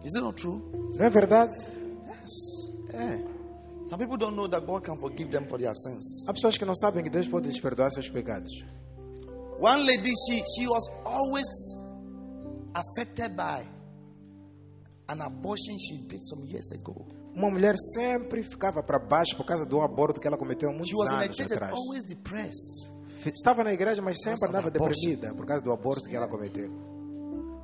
Is 0.08 0.16
it 0.16 0.22
not 0.22 0.38
true? 0.42 0.62
Não 0.96 1.06
é 1.06 1.10
verdade? 1.10 1.54
Yes. 2.08 2.94
É. 2.94 3.18
Some 3.90 3.98
people 4.00 4.18
don't 4.18 4.36
know 4.38 4.48
that 4.48 4.66
God 4.66 4.82
can 4.84 4.98
forgive 4.98 5.30
them 5.32 5.46
for 5.50 5.60
their 5.60 5.76
sins. 5.76 6.26
Há 6.28 6.34
pessoas 6.34 6.58
que 6.58 6.64
não 6.64 6.74
sabem 6.76 7.04
que 7.04 7.10
Deus 7.10 7.28
pode 7.28 7.48
lhes 7.48 7.60
perdoar 7.60 7.92
seus 7.92 8.08
pecados. 8.10 8.52
One 9.60 9.84
lady, 9.86 10.14
she, 10.30 10.42
she 10.56 10.66
was 10.68 10.88
always 11.04 11.48
affected 12.74 13.36
by 13.36 13.68
an 15.10 15.22
abortion 15.22 15.78
she 15.78 15.98
did 16.08 16.22
some 16.24 16.46
years 16.46 16.72
ago. 16.72 17.06
Uma 17.36 17.50
mulher 17.50 17.76
sempre 17.94 18.44
ficava 18.44 18.82
para 18.82 18.98
baixo 19.00 19.36
por 19.36 19.46
causa 19.46 19.66
do 19.66 19.82
aborto 19.82 20.22
que 20.22 20.28
ela 20.28 20.38
cometeu 20.38 20.70
há 20.70 20.72
muitos 20.72 20.90
She 20.90 20.96
was 20.96 21.12
in 21.12 21.16
anos 21.16 21.36
church 21.38 21.52
atrás. 21.54 21.74
always 21.74 22.06
depressed. 22.06 22.92
Estava 23.26 23.62
na 23.62 23.74
igreja, 23.74 24.02
mas 24.02 24.22
sempre 24.22 24.48
andava 24.48 24.72
deprimida 24.72 25.34
por 25.34 25.46
causa 25.46 25.62
do 25.62 25.72
aborto 25.74 26.08
que 26.08 26.16
ela 26.16 26.30
cometeu. 26.30 26.72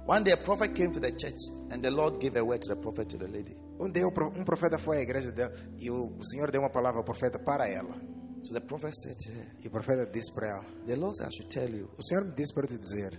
One 0.05 0.23
day, 0.23 0.34
a 0.34 0.38
prophet 0.38 0.73
came 0.75 0.91
to 0.91 0.99
the 0.99 1.11
church, 1.11 1.47
and 1.71 1.81
the 1.81 1.89
Lord 1.89 2.19
gave 2.19 2.35
a 2.35 2.43
word 2.43 2.61
to 2.63 2.75
the 2.75 2.75
prophet 2.75 3.07
to 3.09 3.17
the 3.17 3.27
lady. 3.27 3.55
Um 3.80 3.89
dia 3.89 4.05
um 4.05 4.43
profeta 4.43 4.77
foi 4.77 4.97
à 4.97 5.01
igreja 5.01 5.31
dela 5.31 5.53
e 5.77 5.89
o 5.89 6.11
Senhor 6.23 6.51
deu 6.51 6.61
uma 6.61 6.69
palavra 6.69 6.99
ao 6.99 7.03
profeta 7.05 7.39
para 7.39 7.67
ela. 7.69 7.95
So 8.43 8.53
the 8.53 8.59
prophet 8.59 8.93
said 8.93 9.15
to 9.17 9.30
her, 9.31 9.47
E 9.63 9.67
o 9.67 9.71
profeta 9.71 10.05
disse 10.05 10.31
para 10.34 10.47
ela: 10.49 10.65
The 10.85 10.95
Lord 10.97 11.15
said, 11.15 11.30
I 11.30 11.31
should 11.31 11.49
tell 11.49 11.69
you, 11.73 11.89
O 11.97 12.03
Senhor 12.03 12.25
me 12.25 12.31
disse 12.35 12.53
para 12.53 12.67
te 12.67 12.77
dizer 12.77 13.17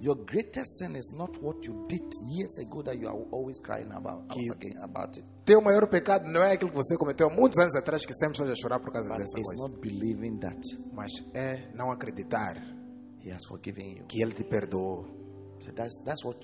your 0.00 0.16
greatest 0.24 0.78
sin 0.78 0.96
is 0.96 1.12
not 1.12 1.38
what 1.40 1.64
you 1.64 1.86
did 1.86 2.02
years 2.26 2.58
ago 2.58 2.82
that 2.82 2.98
you 2.98 3.06
are 3.06 3.16
always 3.30 3.60
crying 3.60 3.92
about, 3.92 4.24
again 4.32 4.72
about 4.82 5.16
it, 5.16 5.24
Teu 5.44 5.60
maior 5.60 5.86
pecado 5.88 6.24
não 6.32 6.42
é 6.42 6.52
aquilo 6.54 6.70
que 6.70 6.76
você 6.76 6.96
cometeu 6.96 7.30
muitos 7.30 7.58
anos 7.60 7.76
atrás 7.76 8.04
que 8.04 8.12
sempre 8.14 8.32
estás 8.32 8.50
a 8.50 8.56
chorar 8.56 8.80
por 8.80 8.90
causa 8.90 9.08
but 9.08 9.18
dessa 9.18 9.38
it's 9.38 9.48
coisa. 9.48 9.68
not 9.68 9.80
believing 9.80 10.38
that 10.40 10.58
Mas 10.92 11.12
é 11.34 11.70
não 11.74 11.92
acreditar 11.92 12.56
He 13.24 13.30
has 13.30 13.44
forgiven 13.46 13.98
you. 13.98 14.04
que 14.08 14.20
Ele 14.20 14.32
te 14.32 14.42
perdoou. 14.42 15.06
So 15.62 15.70
that's 15.72 16.02
that's 16.04 16.24
what 16.24 16.36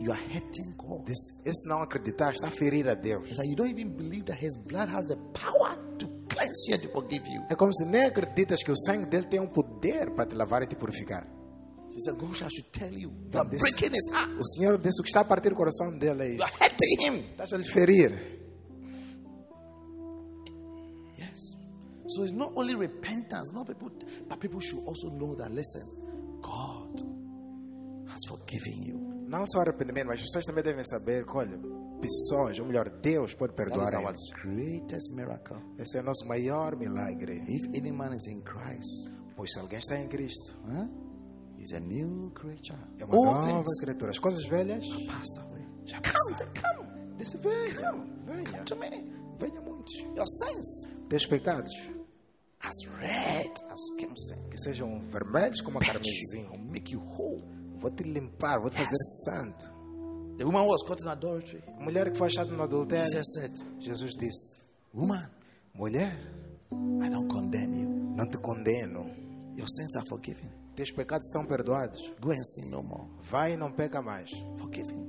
you 0.00 0.10
are 0.12 0.20
hurting 0.32 0.74
God. 0.76 1.08
Esse, 1.08 1.32
esse 1.44 1.68
não 1.68 1.82
acreditar 1.82 2.32
está 2.32 2.48
a 2.48 2.50
ferir 2.50 2.88
a 2.88 2.94
Deus. 2.94 3.28
It's 3.28 3.38
like 3.38 3.48
you 3.50 3.56
don't 3.56 3.70
even 3.70 3.96
believe 3.96 4.24
that 4.26 4.38
His 4.40 4.56
blood 4.56 4.88
has 4.88 5.06
the 5.06 5.16
power 5.32 5.76
to 5.98 6.06
cleanse 6.28 6.66
you 6.68 6.74
and 6.76 6.82
to 6.82 6.88
forgive 6.90 7.26
you. 7.28 7.42
É 7.50 7.54
como 7.56 7.72
se 7.72 7.84
nem 7.84 8.04
acreditas 8.04 8.62
que 8.62 8.70
o 8.70 8.76
sangue 8.76 9.06
dele 9.06 9.26
tem 9.26 9.40
um 9.40 9.48
poder 9.48 10.14
para 10.14 10.26
te 10.26 10.34
lavar 10.36 10.62
e 10.62 10.66
te 10.66 10.76
purificar. 10.76 11.26
She 11.92 12.00
said, 12.00 12.16
Gosh, 12.18 12.42
I 12.42 12.48
should 12.50 12.70
tell 12.72 12.92
you. 12.92 13.10
You 13.32 13.38
are 13.38 13.48
this- 13.48 13.60
breaking 13.60 13.92
his 13.94 14.10
heart. 14.12 14.30
O 14.36 14.42
Senhor 14.42 14.78
disse 14.78 15.00
o 15.00 15.04
que 15.04 15.10
está 15.10 15.20
a 15.20 15.24
partir 15.24 15.50
do 15.50 15.54
coração 15.56 15.96
dele 15.96 16.36
You 16.36 16.42
are 16.42 16.52
hurting 16.60 17.00
him. 17.06 17.24
Estás 17.30 17.52
a 17.52 17.56
lhe 17.56 17.64
ferir. 17.64 18.42
Yes. 21.16 21.56
So 22.08 22.24
it's 22.24 22.32
not 22.32 22.52
only 22.56 22.74
repentance, 22.74 23.52
not 23.52 23.66
people, 23.68 23.90
but 24.28 24.40
people 24.40 24.60
should 24.60 24.84
also 24.86 25.08
know 25.10 25.34
that 25.36 25.52
listen, 25.52 25.86
God 26.42 27.02
has 28.14 28.20
forgiven 28.28 28.84
you. 28.86 28.98
Não 29.28 29.44
só 29.46 29.60
arrependimento, 29.62 30.06
mas 30.06 30.16
as 30.20 30.22
pessoas 30.26 30.44
também 30.46 30.62
devem 30.62 30.84
saber 30.84 31.24
que, 31.24 31.36
olha, 31.36 31.58
pessoas, 32.00 32.58
ou 32.60 32.66
melhor, 32.66 32.88
Deus 33.00 33.34
pode 33.34 33.54
That 33.54 33.68
perdoar 33.70 33.88
is 33.88 33.94
our 33.94 34.08
eles. 34.10 34.20
greatest 34.42 35.10
miracle. 35.12 35.56
Esse 35.78 35.98
é 35.98 36.00
o 36.00 36.04
nosso 36.04 36.26
maior 36.26 36.76
milagre. 36.76 37.42
If 37.48 37.66
any 37.76 37.90
man 37.90 38.14
is 38.14 38.26
in 38.26 38.40
Christ, 38.42 39.10
Pois 39.36 39.52
se 39.52 39.58
alguém 39.58 39.78
está 39.80 39.98
em 39.98 40.06
Cristo, 40.08 40.54
huh, 40.64 40.86
he's 41.58 41.72
a 41.72 41.80
new 41.80 42.30
creature. 42.34 42.78
é 43.00 43.04
uma 43.04 43.16
All 43.16 43.24
nova 43.24 43.46
things 43.64 43.80
criatura. 43.80 44.10
As 44.12 44.18
coisas 44.18 44.44
velhas, 44.46 44.86
passed 45.06 45.38
away. 45.40 45.64
Já 45.86 46.00
Come, 46.00 46.36
say, 46.38 46.46
come, 46.62 47.16
disse 47.18 47.36
venha, 47.38 47.74
come, 47.74 48.12
venha, 48.26 48.44
come 48.50 48.64
to 48.64 48.76
me. 48.76 48.90
venha 49.40 49.60
muitos. 49.60 49.92
Your 50.16 50.26
sins 50.26 50.88
Teus 51.08 51.26
pecados, 51.26 51.72
as 52.60 52.76
red 53.00 53.50
as 53.70 53.80
crimson. 53.96 54.48
que 54.50 54.56
sejam 54.58 55.00
vermelhos 55.10 55.60
como 55.60 55.78
a 55.78 55.82
I'll 55.82 55.92
carmesim. 55.94 56.46
make 56.70 56.92
you 56.92 57.00
whole. 57.00 57.42
Vou 57.84 57.90
te 57.90 58.02
limpar, 58.02 58.58
vou 58.60 58.70
te 58.70 58.78
fazer 58.78 58.96
santo. 59.26 59.70
The 60.38 60.44
woman 60.44 60.66
was 60.66 60.82
caught 60.86 61.02
in 61.02 61.08
adultery. 61.08 61.62
A 61.78 61.82
mulher 61.82 62.10
que 62.10 62.16
foi 62.16 62.28
achada 62.28 62.50
no 62.50 62.62
adultério, 62.62 63.04
Jesus 63.04 63.34
said, 63.34 63.52
Jesus 63.78 64.16
disse: 64.16 64.58
Woman, 64.94 65.28
Mulher, 65.74 66.16
I 66.72 67.10
don't 67.10 67.28
condemn 67.28 67.74
you. 67.74 67.86
não 68.16 68.26
te 68.26 68.38
condeno. 68.38 69.04
Your 69.54 69.68
sins 69.68 69.94
are 69.96 70.06
forgiven. 70.06 70.50
Teus 70.74 70.92
pecados 70.92 71.26
estão 71.26 71.44
perdoados. 71.44 72.00
Go 72.22 72.30
and 72.30 72.42
sin 72.42 72.70
no 72.70 72.82
more. 72.82 73.04
Vai 73.30 73.52
e 73.52 73.56
não 73.58 73.70
peca 73.70 74.00
mais. 74.00 74.30
Forgiven. 74.58 75.06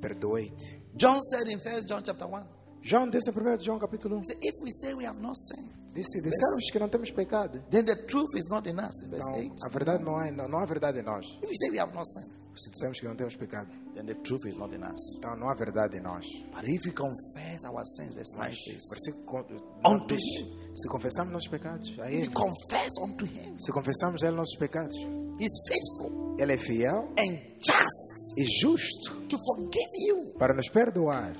Perdoe-te. 0.00 0.82
John 0.96 1.20
said 1.22 1.46
in 1.46 1.60
First 1.60 1.86
John 1.86 2.02
chapter 2.04 2.26
1, 2.26 2.44
João 2.82 3.08
disse 3.10 3.30
em 3.30 3.32
1 3.32 3.60
João 3.60 3.78
capítulo 3.78 4.16
1. 4.16 4.18
he 4.18 4.24
said, 4.24 4.38
if 4.42 4.60
we 4.60 4.72
say 4.72 4.92
we 4.92 5.04
have 5.06 5.20
not 5.20 5.36
sinned, 5.36 5.70
Disse, 5.94 6.20
dissemos 6.22 6.70
que 6.72 6.78
não 6.78 6.88
temos 6.88 7.10
pecado. 7.10 7.62
then 7.70 7.84
the 7.84 7.96
truth 8.06 8.34
is 8.36 8.46
not 8.48 8.68
in 8.68 8.78
us. 8.78 9.02
In 9.02 9.10
verse 9.10 9.28
Então, 9.30 9.42
8. 9.42 9.52
a 9.66 9.68
verdade 9.70 10.04
não, 10.04 10.20
é, 10.20 10.30
não, 10.30 10.48
não 10.48 10.58
há 10.60 10.66
verdade 10.66 11.00
em 11.00 11.02
nós. 11.02 11.26
If 11.42 11.50
we 11.50 11.56
say 11.56 11.70
we 11.70 11.78
have 11.78 11.92
not 11.94 12.06
sinned, 12.08 12.40
Se 12.54 12.70
dissemos 12.70 13.00
que 13.00 13.08
não 13.08 13.16
temos 13.16 13.34
pecado, 13.34 13.70
then 13.94 14.04
the 14.04 14.14
truth 14.22 14.44
is 14.46 14.56
not 14.56 14.74
in 14.74 14.82
us. 14.82 15.16
então 15.16 15.34
não 15.36 15.48
há 15.48 15.54
verdade 15.54 15.96
em 15.96 16.02
nós. 16.02 16.26
But 16.54 16.68
if 16.68 16.84
we 16.86 16.92
confess 16.92 17.64
our 17.64 17.82
sins, 17.86 18.14
verse 18.14 18.34
9 18.36 18.48
Mas, 18.50 18.58
says, 18.64 18.82
versículo 18.90 19.46
Unto 19.86 20.14
him. 20.14 20.74
se 20.74 20.88
confessarmos 20.88 21.32
nossos 21.32 21.48
pecados 21.48 21.98
a 21.98 22.10
Ele, 22.10 22.28
confess 22.30 22.92
unto 23.00 23.24
him, 23.24 23.56
se 23.58 23.72
confessarmos 23.72 24.22
a 24.22 24.26
Ele 24.26 24.36
nossos 24.36 24.56
pecados, 24.58 24.94
he's 25.40 25.52
faithful 25.66 26.36
Ele 26.38 26.52
é 26.52 26.58
fiel 26.58 27.08
and 27.18 27.36
just 27.58 28.38
e 28.38 28.44
justo 28.60 29.26
to 29.28 29.36
forgive 29.38 29.90
you 30.06 30.32
para 30.38 30.54
nos 30.54 30.68
perdoar 30.68 31.34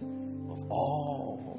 of 0.00 0.62
all 0.70 1.49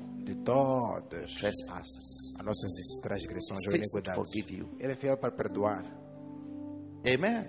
todas 0.43 1.34
trespasses. 1.35 2.34
as 2.39 2.45
nossas 2.45 2.72
transgressões 3.01 3.59
ou 3.68 3.76
iniquidades. 3.76 4.15
forgive 4.15 4.57
you. 4.57 4.69
Ele 4.80 4.93
é 4.93 4.95
fiel 4.95 5.18
para 5.18 5.31
perdoar. 5.31 5.84
Amen. 7.05 7.45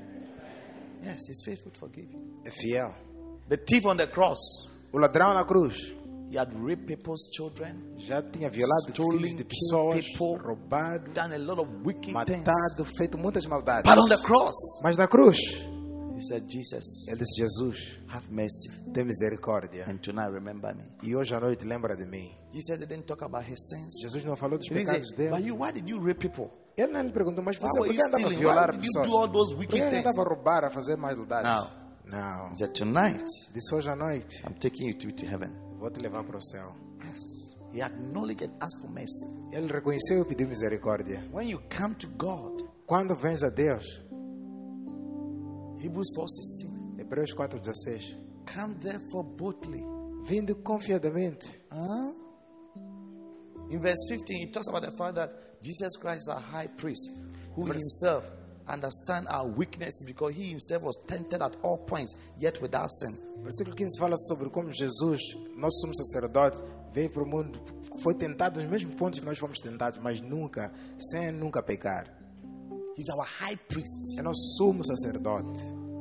Yes, 1.03 1.29
he's 1.29 1.43
faithful 1.45 1.71
to 1.73 1.79
forgive 1.81 2.11
you. 2.13 2.21
É 2.47 2.51
fiel. 2.51 2.95
The 3.49 3.57
thief 3.57 3.85
on 3.87 3.97
the 3.97 4.07
cross, 4.07 4.39
O 4.93 4.99
ladrão 4.99 5.35
na 5.35 5.45
cruz 5.45 5.93
he 6.31 6.39
had 6.39 6.53
raped 6.55 6.87
people's 6.87 7.29
children, 7.35 7.95
já 7.99 8.23
tinha 8.23 8.49
violado 8.49 8.87
filhos 8.95 9.35
de 9.37 9.45
pessoas, 9.45 10.01
people. 10.07 10.39
roubado, 10.43 11.11
done 11.13 11.35
a 11.35 11.39
lot 11.39 11.61
of 11.61 11.69
wicked 11.85 12.05
things. 12.07 12.15
matado, 12.47 12.85
feito 12.97 13.19
muitas 13.19 13.45
maldades. 13.47 13.91
But 13.91 13.99
on 14.03 14.09
the 14.09 14.17
cross, 14.19 14.55
Mas 14.83 14.97
na 14.97 15.07
cruz, 15.07 15.37
he 16.17 16.23
said, 16.23 16.45
Jesus, 16.49 17.07
ele 17.09 17.19
disse: 17.19 17.37
Jesus, 17.43 17.99
have 18.09 18.25
mercy. 18.33 18.71
tem 18.95 19.05
misericórdia. 19.05 19.85
And 19.89 19.99
tonight, 19.99 20.31
remember 20.33 20.75
me. 20.75 20.85
E 21.03 21.15
hoje 21.15 21.35
à 21.35 21.41
noite 21.41 21.67
lembra 21.67 21.95
de 21.97 22.07
mim. 22.07 22.31
Jesus 22.53 22.79
didn't 22.79 23.05
talk 23.07 23.23
about 23.23 23.45
his 23.45 23.59
sins. 23.71 23.95
Jesus 24.03 24.25
não 24.25 24.37
falou 24.37 24.59
dos 24.59 24.69
pecados 24.69 25.09
say, 25.09 25.17
dele. 25.17 25.31
but 25.31 25.45
you, 25.45 25.57
why 25.57 25.73
did 25.73 25.89
you 25.89 25.99
rape 25.99 26.21
people? 26.21 26.51
Ele 26.77 26.93
não 26.93 27.03
lhe 27.03 27.13
perguntou, 27.13 27.43
mas 27.45 27.57
você 27.57 27.79
por 27.79 27.89
que 27.89 28.03
andava 28.03 28.27
a 28.27 28.31
violar 28.31 28.71
Why 28.75 28.81
pessoas? 28.81 29.55
Por 29.55 29.67
que 29.67 29.81
andava 29.83 30.21
a 30.21 30.25
roubar, 30.25 30.65
a 30.65 30.71
fazer 30.71 30.97
maldades? 30.97 31.51
Now. 31.51 31.71
Não. 32.05 32.51
He 32.53 32.57
said, 32.57 32.73
tonight, 32.75 33.25
Disse 33.55 33.75
hoje 33.75 33.89
à 33.89 33.97
noite, 33.97 34.43
I'm 34.47 34.55
taking 34.55 34.89
you 34.89 34.95
to, 34.99 35.13
to 35.13 35.27
heaven. 35.27 35.51
vou 35.79 35.91
te 35.91 36.01
levar 36.01 36.25
para 36.25 36.37
o 36.37 36.41
céu. 36.43 36.75
Yes. 37.05 37.21
He 37.73 37.81
acknowledged 37.81 38.43
and 38.43 38.55
asked 38.61 38.81
for 38.81 38.91
mercy. 38.91 39.27
Ele 39.51 39.67
reconheceu 39.73 40.23
e 40.23 40.25
pediu 40.27 40.47
misericórdia. 40.49 41.27
When 41.33 41.49
you 41.49 41.61
come 41.75 41.95
to 41.95 42.09
God, 42.19 42.63
quando 42.87 43.15
vens 43.15 43.43
a 43.43 43.49
Deus, 43.49 43.85
Hebrews 45.79 46.11
4:16. 46.17 46.99
Hebreus 46.99 47.35
4,16, 47.35 48.17
Come 48.47 48.75
therefore 48.81 49.25
boldly. 49.25 49.83
vindo 50.25 50.55
confiadamente. 50.57 51.47
Huh? 51.71 52.15
In 53.73 53.81
verse 53.81 54.07
15, 54.07 54.37
he 54.37 54.47
talks 54.53 54.69
about 54.69 54.83
the 54.83 54.91
fact 54.91 55.15
that 55.15 55.63
Jesus 55.63 55.97
Christ 55.97 56.21
is 56.21 56.29
our 56.29 56.41
high 56.41 56.67
priest 56.67 57.11
who 57.55 57.65
himself 57.65 58.23
understands 58.69 59.29
our 59.31 59.47
weaknesses 59.49 60.05
because 60.07 60.35
he 60.35 60.51
himself 60.51 60.83
was 60.83 60.99
tempted 61.07 61.41
at 61.41 61.57
all 61.63 61.79
points, 61.79 62.15
yet 62.39 62.61
without 62.61 62.91
sin. 62.91 63.17
Versículo 63.43 63.75
15 63.75 63.99
fala 63.99 64.17
sobre 64.19 64.51
como 64.51 64.71
Jesus, 64.71 65.21
nosso 65.57 65.81
sumo 65.81 65.95
sacerdote, 65.95 66.59
veio 66.93 67.11
para 67.11 67.23
o 67.23 67.27
mundo, 67.27 67.61
foi 68.03 68.13
tentado 68.13 68.61
nos 68.61 68.71
mesmos 68.71 68.95
pontos 68.95 69.19
que 69.19 69.25
nós 69.25 69.39
fomos 69.39 69.59
tentados, 69.59 69.99
mas 70.03 70.21
nunca, 70.21 70.71
sem 70.99 71.33
nunca 71.33 71.63
pecar. 71.63 72.07
He's 72.95 73.09
our 73.09 73.25
high 73.25 73.57
priest. 73.69 74.19
É 74.19 74.23
nosso 74.23 74.59
sumo 74.59 74.85
sacerdote. 74.85 75.49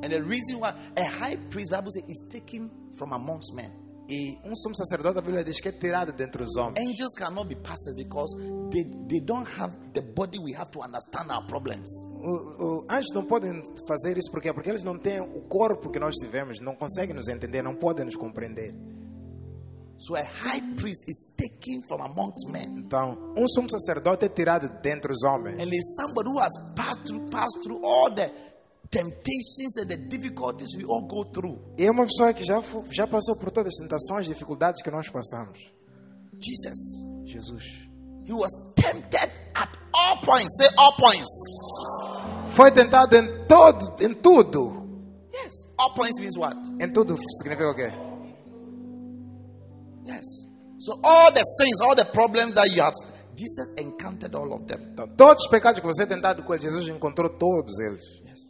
And 0.04 0.10
the 0.10 0.22
reason 0.22 0.60
why 0.60 0.74
a 0.94 1.04
high 1.04 1.36
priest, 1.48 1.70
the 1.70 1.78
Bible 1.78 1.90
says, 1.90 2.04
is 2.06 2.22
taken 2.28 2.70
from 2.96 3.14
amongst 3.14 3.54
men. 3.54 3.81
E 4.08 4.38
um 4.44 4.54
sumo 4.54 4.74
sacerdote, 4.76 5.18
a 5.18 5.22
Bíblia 5.22 5.44
diz 5.44 5.60
que 5.60 5.68
é 5.68 5.72
tirado 5.72 6.12
dentre 6.12 6.42
os 6.42 6.56
homens. 6.56 6.78
Angels 6.78 7.14
cannot 7.16 7.48
be 7.48 7.56
pastors 7.56 7.94
because 7.94 8.36
they, 8.70 8.84
they 9.08 9.20
don't 9.20 9.48
have 9.58 9.74
the 9.94 10.02
body 10.02 10.38
we 10.38 10.54
have 10.54 10.70
to 10.70 10.80
understand 10.80 11.30
our 11.30 11.46
problems. 11.46 11.88
O, 12.04 12.82
o, 12.82 12.86
anjos 12.90 13.12
não 13.14 13.24
podem 13.24 13.62
fazer 13.86 14.18
isso 14.18 14.30
porque 14.30 14.52
porque 14.52 14.70
eles 14.70 14.84
não 14.84 14.98
têm 14.98 15.20
o 15.20 15.42
corpo 15.48 15.90
que 15.90 15.98
nós 15.98 16.16
tivemos, 16.16 16.60
não 16.60 16.74
conseguem 16.74 17.14
nos 17.14 17.28
entender, 17.28 17.62
não 17.62 17.76
podem 17.76 18.04
nos 18.04 18.16
compreender. 18.16 18.74
So 19.98 20.16
a 20.16 20.24
high 20.24 20.60
priest 20.76 21.04
is 21.06 21.22
taken 21.36 21.82
from 21.86 22.02
amongst 22.02 22.48
men. 22.50 22.82
Então, 22.84 23.16
um 23.36 23.46
sumo 23.46 23.70
sacerdote 23.70 24.24
é 24.24 24.28
tirado 24.28 24.68
dentre 24.82 25.12
os 25.12 25.22
homens. 25.22 25.62
And 25.62 25.72
is 25.72 25.94
somebody 25.94 26.28
who 26.28 26.40
has 26.40 26.52
passed 26.74 27.06
through, 27.06 27.30
passed 27.30 27.62
through 27.62 27.86
all 27.86 28.12
the 28.12 28.28
temptations 28.92 29.78
and 29.78 29.88
the 29.88 29.96
difficulties 29.96 30.76
we 30.76 30.84
all 30.84 31.08
go 31.08 31.24
through. 31.24 31.58
E 31.78 31.86
é 31.86 31.90
uma 31.90 32.04
pessoa 32.04 32.32
que 32.34 32.44
já, 32.44 32.62
já 32.90 33.06
passou 33.06 33.36
por 33.36 33.50
todas 33.50 33.72
as 33.74 33.82
tentações, 33.82 34.26
dificuldades 34.26 34.82
que 34.82 34.90
nós 34.90 35.08
passamos. 35.08 35.58
Jesus. 36.38 36.78
Jesus. 37.24 37.64
He 38.24 38.32
was 38.32 38.52
tempted 38.76 39.32
at 39.54 39.70
all 39.94 40.20
points. 40.20 40.54
Say 40.58 40.68
all 40.76 40.94
points. 40.96 41.30
Foi 42.54 42.70
tentado 42.70 43.16
em 43.16 43.46
todo, 43.46 43.96
em 44.04 44.14
tudo. 44.14 44.82
Yes. 45.32 45.52
All 45.78 45.94
points 45.94 46.20
means 46.20 46.36
what? 46.36 46.56
Em 46.80 46.92
tudo 46.92 47.16
significa 47.38 47.70
o 47.70 47.74
quê? 47.74 47.90
Yes. 50.06 50.24
So 50.78 50.98
all 51.02 51.32
the 51.32 51.42
sins, 51.42 51.80
all 51.80 51.96
the 51.96 52.04
problems 52.04 52.54
that 52.54 52.68
you 52.70 52.82
have, 52.82 52.94
Jesus 53.34 53.68
encountered 53.78 54.34
all 54.36 54.52
of 54.52 54.66
them. 54.66 54.80
Então, 54.92 55.08
todos 55.16 55.44
os 55.44 55.50
pecados 55.50 55.80
que 55.80 55.86
você 55.86 56.02
é 56.02 56.06
tentado 56.06 56.42
com 56.42 56.52
ele, 56.52 56.62
Jesus 56.62 56.86
encontrou 56.88 57.30
todos 57.30 57.78
eles. 57.78 58.04
Yes. 58.24 58.41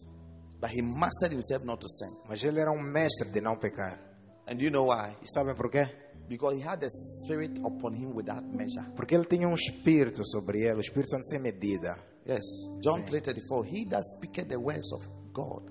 But 0.62 0.70
he 0.70 0.80
mastered 0.80 1.32
himself 1.32 1.64
not 1.64 1.80
to 1.80 1.88
sin. 1.88 2.16
Mas 2.28 2.44
ele 2.44 2.60
era 2.60 2.70
um 2.70 2.80
mestre 2.80 3.28
de 3.28 3.40
não 3.40 3.58
pecar. 3.58 3.98
And 4.46 4.60
you 4.60 4.70
know 4.70 4.86
why? 4.86 5.16
E 5.20 5.28
sabem 5.28 5.56
por 5.56 5.68
quê? 5.68 5.90
Because 6.28 6.56
he 6.56 6.62
had 6.62 6.78
the 6.78 6.88
spirit 6.88 7.58
upon 7.64 7.94
him 7.94 8.14
without 8.14 8.46
measure. 8.46 8.86
Porque 8.94 9.12
ele 9.16 9.24
tinha 9.24 9.48
um 9.48 9.54
espírito 9.54 10.24
sobre 10.24 10.60
ele, 10.60 10.76
o 10.76 10.80
espírito 10.80 11.10
santo 11.10 11.24
sem 11.24 11.40
medida. 11.40 11.98
Yes. 12.24 12.44
John 12.80 13.02
3:34. 13.02 13.66
He 13.66 13.86
that 13.86 14.04
speaketh 14.04 14.48
the 14.48 14.56
words 14.56 14.92
of 14.92 15.04
God, 15.32 15.68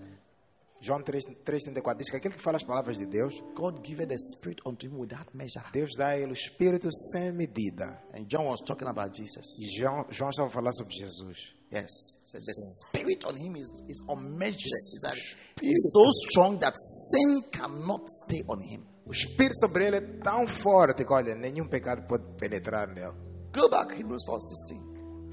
João 0.82 1.02
3, 1.02 1.26
3,34 1.46 1.98
diz 1.98 2.10
que 2.10 2.18
aquele 2.18 2.34
que 2.34 2.42
fala 2.42 2.58
as 2.58 2.64
palavras 2.64 2.98
de 2.98 3.06
Deus, 3.06 3.42
God 3.56 3.86
giveth 3.86 4.08
the 4.08 4.18
spirit 4.18 4.62
unto 4.66 4.86
him 4.86 5.00
without 5.00 5.30
measure. 5.34 5.64
Deus 5.72 5.92
dá 5.96 6.10
a 6.10 6.18
ele 6.18 6.32
o 6.32 6.34
espírito 6.34 6.92
sem 6.92 7.32
medida. 7.32 8.04
And 8.14 8.26
John 8.26 8.46
was 8.48 8.60
talking 8.62 8.88
about 8.88 9.16
Jesus. 9.16 9.58
E 9.58 9.70
João, 9.70 10.06
João 10.10 10.32
estava 10.32 10.50
falar 10.50 10.74
sobre 10.74 10.94
Jesus. 10.96 11.56
Yes. 11.72 11.90
So 12.26 12.38
the 12.38 12.54
spirit 12.54 13.26
on 13.26 13.36
him 13.38 13.56
is, 13.56 13.72
is 13.88 14.04
unmeasured. 14.08 14.58
Is 14.66 15.00
that 15.04 15.16
He's 15.62 15.92
so 15.94 16.04
strong 16.28 16.60
that 16.60 16.74
sin 16.76 17.44
cannot 17.52 18.08
stay 18.08 18.44
on 18.48 18.62
him. 18.62 18.84
O 19.06 19.12
espírito 19.12 19.58
sobre 19.58 19.88
ele 19.88 19.98
é 19.98 20.02
tão 20.22 20.46
forte 20.48 21.04
que, 21.04 21.14
olha, 21.14 21.34
nenhum 21.36 21.68
pecado 21.68 22.06
pode 22.08 22.24
penetrar 22.38 22.88
nele. 22.94 23.14
Go 23.54 23.70
back, 23.70 23.94
Hebrews 23.94 24.24
4:16. 24.26 24.80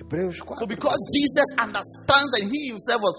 Hebreus 0.01 0.39
4. 0.39 0.59
So 0.59 0.67
because 0.67 0.99
Jesus 1.13 1.49
understands 1.59 2.41
and 2.41 2.51
he 2.51 2.69
himself 2.69 3.01
was 3.03 3.17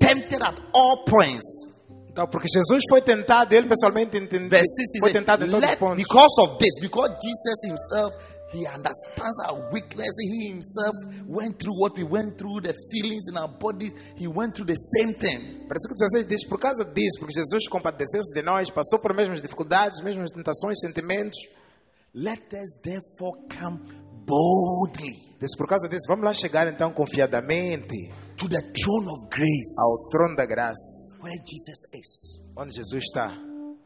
tempted 0.00 0.40
at 0.42 0.54
all 0.72 1.04
points. 1.04 1.66
Então, 2.08 2.26
porque 2.26 2.48
Jesus 2.48 2.82
foi 2.88 3.00
tentado, 3.02 3.54
ele 3.54 3.68
pessoalmente 3.68 4.16
entendeu, 4.16 4.48
Verse 4.48 4.64
6 4.66 5.00
foi 5.00 5.12
tentado 5.12 5.44
em 5.44 5.50
todos 5.50 5.68
os 5.70 5.76
pontos. 5.76 5.96
because 6.02 6.34
of 6.40 6.58
this, 6.58 6.80
because 6.80 7.10
Jesus 7.22 7.58
himself, 7.64 8.16
he 8.52 8.66
understands 8.66 9.38
our 9.46 9.70
weakness. 9.70 10.08
He 10.20 10.48
himself 10.48 10.94
went 11.26 11.58
through 11.58 11.78
what 11.78 11.96
we 11.96 12.04
went 12.04 12.38
through, 12.38 12.62
the 12.62 12.74
feelings 12.90 13.28
in 13.30 13.36
our 13.36 13.48
bodies. 13.48 13.92
He 14.16 14.26
went 14.26 14.54
through 14.54 14.66
the 14.66 14.76
same 14.98 15.14
thing. 15.14 15.68
Versículo 15.68 15.96
16 15.96 16.26
diz: 16.26 16.44
Por 16.46 16.58
causa 16.58 16.84
disso, 16.84 17.18
porque 17.20 17.34
Jesus 17.34 17.68
compadeceu-se 17.68 18.32
de 18.34 18.42
nós, 18.42 18.70
passou 18.70 18.98
por 18.98 19.14
mesmas 19.14 19.42
dificuldades, 19.42 20.00
mesmas 20.02 20.30
tentações, 20.30 20.80
sentimentos. 20.80 21.38
Let 22.14 22.52
us 22.54 22.78
therefore 22.82 23.36
come 23.48 23.78
boldly 24.24 25.28
Diz, 25.40 25.56
por 25.56 25.68
causa 25.68 25.88
disso, 25.88 26.06
vamos 26.08 26.24
lá 26.24 26.34
chegar 26.34 26.66
então 26.66 26.92
confiadamente 26.92 28.12
to 28.36 28.48
the 28.48 28.60
throne 28.72 29.08
of 29.08 29.28
grace 29.30 29.78
ao 29.78 30.10
trono 30.10 30.34
da 30.34 30.44
graça, 30.44 31.16
where 31.22 31.38
Jesus 31.46 31.86
is 31.94 32.42
onde 32.56 32.74
Jesus 32.74 33.04
está, 33.04 33.28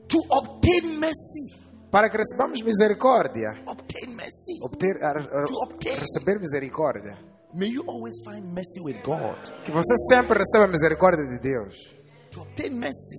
to 0.09 0.19
obtain 0.31 0.99
mercy. 0.99 1.62
Para 1.93 2.09
que 2.11 2.17
recebamos 2.17 2.61
misericórdia, 2.65 3.53
Obtain 3.67 4.17
mercy. 4.17 4.59
obter, 4.63 4.99
To 5.47 5.55
obtain. 5.63 5.97
receber 6.01 6.41
misericórdia. 6.41 7.17
May 7.55 7.69
you 7.71 7.85
always 7.87 8.15
find 8.25 8.47
mercy 8.53 8.81
with 8.81 8.97
God. 9.05 9.37
Que 9.65 9.71
você 9.71 9.95
sempre 10.09 10.39
receba 10.39 10.67
misericórdia 10.67 11.23
de 11.27 11.39
Deus, 11.39 11.75
To 12.33 12.41
obtain 12.41 12.71
mercy 12.75 13.19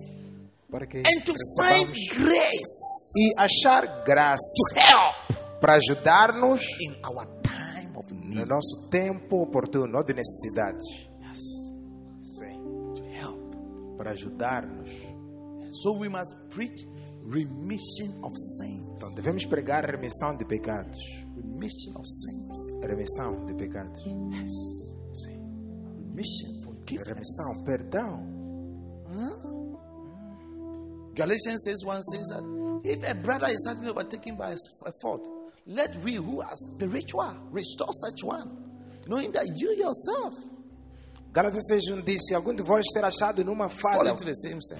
para 0.68 0.86
que 0.88 0.98
and 0.98 1.24
to 1.24 1.32
find 1.62 1.94
grace 2.18 3.14
e 3.16 3.30
achar 3.38 4.02
graça 4.04 4.42
to 4.74 4.80
help 4.80 5.60
para 5.60 5.76
ajudar-nos 5.76 6.60
in 6.80 6.96
our 7.06 7.24
time 7.42 7.96
of 7.96 8.12
no 8.12 8.44
nosso 8.44 8.88
tempo 8.90 9.42
oportuno, 9.44 10.02
de 10.02 10.14
necessidades. 10.14 10.84
Yes, 11.22 11.38
Sim, 12.36 12.92
to 12.96 13.04
help. 13.04 13.96
para 13.96 14.10
ajudar-nos. 14.10 14.90
So 15.70 15.92
we 15.96 16.08
must 16.08 16.34
preach 16.50 16.84
remission 17.24 18.20
of 18.22 18.32
sins. 18.36 18.84
Então 18.96 19.14
devemos 19.14 19.44
pregar 19.46 19.84
remissão 19.84 20.36
de 20.36 20.44
pecados. 20.44 20.98
Remission 21.36 21.96
of 21.96 22.06
sins. 22.06 22.82
Remissão 22.82 23.46
de 23.46 23.54
pecados. 23.54 24.02
Yes. 24.04 24.52
Sim. 25.14 25.40
Remission, 26.08 26.60
forgiveness. 26.62 27.08
Remissão, 27.08 27.64
perdão. 27.64 28.34
Galatians 31.14 31.62
says 31.64 31.84
one 31.84 32.02
says 32.02 32.26
that 32.28 32.42
if 32.84 33.08
a 33.08 33.14
brother 33.14 33.46
is 33.46 33.62
suddenly 33.64 33.90
overtaken 33.90 34.36
by 34.36 34.52
a 34.52 34.92
fault, 35.00 35.26
let 35.66 35.94
we 36.02 36.14
who 36.14 36.42
are 36.42 36.56
spiritual 36.56 37.36
restore 37.50 37.92
such 37.92 38.24
one, 38.24 38.50
knowing 39.06 39.30
that 39.32 39.46
you 39.56 39.70
yourself 39.76 40.34
Gálatas 41.34 41.64
6.1 41.68 42.04
diz, 42.04 42.22
se 42.28 42.32
algum 42.32 42.54
de 42.54 42.62
vós 42.62 42.86
ser 42.92 43.04
achado 43.04 43.44
numa 43.44 43.68
falha, 43.68 44.14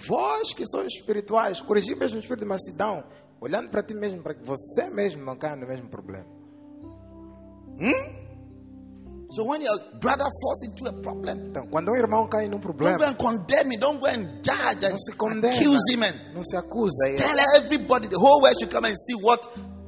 vós 0.06 0.55
que 0.55 0.64
sois 0.64 0.86
espirituais, 0.86 1.60
corrigir 1.60 1.97
mesmo 1.97 2.16
o 2.16 2.20
espírito 2.20 2.44
de 2.44 2.48
mansidão, 2.48 3.02
olhando 3.40 3.70
para 3.70 3.82
ti 3.82 3.93
mesmo, 3.93 4.22
para 4.22 4.35
que 4.35 4.44
você 4.44 4.89
mesmo 4.89 5.24
não 5.24 5.36
caia 5.36 5.56
no 5.56 5.66
mesmo 5.66 5.89
problema. 5.89 6.26
So 9.32 9.43
when 9.43 9.62
your 9.62 9.76
brother 10.01 10.28
falls 10.40 10.62
into 10.62 10.86
a 10.86 10.93
problem, 10.93 11.48
Então, 11.48 11.66
quando 11.66 11.90
um 11.90 11.97
irmão 11.97 12.28
cai 12.28 12.44
num 12.47 12.60
don't 12.60 12.66
go 12.68 12.72
problema, 12.72 13.06
and 13.09 13.16
condemn 13.16 13.72
him, 13.72 13.78
don't 13.81 13.98
go 13.98 14.06
and 14.06 14.40
judge 14.44 14.86
and 14.86 14.90
não 14.90 14.98
se 14.98 15.12
condena, 15.16 15.56
accuse 15.56 15.93
him 15.93 16.05
and 16.05 16.35
não 16.35 16.43
se 16.44 16.56
acusa. 16.56 17.09
E, 17.09 17.16
tell 17.16 17.36
everybody, 17.56 18.06
the 18.06 18.16
whole 18.16 18.40
world 18.40 18.56
should 18.60 18.72
come 18.72 18.86
and 18.86 18.97
see 18.97 19.16
what 19.20 19.43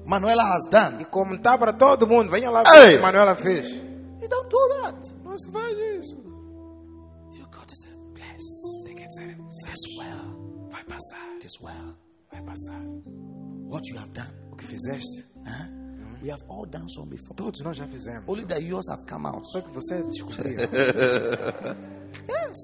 Manuela 0.04 0.42
has 0.42 0.66
e 0.66 0.70
done. 0.70 1.04
comentar 1.04 1.56
para 1.60 1.72
todo 1.74 2.08
mundo, 2.08 2.28
venha 2.28 2.50
lá 2.50 2.64
ver 2.64 2.88
Ei! 2.88 2.94
o 2.94 2.96
que 2.96 3.02
Manuela 3.02 3.36
fez. 3.36 3.68
You 3.70 4.28
don't 4.28 4.48
do 4.48 4.68
that. 4.82 5.14
Não 5.22 5.36
se 5.38 5.48
faz 5.52 5.78
isso. 5.78 6.26
You 8.38 8.94
got 8.94 9.04
to 9.04 9.12
say, 9.12 9.34
bless. 9.34 9.36
Tem 9.36 9.36
que 9.36 9.36
dizer, 9.36 9.36
This 9.66 9.96
well. 9.98 10.68
vai 10.70 10.84
passar, 10.84 11.38
This 11.40 11.60
well. 11.60 11.94
vai 12.30 12.42
passar. 12.42 12.80
What 13.68 13.82
you 13.88 13.96
have 13.98 14.12
done. 14.12 14.32
O 14.52 14.56
que 14.56 14.66
fizeste, 14.66 15.24
Huh? 15.44 15.68
We 16.22 16.30
have 16.30 16.42
all 16.48 16.64
done 16.66 16.88
so 16.88 17.04
before. 17.04 17.36
todos 17.36 17.60
nós 17.62 17.76
já 17.76 17.86
fizemos. 17.86 18.24
Only 18.26 18.44
that 18.46 18.62
yours 18.62 18.88
have 18.90 19.04
come 19.06 19.26
out. 19.26 19.44
Só 19.50 19.60
que 19.60 19.70
você 19.72 20.02
descobriu. 20.02 20.56
Yes. 22.28 22.56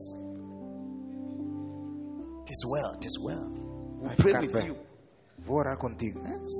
This 2.46 2.64
well, 2.66 2.96
this 3.00 3.12
well. 3.20 3.50
We'll 4.00 4.14
pray 4.16 4.32
with 4.40 4.52
bem. 4.52 4.66
you. 4.68 4.76
Vou 5.44 5.56
orar 5.58 5.76
contigo. 5.78 6.20
Yes. 6.24 6.50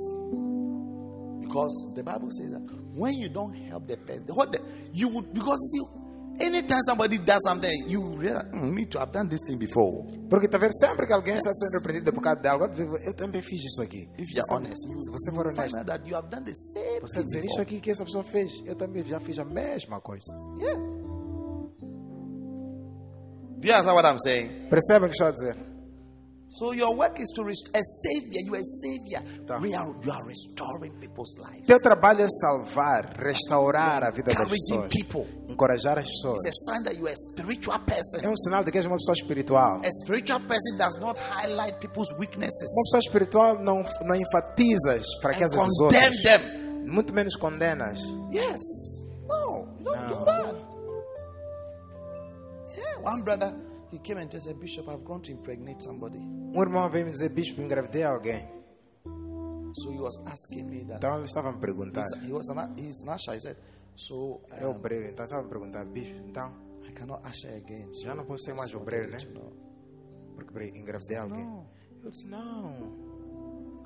Because 1.41 1.87
the 1.95 2.03
Bible 2.03 2.29
says 2.31 2.51
that 2.51 2.61
when 2.95 3.13
you 3.15 3.29
don't 3.29 3.53
help 3.53 3.87
the 3.87 3.97
person, 3.97 4.25
what 4.35 4.51
the, 4.51 4.59
you 4.91 5.07
would 5.09 5.33
because 5.33 5.59
you 5.73 5.85
see, 5.85 5.89
anytime 6.39 6.79
somebody 6.85 7.17
does 7.19 7.39
something, 7.45 7.71
you 7.87 8.01
realize, 8.17 8.47
"Hmm, 8.51 8.73
me 8.73 8.85
too, 8.85 8.99
I've 8.99 9.11
done 9.11 9.29
this 9.29 9.41
thing 9.45 9.57
before. 9.57 10.05
Porque 10.29 10.47
tá 10.47 10.57
vendo 10.57 10.73
sempre 10.79 11.05
que 11.05 11.13
alguém 11.13 11.35
está 11.35 11.51
sendo 11.53 11.79
repreendido 11.79 12.11
por 12.13 12.21
causa 12.21 12.41
de 12.41 12.47
algo, 12.47 12.65
eu 13.05 13.13
também 13.13 13.41
fiz 13.41 13.61
isso 13.63 13.81
aqui. 13.81 14.07
If 14.17 14.31
you're 14.31 14.45
honest, 14.51 14.75
Se 15.03 15.11
você 15.11 15.31
for 15.31 15.47
honesto, 15.47 15.83
that 15.85 16.07
you 16.09 16.15
have 16.15 16.29
done 16.29 16.45
the 16.45 16.53
same 16.53 16.99
você 17.01 17.23
dizer 17.23 17.45
isso 17.45 17.59
aqui 17.61 17.79
que 17.79 17.91
essa 17.91 18.03
pessoa 18.03 18.23
fez, 18.23 18.51
eu 18.65 18.75
também 18.75 19.03
já 19.05 19.19
fiz 19.19 19.37
a 19.39 19.45
mesma 19.45 19.99
coisa. 20.01 20.33
Yeah. 20.59 20.79
Do 23.59 23.67
you 23.69 23.73
understand 23.73 23.95
what 23.95 24.05
I'm 24.05 24.19
saying? 24.19 24.69
Percebem 24.69 25.07
o 25.07 25.09
que 25.09 25.15
estou 25.15 25.27
a 25.27 25.31
dizer? 25.31 25.55
So 26.49 26.71
your 26.73 26.95
work 26.95 27.19
is 27.19 27.31
to 27.31 27.43
rest- 27.43 27.69
a 27.73 27.81
savior. 27.81 28.41
You 28.45 28.53
are 28.53 28.61
a 28.61 28.63
savior. 28.63 29.23
Tá. 29.47 29.55
Are, 29.55 29.65
you 29.67 30.11
are 30.11 30.23
restoring 30.23 30.91
people's 30.99 31.35
lives. 31.37 31.65
Teu 31.65 31.79
trabalho 31.79 32.21
é 32.21 32.27
salvar, 32.29 33.15
restaurar 33.17 34.03
a 34.03 34.11
vida 34.11 34.31
das 34.33 34.47
pessoas, 34.47 34.89
people. 34.89 35.25
Encorajar 35.53 35.97
as 35.99 36.05
pessoas. 36.09 36.43
It's 36.45 36.67
a 36.69 36.71
sign 36.73 36.83
that 36.83 36.95
you 36.97 37.05
are 37.07 37.13
a 37.13 37.15
spiritual 37.15 37.79
person. 37.85 38.19
É 38.21 38.29
um 38.29 38.35
sinal 38.35 38.63
de 38.63 38.71
que 38.71 38.77
és 38.79 38.85
uma 38.85 38.97
pessoa 38.97 39.13
espiritual. 39.15 39.79
A 39.85 39.91
spiritual 40.03 40.39
person 40.41 40.77
does 40.77 40.97
not 40.99 41.19
highlight 41.19 41.77
people's 41.79 42.11
weaknesses 42.19 42.69
Uma 42.71 42.83
pessoa 42.83 42.99
espiritual 42.99 43.63
não, 43.63 43.83
não 44.05 44.15
enfatiza 44.15 44.93
as 44.95 45.05
fraquezas 45.21 45.55
dos 45.57 45.79
outros, 45.79 46.21
them. 46.23 46.85
muito 46.87 47.13
menos 47.13 47.35
condenas. 47.35 47.99
Yes. 48.31 48.61
No, 49.27 49.67
you 49.79 49.85
don't 49.85 50.07
do 50.07 50.19
No. 50.19 50.25
that. 50.25 50.55
Yeah, 52.77 52.97
one 53.03 53.21
brother, 53.23 53.53
he 53.91 53.99
came 53.99 54.17
and 54.17 54.29
said, 54.31 54.59
Bishop, 54.59 54.89
I've 54.89 55.03
gone 55.05 55.21
to 55.21 55.31
impregnate 55.31 55.81
somebody. 55.83 56.17
Um 56.17 56.61
irmão 56.61 56.89
veio 56.89 57.05
me 57.05 57.11
dizer, 57.11 57.29
bispo, 57.29 57.61
engravidei 57.61 58.03
alguém. 58.03 58.47
So 59.75 59.91
he 59.91 59.99
was 59.99 60.19
asking 60.27 60.69
me 60.69 60.83
that. 60.85 60.97
Então 60.97 61.15
ele 61.15 61.25
estava 61.25 61.51
me 61.51 61.59
perguntar. 61.59 62.03
He's, 62.03 62.27
he 62.27 62.31
was 62.31 62.47
an, 62.49 62.75
he's 62.77 63.01
an 63.01 63.09
usher. 63.09 63.33
He 63.33 63.39
said, 63.41 63.57
So 63.95 64.41
É 64.51 64.65
obreiro, 64.65 65.07
então 65.09 65.23
estava 65.23 65.45
a 65.45 65.47
perguntar, 65.47 65.85
bispo, 65.85 66.15
então, 66.27 66.51
I 66.87 66.91
cannot 66.93 67.21
usher 67.27 67.55
again. 67.55 67.91
So 67.93 68.05
já 68.05 68.15
não 68.15 68.25
posso 68.25 68.45
ser 68.45 68.53
mais 68.53 68.73
obreiro, 68.73 69.11
né? 69.11 69.17
Porque 70.35 70.77
engravidei 70.77 71.17
alguém. 71.17 71.45
No, 71.45 71.65
Eu 72.03 72.09
disse, 72.09 72.27
não, 72.27 72.73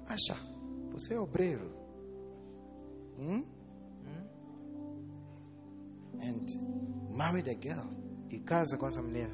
usher. 0.09 0.37
você 0.91 1.13
é 1.13 1.19
obreiro. 1.19 1.69
Hmm? 3.17 3.43
And 6.19 6.45
married 7.15 7.49
a 7.49 7.53
girl. 7.53 7.87
E 8.29 8.39
casa 8.39 8.77
com 8.77 8.87
essa 8.87 9.01
mulher. 9.01 9.29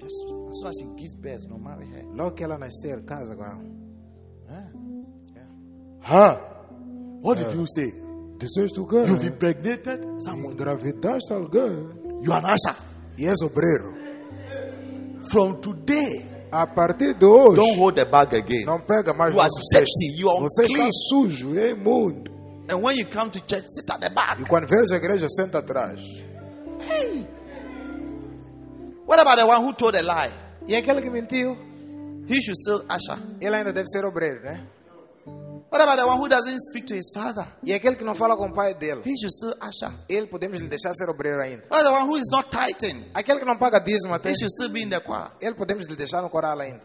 Just 0.00 0.24
as 0.24 0.58
soon 0.58 0.68
as 0.68 0.76
she 0.76 0.84
gives 0.96 1.14
birth, 1.16 1.46
no 1.48 1.58
marry 1.58 1.86
her. 1.86 2.04
Logo 2.14 2.34
que 2.36 2.44
ela 2.44 2.58
nascer, 2.58 3.04
casa 3.04 3.34
com 3.34 3.44
ela. 3.44 3.64
Huh? 4.48 4.70
Huh? 6.00 6.38
What 7.22 7.42
did 7.42 7.52
you 7.54 7.66
say? 7.66 8.03
Disseste 8.38 8.80
o 8.80 8.86
quê? 8.86 8.96
You've 9.06 9.26
impregnated 9.26 10.04
someone. 10.22 10.54
Engravidaste 10.54 11.32
alguém. 11.32 11.88
You 12.22 12.32
are 12.32 12.44
an 12.44 12.54
usher. 12.54 12.76
E 13.18 13.26
és 13.26 13.40
obreiro. 13.42 13.94
From 15.30 15.54
today, 15.60 16.26
A 16.52 16.66
partir 16.66 17.14
de 17.14 17.24
hoje, 17.24 17.56
don't 17.56 17.76
hold 17.78 17.96
the 17.96 18.04
bag 18.04 18.36
again. 18.36 18.64
não 18.64 18.78
pega 18.80 19.12
mais 19.12 19.34
You 19.34 19.40
are 19.40 19.48
dirty, 19.72 20.20
you 20.20 20.30
are 20.30 20.40
Você 20.40 20.64
está 20.64 20.88
sujo, 21.08 21.58
é 21.58 21.70
imundo. 21.70 22.30
And 22.70 22.76
when 22.82 22.96
you 22.96 23.06
come 23.06 23.30
to 23.30 23.40
church, 23.40 23.64
sit 23.68 23.90
at 23.90 24.00
the 24.00 24.10
back. 24.10 24.40
E 24.40 24.44
quando 24.46 24.66
vês 24.68 24.92
a 24.92 24.96
igreja, 24.96 25.28
senta 25.28 25.58
atrás. 25.58 26.00
Hey. 26.88 27.26
What 29.06 29.20
about 29.20 29.36
the 29.36 29.44
one 29.46 29.64
who 29.64 29.72
told 29.74 29.96
a 29.96 30.02
lie? 30.02 30.32
E 30.66 30.74
aquele 30.76 31.02
que 31.02 31.10
mentiu, 31.10 31.56
He 32.26 32.40
should 32.40 32.56
still 32.56 32.82
usher. 32.88 33.20
ele 33.40 33.54
ainda 33.56 33.72
deve 33.72 33.86
ser 33.88 34.04
obreiro, 34.04 34.42
né? 34.42 34.66
What 35.70 35.82
about 35.82 35.96
the 35.96 36.06
one 36.06 36.18
who 36.18 36.28
doesn't 36.28 36.58
speak 36.70 36.86
to 36.86 36.94
his 36.94 37.10
father? 37.12 37.46
E 37.62 37.72
aquele 37.74 37.96
que 37.96 38.04
não 38.04 38.14
fala 38.14 38.36
com 38.36 38.46
o 38.46 38.52
pai 38.54 38.74
dele, 38.74 39.00
He 39.04 39.16
should 39.18 39.32
still 39.32 39.54
usher. 39.60 39.92
ele 40.08 40.26
podemos 40.28 40.60
lhe 40.60 40.68
deixar 40.68 40.94
ser 40.94 41.08
obreiro 41.08 41.40
ainda. 41.42 41.64
What 41.68 41.80
about 41.80 41.84
the 41.84 41.92
one 41.92 42.06
who 42.08 42.16
is 42.16 42.28
not 42.30 42.48
tithing? 42.50 43.04
Aquele 43.12 43.40
que 43.40 43.44
não 43.46 43.58
paga 43.58 43.80
dízimo 43.80 44.14
até, 44.14 44.30
He 44.30 44.36
should 44.36 44.52
still 44.52 44.68
be 44.70 44.82
in 44.82 44.90
the 44.90 45.00
choir. 45.00 45.32
ele 45.40 45.54
podemos 45.56 45.86
lhe 45.86 45.96
deixar 45.96 46.22
no 46.22 46.30
coral 46.30 46.60
ainda. 46.60 46.82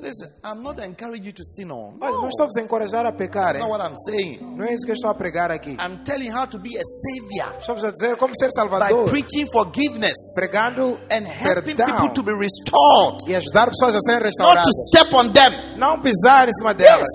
Listen, 0.00 0.30
I'm 0.44 0.62
not 0.62 0.78
encouraging 0.78 1.24
you 1.26 1.32
to 1.32 1.42
sin 1.44 1.70
on. 1.72 1.98
Olha, 2.00 2.12
não 2.12 2.28
estou 2.28 2.46
a 2.56 2.62
encorajar 2.62 3.04
a 3.04 3.12
pecar, 3.12 3.54
That's 3.54 3.66
not 3.66 3.70
what 3.70 3.82
I'm 3.84 3.96
saying. 4.06 4.38
Não 4.56 4.64
é 4.64 4.72
isso 4.72 4.84
que 4.86 4.92
eu 4.92 4.94
estou 4.94 5.10
a 5.10 5.14
pregar 5.14 5.50
aqui. 5.50 5.76
I'm 5.80 6.04
telling 6.04 6.30
how 6.30 6.46
to 6.46 6.58
be 6.58 6.76
a 6.78 6.82
savior 6.84 7.58
Estou 7.58 7.74
vos 7.74 7.84
a 7.84 7.90
dizer 7.90 8.16
como 8.16 8.32
ser 8.36 8.46
by 8.46 8.52
salvador, 8.52 9.08
preaching 9.08 9.46
forgiveness 9.52 10.14
pregando 10.36 11.00
and 11.10 11.26
helping 11.26 11.74
perdão 11.76 11.96
people 11.96 12.14
to 12.14 12.22
be 12.22 12.32
restored, 12.32 13.28
e 13.28 13.34
ajudar 13.34 13.68
pessoas 13.70 13.96
a 13.96 14.00
serem 14.00 14.20
not 14.20 14.26
restauradas. 14.26 14.64
to 14.64 14.72
step 14.96 15.12
on 15.14 15.32
them. 15.32 15.76
Não 15.78 16.00
pisar 16.00 16.48
em 16.48 16.52
cima 16.52 16.72
delas. 16.74 17.08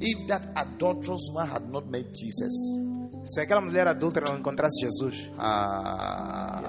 If 0.00 0.26
that 0.28 0.46
adulterous 0.56 1.28
woman 1.32 1.48
had 1.48 1.68
not 1.70 1.88
met 1.88 2.06
Jesus, 2.14 2.52
Se 3.24 3.40
aquela 3.42 3.60
mulher 3.60 3.86
adulta 3.86 4.20
não 4.20 4.38
encontrasse 4.38 4.80
Jesus, 4.80 5.30
ah, 5.36 6.62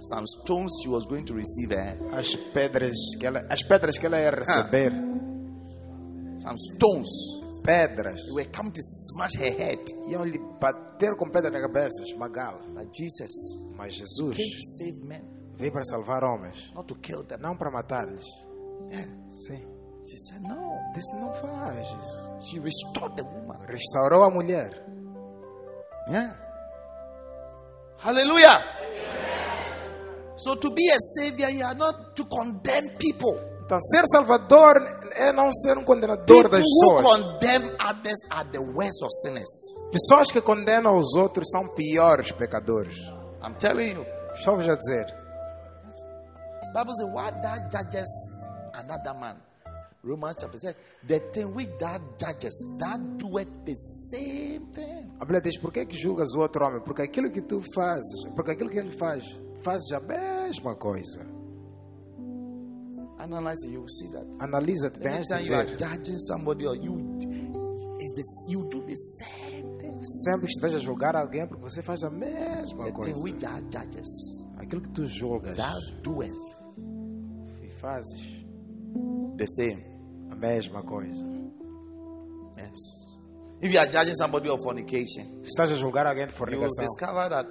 some 0.00 0.26
stones 0.26 0.72
she 0.82 0.88
was 0.88 1.04
going 1.06 1.24
to 1.24 1.34
receive, 1.34 1.72
as 2.12 2.34
pedras 2.54 2.96
que 3.18 3.26
ela, 3.26 3.44
as 3.48 3.62
pedras 3.62 3.98
que 3.98 4.06
ela 4.06 4.18
ia 4.20 4.30
receber, 4.30 4.92
some 6.38 6.56
stones 6.56 7.10
pedras, 7.62 8.20
they 8.26 8.32
were 8.32 8.50
coming 8.50 8.72
to 8.72 8.82
smash 8.82 9.34
her 9.36 9.50
head. 9.52 9.78
iam 10.08 10.24
lhe 10.24 10.38
bater 10.60 11.14
com 11.16 11.28
pedra 11.30 11.50
na 11.50 11.60
cabeça, 11.60 12.02
esmagá-la. 12.02 12.60
But 12.74 12.92
Jesus 12.94 13.32
Mas 13.76 13.94
Jesus 13.94 14.36
came 14.36 14.50
to 14.50 14.62
save 14.78 15.04
men, 15.04 15.22
veio 15.56 15.72
para 15.72 15.84
salvar 15.84 16.22
homens, 16.24 16.72
not 16.74 16.86
to 16.86 16.94
kill 16.96 17.24
them. 17.24 17.38
não 17.40 17.56
para 17.56 17.70
matá-los. 17.70 18.24
Yeah. 18.90 19.06
Sim. 19.46 19.78
She 20.08 20.16
said, 20.16 20.40
No. 20.40 20.78
Disse, 20.94 21.12
não 21.16 21.34
faz. 21.34 21.86
She 22.46 22.58
restored 22.58 23.14
the 23.16 23.24
woman. 23.24 23.58
Restaurou 23.66 24.22
a 24.24 24.30
mulher. 24.30 24.70
Yeah. 26.08 26.34
Hallelujah. 27.98 28.58
So 30.38 30.54
to 30.56 30.70
be 30.70 30.88
a 30.88 30.98
savior, 31.20 31.50
you 31.50 31.64
are 31.64 31.74
not 31.74 32.14
to 32.14 32.24
condemn 32.24 32.96
people. 32.98 33.36
Então, 33.64 33.78
ser 33.80 34.02
salvador 34.06 34.76
é 35.14 35.30
não 35.32 35.52
ser 35.52 35.76
um 35.76 35.84
condenador 35.84 36.24
People 36.26 36.48
das 36.48 36.62
who 36.62 36.96
pessoas. 36.96 37.04
condemn 37.04 37.76
others 37.80 38.18
are 38.30 38.48
the 38.50 38.60
worst 38.60 39.02
of 39.02 39.10
sinners. 39.22 39.50
Pessoas 39.92 40.30
que 40.30 40.40
condenam 40.40 40.98
os 40.98 41.14
outros 41.14 41.50
são 41.50 41.68
piores 41.74 42.32
pecadores. 42.32 42.96
I'm 43.42 43.54
telling 43.58 43.92
you. 43.92 44.06
Estou 44.34 44.56
vos 44.56 44.68
a 44.68 44.74
dizer. 44.76 45.06
Bible 46.72 46.94
says, 46.94 47.08
why 47.12 47.30
that 47.42 47.70
judges 47.70 48.08
another 48.74 49.14
man? 49.18 49.36
Romans 50.04 50.36
chapter 50.40 50.58
said, 50.60 50.76
the 51.06 51.18
thing 51.32 51.52
which 51.54 51.68
that 51.80 52.00
judges, 52.18 52.64
that 52.78 53.00
doeth 53.18 53.48
the 53.66 53.74
same 53.74 54.66
thing. 54.72 55.10
A 55.20 55.24
Bíblia 55.26 55.40
diz: 55.42 55.58
por 55.58 55.72
que, 55.72 55.84
que 55.86 55.98
julgas 55.98 56.34
o 56.34 56.40
outro 56.40 56.64
homem? 56.64 56.80
Porque 56.80 57.02
aquilo 57.02 57.30
que 57.30 57.42
tu 57.42 57.60
fazes, 57.74 58.24
porque 58.34 58.52
aquilo 58.52 58.70
que 58.70 58.78
ele 58.78 58.96
faz, 58.96 59.24
fazes 59.62 59.92
a 59.92 60.00
mesma 60.00 60.74
coisa. 60.76 61.20
Analyze 63.20 63.64
you 63.66 63.80
will 63.80 63.88
see 63.88 64.06
that. 64.12 64.24
Analisa-te 64.38 65.00
bem 65.00 65.12
next 65.14 65.28
time 65.28 65.44
you 65.44 65.54
are 65.54 65.66
judging 65.76 66.18
somebody 66.18 66.66
or 66.66 66.76
you 66.76 67.18
is 68.00 68.12
this 68.14 68.44
you 68.48 68.62
do 68.70 68.80
the 68.86 68.94
same 68.94 69.76
thing. 69.78 70.00
Sempre 70.24 70.46
que 70.46 70.52
estejas 70.54 70.82
a 70.82 70.84
julgar 70.84 71.16
alguém, 71.16 71.46
porque 71.48 71.62
você 71.62 71.82
faz 71.82 72.04
a 72.04 72.10
mesma 72.10 72.84
The 72.86 72.92
coisa. 72.92 73.12
thing 73.12 73.22
which 73.22 73.38
that 73.40 73.62
judges, 73.70 74.08
Aquilo 74.56 74.82
que 74.82 74.90
tu 74.92 75.04
julgas 75.06 75.56
that 75.56 76.02
doeth 76.02 76.30
e 77.62 77.68
fazes 77.80 78.20
the 79.36 79.46
same. 79.48 79.84
a 80.30 80.36
mesma 80.36 80.82
coisa. 80.84 81.24
Yes. 82.56 82.78
If 83.60 83.72
you 83.72 83.80
are 83.80 83.88
judging 83.90 84.14
somebody 84.14 84.48
of 84.48 84.62
fornication, 84.62 85.42
Se 85.42 85.50
estás 85.50 85.72
a 85.72 85.76
julgar 85.76 86.06
alguém 86.06 86.26
de 86.28 86.32
you 86.32 86.38
will 86.38 86.46
fornicação, 86.70 86.84
discover 86.86 87.28
that 87.30 87.46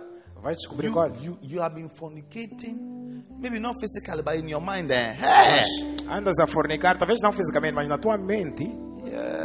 vais 0.47 0.55
descobrir 0.55 0.87
you, 0.87 0.93
qual. 0.93 1.11
you, 1.21 1.37
you 1.41 1.61
have 1.61 1.75
been 1.75 1.89
fornicating, 1.89 3.21
maybe 3.37 3.59
not 3.59 3.75
physically, 3.81 4.23
but 4.23 4.35
in 4.35 4.47
your 4.47 4.61
mind. 4.61 4.89
Then, 4.89 5.15
hey, 5.15 5.61
Andas 6.07 6.39
a 6.39 6.47
fornicar, 6.47 6.97
talvez 6.97 7.17
não 7.21 7.33
fisicamente, 7.33 7.73
mas 7.75 7.87
na 7.87 7.97
tua 7.97 8.17
mente, 8.17 8.65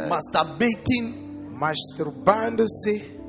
masturbating, 0.07 1.49
masturbando-se, 1.51 3.19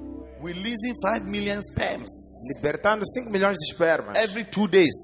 releasing 0.40 0.94
five 1.02 1.24
million 1.26 1.60
sperms 1.60 2.10
libertando 2.54 3.02
5 3.06 3.30
milhões 3.30 3.56
de 3.58 3.64
espermas 3.72 4.16
every 4.18 4.44
two 4.44 4.68
days. 4.68 4.94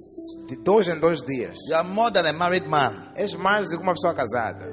de 0.46 0.56
dois 0.56 0.88
em 0.88 1.00
dois 1.00 1.22
dias. 1.22 1.56
You 1.68 1.76
are 1.76 1.88
more 1.88 2.12
than 2.12 2.26
a 2.26 2.32
married 2.32 2.68
man. 2.68 3.12
És 3.16 3.34
mais 3.34 3.68
do 3.68 3.78
que 3.78 3.82
uma 3.82 3.94
pessoa 3.94 4.14
casada. 4.14 4.66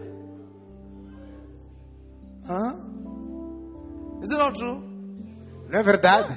Huh? 2.45 2.75
Is 4.21 4.29
it 4.29 4.37
not 4.37 4.57
true? 4.57 4.81
Não 5.69 5.79
é 5.79 5.83
verdade? 5.83 6.35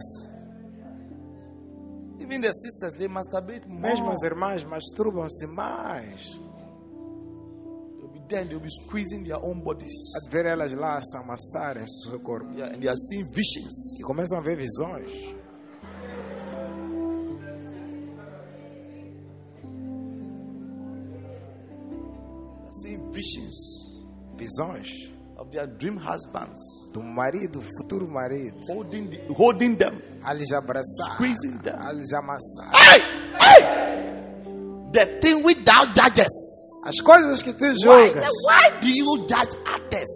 Even 2.31 2.43
the 2.43 2.53
sisters, 2.55 2.95
they 2.95 3.09
masturbate 3.09 3.67
more. 3.67 3.81
Mesmo 3.81 4.13
as 4.13 4.23
irmãs 4.23 4.63
masturbam-se 4.63 5.49
mais. 5.49 6.39
They'll 7.97 8.09
be 8.09 8.21
there, 8.29 8.45
they'll 8.45 8.61
be 8.61 8.71
squeezing 8.71 9.25
their 9.25 9.43
own 9.43 9.61
bodies. 9.61 9.93
A 10.15 10.31
ver 10.31 10.47
elas 10.47 10.73
lá 10.73 10.99
a 10.99 11.03
se 11.03 11.17
amassarem 11.17 11.85
seu 11.89 12.21
corpo. 12.21 12.53
Yeah, 12.55 12.73
and 12.73 12.81
they 12.81 12.89
are 12.89 12.97
seeing 12.97 13.25
visions. 13.33 13.99
E 13.99 14.03
começam 14.03 14.39
a 14.39 14.41
ver 14.41 14.57
visões. 14.57 15.11
Seeing 22.81 23.11
visions 23.11 23.91
Visões 24.41 25.13
of 25.41 25.51
their 25.51 25.67
dream 25.67 25.97
husbands 25.97 26.61
do 26.93 27.01
marido, 27.03 27.61
futuro 27.77 28.07
marido. 28.07 28.57
holding, 28.69 29.09
the, 29.11 29.33
holding 29.35 29.75
them. 29.77 30.01
A 30.23 30.35
lhes 30.35 30.53
abraçar. 30.53 31.15
Squeezing 31.15 31.59
them. 31.63 31.77
A 31.81 31.93
lhes 31.93 32.13
amassar. 32.13 32.71
Hey! 32.75 33.01
Hey! 33.41 33.63
The 34.93 35.19
thing 35.21 35.43
without 35.43 35.95
judges. 35.95 36.83
As 36.85 37.01
coisas 37.01 37.43
que 37.43 37.53
tu 37.53 37.65
Why, 37.67 37.75
julgas. 37.75 38.29
why 38.45 38.81
do 38.81 38.89
you 38.89 39.27
judge 39.27 39.55
others? 39.67 40.11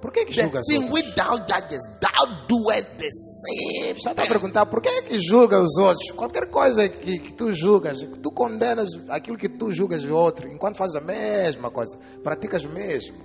Por 0.00 0.12
que 0.12 0.24
que 0.26 0.34
The 0.34 0.42
julga 0.42 0.60
os 0.60 0.66
thing 0.66 0.82
outros? 0.84 0.92
which 0.92 1.14
thou 1.16 1.36
judgest, 1.38 1.88
thou 2.00 2.46
doest 2.48 2.86
the 2.98 3.10
same. 3.10 3.98
Já 4.00 4.10
está 4.12 4.22
a 4.24 4.28
perguntar 4.28 4.66
por 4.66 4.80
que 4.80 5.02
que 5.02 5.18
julga 5.18 5.60
os 5.60 5.76
outros? 5.76 6.10
Qualquer 6.12 6.48
coisa 6.50 6.88
que, 6.88 7.18
que 7.18 7.32
tu 7.34 7.52
julgas, 7.52 7.98
que 8.00 8.18
tu 8.20 8.30
condenas 8.30 8.88
aquilo 9.10 9.36
que 9.36 9.48
tu 9.48 9.70
julgas 9.72 10.04
o 10.04 10.14
outro, 10.14 10.48
enquanto 10.48 10.76
fazes 10.76 10.94
a 10.96 11.00
mesma 11.00 11.70
coisa, 11.70 11.98
praticas 12.22 12.64
o 12.64 12.68
mesmo. 12.70 13.16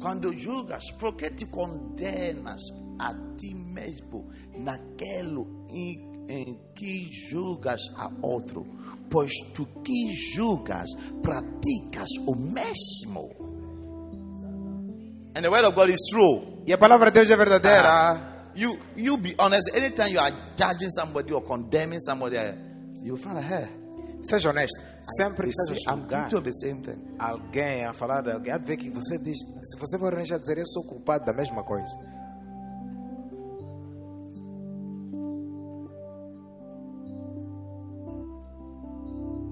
Quando 0.00 0.32
julgas, 0.32 0.84
por 0.98 1.16
que 1.16 1.30
te 1.30 1.46
condenas 1.46 2.62
a 3.00 3.12
ti 3.36 3.54
mesmo 3.54 4.28
naquilo 4.56 5.66
em, 5.68 6.26
em 6.28 6.58
que 6.74 7.10
julgas 7.30 7.80
a 7.96 8.08
outro? 8.22 8.64
Pois 9.10 9.32
tu 9.54 9.66
que 9.82 10.12
julgas, 10.34 10.88
praticas 11.22 12.10
o 12.26 12.34
mesmo. 12.36 13.28
And 15.34 15.44
the 15.44 15.50
word 15.50 15.66
of 15.66 15.74
God 15.74 15.90
is 15.90 16.00
true. 16.10 16.62
E 16.66 16.72
a 16.72 16.78
palavra 16.78 17.10
de 17.10 17.20
Deus 17.20 17.30
é 17.30 17.36
verdadeira. 17.36 18.50
You 18.54 18.76
you 18.96 19.16
be 19.16 19.34
honest. 19.38 19.70
Anytime 19.74 20.10
you 20.12 20.20
are 20.20 20.32
judging 20.56 20.90
somebody 20.90 21.32
or 21.32 21.42
condemning 21.42 22.00
somebody, 22.00 22.36
you 23.02 23.16
find 23.16 23.38
a 23.38 23.42
hair. 23.42 23.77
Seja 24.22 24.50
honesto. 24.50 24.82
Sempre 25.16 25.48
a 25.48 25.52
same 26.52 26.82
thing. 26.82 27.14
alguém, 27.18 27.84
a 27.84 27.92
falar 27.92 28.22
de 28.22 28.32
alguém, 28.32 28.52
há 28.52 28.58
de 28.58 28.64
ver 28.66 28.76
que 28.76 28.90
você 28.90 29.16
diz, 29.18 29.38
se 29.62 29.78
você 29.78 29.98
for 29.98 30.12
arranjar 30.12 30.38
dizer 30.38 30.58
eu 30.58 30.66
sou 30.66 30.84
culpado 30.84 31.24
da 31.24 31.32
mesma 31.32 31.62
coisa. 31.64 31.96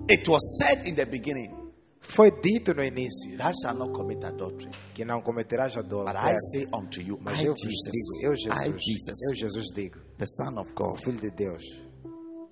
It 0.08 0.28
was 0.28 0.42
said 0.58 0.86
in 0.86 0.94
the 0.94 1.04
beginning, 1.06 1.52
Foi 2.00 2.30
dito 2.40 2.72
no 2.72 2.84
início 2.84 3.36
Thou 3.36 3.52
shalt 3.60 3.78
not 3.78 3.92
commit 3.92 4.24
adultery. 4.24 4.70
que 4.94 5.04
não 5.04 5.20
cometerás 5.20 5.74
But 5.74 5.86
I 5.86 5.88
adultério. 5.88 6.38
say 6.52 6.66
unto 6.72 7.00
you, 7.00 7.18
Mas 7.20 7.40
I 7.40 7.46
eu 7.46 7.54
Jesus, 7.56 7.90
digo, 7.90 8.22
eu 8.22 8.32
I 8.34 8.36
Jesus, 8.70 8.84
Jesus, 8.84 9.18
eu 9.28 9.34
Jesus 9.34 9.66
digo, 9.74 9.98
the 10.18 10.26
Son 10.26 10.56
of 10.60 10.70
o 10.70 10.74
God, 10.74 10.98
Filho 11.02 11.20
de 11.20 11.30
Deus, 11.32 11.62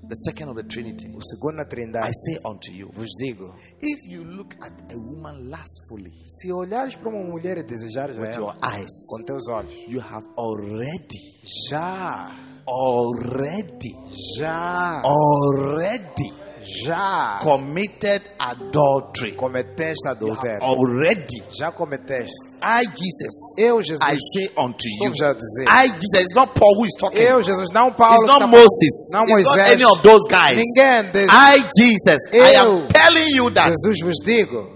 the 0.08 0.14
second 0.14 0.48
of 0.50 0.56
the 0.56 0.64
Trinity, 0.64 1.08
o 1.14 1.20
segundo 1.20 1.56
na 1.56 2.00
I 2.06 2.10
say 2.12 2.38
unto 2.44 2.70
you, 2.70 2.90
digo, 3.20 3.54
if 3.80 4.06
you 4.06 4.24
look 4.24 4.54
at 4.60 4.72
a 4.92 4.98
woman 4.98 5.50
lustfully 5.50 6.12
se 6.24 6.52
olhares 6.52 6.94
para 6.96 7.08
uma 7.08 7.24
mulher 7.24 7.58
e 7.58 7.62
desejares 7.62 8.16
with 8.16 8.36
your 8.36 8.54
eyes, 8.62 8.90
com 9.08 9.24
teus 9.24 9.48
olhos, 9.48 9.72
you 9.88 10.00
have 10.00 10.26
already, 10.36 11.20
já, 11.68 12.34
already, 12.66 13.94
já, 14.38 15.02
already 15.02 16.43
já 16.84 17.38
committed 17.42 18.22
adultery. 18.38 19.32
cometeste 19.32 20.08
adultério. 20.08 20.62
already. 20.62 21.42
Já 21.58 21.70
cometeste. 21.70 22.32
I, 22.62 22.84
Jesus, 22.86 23.58
Eu, 23.58 23.82
Jesus, 23.82 24.00
I 24.00 24.16
say 24.32 24.50
unto 24.56 24.84
you, 25.02 25.12
já 25.14 25.32
dizer. 25.34 25.68
I, 25.68 25.88
Jesus, 25.88 26.24
it's 26.24 26.34
not 26.34 26.52
Paul 26.58 26.74
who 26.78 26.86
is 26.86 26.94
talking. 26.98 27.20
Eu, 27.20 27.42
Jesus, 27.42 27.70
não 27.70 27.92
Paulo, 27.92 28.24
It's 28.24 28.38
not 28.38 28.46
Moses. 28.50 29.10
não 29.12 29.24
It's 29.24 29.32
not 29.32 29.58
Moisés, 29.58 29.72
any 29.72 29.84
of 29.84 30.02
those 30.02 30.22
guys. 30.28 30.56
ninguém 30.56 31.12
desses. 31.12 31.30
I, 31.30 31.58
Jesus, 31.78 32.20
I 32.32 32.56
am 32.56 32.88
telling 32.88 33.28
you 33.36 33.50
that 33.50 33.70
Jesus 33.70 34.00
vos 34.02 34.16
digo 34.24 34.72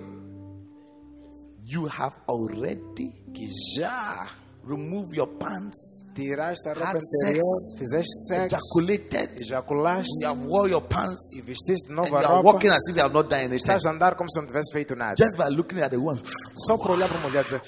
you 1.66 1.86
have 1.86 2.14
already 2.28 3.12
que 3.34 3.48
já 3.76 4.26
removed 4.64 5.14
your 5.16 5.28
pants, 5.38 5.97
tiraste 6.22 6.68
a 6.68 6.72
roupa 6.74 6.88
Had 6.88 6.96
anterior, 6.96 7.42
sex, 7.42 7.78
fizeste 7.78 8.14
sexo, 8.26 8.56
ejaculated, 8.56 9.40
ejaculaste 9.42 10.10
you 10.20 10.28
have 10.28 10.40
wore 10.46 10.68
your 10.70 10.82
pants, 10.82 11.34
e 11.36 11.42
vestiste 11.42 11.86
de 11.86 11.92
and 11.92 11.96
nova 11.96 12.08
you 12.08 12.16
are 12.16 12.26
roupa. 12.36 12.52
walking 12.52 12.70
as 12.70 12.88
if 12.88 12.96
you 12.96 13.02
have 13.02 13.12
not 13.14 13.28
done 13.28 13.40
anything. 13.42 13.56
Estás 13.56 13.84
a 13.86 13.90
andar 13.90 14.16
como 14.16 14.28
se 14.30 14.40
não 14.40 14.46
tivesse 14.46 14.72
feito 14.72 14.96
nada. 14.96 15.14
Just 15.16 15.36
by 15.36 15.48
looking 15.48 15.78
at 15.80 15.90
the 15.90 15.96
woman, 15.96 16.20
Só 16.66 16.76
por 16.76 16.90
olhar 16.92 17.08
para 17.08 17.18
a 17.18 17.22
mulher 17.22 17.44
dizer, 17.44 17.60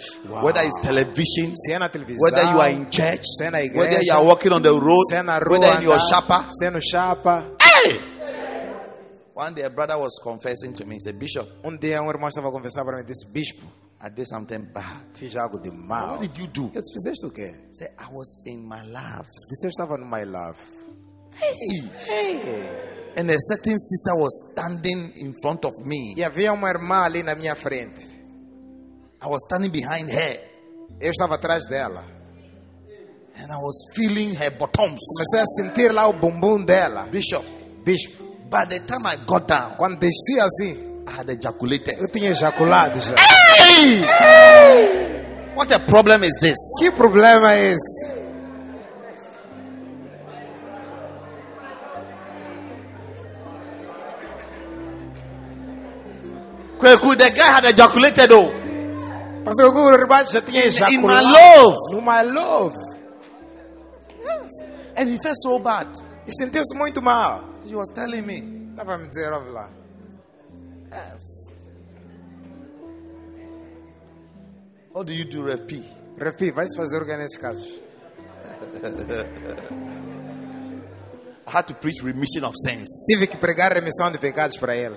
whether 0.43 0.65
it's 0.67 0.81
television, 0.81 1.53
se 1.55 1.73
é 1.73 1.79
na 1.79 1.89
televisão, 1.89 2.21
whether 2.25 2.43
you 2.53 2.61
are 2.61 2.73
in 2.73 2.87
church, 2.91 3.23
se 3.39 3.45
é 3.45 3.51
na 3.51 3.63
igreja, 3.63 3.81
whether 3.81 4.03
you 4.05 4.13
are 4.13 4.25
walking 4.27 4.53
on 4.53 4.61
the 4.63 4.69
road, 4.71 5.05
se 5.09 5.15
é 5.15 5.23
na 5.23 5.39
rua, 5.39 5.59
whether 5.61 5.79
in 5.81 5.85
your 5.85 5.95
andar, 5.95 6.09
shapa. 6.09 6.49
se 6.53 6.67
é 6.67 6.71
no 6.71 6.81
chapa. 6.83 7.45
Hey! 7.61 8.01
One 9.35 9.55
day 9.55 9.63
a 9.65 9.71
brother 9.71 9.97
was 9.99 10.19
confessing 10.23 10.73
to 10.75 10.85
me, 10.85 10.97
he 10.97 11.01
said, 11.01 11.19
Bishop, 11.19 11.49
Um 11.65 11.79
dia 11.79 12.03
um 12.03 12.11
irmão 12.11 12.29
estava 12.29 12.49
a 12.49 12.51
conversar 12.53 12.85
para 12.85 12.99
mim 12.99 13.05
disse, 13.07 13.27
bispo, 13.27 13.65
I 14.03 14.09
did 14.09 14.27
something 14.27 14.65
bad. 14.73 15.03
fiz 15.15 15.37
algo 15.37 15.59
de 15.59 15.71
mal. 15.71 16.13
What 16.13 16.21
did 16.21 16.39
you 16.39 16.47
do? 16.47 16.71
Eu 16.75 16.81
disse, 16.81 16.95
fizeste 16.95 17.27
o 17.27 17.31
quê? 17.31 17.55
He 17.69 17.75
said, 17.75 17.91
I 17.99 18.09
was 18.11 18.41
in 18.47 18.67
my 18.67 18.83
love. 18.83 19.29
Eu 19.63 19.69
estava 19.69 19.99
no 19.99 20.07
My 20.07 20.25
Love. 20.25 20.59
Hey! 21.35 21.91
Hey. 22.07 22.91
And 23.17 23.31
a 23.31 23.37
certain 23.39 23.79
sister 23.79 24.15
was 24.17 24.33
standing 24.53 25.13
in 25.17 25.35
front 25.43 25.65
of 25.67 25.75
me. 25.85 26.15
E 26.17 26.25
havia 26.25 26.53
uma 26.53 26.71
irmã 26.71 27.05
ali 27.05 27.23
na 27.23 27.35
minha 27.35 27.55
frente. 27.55 28.01
I 29.23 29.27
was 29.27 29.43
standing 29.45 29.71
behind 29.71 30.09
her. 30.11 30.41
Eu 30.99 31.11
estava 31.11 31.35
atrás 31.35 31.67
dela. 31.69 32.03
And 33.37 33.53
I 33.53 33.57
was 33.57 33.93
feeling 33.95 34.35
her 34.35 34.51
bottoms. 34.59 35.01
Comecei 35.17 35.41
a 35.41 35.47
sentir 35.47 35.93
lá 35.93 36.09
o 36.09 36.15
bumbum 36.15 36.65
dela. 36.65 37.07
Bishop, 37.07 37.45
Bispo, 37.85 38.49
by 38.51 38.65
the 38.67 38.81
time 38.81 39.07
I 39.07 39.17
got 39.27 39.47
down, 39.47 39.77
quando 39.77 39.99
descia 39.99 40.45
assim, 40.45 40.90
I 41.07 41.13
had 41.13 41.31
ejaculated. 41.31 41.99
eu 41.99 42.09
ejaculado 42.31 43.01
já. 43.01 43.15
Hey! 43.17 44.03
What 45.57 45.73
a 45.73 45.81
problem 45.87 46.25
is 46.25 46.39
this? 46.41 46.59
Que 46.79 46.91
problema 46.91 47.55
é 47.55 47.73
esse? 47.73 48.21
Kweku, 56.79 57.15
the 57.17 57.31
guy 57.31 57.43
had 57.43 57.65
ejaculated 57.67 58.31
though. 58.31 58.51
Pastor 59.45 59.69
o 59.69 60.33
já 60.33 60.43
tinha 60.43 60.67
In 60.93 61.03
my 61.03 61.21
love. 61.21 61.77
No 61.93 62.01
My 62.01 62.23
Love. 62.23 62.75
Yes. 64.23 64.51
And 64.97 65.09
he 65.09 65.19
felt 65.19 65.37
so 65.43 65.59
bad. 65.59 65.89
E 66.27 66.33
sentiu-se 66.33 66.77
muito 66.77 67.03
mal. 67.03 67.45
He 67.65 67.75
was 67.75 67.89
telling 67.95 68.23
me, 68.23 68.41
Estava 68.71 68.99
me 68.99 69.09
dizer, 69.09 69.31
lá. 69.31 69.80
Yes. 70.91 71.51
What 74.93 75.07
do 75.07 75.13
you 75.13 75.25
do, 75.25 75.45
Rev 75.45 75.67
P? 75.67 75.83
Repi, 76.19 76.51
vai-se 76.51 76.77
fazer 76.77 77.01
o 77.01 77.07
que 77.07 77.13
é 77.13 77.17
nesses 77.17 77.39
casos? 77.39 77.81
I 81.47 81.51
had 81.51 81.67
to 81.69 81.75
preach 81.75 82.03
remission 82.03 82.45
of 82.45 82.55
sins. 82.65 82.89
Tive 83.09 83.27
que 83.27 83.37
pregar 83.37 83.73
remissão 83.73 84.11
de 84.11 84.19
pecados 84.19 84.57
para 84.59 84.77
ele. 84.77 84.97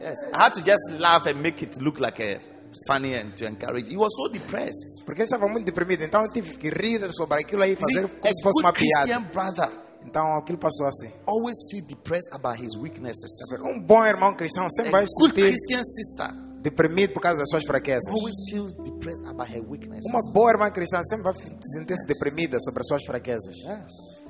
Yes. 0.00 0.18
I 0.34 0.36
had 0.36 0.54
to 0.54 0.60
just 0.60 0.98
laugh 0.98 1.26
and 1.26 1.40
make 1.40 1.62
it 1.64 1.80
look 1.80 2.00
like 2.00 2.20
a 2.20 2.40
funny 2.86 3.14
and 3.14 3.36
to 3.36 3.46
encourage. 3.46 3.88
He 3.88 3.96
was 3.96 4.12
so 4.16 4.28
depressed. 4.28 5.04
Porque 5.04 5.20
ele 5.22 5.24
estava 5.28 5.46
muito 5.48 5.64
deprimido. 5.64 6.02
Então 6.02 6.20
eu 6.22 6.32
tive 6.32 6.56
que 6.56 6.68
rir 6.68 7.10
sobre 7.12 7.40
aquilo 7.40 7.62
aí, 7.62 7.70
You 7.72 7.76
see, 7.76 7.94
fazer 7.94 8.06
a 8.06 8.08
como 8.08 8.34
se 8.34 8.42
fosse 8.42 8.60
uma 8.60 8.72
good 8.72 8.84
piada. 8.84 9.06
Christian 9.06 9.22
brother 9.32 9.70
Então 10.04 10.36
aquilo 10.36 10.58
passou 10.58 10.86
assim. 10.86 11.10
always 11.26 11.56
feel 11.70 11.84
depressed 11.84 12.32
about 12.32 12.62
his 12.62 12.76
weaknesses. 12.76 13.30
Um 13.64 13.80
bom 13.80 14.04
irmão 14.04 14.34
cristão 14.34 14.68
sempre 14.68 14.88
A 14.88 14.92
vai 14.92 15.06
se 15.06 15.20
good 15.20 15.34
sentir 15.34 15.48
Christian 15.48 15.82
sister 15.84 16.52
deprimido 16.62 17.12
por 17.12 17.20
causa 17.20 17.38
das 17.38 17.48
suas 17.50 17.64
fraquezas. 17.64 18.08
always 18.08 18.36
feels 18.48 18.72
depressed 18.84 19.24
about 19.26 19.50
her 19.52 19.62
weaknesses. 19.68 20.04
Uma 20.06 20.22
boa 20.32 20.50
irmã 20.52 20.70
cristã 20.70 21.02
sempre 21.02 21.24
vai 21.24 21.34
sentir-se 21.34 22.06
deprimida 22.06 22.58
sobre 22.60 22.80
as 22.80 22.86
suas 22.86 23.04
fraquezas. 23.04 23.56
Yes. 23.56 24.22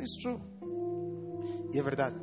It's 0.00 0.16
true. 0.20 0.40
E 1.72 1.78
é 1.78 1.82
verdade. 1.82 2.16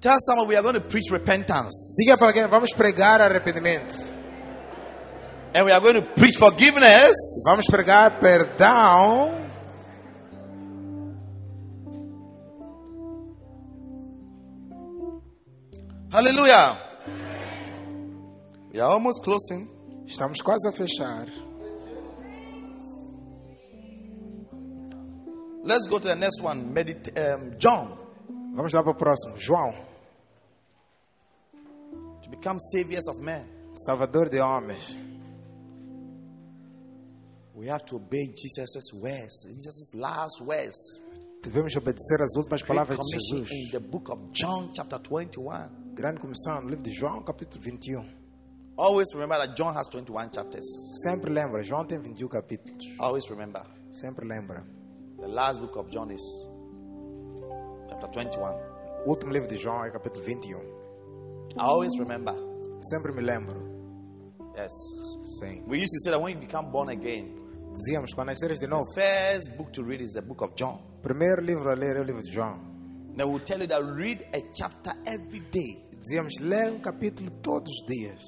Tell 0.00 0.18
someone 0.26 0.48
we 0.48 0.56
are 0.56 0.62
going 0.62 0.74
to 0.74 0.88
preach 0.88 1.10
repentance. 1.10 1.94
Diga 1.96 2.18
para 2.18 2.26
alguém, 2.28 2.46
vamos 2.48 2.72
pregar 2.72 3.20
arrependimento. 3.20 3.96
And 5.54 5.64
we 5.64 5.72
are 5.72 5.80
going 5.80 5.94
to 5.94 6.02
preach 6.14 6.36
forgiveness. 6.38 7.14
Vamos 7.44 7.66
pregar 7.66 8.18
perdão. 8.18 9.51
Hallelujah. 16.12 16.76
We 18.72 18.80
are 18.80 18.90
almost 18.90 19.22
closing. 19.22 19.68
Estamos 20.06 20.42
quase 20.42 20.66
a 20.68 20.72
fechar. 20.72 21.28
Let's 25.64 25.86
go 25.86 25.98
to 25.98 26.08
the 26.08 26.16
next 26.16 26.42
one. 26.42 26.72
Medit- 26.74 27.16
um, 27.16 27.56
John. 27.58 27.98
Vamos 28.54 28.72
lá 28.74 28.82
para 28.82 28.92
o 28.92 28.94
próximo. 28.94 29.36
João, 29.38 29.72
To 32.22 32.30
become 32.30 32.58
saviors 32.72 33.08
of 33.08 33.18
men, 33.20 33.44
Salvador 33.74 34.28
de 34.28 34.38
homens. 34.40 34.96
we 37.54 37.68
have 37.68 37.84
to 37.86 37.96
obey 37.96 38.26
Jesus' 38.34 38.92
words, 38.94 39.46
Jesus' 39.46 39.92
last 39.94 40.40
words. 40.44 41.00
Devemos 41.42 41.74
obedecer 41.76 42.22
as 42.22 42.36
últimas 42.36 42.62
palavras 42.62 42.98
de 43.00 43.18
Jesus. 43.18 43.50
in 43.50 43.70
the 43.72 43.80
book 43.80 44.08
of 44.12 44.30
John, 44.32 44.70
chapter 44.72 44.98
21. 45.00 45.92
Grande 45.92 46.20
comissão 46.20 46.62
no 46.62 46.68
livro 46.68 46.84
de 46.84 46.92
João, 46.92 47.20
capítulo 47.24 47.60
21. 47.60 48.04
Always 48.76 49.08
remember 49.12 49.36
that 49.38 49.56
John 49.56 49.74
has 49.76 49.88
21 49.88 50.32
chapters. 50.32 50.64
Sempre 51.02 51.32
lembra, 51.32 51.62
João 51.62 51.84
tem 51.84 51.98
21 51.98 52.28
capítulos. 52.28 52.86
Always 52.98 53.28
remember. 53.28 53.62
Sempre 53.90 54.24
lembra. 54.24 54.64
The 55.18 55.26
last 55.26 55.60
book 55.60 55.76
of 55.76 55.90
John 55.90 56.12
is 56.12 56.22
chapter 57.88 58.08
21. 58.08 59.04
O 59.04 59.10
último 59.10 59.32
livro 59.32 59.48
de 59.48 59.56
João 59.56 59.84
é 59.84 59.90
capítulo 59.90 60.24
21. 60.24 60.58
I 60.58 61.60
always 61.60 61.92
remember. 61.98 62.34
Sempre 62.78 63.12
me 63.12 63.20
lembro. 63.20 63.60
Yes. 64.56 64.72
Sim. 65.40 65.64
We 65.66 65.78
used 65.78 65.90
to 65.90 65.98
say 66.04 66.10
that 66.12 66.20
when 66.20 66.34
you 66.34 66.40
become 66.40 66.70
born 66.70 66.88
again, 66.88 67.42
Dizíamos, 67.74 68.12
quando 68.14 68.28
nasceres 68.30 68.60
de 68.60 68.66
novo, 68.68 68.84
the 68.94 69.00
first 69.00 69.56
book 69.56 69.72
to 69.72 69.82
read 69.82 70.02
is 70.02 70.12
the 70.12 70.20
book 70.22 70.42
of 70.42 70.54
John. 70.54 70.91
Primeiro 71.02 71.42
livro 71.42 71.68
a 71.70 71.74
ler 71.74 71.96
é 71.96 72.00
o 72.00 72.04
livro 72.04 72.22
de 72.22 72.30
João. 72.32 72.58
They 73.16 73.26
will 73.26 73.40
tell 73.40 73.60
you 73.60 73.68
that 73.68 73.82
read 73.94 74.24
a 74.32 74.40
chapter 74.54 74.94
every 75.06 75.40
day. 75.50 75.84
Dizíamos, 76.00 76.34
lê 76.40 76.70
um 76.70 76.80
capítulo 76.80 77.30
todos 77.42 77.70
os 77.70 77.86
dias. 77.86 78.18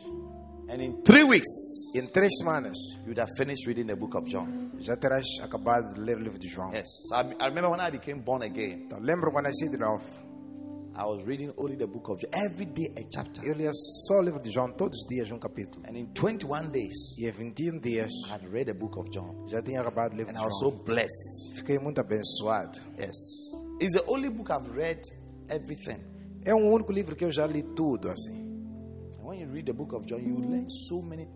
And 0.68 0.82
in 0.82 1.02
three 1.02 1.24
weeks, 1.24 1.48
em 1.94 2.06
três 2.08 2.30
semanas 2.38 2.76
you 3.00 3.08
would 3.08 3.20
have 3.20 3.30
finished 3.36 3.66
reading 3.66 3.86
the 3.86 3.94
book 3.96 4.16
of 4.16 4.28
John. 4.28 4.70
já 4.78 4.96
terás 4.96 5.24
acabado 5.42 5.94
de 5.94 6.00
ler 6.00 6.16
o 6.16 6.20
livro 6.20 6.38
de 6.38 6.48
João. 6.48 6.72
Yes. 6.72 6.86
So 7.08 7.14
I, 7.16 7.34
I 7.40 7.48
remember 7.48 7.70
when 7.70 7.80
I 7.80 7.90
became 7.90 8.20
born 8.22 8.44
again, 8.44 8.84
Então, 8.86 8.98
lembro 9.00 9.30
quando 9.30 9.44
nasci 9.46 9.68
de 9.68 9.78
novo. 9.78 10.04
I 10.96 11.04
was 11.06 11.24
reading 11.26 11.52
only 11.56 11.76
the 11.76 11.86
book 11.88 12.08
of 12.08 12.20
John. 12.20 12.30
Every 12.32 12.66
day 12.66 12.92
a 12.96 13.02
chapter. 13.12 13.44
Eu 13.44 13.54
lia 13.54 13.72
só 13.74 14.20
o 14.20 14.22
livro 14.22 14.40
de 14.40 14.50
João 14.52 14.70
todos 14.72 15.00
os 15.00 15.06
dias 15.08 15.30
um 15.32 15.38
capítulo. 15.38 15.82
And 15.88 15.96
in 15.98 16.06
21 16.14 16.70
days, 16.70 17.18
E 17.18 17.26
em 17.26 17.32
21 17.32 17.80
dias 17.80 18.10
I 18.28 18.32
had 18.34 18.44
read 18.52 18.66
the 18.66 18.74
book 18.78 18.96
of 18.98 19.10
John. 19.10 19.48
já 19.48 19.60
tinha 19.60 19.80
acabado 19.80 20.12
o 20.12 20.16
livro 20.16 20.30
And 20.30 20.34
de 20.34 20.40
I 20.40 20.44
was 20.46 20.58
so 20.58 20.70
João. 20.70 20.84
blessed. 20.84 21.54
Fiquei 21.56 21.78
muito 21.78 22.00
abençoado. 22.00 22.78
Yes. 22.98 23.16
It's 23.80 23.92
the 23.92 24.04
only 24.08 24.30
book 24.30 24.50
I've 24.52 24.70
read 24.70 25.00
everything. 25.48 26.00
É 26.44 26.54
um 26.54 26.72
único 26.72 26.92
livro 26.92 27.16
que 27.16 27.24
eu 27.24 27.30
já 27.32 27.46
li 27.46 27.62
tudo 27.74 28.08
assim. 28.08 28.44
And 29.18 29.26
when 29.26 29.40
you 29.40 29.48
read 29.50 29.66
the 29.66 29.72
book 29.72 29.94
of 29.96 30.06
John, 30.06 30.18
you 30.20 30.36
learn 30.38 30.66
so 30.68 31.02
many 31.02 31.26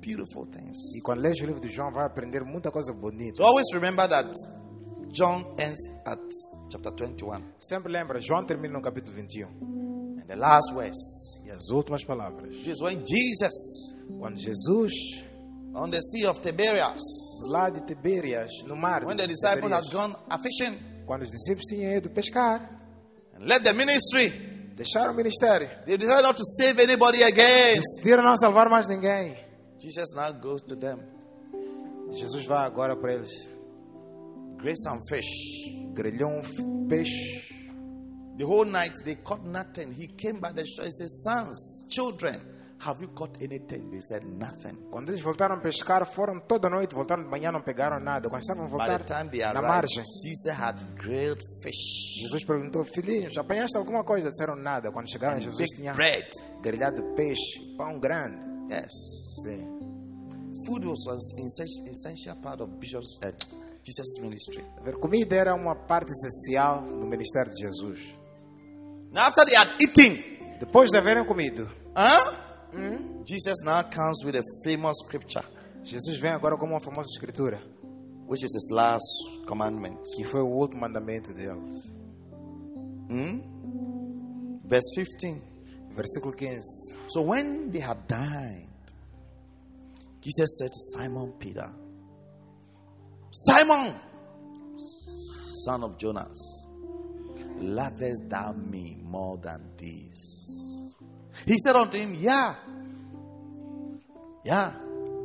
beautiful 0.00 0.44
things. 0.46 0.76
E 0.96 1.00
quando 1.00 1.20
lês 1.20 1.40
o 1.40 1.46
livro 1.46 1.60
de 1.60 1.68
João 1.70 1.90
vai 1.92 2.04
aprender 2.04 2.44
muita 2.44 2.70
coisa 2.70 2.92
bonita. 2.92 3.36
So 3.36 3.44
always 3.44 3.66
remember 3.72 4.06
that 4.08 4.28
John 5.12 5.54
ends 5.58 5.80
at 6.06 6.18
chapter 6.70 6.90
21. 6.92 7.42
Sempre 7.58 7.92
lembra, 7.92 8.20
João 8.20 8.44
termina 8.44 8.74
no 8.74 8.82
capítulo 8.82 9.14
21. 9.16 9.48
And 10.20 10.26
the 10.26 10.36
last 10.36 10.72
verse 10.74 11.42
E 11.46 11.50
as 11.50 11.70
últimas 11.70 12.04
palavras. 12.04 12.54
is 12.66 12.80
when 12.80 13.02
Jesus, 13.06 13.94
Quando 14.18 14.38
Jesus, 14.38 14.92
on 15.74 15.90
the 15.90 16.00
Sea 16.00 16.26
of 16.26 16.40
Tiberias, 16.40 17.00
lá 17.48 17.70
de 17.70 17.80
Tiberias, 17.86 18.50
no 18.66 18.76
mar, 18.76 19.04
when 19.06 19.16
the 19.16 19.26
disciples 19.26 19.72
had 19.72 19.84
gone 19.92 20.14
a 20.28 20.38
fishing 20.38 20.76
quando 21.06 21.22
os 21.22 21.30
discípulos 21.30 21.64
tinham 21.68 21.96
ido 21.96 22.10
pescar, 22.10 22.60
and 23.34 23.46
left 23.46 23.64
the 23.64 23.72
ministry, 23.72 24.28
deixaram 24.76 25.12
o 25.12 25.16
ministério, 25.16 25.68
they 25.86 25.96
decided 25.96 26.22
not 26.22 26.36
to 26.36 26.44
save 26.44 26.78
anybody 26.82 27.22
again. 27.22 27.80
decidiram 27.80 28.22
não 28.22 28.36
salvar 28.36 28.68
mais 28.68 28.86
ninguém. 28.86 29.36
Jesus 29.80 30.12
now 30.14 30.30
goes 30.32 30.62
to 30.62 30.76
them, 30.76 30.98
Jesus 32.12 32.44
vai 32.46 32.66
agora 32.66 32.94
para 32.96 33.14
eles, 33.14 33.48
grace 34.58 34.82
some 34.82 35.00
fish. 35.08 35.26
grelhou 35.94 36.38
f- 36.40 36.52
peixe. 36.88 37.48
The 38.36 38.44
whole 38.44 38.64
night 38.66 38.92
they 39.04 39.16
caught 39.16 39.44
nothing. 39.44 39.92
He 39.92 40.06
came 40.08 40.38
by 40.40 40.52
the 40.52 40.64
shore. 40.64 40.86
He 40.86 40.92
said, 40.92 41.08
Sons, 41.10 41.86
children, 41.90 42.40
have 42.78 43.00
you 43.00 43.08
caught 43.08 43.36
anything? 43.42 43.90
They 43.90 44.00
said, 44.00 44.22
Nothing. 44.24 44.76
Quando 44.92 45.10
eles 45.10 45.20
voltaram 45.20 45.56
a 45.56 45.60
pescar, 45.60 46.06
foram 46.06 46.40
toda 46.46 46.68
noite, 46.68 46.94
voltaram 46.94 47.24
de 47.24 47.28
manhã, 47.28 47.50
não 47.50 47.62
pegaram 47.62 47.98
nada. 47.98 48.28
Quando 48.28 48.42
estavam 48.42 48.68
voltar 48.68 48.98
the 49.00 49.04
time 49.12 49.28
they 49.30 49.40
na 49.40 49.60
margem, 49.60 50.04
Jesus 50.04 50.46
had 50.56 50.76
grilled 50.96 51.42
fish, 51.62 52.20
Jesus 52.20 52.44
perguntou, 52.44 52.84
filhinhos, 52.84 53.36
apanhaste 53.36 53.76
alguma 53.76 54.04
coisa? 54.04 54.30
Disseram 54.30 54.54
nada. 54.54 54.92
Quando 54.92 55.10
chegaram, 55.10 55.40
Jesus 55.40 55.66
tinha 55.74 55.92
bread. 55.94 56.28
grelhado 56.62 57.02
peixe, 57.16 57.58
pão 57.76 57.98
grande. 57.98 58.36
Yes. 58.72 58.92
Sim. 59.42 59.66
Food 60.66 60.84
was 60.86 61.06
an 61.38 61.44
essential, 61.44 61.88
essential 61.88 62.36
part 62.42 62.60
of 62.60 62.70
Bishop's, 62.78 63.18
uh, 63.24 63.32
Jesus' 63.84 64.18
ministry. 64.20 64.64
A 64.78 64.82
ver, 64.82 64.96
comida 64.98 65.34
era 65.36 65.54
uma 65.54 65.74
parte 65.74 66.10
essencial 66.12 66.82
no 66.82 67.06
ministério 67.06 67.50
de 67.50 67.58
Jesus. 67.62 68.00
Now, 69.10 69.28
after 69.28 69.44
they 69.46 69.56
had 69.56 69.68
eaten, 69.80 70.58
Depois 70.60 70.90
de 70.90 70.98
haverem 70.98 71.24
comido, 71.24 71.68
huh? 71.96 73.24
Jesus 73.24 73.62
now 73.64 73.82
comes 73.84 74.22
with 74.24 74.36
a 74.36 74.42
famous 74.64 74.98
scripture, 75.04 75.44
Jesus 75.84 76.18
vem 76.20 76.32
agora 76.32 76.56
com 76.58 76.66
uma 76.66 76.80
famosa 76.80 77.08
escritura, 77.12 77.58
which 78.26 78.44
is 78.44 78.52
his 78.54 78.68
last 78.70 79.06
commandment. 79.46 79.96
que 80.16 80.24
foi 80.24 80.40
o 80.42 80.48
último 80.48 80.82
mandamento 80.82 81.32
dele. 81.32 81.82
Hmm? 83.08 84.60
Verse 84.66 84.90
15. 84.94 85.40
Versículo 85.94 86.32
15. 86.36 86.60
So 87.08 87.22
when 87.22 87.70
they 87.70 87.80
had 87.80 88.06
dined, 88.06 88.68
Jesus 90.20 90.58
said 90.58 90.70
to 90.70 90.78
Simon 90.92 91.32
Peter, 91.38 91.70
Simon, 93.46 93.94
son 95.64 95.84
of 95.84 95.96
Jonas, 95.96 96.66
lovest 97.60 98.28
thou 98.28 98.52
me 98.52 98.98
more 99.04 99.38
than 99.38 99.60
these? 99.76 100.50
He 101.46 101.56
said 101.58 101.76
unto 101.76 101.96
him, 101.96 102.14
Yeah. 102.14 102.56
Yeah. 104.44 104.72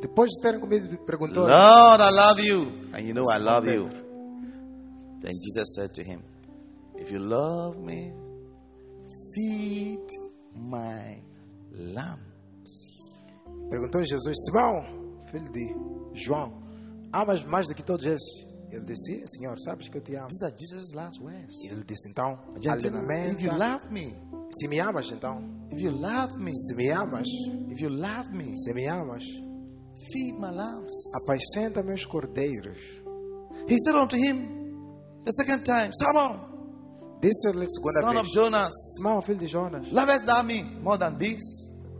Depois 0.00 0.30
de 0.30 0.40
terem 0.42 0.60
comido, 0.60 0.96
perguntou: 1.04 1.44
Lord, 1.46 2.02
I 2.02 2.10
love 2.10 2.40
you. 2.40 2.90
And 2.92 3.06
you 3.06 3.14
know 3.14 3.24
I 3.30 3.38
love 3.38 3.66
you. 3.66 3.88
Then 5.20 5.32
Jesus 5.42 5.74
said 5.74 5.94
to 5.94 6.04
him, 6.04 6.22
If 6.94 7.10
you 7.10 7.18
love 7.18 7.78
me, 7.78 8.12
feed 9.34 10.06
my 10.54 11.18
lambs. 11.72 13.00
Perguntou 13.70 14.04
Jesus: 14.04 14.36
Simão, 14.46 14.84
filho 15.30 15.50
de 15.50 15.74
João, 16.22 16.52
amas 17.14 17.42
mais 17.44 17.66
do 17.68 17.74
que 17.74 17.82
todos 17.82 18.04
esses? 18.06 18.46
Ele 18.70 18.84
disse: 18.84 19.20
Sim, 19.20 19.26
Senhor, 19.26 19.56
sabes 19.60 19.88
que 19.88 19.96
eu 19.98 20.02
te 20.02 20.16
amo. 20.16 20.28
These 20.28 20.44
are 20.44 20.54
Jesus' 20.58 20.92
last 20.94 21.22
words. 21.22 21.54
Ele 21.62 21.84
disse: 21.84 22.08
Então, 22.10 22.38
Gentlemen, 22.60 23.32
if 23.34 23.40
you 23.42 23.52
love 23.52 23.84
me, 23.90 24.14
Se 24.50 24.66
me 24.68 24.80
amas, 24.80 25.10
então. 25.10 25.42
if 25.70 25.80
you 25.80 25.90
love 25.92 26.36
me, 26.38 26.52
Se 26.52 26.74
me 26.74 26.90
amas, 26.90 27.28
if 27.70 27.80
you 27.80 27.88
love 27.90 28.30
me, 28.32 28.56
se 28.56 28.72
me 28.74 28.86
amas, 28.88 29.24
feed 30.12 30.34
my 30.38 30.50
lambs. 30.50 30.92
apacenta 31.14 31.82
meus 31.84 32.04
cordeiros. 32.04 32.78
He 33.68 33.78
said 33.80 33.94
unto 33.94 34.16
him 34.16 34.48
the 35.24 35.30
second 35.32 35.64
time, 35.64 35.90
Simon, 35.94 36.52
Disse-lhe 37.20 37.64
a 37.64 37.70
segunda 37.70 38.00
son 38.00 38.16
of 38.16 38.22
vez: 38.24 38.32
Jonas, 38.34 38.74
Simão, 38.98 39.22
filho 39.22 39.38
de 39.38 39.46
Jonas, 39.46 39.90
lovest 39.92 40.26
thou 40.26 40.42
me 40.42 40.62
more 40.82 40.98
than 40.98 41.16
these? 41.16 41.42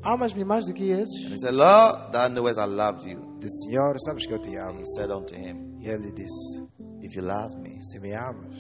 amas-me 0.03 0.45
mais 0.45 0.67
do 0.67 0.75
que 0.75 0.93
And 0.93 1.01
esses? 1.03 1.33
he 1.33 1.39
said, 1.39 1.55
Lord, 1.55 2.13
thou 2.13 2.29
knowest 2.29 2.59
I 2.59 2.67
loved 2.67 3.07
you. 3.09 3.34
Disse: 3.45 3.67
Senhor, 3.67 3.95
sabes 4.01 4.27
que 4.27 4.33
eu 4.33 4.39
te 4.41 4.57
amo. 4.57 4.81
He 4.81 4.87
said 4.97 5.11
unto 5.11 5.35
him, 5.35 5.79
E 5.81 5.89
ele 5.89 6.11
disse: 6.13 6.63
If 7.03 7.15
you 7.15 7.23
love 7.23 7.57
me, 7.59 7.83
Se 7.83 7.99
me 8.01 8.15
amas, 8.15 8.57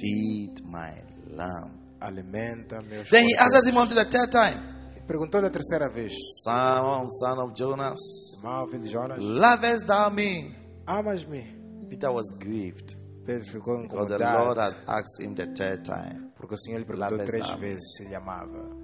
feed 0.00 0.60
my 0.64 0.92
lamb. 1.30 1.70
alimenta 2.00 2.80
meus 2.82 3.08
Then 3.08 3.24
he 3.28 3.34
answered 3.38 3.66
him 3.68 3.76
unto 3.78 3.94
the 3.94 4.04
third 4.04 4.30
time, 4.30 4.60
E 4.96 5.00
Perguntou-lhe 5.06 5.46
a 5.46 5.50
terceira 5.50 5.88
vez: 5.88 6.12
Simon, 6.42 7.08
son 7.08 7.38
of 7.38 7.52
Jonas, 7.56 7.98
Simão, 8.34 8.66
filho 8.68 8.82
de 8.82 8.90
Jonas, 8.90 9.18
lovest 9.22 9.86
thou 9.86 10.10
me? 10.10 10.54
amas-me? 10.86 11.86
Peter 11.88 12.10
was 12.10 12.26
grieved 12.38 12.96
Pedro 13.24 13.44
ficou 13.46 13.82
because 13.82 14.08
the 14.08 14.18
Lord 14.18 14.58
incomodado 14.58 14.74
had 14.86 14.98
asked 14.98 15.20
him 15.22 15.34
the 15.34 15.46
third 15.54 15.84
time. 15.84 16.30
porque 16.36 16.54
o 16.54 16.58
Senhor 16.58 16.80
lhe 16.80 16.84
perguntou 16.84 17.24
três 17.24 17.48
vezes 17.58 17.94
se 17.96 18.04
ele 18.04 18.14
amava. 18.16 18.83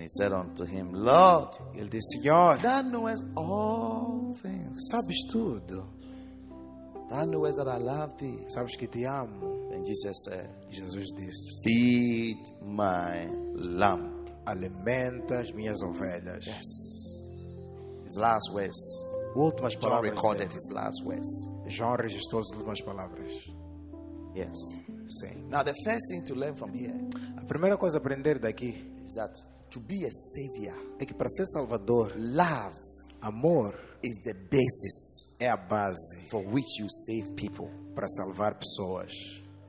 And 0.00 0.08
he 0.08 0.16
said 0.16 0.32
unto 0.32 0.64
him, 0.64 0.94
Lord, 0.94 1.58
Ele 1.76 1.90
disse: 1.90 2.22
Senhor, 2.22 2.56
thou 2.62 2.80
knowest 2.80 3.22
all 3.36 4.34
things. 4.40 4.88
sabes 4.90 5.26
tudo, 5.30 5.84
Thou 7.10 7.26
knowest 7.26 7.58
that 7.58 7.68
I 7.68 7.76
love 7.76 8.16
thee. 8.16 8.38
sabes 8.46 8.78
que 8.78 8.88
te 8.88 9.04
amo. 9.04 9.68
And 9.74 9.84
Jesus 9.84 10.24
said, 10.24 10.48
Jesus 10.70 11.12
disse: 11.14 11.60
Feed 11.62 12.38
my 12.62 13.26
lamb. 13.52 14.24
Alimenta 14.46 15.40
as 15.40 15.52
minhas 15.52 15.82
ovelhas. 15.82 16.46
His 18.04 18.16
last 18.16 18.50
words. 18.54 18.78
Últimas 19.36 19.74
John 19.78 19.90
palavras. 20.00 20.10
recorded 20.12 20.48
dele. 20.48 20.54
his 20.54 20.70
last 20.72 21.04
words. 21.04 21.28
João 21.68 21.94
registrou 21.98 22.40
as 22.40 22.50
últimas 22.56 22.80
palavras. 22.80 23.30
Yes. 24.34 24.56
Sim. 25.20 25.46
Now, 25.50 25.62
the 25.62 25.74
first 25.84 26.08
thing 26.10 26.24
to 26.24 26.34
learn 26.34 26.54
from 26.54 26.72
here 26.72 26.94
A 27.36 27.44
primeira 27.44 27.76
coisa 27.76 27.98
a 27.98 28.00
aprender 28.00 28.38
daqui 28.38 28.82
is 29.04 29.12
that 29.12 29.36
to 29.70 29.80
be 29.80 30.04
a 30.04 30.10
savior, 30.10 30.76
é 30.98 31.06
que 31.06 31.14
para 31.14 31.28
ser 31.28 31.46
salvador, 31.46 32.12
love 32.16 32.76
amor 33.22 33.74
is 34.02 34.16
the 34.22 34.34
basis 34.34 35.30
é 35.38 35.48
a 35.48 35.56
base 35.56 36.28
for 36.30 36.42
which 36.42 36.80
you 36.80 36.88
save 36.88 37.34
people. 37.34 37.68
para 37.94 38.08
salvar 38.08 38.54
pessoas. 38.54 39.12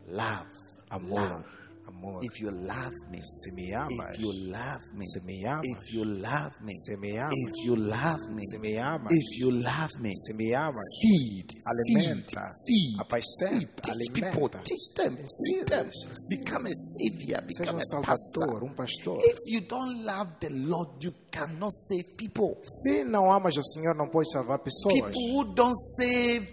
Love. 0.08 0.48
Amor. 0.90 1.20
Love. 1.20 1.61
Amor. 2.02 2.20
If 2.24 2.40
you 2.40 2.52
love 2.52 2.94
me, 3.12 3.20
Se 3.22 3.52
me 3.52 3.74
amas, 3.74 4.16
if 4.16 4.22
you 4.22 4.34
love 4.34 4.94
me, 4.94 5.06
se 5.06 5.20
me 5.22 5.46
amas, 5.46 5.66
if 5.66 5.94
you 5.94 6.06
love 6.06 6.62
me, 6.62 6.74
se 6.74 6.98
me 6.98 7.18
amas, 7.18 7.36
if 7.38 7.66
you 7.66 7.76
love 7.76 8.30
me, 8.30 8.44
se 8.44 8.58
me 8.58 8.78
amas, 8.78 9.14
if 9.14 9.40
you 9.40 9.52
love 9.52 9.90
me, 10.00 10.12
se 10.14 10.34
me 10.34 10.54
amas, 10.54 11.00
feed, 11.02 11.54
alimenta, 11.66 12.56
feed, 12.66 12.98
apacenta, 13.00 13.82
teach 13.82 14.14
people, 14.14 14.50
teach 14.64 14.94
them, 14.96 15.18
teach 15.18 15.66
them, 15.66 15.90
become 16.30 16.66
a 16.66 16.74
savior, 16.74 17.42
become 17.46 17.76
um 17.76 18.00
a 18.00 18.02
pastor. 18.02 18.64
um 18.64 18.74
pastor. 18.74 19.18
If 19.20 19.38
you 19.46 19.62
don't 19.62 20.04
love 20.04 20.40
the 20.40 20.50
Lord, 20.50 21.04
you 21.04 21.14
cannot 21.32 21.72
save 21.72 22.18
people. 22.18 22.60
Se 22.64 23.04
não 23.04 23.32
amas 23.32 23.56
o 23.58 23.64
Senhor, 23.64 23.96
não 23.96 24.10
pode 24.10 24.32
salvar 24.32 24.60
pessoas. 24.60 24.94
People 24.94 25.36
who 25.36 25.54
don't 25.54 25.78
save 25.78 26.48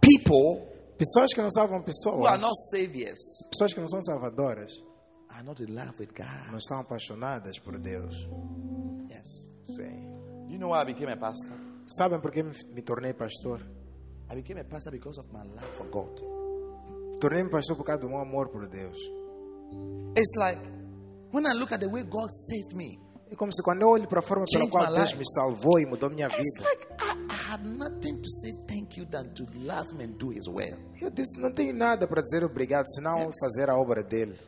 people 0.00 0.71
Pessoas 1.02 1.34
que 1.34 1.42
não 1.42 1.50
salvam 1.50 1.82
pessoas, 1.82 2.40
not 2.40 2.54
saviors 2.70 3.18
pessoas 3.50 3.74
que 3.74 3.80
não 3.80 3.88
são 3.88 4.00
salvadoras, 4.00 4.70
are 5.30 5.44
not 5.44 5.60
in 5.60 5.74
love 5.74 5.94
with 5.98 6.10
não 6.48 6.58
estão 6.58 6.78
apaixonadas 6.78 7.58
por 7.58 7.76
Deus. 7.76 8.14
Yes. 9.10 9.48
Sim. 9.64 10.12
You 10.48 10.58
know 10.58 10.70
why 10.70 10.82
I 10.82 10.84
became 10.84 11.10
a 11.10 11.16
pastor? 11.16 11.56
Sabem 11.86 12.20
por 12.20 12.30
que 12.30 12.44
me, 12.44 12.52
me 12.72 12.82
tornei 12.82 13.12
pastor? 13.14 13.60
I 14.30 14.36
became 14.36 14.60
a 14.60 14.64
pastor 14.64 14.92
because 14.92 15.18
of 15.18 15.26
my 15.32 15.42
love 15.42 15.66
for 15.76 15.88
God. 15.90 16.20
Tornei-me 17.20 17.50
pastor 17.50 17.76
por 17.76 17.84
causa 17.84 18.02
do 18.02 18.08
meu 18.08 18.20
amor 18.20 18.50
por 18.50 18.68
Deus. 18.68 18.96
It's 20.16 20.36
like 20.36 20.60
when 21.32 21.46
I 21.46 21.52
look 21.54 21.72
at 21.72 21.80
the 21.80 21.88
way 21.88 22.04
God 22.04 22.30
saved 22.30 22.76
me, 22.76 23.00
É 23.32 23.34
como 23.34 23.50
se 23.52 23.62
quando 23.62 23.80
eu 23.82 23.88
olho 23.88 24.06
para 24.06 24.18
a 24.20 24.22
forma 24.22 24.44
pela 24.50 24.68
qual 24.68 24.92
Deus 24.94 25.14
me 25.14 25.24
salvou 25.32 25.80
e 25.80 25.86
mudou 25.86 26.10
minha 26.10 26.28
vida. 26.28 26.42
like 26.60 26.86
I, 27.00 27.32
I 27.32 27.52
had 27.52 27.64
nothing 27.64 28.20
to 28.20 28.30
say 28.30 28.52
thank 28.68 29.00
you 29.00 29.06
than 29.06 29.32
to 29.34 29.44
love 29.54 29.90
Him 29.90 30.02
and 30.04 30.18
do 30.18 30.30
His 30.32 30.46
will. 30.46 30.76
Eu 31.00 31.10
disse, 31.10 31.40
não 31.40 31.50
tenho 31.52 31.74
nada 31.74 32.06
para 32.06 32.20
dizer 32.22 32.44
obrigado, 32.44 32.86
senão 32.88 33.16
Yes. 33.18 33.36
fazer 33.40 33.70
a 33.70 33.76
obra 33.76 34.02
dele. 34.02 34.38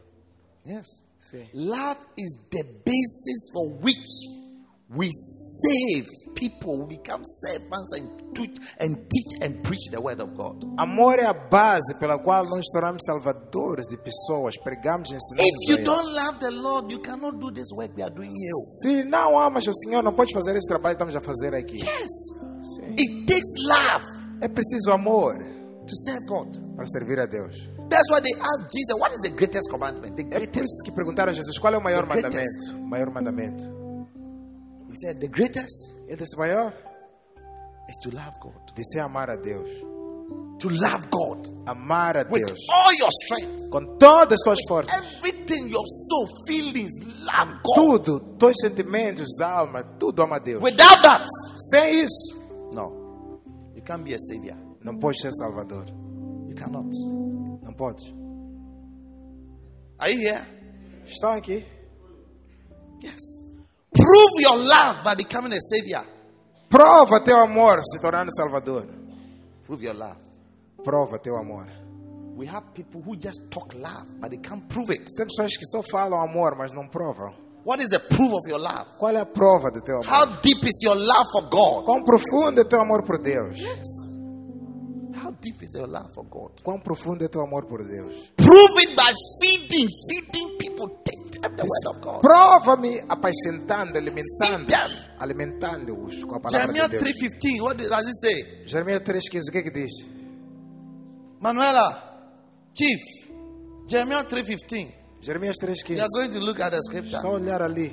Yes. 0.67 1.03
Sim. 1.19 1.49
Love 1.55 1.99
is 2.19 2.35
the 2.51 2.63
basis 2.85 3.51
for 3.53 3.67
which 3.83 4.05
we 4.91 5.09
save 5.13 6.07
people, 6.35 6.81
we 6.87 6.97
become 6.97 7.23
servants 7.25 7.93
and 7.97 8.35
teach 8.35 8.57
and 8.79 8.97
teach 9.09 9.41
and 9.41 9.63
preach 9.65 9.89
the 9.91 10.01
word 10.01 10.21
of 10.21 10.35
God. 10.37 10.63
Amor 10.79 11.19
é 11.19 11.27
a 11.27 11.33
base 11.33 11.95
pela 11.99 12.19
qual 12.19 12.45
nós 12.45 12.65
tornamos 12.73 13.03
salvadores 13.07 13.87
de 13.87 13.97
pessoas, 13.97 14.57
pregamos 14.63 15.11
e 15.11 15.15
ensinamos 15.15 15.51
If 15.69 15.71
you 15.79 15.85
don't 15.85 16.13
love 16.13 16.39
the 16.41 16.51
Lord, 16.51 16.93
you 16.93 17.01
cannot 17.01 17.39
do 17.39 17.51
this 17.51 17.71
work 17.75 17.97
we 17.97 18.03
are 18.03 18.11
doing 18.13 18.31
here. 18.31 18.55
Se 18.83 19.05
não 19.05 19.39
amas 19.39 19.67
o 19.67 19.73
Senhor, 19.75 20.03
não 20.03 20.13
podes 20.13 20.33
fazer 20.35 20.55
esse 20.57 20.69
trabalho 20.69 20.97
que 20.97 21.05
estamos 21.05 21.17
a 21.17 21.21
fazer 21.21 21.55
aqui. 21.55 21.79
Yes. 21.79 22.13
Sim. 22.77 22.95
It 22.99 23.27
takes 23.27 23.55
love 23.67 24.05
É 24.43 24.49
preciso 24.49 24.91
amor 24.93 25.39
to 25.87 25.97
serve 26.05 26.27
God. 26.27 26.57
para 26.77 26.87
servir 26.87 27.19
a 27.21 27.27
Deus. 27.27 27.55
That's 27.89 28.11
why 28.11 28.21
they 28.21 28.33
asked 28.41 28.71
Jesus, 28.73 28.99
What 28.99 29.13
is 29.15 29.21
the 29.21 29.31
greatest 29.31 29.71
commandment? 29.71 30.17
The 30.17 30.23
É 30.23 30.25
por 30.25 30.39
greatest. 30.41 30.65
isso 30.65 30.83
que 30.85 30.93
perguntaram 30.93 31.31
a 31.31 31.35
Jesus 31.35 31.59
qual 31.59 31.73
é 31.75 31.79
o 31.79 31.83
maior 31.83 32.07
greatest. 32.07 32.35
mandamento. 32.35 32.85
O 32.85 32.89
maior 32.89 33.11
mandamento. 33.13 33.84
He 34.95 35.01
said, 35.07 35.21
The 35.21 35.29
greatest 35.29 35.93
Ele 36.09 36.17
disse: 36.17 36.37
maior 36.37 36.73
is 37.89 37.97
to 38.03 38.11
love 38.15 38.35
God. 38.41 38.73
disse 38.77 38.99
amar 39.01 39.29
a 39.31 39.37
Deus. 39.37 39.69
To 40.61 40.71
love 40.71 41.11
God 41.11 41.49
Amar 41.67 42.17
a 42.17 42.25
with 42.31 42.47
Deus 42.47 42.59
all 42.73 42.93
your 42.95 43.11
strength, 43.25 43.69
com 43.71 43.99
todas 43.99 44.39
as 44.39 44.43
tuas 44.43 44.59
forças. 44.69 44.95
everything, 44.95 45.69
your 45.69 45.85
soul, 45.85 46.29
feelings, 46.47 46.93
love 47.27 47.61
God. 47.63 47.75
Tudo, 48.05 48.21
teus 48.39 48.55
sentimentos, 48.61 49.41
alma, 49.41 49.83
tudo 49.99 50.23
ama 50.23 50.37
a 50.37 50.39
Deus. 50.39 50.63
Without 50.63 51.03
that, 51.03 51.27
Sem 51.71 52.05
isso, 52.05 52.37
no, 52.73 53.41
you 53.75 53.83
can't 53.83 54.05
be 54.05 54.15
a 54.15 54.19
savior. 54.19 54.57
não 54.83 54.97
podes 54.99 55.21
ser 55.21 55.33
salvador. 55.33 55.87
You 56.49 56.55
cannot. 56.55 56.89
Não 57.63 57.75
podes. 57.75 58.05
Are 59.99 60.11
you 60.13 60.21
here? 60.21 60.47
Estão 61.05 61.33
aqui. 61.33 61.67
Yes. 63.03 63.44
Prove 63.95 64.31
your 64.41 64.57
love 64.57 65.05
by 65.05 65.15
becoming 65.15 65.53
a 65.53 65.61
savior. 65.61 66.05
Prova 66.69 67.21
teu 67.21 67.37
amor 67.37 67.81
se 67.85 67.99
tornando 68.01 68.31
salvador. 68.33 68.87
Prove 69.65 69.85
your 69.85 69.95
love. 69.95 70.19
Prova 70.85 71.19
teu 71.19 71.37
amor. 71.37 71.67
We 72.37 72.47
have 72.47 72.75
people 72.75 73.01
who 73.01 73.17
just 73.17 73.41
talk 73.49 73.73
love, 73.75 74.07
but 74.21 74.31
they 74.31 74.39
can't 74.39 74.69
prove 74.69 74.91
it. 74.91 75.05
Tem 75.17 75.27
pessoas 75.27 75.57
que 75.57 75.65
só 75.67 75.83
falam 75.83 76.21
amor, 76.21 76.57
mas 76.57 76.73
não 76.75 76.89
provam. 76.89 77.33
What 77.65 77.81
is 77.81 77.89
the 77.91 78.01
proof 78.01 78.33
of 78.33 78.49
your 78.49 78.59
love? 78.59 78.99
Qual 78.99 79.17
é 79.17 79.21
a 79.21 79.25
prova 79.25 79.71
do 79.71 79.81
teu 79.81 80.03
amor? 80.03 80.07
How 80.07 80.27
deep 80.43 80.67
is 80.67 80.83
your 80.83 80.97
love 80.97 81.27
for 81.31 81.49
God? 81.49 81.87
Quão 81.87 82.03
profundo 82.03 82.61
é 82.61 82.65
teu 82.65 82.81
amor 82.81 83.05
por 83.05 83.19
Deus? 83.23 83.57
How 85.15 85.31
deep 85.41 85.63
is 85.63 85.71
your 85.75 85.87
love 85.89 86.13
for 86.15 86.25
God? 86.25 86.61
Quão 86.63 86.79
profundo 86.81 87.25
é 87.25 87.29
teu 87.29 87.41
amor 87.43 87.67
por 87.67 87.85
Deus? 87.85 88.33
Prove 88.37 88.79
it 88.83 88.95
by 88.97 89.13
feeding, 89.41 89.89
feeding 90.09 90.59
people. 90.59 90.89
Take 91.05 91.41
them 91.41 91.57
the 91.57 91.63
word 91.65 91.97
of 91.97 92.01
God. 92.03 92.21
Prova-me 92.21 93.01
apacentando, 93.09 93.97
alimentando, 93.99 94.73
alimentando-os 95.19 96.25
com 96.25 96.37
a 96.37 96.41
palavra 96.41 96.61
Jeremiah 96.67 96.89
de 96.89 96.99
Deus. 96.99 97.11
3:15. 97.11 97.61
What 97.61 97.77
does 97.77 98.07
it 98.07 98.17
say? 98.21 98.67
Jeremias 98.67 99.01
3,15, 99.03 99.49
o 99.49 99.53
que 99.53 99.63
que 99.63 99.71
diz? 99.71 99.93
Manuela, 101.41 102.11
Chief. 102.75 103.01
Jeremiah 103.87 104.25
3:15. 104.25 104.93
Jeremias 105.21 105.57
We 105.63 105.69
3,15. 105.69 106.01
are 106.01 106.09
going 106.13 106.31
to 106.33 106.41
look 106.41 106.61
at 106.61 106.71
the 106.73 106.83
scripture. 106.83 107.19
Só 107.21 107.31
olhar 107.35 107.63
ali. 107.63 107.93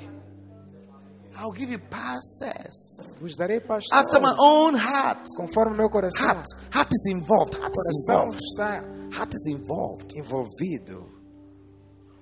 I'll 1.36 1.52
give 1.52 1.70
you 1.70 1.78
pastors 1.78 3.16
Vos 3.20 3.36
darei 3.36 3.60
paz 3.60 3.84
after 3.92 4.20
my 4.20 4.34
own 4.38 4.74
heart. 4.74 5.26
conforme 5.36 5.76
meu 5.76 5.88
coração. 5.90 6.26
Heart, 6.26 6.46
heart 6.72 6.90
is 6.92 7.06
involved. 7.06 7.54
Heart 7.56 7.72
is 7.72 8.08
involved. 8.08 8.38
está 8.42 8.84
Heart 9.16 9.34
is 9.34 9.46
involved. 9.48 10.14
envolvido. 10.16 11.10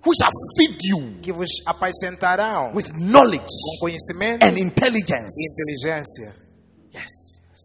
Who 0.04 0.12
shall 0.14 0.30
feed 0.56 0.78
you 0.82 1.20
Que 1.20 1.32
vos 1.32 1.48
apacentarão 1.66 2.72
with 2.74 2.90
knowledge 2.94 3.44
com 3.44 3.86
conhecimento 3.86 4.44
and 4.46 4.56
intelligence? 4.58 5.34
inteligência. 5.38 6.34
Yes. 6.94 7.10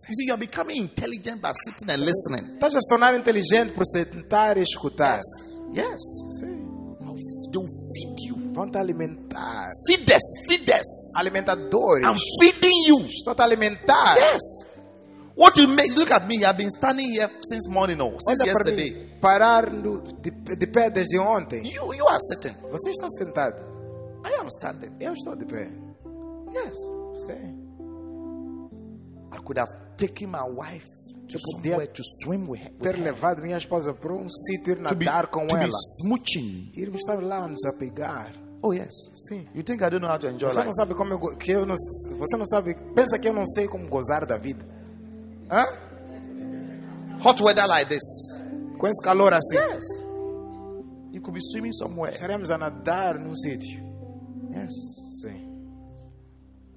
You 0.10 0.14
see, 0.14 0.26
you 0.28 0.34
are 0.34 0.38
becoming 0.38 0.78
intelligent 0.78 1.42
by 1.42 1.54
sitting 1.54 1.90
and 1.90 2.02
listening. 2.04 2.56
Estás 2.56 2.76
a 2.76 2.82
se 2.82 2.90
tornar 2.90 3.16
inteligente 3.16 3.74
por 3.74 3.86
sentar 3.86 4.58
e 4.58 4.62
escutar. 4.64 5.22
Yes. 5.74 6.02
Sim. 6.40 6.66
They'll 7.52 7.66
feed. 7.66 8.15
Vão 8.56 8.70
te 8.72 8.78
alimentar. 8.78 9.70
Feeders, 9.86 10.24
feeders. 10.48 11.12
Alimentadores. 11.18 12.08
I'm 12.08 12.18
feeding 12.40 12.88
you. 12.88 13.08
Só 13.26 13.36
te 13.36 13.42
alimentar. 13.42 14.16
Yes. 14.18 14.42
What 15.36 15.58
you 15.60 15.68
make? 15.68 15.94
Look 15.96 16.12
at 16.12 16.26
me. 16.26 16.46
I've 16.46 16.56
been 16.58 16.70
standing 16.70 17.12
here 17.12 17.30
since 17.42 17.68
morning, 17.70 18.00
oh, 18.00 18.18
since 18.22 18.42
Olha 18.42 18.54
para 18.54 18.72
yesterday. 18.72 18.92
mim. 18.92 19.20
Parar 19.20 19.74
no- 19.74 20.00
de, 20.02 20.32
de 20.32 20.68
pé 20.68 20.90
desde 20.90 21.20
ontem. 21.20 21.64
You, 21.66 21.94
you 21.94 22.08
are 22.08 22.20
sitting. 22.32 22.56
Você 22.72 22.92
está 22.92 23.10
sentado. 23.10 23.58
I 24.26 24.40
am 24.40 24.48
standing. 24.48 24.92
Eu 25.00 25.12
estou 25.14 25.36
de 25.36 25.46
pé. 25.46 25.70
Yes. 26.54 26.78
Sim. 27.28 27.66
I 29.34 29.38
could 29.44 29.58
have 29.60 29.72
taken 29.98 30.30
my 30.32 30.44
wife 30.48 30.88
to 31.28 31.38
somewhere 31.52 31.88
to 31.88 32.02
swim 32.24 32.48
with 32.48 32.62
her. 32.62 32.72
Ter 32.82 32.98
levado 32.98 33.42
minha 33.42 33.58
esposa 33.58 33.94
para 33.94 34.14
um 34.14 34.30
sítio, 34.30 34.72
ir 34.74 34.84
to 34.88 34.96
be, 34.96 35.04
nadar 35.06 35.28
com 35.28 35.46
ela. 35.52 35.68
smooching. 36.00 36.72
Irmos 36.78 37.02
estar 37.02 37.22
lá 37.22 37.46
nos 37.48 37.66
apegar. 37.66 38.32
Oh 38.62 38.74
yes. 38.74 38.94
Sim. 39.14 39.48
You 39.54 39.64
think 39.64 39.82
I 39.84 39.90
don't 39.90 40.02
know 40.02 40.10
how 40.10 40.18
to 40.18 40.28
enjoy 40.28 40.50
Você 40.50 40.58
life? 40.58 40.66
não 40.66 40.74
sabe 40.74 40.94
como 40.96 41.14
eu, 41.14 41.20
que 41.38 41.52
eu 41.52 41.66
não, 41.66 41.76
você 42.18 42.38
não 42.38 42.46
sabe, 42.46 42.76
pensa 42.96 43.20
que 43.20 43.28
eu 43.28 43.34
não 43.34 43.46
sei 43.46 43.68
como 43.68 43.88
gozar 43.88 44.26
da 44.26 44.38
vida. 44.38 44.66
Huh? 45.52 47.26
Hot 47.28 47.42
weather 47.44 47.68
like 47.68 47.88
this. 47.90 48.04
Com 48.78 48.88
esse 48.88 49.02
calor 49.04 49.34
assim. 49.34 49.56
Yes. 49.58 49.86
You 51.12 51.22
could 51.22 51.34
be 51.34 51.42
swimming 51.42 51.74
somewhere. 51.74 52.14
Estaremos 52.14 52.50
a 52.52 52.58
nadar 52.58 53.18
num 53.20 53.36
sítio. 53.36 53.80
Yes. 54.52 54.74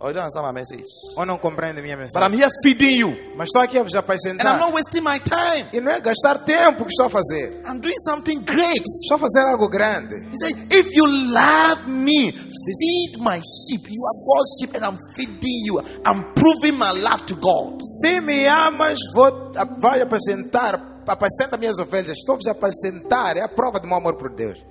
Oh, 0.00 0.06
you 0.06 0.14
don't 0.14 0.22
understand 0.22 0.46
my 0.46 0.52
message. 0.52 0.84
Ou 1.16 1.26
não 1.26 1.38
compreende 1.38 1.82
minha 1.82 1.96
But 1.96 2.22
I'm 2.22 2.30
mensagem. 2.30 2.38
here 2.38 2.50
feeding 2.62 2.98
you. 3.00 3.16
Mas 3.36 3.48
estou 3.48 3.62
aqui 3.62 3.76
a 3.78 3.82
vos 3.82 3.92
And 3.96 3.98
I'm 3.98 4.04
apresentar. 4.04 4.58
not 4.60 4.72
wasting 4.72 5.02
my 5.02 5.18
time. 5.18 5.66
E 5.72 5.80
não 5.80 5.90
é 5.90 6.00
gastar 6.00 6.44
tempo 6.44 6.84
que 6.84 6.90
estou 6.90 7.06
a 7.06 7.10
fazer. 7.10 7.60
I'm 7.66 7.80
doing 7.80 7.98
something 8.06 8.38
great. 8.44 8.80
Estou 9.02 9.16
a 9.16 9.18
fazer 9.18 9.40
algo 9.40 9.68
grande. 9.68 10.14
He 10.30 10.36
said, 10.38 10.72
If 10.72 10.94
you 10.94 11.04
love 11.04 11.88
me, 11.88 12.30
feed 12.30 13.18
my 13.18 13.40
sheep. 13.42 13.88
You 13.90 14.00
are 14.06 14.18
God's 14.28 14.50
sheep, 14.60 14.76
and 14.76 14.84
I'm 14.86 14.98
feeding 15.16 15.66
you. 15.66 15.80
I'm 16.06 16.32
proving 16.32 16.78
my 16.78 16.92
love 16.92 17.26
to 17.26 17.34
God. 17.34 17.82
Se 18.00 18.20
me 18.20 18.46
amas, 18.46 19.00
vou, 19.16 19.50
vai 19.80 20.00
apresentar, 20.00 21.02
apacenta 21.08 21.56
minhas 21.56 21.80
ovelhas. 21.80 22.16
Estou-vos 22.18 22.46
a 22.46 22.52
apresentar. 22.52 23.36
É 23.36 23.42
a 23.42 23.48
prova 23.48 23.80
do 23.80 23.88
meu 23.88 23.96
amor 23.96 24.16
por 24.16 24.32
Deus. 24.32 24.64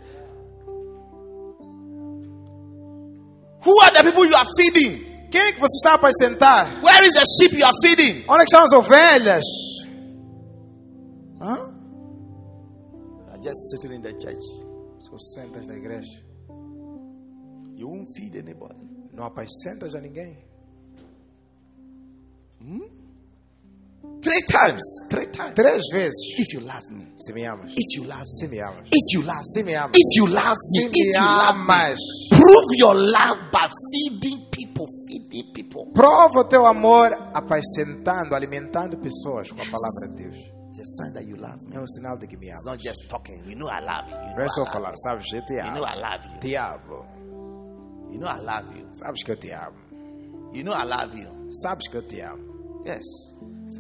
Who 3.66 3.78
are 3.82 3.92
the 3.92 4.04
people 4.04 4.26
you 4.26 4.36
are 4.36 4.48
feeding? 4.56 5.06
Quem 5.30 5.42
é 5.42 5.52
que 5.54 5.60
você 5.60 5.76
está 5.78 5.92
a 5.92 5.96
apresentar? 5.96 6.82
Where 6.84 7.06
is 7.06 7.14
the 7.14 7.26
sheep 7.38 7.58
you 7.58 7.66
are 7.66 7.76
feeding? 7.82 8.24
Onde 8.30 8.42
é 8.42 8.44
estão 8.44 8.64
as 8.64 8.72
ovelhas? 8.72 9.44
Huh? 11.40 11.74
You 13.18 13.30
are 13.32 13.44
just 13.44 13.70
sitting 13.72 13.96
in 13.96 14.02
the 14.02 14.14
church. 14.14 14.44
Só 15.00 15.18
sentas 15.36 15.68
na 15.68 15.76
igreja. 15.76 16.24
You 17.76 17.90
won't 17.90 18.12
feed 18.14 18.38
anybody. 18.38 18.88
Não 19.14 19.26
apacentas 19.26 19.96
a 19.96 20.02
ninguém. 20.02 20.38
Three 24.22 24.42
times. 24.48 24.82
Three 25.10 25.28
times. 25.28 25.54
Três 25.56 25.82
vezes. 25.92 26.16
If 26.40 26.54
you 26.54 26.62
love 26.62 26.84
me. 26.92 27.08
Se 27.18 27.34
me 27.34 27.46
amas. 27.46 27.72
If 27.76 27.98
you 27.98 28.04
love 28.06 28.26
Se 28.26 28.48
me. 28.48 28.56
me 28.58 28.62
amas. 28.62 28.88
If 28.92 29.14
you 29.14 29.22
love 29.24 29.44
Se 29.44 29.62
me. 29.64 29.72
me 29.72 29.76
amas. 29.76 29.92
If 29.96 30.18
you 30.18 30.28
love 30.28 30.56
Se 30.58 30.80
me. 30.82 30.86
me 30.86 30.92
If 30.92 31.16
you 31.16 31.22
love 31.22 31.56
me. 31.56 31.62
amas. 31.62 32.00
Prove 32.32 32.72
your 32.78 32.96
love 32.96 33.38
by 33.52 33.70
feeding 33.92 34.46
people. 34.52 34.88
Feeding 35.08 35.54
people. 35.54 35.92
Prova 35.94 36.40
o 36.40 36.44
teu 36.46 36.66
amor 36.66 37.14
apacentando, 37.34 38.36
alimentando 38.36 38.98
pessoas 38.98 39.50
com 39.52 39.62
a 39.62 39.66
palavra 39.66 40.08
de 40.10 40.24
Deus. 40.24 40.38
It's 40.70 40.80
a 40.80 41.04
sign 41.04 41.14
that 41.14 41.26
you 41.28 41.36
love 41.38 41.64
me. 41.68 41.76
É 41.76 41.80
um 41.80 41.88
sinal 41.88 42.18
de 42.18 42.28
que 42.28 42.38
me 42.38 42.48
It's 42.50 42.62
amas. 42.62 42.66
not 42.66 42.84
just 42.84 43.08
talking. 43.10 43.42
You 43.46 43.56
know 43.56 43.68
I 43.70 43.80
love 43.82 44.10
you. 44.10 44.18
You 44.30 44.36
Não 44.36 44.44
é 44.44 44.50
só 44.50 44.66
falar, 44.66 44.92
you. 44.92 44.98
sabes, 44.98 45.26
eu 45.34 45.46
te 45.46 45.54
You 45.54 45.64
know 45.74 45.84
amo. 45.86 45.96
I 45.96 46.02
love 46.02 46.26
you. 46.34 46.40
Te 46.42 46.56
amo. 46.56 47.06
You 48.12 48.20
know 48.20 48.28
I 48.30 48.40
love 48.42 48.76
you. 48.78 48.88
Sabes 48.94 49.24
que 49.24 49.32
eu 49.32 49.38
te 49.38 49.52
amo. 49.52 49.78
You 50.54 50.64
know 50.64 50.74
I 50.74 50.84
love 50.86 51.16
you. 51.18 51.52
Sabes 51.52 51.88
que 51.88 51.98
eu 51.98 52.02
te 52.04 52.22
amo. 52.22 52.44
Yes. 52.86 53.04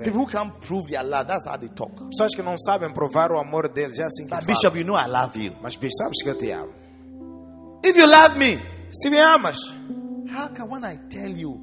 People 0.03 0.21
who 0.21 0.27
can't 0.27 0.53
prove 0.61 0.87
their 0.87 1.03
love, 1.03 1.27
that's 1.27 1.45
how 1.47 1.57
they 1.57 1.69
talk. 1.69 1.91
Pessoas 2.09 2.35
que 2.35 2.41
não 2.41 2.57
sabem 2.57 2.93
provar 2.93 3.31
o 3.31 3.39
amor 3.39 3.69
deles, 3.69 3.97
é 3.99 4.03
assim 4.03 4.23
que 4.25 4.29
But 4.29 4.39
falam. 4.43 4.47
Bishop, 4.47 4.77
you 4.77 4.85
know 4.85 4.95
I 4.97 5.07
love 5.07 5.37
you. 5.37 5.53
Mas 5.61 5.75
bicho, 5.75 5.95
sabes 5.97 6.21
que 6.21 6.29
eu 6.29 6.37
te 6.37 6.51
amo. 6.51 6.73
If 7.83 7.95
you 7.95 8.05
love 8.07 8.37
me, 8.37 8.57
Se 8.89 9.09
me 9.09 9.19
amas, 9.19 9.57
how 10.29 10.49
can 10.53 10.67
when 10.69 10.83
I 10.85 10.97
tell 11.09 11.29
you, 11.37 11.55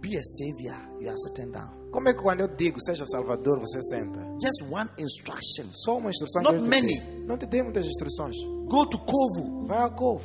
be 0.00 0.16
a 0.16 0.22
savior, 0.22 0.76
you 1.00 1.08
are 1.08 1.16
sitting 1.16 1.52
down? 1.52 1.70
como 1.92 2.08
é 2.08 2.14
que 2.14 2.22
quando 2.22 2.40
eu 2.40 2.48
digo 2.48 2.80
seja 2.80 3.04
salvador, 3.06 3.60
você 3.60 3.80
senta? 3.82 4.18
Just 4.42 4.62
one 4.70 4.88
instruction. 4.98 5.66
Só 5.72 5.98
uma 5.98 6.10
instrução 6.10 6.42
Not 6.42 6.58
te 6.62 6.68
many. 6.68 6.98
dei. 6.98 7.24
Não 7.26 7.36
te 7.36 7.46
dei 7.46 7.62
muitas 7.62 7.84
instruções. 7.86 8.34
Go 8.66 8.86
to 8.86 8.98
Kovu. 8.98 9.66
Vai 9.66 9.78
ao 9.78 9.90
couve. 9.92 10.24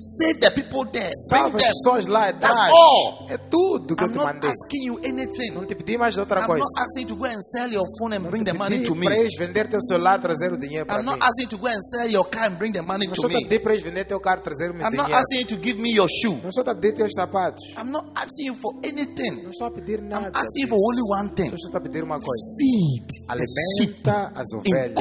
Save 0.00 0.40
the 0.40 0.50
people 0.52 0.84
there. 0.92 1.10
Bring 1.28 1.44
as 1.46 1.52
them. 1.52 1.60
pessoas 1.72 2.06
lá 2.06 2.32
That's 2.32 2.56
all. 2.70 3.26
Eh, 3.28 3.34
é 3.34 3.38
tudo 3.38 3.96
que 3.96 4.04
I'm 4.04 4.12
te 4.12 4.16
not 4.18 4.26
mandei. 4.26 4.50
asking 4.50 4.84
you 4.86 4.98
anything. 5.04 5.50
Não 5.54 5.66
te 5.66 5.74
pedi 5.74 5.98
mais 5.98 6.16
outra 6.18 6.40
I'm 6.40 6.46
coisa. 6.46 6.62
not 6.62 6.82
asking 6.86 7.02
you 7.02 7.08
to 7.08 7.16
go 7.16 7.24
and 7.26 7.40
sell 7.42 7.68
your 7.72 7.84
phone 7.98 8.14
and 8.16 8.22
Não 8.22 8.30
bring 8.30 8.44
the 8.44 8.52
money 8.52 8.82
to 8.84 8.94
me. 8.94 9.06
para 9.06 9.16
vender 9.38 9.68
teu 9.68 9.80
celular, 9.82 10.20
trazer 10.20 10.52
o 10.52 10.56
dinheiro 10.56 10.86
para 10.86 11.00
I'm 11.00 11.04
not 11.04 11.18
asking 11.20 11.44
you 11.44 11.50
to 11.50 11.58
go 11.58 11.66
and 11.68 11.80
sell 11.82 12.08
your 12.08 12.24
car 12.30 12.46
and 12.48 12.56
bring 12.56 12.72
the 12.72 12.82
money 12.82 13.06
Não 13.06 13.12
to 13.14 13.28
me. 13.28 13.58
para 13.58 13.74
vender 13.76 14.04
teu 14.04 14.20
carro, 14.20 14.40
trazer 14.42 14.70
o 14.70 14.74
I'm 14.74 14.94
not 14.94 15.10
asking 15.12 15.40
you 15.40 15.46
to 15.46 15.56
give 15.56 15.80
me 15.80 15.90
your 15.92 16.08
shoe. 16.08 16.38
Não 16.42 16.50
pedir 16.78 16.94
teus 16.94 17.12
sapatos. 17.14 17.62
I'm 17.76 17.90
not 17.90 18.06
asking 18.14 18.46
you 18.46 18.54
for 18.54 18.72
anything. 18.84 19.42
Não 19.42 19.50
estou 19.50 19.66
a 19.66 19.70
pedir 19.70 20.00
nada. 20.00 20.28
I'm 20.28 20.32
asking 20.36 20.62
you 20.62 20.68
for 20.68 20.78
only 20.78 21.02
one 21.10 21.28
thing. 21.34 21.50
Só 21.50 21.56
estou 21.56 21.78
a 21.78 21.80
pedir 21.80 22.04
uma 22.04 22.20
coisa. 22.20 22.44
Feed 22.58 23.06
the 23.08 23.46
sheep. 23.76 24.08
Alimenta 24.08 24.32
as 24.34 24.52
ovelhas 24.52 24.94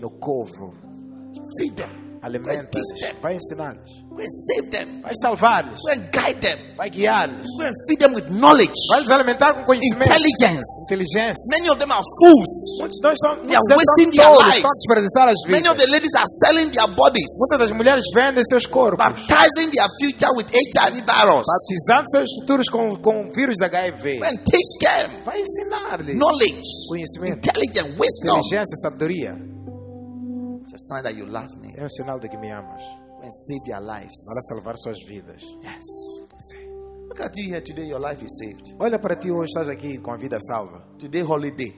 no 0.00 0.10
covo. 0.18 0.74
Feed 1.58 1.74
them. 1.76 1.99
Them. 2.20 2.42
Vai 3.22 3.36
them. 4.70 5.00
Vai 5.02 5.12
salvar-lhes. 5.22 5.80
Them. 6.40 6.58
Vai 6.76 6.90
guiá-los. 6.90 7.46
Vai 7.56 9.00
lhes 9.00 9.10
alimentar 9.10 9.54
com 9.54 9.64
conhecimento. 9.64 10.10
Inteligência. 10.12 11.34
Many 11.50 11.70
of 11.70 11.78
them 11.80 11.90
are 11.90 12.02
fools. 12.18 12.78
Muitos 12.80 13.00
deles 13.00 13.18
são, 13.22 13.36
They 13.36 13.56
are 13.56 13.62
muitos 13.68 13.76
wasting 13.76 14.10
their 14.10 14.30
lives. 14.30 14.56
estão 14.56 14.70
a 14.70 14.74
desperdiçar 14.76 15.28
as 15.28 15.40
Many 15.48 15.68
of 15.68 15.76
vidas. 15.78 15.84
the 15.84 15.90
ladies 15.90 16.14
are 16.14 16.26
selling 16.44 16.70
their 16.70 16.94
bodies, 16.94 17.30
Muitas 17.38 17.58
das 17.58 17.70
mulheres 17.72 18.04
vendem 18.14 18.44
seus 18.44 18.66
corpos. 18.66 18.98
baptizing 18.98 19.70
their 19.70 19.88
future 20.00 20.30
with 20.36 20.46
HIV 20.52 21.02
virus. 21.06 21.46
Batizando 21.46 22.10
seus 22.10 22.28
futuros 22.40 22.68
com, 22.68 22.96
com 22.96 23.28
o 23.28 23.32
vírus 23.32 23.56
da 23.58 23.66
HIV. 23.66 24.20
And 24.24 24.36
teach 24.44 24.78
them 24.80 25.24
Vai 25.24 25.40
ensinar-lhes. 25.40 26.16
knowledge, 26.16 26.62
Conhecimento. 26.88 27.48
intelligence, 27.48 27.96
wisdom. 27.98 28.36
Inteligência, 28.38 28.76
sabedoria. 28.76 29.49
Sign 30.88 31.02
that 31.02 31.14
you 31.14 31.26
love 31.26 31.54
me. 31.60 31.74
É 31.76 31.84
um 31.84 31.88
sinal 31.88 32.18
de 32.18 32.28
que 32.28 32.36
me 32.38 32.50
amas. 32.50 32.82
And 33.22 33.30
save 33.30 33.64
their 33.66 33.80
lives. 33.80 34.24
Para 34.26 34.40
salvar 34.42 34.76
suas 34.78 34.98
vidas. 35.06 35.42
Yes. 35.62 35.84
Look 37.08 37.20
at 37.20 37.36
you 37.36 37.48
here 37.52 37.60
today. 37.60 37.86
Your 37.88 38.00
life 38.00 38.22
is 38.24 38.38
saved. 38.38 38.74
Olha 38.78 38.98
para 38.98 39.16
ti 39.16 39.30
hoje, 39.30 39.48
estás 39.48 39.68
aqui 39.68 39.98
com 39.98 40.12
a 40.12 40.16
vida 40.16 40.38
salva. 40.40 40.82
Today 40.98 41.22
holiday. 41.22 41.74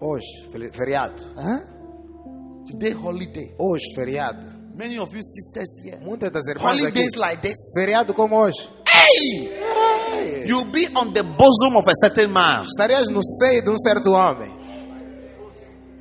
Hoje, 0.00 0.48
feri- 0.52 0.70
feriado. 0.72 1.24
Huh? 1.36 2.64
Today 2.66 2.92
holiday. 2.92 3.54
Hoje, 3.58 3.84
feriado. 3.94 4.46
Many 4.76 4.98
of 4.98 5.12
you 5.14 5.22
sisters 5.22 5.78
here. 5.82 5.98
Muitas 6.04 6.30
das 6.32 6.46
irmãs 6.46 6.72
aqui. 6.74 6.82
Holidays 6.82 7.14
like 7.16 7.42
this. 7.42 7.54
Feriado 7.74 8.12
como 8.14 8.36
hoje. 8.36 8.68
Hey! 8.86 10.46
You'll 10.46 10.70
be 10.70 10.86
on 10.94 11.12
the 11.14 11.22
bosom 11.22 11.76
of 11.76 11.88
a 11.88 11.94
certain 12.04 12.30
man. 12.30 12.64
Estarias 12.64 13.08
no 13.08 13.20
seio 13.22 13.62
de 13.62 13.70
um 13.70 13.78
certo 13.78 14.10
homem. 14.12 14.52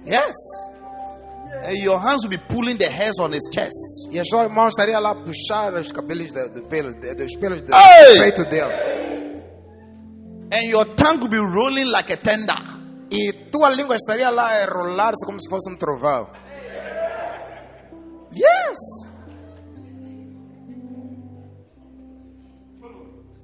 Yes. 0.05 0.34
And 1.65 1.77
your 1.77 1.98
hands 1.99 2.23
will 2.23 2.30
be 2.30 2.38
pulling 2.38 2.77
the 2.77 2.90
hairs 2.90 3.19
on 3.19 3.31
his 3.31 3.48
chest. 3.52 4.10
E 4.11 4.19
as 4.19 4.27
suas 4.27 4.52
mãos 4.52 4.69
estariam 4.69 4.99
lá 5.02 5.11
a 5.11 5.15
puxar 5.15 5.73
os 5.73 5.91
cabelos 5.91 6.31
do, 6.31 6.49
do 6.49 6.68
pelo, 6.68 6.94
dos 6.94 7.35
pelos 7.38 7.61
do 7.61 7.73
Ei! 7.73 8.19
peito 8.19 8.44
dele. 8.45 8.94
And 10.52 10.69
your 10.69 10.85
tongue 10.95 11.22
will 11.22 11.30
be 11.30 11.38
rolling 11.38 11.85
like 11.85 12.11
a 12.11 12.18
tender. 12.18 12.73
E 13.10 13.31
tua 13.52 13.69
língua 13.69 13.95
estaria 13.95 14.30
lá 14.30 14.61
a 14.61 14.65
rolar-se 14.65 15.26
como 15.26 15.40
se 15.40 15.49
fosse 15.49 15.72
um 15.72 15.77
trovão. 15.77 16.27
Yes. 18.34 18.77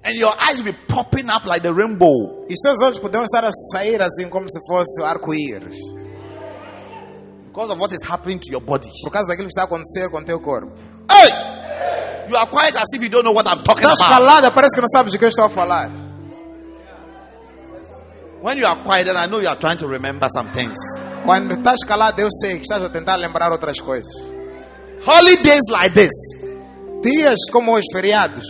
And 0.03 0.15
your 0.15 0.33
eyes 0.39 0.61
will 0.61 0.71
be 0.71 0.77
popping 0.87 1.29
up 1.29 1.45
like 1.45 1.61
the 1.61 1.73
rainbow. 1.73 2.45
E 2.49 2.53
os 2.53 2.61
teus 2.61 2.81
olhos 2.81 2.99
poderão 2.99 3.23
estar 3.23 3.45
a 3.45 3.51
sair 3.71 4.01
assim 4.01 4.29
como 4.29 4.49
se 4.49 4.59
fosse 4.67 5.03
arco-íris. 5.03 5.77
Because 7.59 7.73
of 7.73 7.79
what 7.81 7.91
is 7.91 7.99
happening 8.07 8.39
to 8.39 8.51
your 8.51 8.61
body. 8.61 8.87
Por 9.03 9.11
causa 9.11 9.27
daquilo 9.27 9.49
que 9.49 9.51
está 9.51 9.63
a 9.63 9.65
acontecer 9.65 10.09
com 10.09 10.19
o 10.19 10.23
teu 10.23 10.39
corpo. 10.39 10.71
Hey! 11.11 11.27
You 12.29 12.37
are 12.37 12.47
quiet 12.47 12.73
as 12.77 12.85
if 12.93 13.03
you 13.03 13.09
don't 13.09 13.25
know 13.25 13.33
what 13.33 13.45
I'm 13.49 13.65
talking 13.65 13.83
Estás 13.83 13.99
about. 13.99 14.09
calada, 14.09 14.51
parece 14.51 14.75
que 14.75 14.81
não 14.81 14.87
sabes 14.87 15.11
do 15.11 15.19
que 15.19 15.25
eu 15.25 15.27
estou 15.27 15.43
a 15.43 15.49
falar. 15.49 15.91
When 18.41 18.57
you 18.57 18.65
are 18.65 18.81
quiet, 18.81 19.07
then 19.07 19.17
I 19.17 19.25
know 19.25 19.41
you 19.41 19.49
are 19.49 19.59
trying 19.59 19.77
to 19.79 19.87
remember 19.87 20.29
some 20.33 20.53
things. 20.53 20.77
Quando 21.25 21.53
estás 21.53 21.79
calada, 21.85 22.21
eu 22.21 22.29
sei 22.31 22.59
que 22.59 22.61
estás 22.61 22.81
a 22.81 22.89
tentar 22.89 23.17
lembrar 23.17 23.51
outras 23.51 23.81
coisas. 23.81 24.09
Holidays 25.05 25.67
like 25.69 25.93
this. 25.93 26.13
Dias 27.03 27.39
como 27.51 27.75
os 27.75 27.83
feriados. 27.91 28.45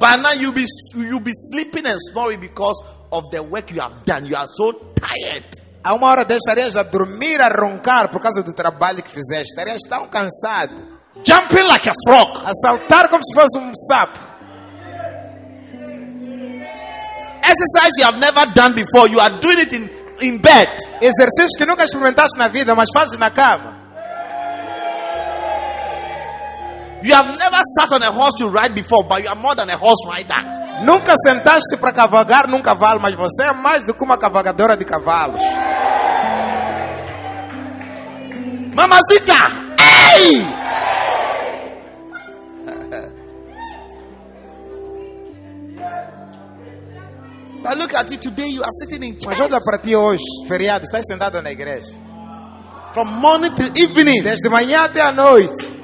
By 0.00 0.16
now 0.16 0.32
you'll 0.32 0.54
be 0.54 0.64
you'll 0.94 1.20
be 1.20 1.34
sleeping 1.34 1.84
and 1.84 1.98
snoring 2.10 2.40
because 2.40 2.82
of 3.12 3.24
the 3.30 3.42
work 3.42 3.70
you 3.70 3.82
have 3.82 4.02
done. 4.06 4.24
You 4.24 4.36
are 4.36 4.46
so 4.46 4.72
tired. 4.94 5.65
A 5.86 5.94
uma 5.94 6.08
hora 6.08 6.24
desta 6.24 6.50
estarias 6.50 6.74
a 6.74 6.82
dormir, 6.82 7.40
a 7.40 7.48
roncar 7.48 8.08
por 8.08 8.20
causa 8.20 8.42
do 8.42 8.52
trabalho 8.52 9.04
que 9.04 9.08
fizeste. 9.08 9.50
Estarias 9.50 9.82
tão 9.88 10.08
cansado. 10.08 10.74
Jumping 11.24 11.62
like 11.62 11.88
a 11.88 11.92
frog. 12.04 12.42
A 12.44 12.50
saltar 12.60 13.08
como 13.08 13.22
se 13.24 13.32
fosse 13.32 13.56
um 13.56 13.72
sapo. 13.72 14.18
Exercise 17.40 17.92
you 18.00 18.04
have 18.04 18.18
never 18.18 18.52
done 18.52 18.74
before. 18.74 19.08
You 19.08 19.20
are 19.20 19.38
doing 19.38 19.60
it 19.60 19.72
in, 19.76 19.88
in 20.20 20.38
bed. 20.38 20.68
Exercícios 21.00 21.56
que 21.56 21.64
nunca 21.64 21.84
experimentaste 21.84 22.36
na 22.36 22.48
vida, 22.48 22.74
mas 22.74 22.88
fazes 22.92 23.16
na 23.16 23.30
cama. 23.30 23.78
You 27.04 27.14
have 27.14 27.38
never 27.38 27.62
sat 27.78 27.92
on 27.92 28.02
a 28.02 28.10
horse 28.10 28.34
to 28.38 28.48
ride 28.48 28.74
before, 28.74 29.04
but 29.04 29.22
you 29.22 29.28
are 29.28 29.36
more 29.36 29.54
than 29.54 29.70
a 29.70 29.76
horse 29.76 30.04
rider. 30.08 30.55
Nunca 30.82 31.14
sentaste 31.16 31.76
para 31.78 31.92
cavalgar 31.92 32.48
num 32.48 32.60
cavalo, 32.60 33.00
mas 33.00 33.14
você 33.14 33.44
é 33.44 33.52
mais 33.52 33.84
do 33.86 33.94
que 33.94 34.04
uma 34.04 34.18
cavalgadora 34.18 34.76
de 34.76 34.84
cavalos. 34.84 35.40
Mamacita! 38.74 39.34
Hey! 39.80 40.44
but 47.62 47.78
look 47.78 47.94
at 47.94 48.10
you 48.10 48.18
today. 48.18 48.48
You 48.48 48.62
are 48.62 48.70
sitting 48.82 49.02
in 49.02 49.14
Mas 49.24 49.36
church 49.36 49.42
olha 49.42 49.60
para 49.60 49.78
ti 49.78 49.96
hoje, 49.96 50.22
feriado, 50.46 50.84
estás 50.84 51.04
sentada 51.06 51.42
na 51.42 51.50
igreja. 51.50 52.06
from 52.92 53.08
morning 53.20 53.54
to 53.54 53.64
evening. 53.76 54.22
Desde 54.22 54.48
manhã 54.48 54.84
até 54.84 55.02
a 55.02 55.12
noite. 55.12 55.76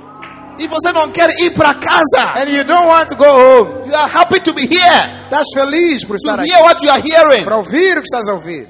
E 0.59 0.67
você 0.67 0.93
não 0.93 1.11
quer 1.11 1.29
ir 1.41 1.53
para 1.55 1.75
casa. 1.75 2.33
And 2.37 2.49
you 2.51 2.65
don't 2.65 2.87
want 2.87 3.09
to 3.09 3.17
go 3.17 3.25
home. 3.25 3.82
You 3.93 3.99
are 3.99 4.09
happy 4.09 4.41
to 4.41 4.55
be 4.55 4.63
here. 4.67 5.29
Estás 5.29 5.45
feliz 5.55 6.03
por 6.07 6.17
To 6.17 6.23
estar 6.25 6.41
aqui. 6.41 6.49
hear 6.51 6.63
what 6.65 6.83
you 6.83 6.89
are 6.91 7.03
hearing. 7.03 7.45
Para 7.45 7.59
ouvir 7.59 7.99
o 7.99 8.01
que 8.01 8.09
estás 8.09 8.27
a 8.29 8.33
ouvir. 8.35 8.67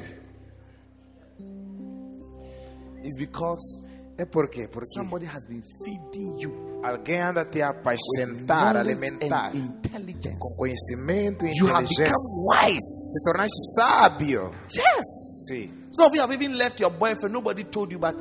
It's 3.04 3.16
because 3.18 3.80
É 4.18 4.24
por 4.26 4.48
quê? 4.50 4.68
Porque 4.68 4.86
somebody 4.94 5.24
has 5.26 5.46
been 5.46 5.62
feeding 5.84 6.38
you 6.38 6.80
alguém 6.84 7.20
anda 7.22 7.44
te 7.46 7.62
a 7.62 7.70
apacentar, 7.70 8.76
alimentar 8.76 9.50
com 9.52 10.56
conhecimento 10.58 11.46
e 11.46 11.52
You 11.56 11.66
have 11.68 11.86
become 11.88 12.10
Te 12.10 12.72
wise. 12.72 13.24
tornaste 13.24 13.74
sábio. 13.76 14.50
Yes. 14.74 15.46
Sim. 15.48 15.70
Some 15.92 16.08
of 16.08 16.14
you 16.14 16.20
have 16.20 16.32
even 16.34 16.56
left 16.58 16.80
your 16.80 16.90
boyfriend. 16.90 17.32
Nobody 17.32 17.64
told 17.64 17.90
you, 17.92 17.98
but 17.98 18.14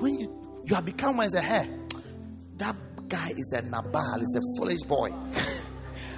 when 0.00 0.20
you 0.20 0.28
you 0.64 0.74
have 0.76 0.84
become 0.84 1.16
wise, 1.16 1.34
eh, 1.34 1.40
hey, 1.42 1.68
that 2.58 2.76
guy 3.08 3.32
is 3.36 3.52
a 3.56 3.62
nabal, 3.62 4.20
is 4.22 4.36
a 4.36 4.40
foolish 4.56 4.82
boy. 4.86 5.08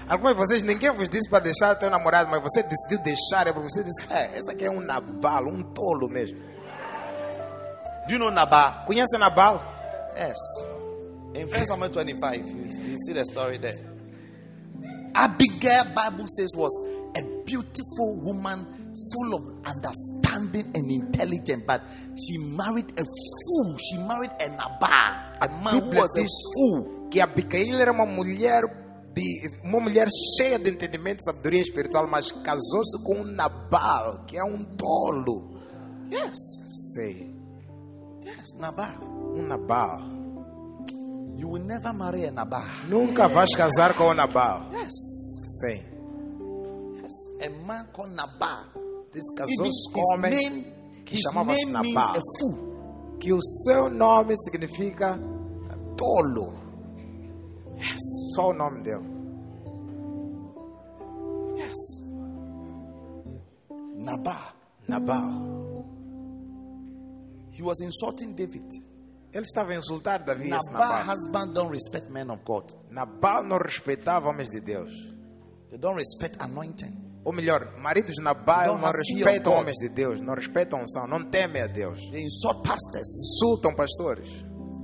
Alguns 0.07 0.33
de 0.33 0.39
vocês, 0.39 0.63
ninguém 0.63 0.95
vos 0.95 1.09
disse 1.09 1.31
para 1.31 1.41
deixar 1.41 1.75
teu 1.77 1.89
namorado, 1.89 2.31
mas 2.31 2.43
você 2.43 2.63
decidiu 2.63 2.99
deixar, 3.03 3.47
é 3.47 3.53
porque 3.53 3.71
você 3.71 3.83
disse, 3.83 4.03
é, 4.11 4.39
esse 4.39 4.51
aqui 4.51 4.67
é 4.67 4.71
um 4.71 4.81
Nabal, 4.81 5.47
um 5.47 5.63
tolo 5.73 6.09
mesmo. 6.11 6.39
Do 8.07 8.13
you 8.13 8.19
know 8.19 8.31
Nabal? 8.31 8.85
Conhece 8.85 9.17
Nabal? 9.17 9.63
Yes. 10.15 10.37
In 11.35 11.49
First 11.49 11.69
Samuel 11.69 11.91
25, 11.91 12.49
you, 12.49 12.91
you 12.91 12.99
see 12.99 13.15
the 13.15 13.25
story 13.25 13.59
there. 13.59 13.79
Abigail, 15.15 15.85
Bible 15.95 16.27
says, 16.29 16.55
was 16.55 16.77
a 17.17 17.23
beautiful 17.47 18.15
woman 18.21 18.93
full 19.13 19.35
of 19.35 19.67
understanding 19.67 20.71
and 20.75 20.91
intelligence, 20.91 21.65
but 21.67 21.81
she 22.15 22.37
married 22.39 22.93
a 22.99 23.05
fool. 23.05 23.79
She 23.79 23.97
married 23.97 24.33
a 24.39 24.49
Nabal, 24.51 25.39
a 25.41 25.49
man 25.65 25.81
who 25.81 25.97
was 25.97 26.11
a 26.19 26.27
fool. 26.53 26.95
que 27.15 27.21
Abigail 27.21 27.81
era 27.81 27.93
uma 27.93 28.07
mulher 28.07 28.65
de 29.15 29.51
uma 29.63 29.81
mulher 29.81 30.09
cheia 30.37 30.59
de 30.59 30.71
entendimento 30.71 31.21
e 31.21 31.25
sabedoria 31.25 31.61
espiritual, 31.63 32.07
mas 32.09 32.31
casou-se 32.33 32.99
com 33.05 33.21
um 33.21 33.25
Nabal, 33.25 34.25
que 34.27 34.37
é 34.37 34.45
um 34.45 34.59
tolo. 34.77 35.55
Yes, 36.13 36.35
Sei, 36.95 37.35
yes, 38.25 38.55
Nabal. 38.59 38.95
um 39.03 39.43
Nabal. 39.47 40.01
You 41.37 41.51
will 41.51 41.65
never 41.65 41.93
marry 41.93 42.27
a 42.27 42.31
Nabal. 42.31 42.63
Nunca 42.89 43.29
vais 43.29 43.51
casar 43.55 43.95
com 43.97 44.05
o 44.05 44.15
Nabal. 44.15 44.69
Yes, 44.73 44.93
Sei. 45.61 45.77
yes. 47.03 47.47
A 47.47 47.51
man 47.67 47.87
called 47.93 48.15
Nabal. 48.15 48.65
Even 49.15 49.35
casou-se 49.37 49.93
com 49.93 50.01
um 50.01 50.15
homem 50.15 50.73
que 51.05 51.17
chamava-se 51.21 51.67
Nabal. 51.67 52.15
que 53.21 53.33
o 53.33 53.41
seu 53.43 53.89
nome 53.89 54.35
significa 54.39 55.17
tolo. 55.97 56.64
Só 58.35 58.51
o 58.51 58.53
nome 58.53 58.83
dele. 58.83 59.05
Yes. 61.57 62.03
Nabal. 63.97 64.53
Nabal. 64.89 65.55
He 67.53 67.63
was 67.63 67.81
insulting 67.81 68.35
David. 68.35 68.69
Ele 69.33 69.45
estava 69.45 69.73
a 69.73 69.77
insultar 69.77 70.25
Davi. 70.25 70.49
Nabal 70.49 71.05
husband 71.05 71.53
don't 71.55 71.71
respect 71.71 72.11
men 72.11 72.31
of 72.31 72.43
God. 72.45 72.73
Nabal 72.91 73.45
não 73.45 73.59
respeitava 73.59 74.29
homens 74.29 74.51
de 74.51 74.61
Deus. 74.61 74.93
They 75.71 75.79
don't 75.79 75.97
respect 75.97 76.37
anointing. 76.41 77.05
Ou 77.25 77.33
melhor, 77.33 77.75
maridos 77.79 78.17
de 78.17 78.23
Nabal 78.23 78.79
não 78.79 78.93
respeitam 78.93 79.53
homens 79.55 79.77
de 79.79 79.89
Deus, 79.89 80.21
não 80.21 80.35
respeitam 80.35 80.83
unção, 80.83 81.07
não 81.07 81.25
temem 81.25 81.63
a 81.63 81.67
Deus. 81.67 81.99
They 82.11 82.23
insult 82.23 82.63
pastors. 82.63 83.09
Insultam 83.09 83.75
pastores. 83.75 84.29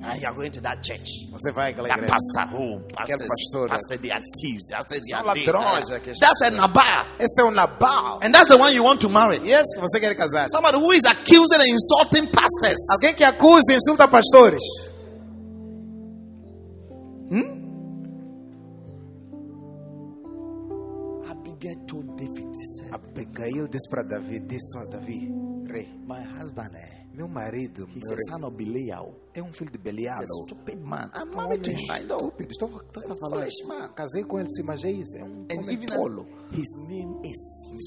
Ah, 0.02 0.14
you 0.16 0.26
are 0.26 0.34
going 0.34 0.50
to 0.50 0.60
that 0.62 0.82
church. 0.82 1.28
Você 1.30 1.52
vai 1.52 1.72
àquela 1.72 1.88
That 1.88 1.98
igreja. 1.98 2.12
pastor, 2.14 2.56
oh, 2.58 2.80
pastors, 2.94 3.28
pastor. 3.28 3.68
pastor, 3.68 3.98
they 3.98 4.10
are 4.10 4.22
thieves. 4.40 4.64
Pastor, 4.70 4.98
they 5.00 5.12
are 5.12 5.24
ladrões, 5.24 5.88
That's 6.18 6.42
a. 6.42 6.50
Nabal. 6.50 7.06
Esse 7.18 7.40
é 7.42 7.44
o 7.44 7.50
Nabal. 7.50 8.20
And 8.22 8.32
that's 8.32 8.48
the 8.48 8.56
one 8.58 8.74
you 8.74 8.82
want 8.82 9.00
to 9.02 9.08
marry. 9.10 9.36
Esse 9.38 9.74
que 9.74 9.80
você 9.80 10.00
quer 10.00 10.14
casar. 10.16 10.48
Somebody 10.50 10.78
who 10.78 10.92
is 10.92 11.04
accusing 11.04 11.60
and 11.60 11.68
insulting 11.68 12.26
pastors. 12.32 12.80
Alguém 12.90 13.14
que 13.14 13.24
acusa 13.24 13.72
e 13.72 13.76
insulta 13.76 14.08
pastores. 14.08 14.62
Abigail 21.28 21.76
told 21.86 22.16
David, 22.16 22.46
he 22.54 22.90
Abigail 22.92 23.68
disse 23.68 23.88
para 23.88 24.02
Davi, 24.02 24.40
disse 24.40 24.78
a 24.78 24.84
Davi, 24.86 25.28
rei, 25.68 25.88
My 26.06 26.22
husband, 26.22 26.74
eh, 26.74 26.99
meu 27.12 27.26
marido 27.28 27.88
he's 27.94 28.06
meu 28.08 28.14
a 28.14 28.18
son 28.30 28.46
of 28.46 28.56
Belial. 28.56 29.14
é 29.34 29.42
um 29.42 29.52
filho 29.52 29.70
de 29.70 29.78
Belial. 29.78 30.20
A 30.22 30.26
stupid 30.26 30.78
man. 30.80 31.10
I'm 31.14 31.30
Um 31.32 31.36
married 31.36 31.62
to 31.64 31.70
him. 31.70 31.90
I 31.90 32.04
know. 32.04 32.18
estúpido. 32.38 32.50
Estou, 32.52 32.80
estou 32.82 33.12
a 33.12 33.16
falar. 33.16 33.46
Man. 33.66 33.88
Casei 33.94 34.24
com 34.24 34.38
ele, 34.38 34.50
sim, 34.52 34.62
mas 34.62 34.84
é 34.84 34.90
isso. 34.92 35.16
É 35.16 35.24
um 35.24 35.46
And 35.50 35.58
homem 35.58 35.74
even 35.76 35.86
tolo. 35.88 36.26
his 36.52 36.72
name 36.88 37.20
is, 37.24 37.38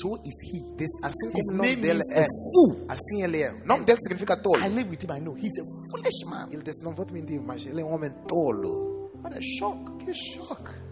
so 0.02 0.16
is 0.26 0.40
he. 0.44 0.60
This, 0.78 0.90
assim 1.02 1.28
His 1.36 1.48
como 1.48 1.54
o 1.54 1.66
nome 1.66 1.76
dele 1.78 2.02
é 2.12 2.24
a 2.24 2.26
fool. 2.54 2.86
Assim 2.90 3.24
ele 3.24 3.42
é. 3.42 3.54
O 3.54 3.66
nome 3.66 3.86
dele 3.86 4.00
significa 4.02 4.36
tolo. 4.42 4.58
I 4.62 4.68
live 4.70 4.90
with 4.90 5.04
him, 5.04 5.12
I 5.12 5.20
know. 5.22 5.36
He's 5.38 5.58
a 5.58 5.64
foolish 5.90 6.26
man. 6.26 6.50
Ele 6.52 6.62
disse, 6.64 6.84
não 6.84 6.94
vou 6.94 7.06
te 7.06 7.14
mentir, 7.14 7.42
mas 7.42 7.66
ele 7.66 7.82
é 7.82 7.86
um 7.86 7.94
homem 7.94 8.12
tolo. 8.28 9.10
What 9.24 9.38
a 9.38 9.42
shock. 9.42 10.04
Que 10.04 10.14
choque. 10.14 10.84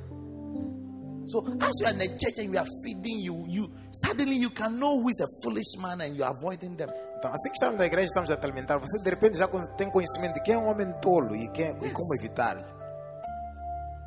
So 1.27 1.39
as 1.61 1.79
you 1.79 1.85
are 1.87 1.93
in 1.93 1.99
the 1.99 2.17
church 2.17 2.39
and 2.39 2.49
we 2.51 2.57
are 2.57 2.67
feeding 2.83 3.19
you, 3.19 3.45
you 3.47 3.69
suddenly 3.91 4.35
you 4.37 4.49
can 4.49 4.77
know 4.79 4.99
who 4.99 5.09
is 5.09 5.19
a 5.21 5.27
foolish 5.43 5.77
man 5.79 6.01
and 6.01 6.15
you 6.17 6.23
are 6.23 6.33
avoiding 6.35 6.75
them. 6.75 6.89
Então, 7.21 7.31
assim 7.35 7.49
que 7.49 7.55
estamos 7.55 7.77
na 7.77 7.85
igreja, 7.85 8.07
estamos 8.07 8.31
a 8.31 8.35
te 8.35 8.43
alimentar. 8.43 8.79
Você 8.79 8.97
de 8.97 9.07
repente 9.07 9.37
já 9.37 9.47
tem 9.77 9.91
conhecimento 9.91 10.33
de 10.33 10.41
quem 10.41 10.55
é 10.55 10.57
um 10.57 10.67
homem 10.67 10.91
tolo 11.03 11.35
e, 11.35 11.47
quem, 11.49 11.69
e 11.69 11.89
como 11.91 12.15
evitar. 12.15 12.57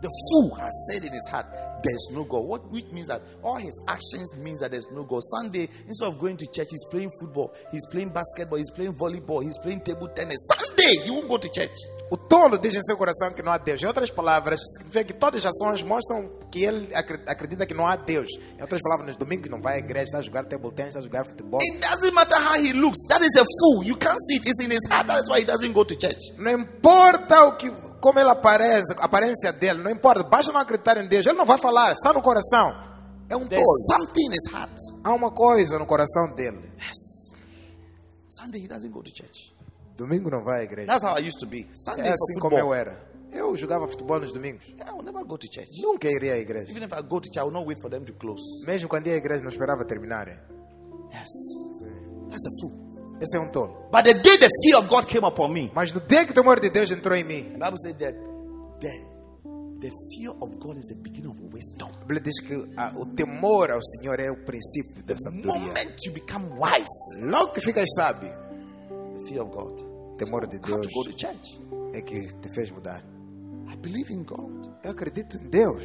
The 0.03 0.09
fool 0.29 0.53
has 0.59 0.75
said 0.91 1.05
in 1.05 1.13
his 1.13 1.25
heart, 1.31 1.47
There's 1.85 2.09
no 2.11 2.25
God. 2.25 2.45
What 2.45 2.73
which 2.73 2.91
means 2.93 3.07
that 3.07 3.23
all 3.41 3.57
his 3.57 3.79
actions 3.87 4.35
means 4.35 4.59
that 4.61 4.73
there's 4.73 4.91
no 4.91 5.05
God. 5.05 5.23
Sunday, 5.23 5.69
instead 5.87 6.09
of 6.09 6.19
going 6.19 6.37
to 6.39 6.47
church, 6.47 6.67
he's 6.73 6.85
playing 6.91 7.13
football, 7.21 7.55
he's 7.71 7.87
playing 7.87 8.11
basketball, 8.11 8.59
he's 8.59 8.71
playing 8.71 8.95
volleyball, 8.95 9.45
he's 9.45 9.57
playing 9.59 9.83
table 9.83 10.09
tennis. 10.09 10.49
Sunday, 10.49 11.05
he 11.05 11.11
won't 11.11 11.29
go 11.29 11.37
to 11.37 11.49
church. 11.49 11.71
O 12.15 12.17
tolo 12.17 12.57
diz 12.59 12.73
em 12.77 12.81
seu 12.83 12.97
coração 12.97 13.33
que 13.33 13.43
não 13.43 13.51
há 13.51 13.59
Deus. 13.59 13.83
Em 13.83 13.87
outras 13.87 14.09
palavras, 14.09 14.61
significa 14.77 15.03
que 15.05 15.15
todas 15.15 15.45
as 15.45 15.53
ações 15.53 15.83
mostram 15.83 16.31
que 16.49 16.63
ele 16.63 16.95
acre- 16.95 17.21
acredita 17.27 17.67
que 17.67 17.75
não 17.75 17.85
há 17.89 17.97
Deus. 17.97 18.29
Em 18.57 18.63
outras 18.63 18.81
palavras, 18.83 19.09
nos 19.09 19.17
domingos 19.17 19.51
não 19.51 19.61
vai 19.61 19.75
à 19.75 19.79
igreja, 19.79 20.05
está 20.05 20.19
a 20.19 20.23
jogar 20.23 20.45
table 20.45 20.71
tennis, 20.71 20.91
está 20.95 21.01
a 21.01 21.03
jogar 21.03 21.25
futebol. 21.27 21.59
It 21.61 21.81
doesn't 21.81 22.15
matter 22.15 22.37
how 22.41 22.55
he 22.55 22.73
looks. 22.73 22.99
That 23.09 23.25
is 23.27 23.35
a 23.37 23.43
fool. 23.45 23.83
You 23.85 23.97
can't 23.97 24.21
see 24.29 24.37
it. 24.37 24.49
It's 24.49 24.61
in 24.63 24.71
his 24.71 24.87
heart. 24.89 25.09
That's 25.09 25.29
why 25.29 25.41
he 25.41 25.45
doesn't 25.45 25.73
go 25.73 25.85
to 25.85 25.97
church. 25.99 26.21
Não 26.39 26.53
importa 26.53 27.43
o 27.47 27.57
que, 27.57 27.69
como 28.01 28.21
ele 28.21 28.31
aparece, 28.31 28.93
a 28.97 29.05
aparência 29.07 29.53
dele, 29.53 29.83
não 29.83 29.91
importa. 29.91 30.23
Basta 30.23 30.53
não 30.53 30.61
acreditar 30.61 30.97
em 30.99 31.09
Deus. 31.09 31.27
Ele 31.27 31.37
não 31.37 31.45
vai 31.47 31.59
falar, 31.59 31.91
está 31.91 32.13
no 32.13 32.23
coração. 32.23 32.95
É 33.29 33.35
um 33.37 33.49
There's 33.49 33.65
tolo. 33.65 33.99
something 34.05 34.27
in 34.29 34.31
his 34.33 34.53
heart. 34.55 34.77
Há 35.03 35.13
uma 35.13 35.33
coisa 35.33 35.79
no 35.81 35.87
coração 35.87 36.33
dele. 36.37 36.71
Sunday, 38.29 38.63
he 38.65 38.69
doesn't 38.69 38.93
go 38.93 39.03
to 39.03 39.11
church. 39.11 39.53
Domingo 39.97 40.31
não 40.31 40.43
vai 40.45 40.61
à 40.61 40.65
igreja. 40.65 40.89
That's 40.89 41.05
how 41.05 41.17
I 41.17 41.27
used 41.27 41.39
to 41.41 41.47
be. 41.47 41.67
Sunday 41.73 42.09
É 42.09 42.13
assim 42.13 42.39
como 42.41 42.59
eu 42.59 42.73
era. 42.75 43.13
Eu 43.33 43.57
jogava 43.57 43.87
futebol 43.89 44.21
nos 44.21 44.33
domingos. 44.33 44.65
I 44.69 44.91
will 44.93 45.03
never 45.03 45.25
go 45.25 45.37
to 45.37 45.47
church. 45.53 45.81
Nunca 45.83 46.09
iria 46.09 46.35
à 46.35 46.39
igreja. 46.39 46.71
Even 46.71 46.85
if 46.85 46.93
I 46.93 47.03
go 47.03 47.21
to 47.21 47.29
church, 47.29 47.39
I 47.39 47.43
will 47.43 47.53
not 47.53 47.67
wait 47.67 47.81
for 47.81 47.91
them 47.91 48.05
to 48.05 48.13
close. 48.15 48.43
Mesmo 48.67 48.89
quando 48.89 49.07
ia 49.09 49.15
à 49.15 49.17
igreja, 49.17 49.43
não 49.43 49.51
esperava 49.51 49.85
terminar. 49.85 50.29
Yes. 51.13 51.29
That's 52.31 52.47
a 52.47 52.51
fool. 52.61 52.73
Esse 53.21 53.37
é 53.37 53.41
um 53.41 53.51
tolo. 53.53 53.89
But 53.93 54.05
the 54.05 54.15
day 54.15 54.37
the 54.39 54.49
fear 54.63 54.79
of 54.79 54.89
God 54.89 55.07
came 55.07 55.25
upon 55.25 55.51
me, 55.53 55.71
Mas 55.75 55.93
no 55.93 56.01
dia 56.01 56.25
que 56.25 56.33
o 56.33 56.35
temor 56.35 56.59
de 56.61 56.69
Deus 56.71 56.91
entrou 56.91 57.17
em 57.17 57.23
mim, 57.25 57.53
the 57.53 57.59
Bible 57.59 57.79
says 57.79 57.95
that 57.99 58.15
the, 58.81 58.91
the 59.81 59.91
fear 60.13 60.31
of 60.41 60.57
God 60.59 60.79
is 60.79 60.87
the 60.87 60.97
beginning 60.97 61.31
of 61.31 61.41
wisdom. 61.53 61.91
a 61.95 62.05
Bíblia 62.05 62.21
diz 62.21 62.41
que 62.41 62.73
ah, 62.77 62.93
o 62.97 63.07
temor 63.07 63.71
ao 63.71 63.81
Senhor 63.83 64.19
é 64.19 64.31
o 64.31 64.37
princípio 64.45 65.03
da 65.05 65.15
The 65.15 65.21
sabedoria. 65.23 65.61
moment 65.61 65.97
you 66.05 66.13
become 66.13 66.47
wise, 66.59 67.21
Logo 67.23 67.53
que 67.53 67.61
ficas 67.61 67.89
sábio, 67.95 68.29
the 68.31 68.44
fear 69.29 69.43
of 69.43 69.51
God, 69.51 70.17
temor 70.19 70.47
de 70.47 70.59
Deus 70.59 70.87
to 70.87 70.93
go 70.93 71.05
to 71.05 71.13
church. 71.17 71.59
é 71.93 72.01
que 72.03 72.27
te 72.41 72.49
fez 72.55 72.71
mudar. 72.71 73.03
I 73.71 73.77
believe 73.77 74.13
in 74.13 74.23
God. 74.25 74.69
Eu 74.83 74.91
acredito 74.91 75.37
em 75.37 75.49
Deus. 75.49 75.83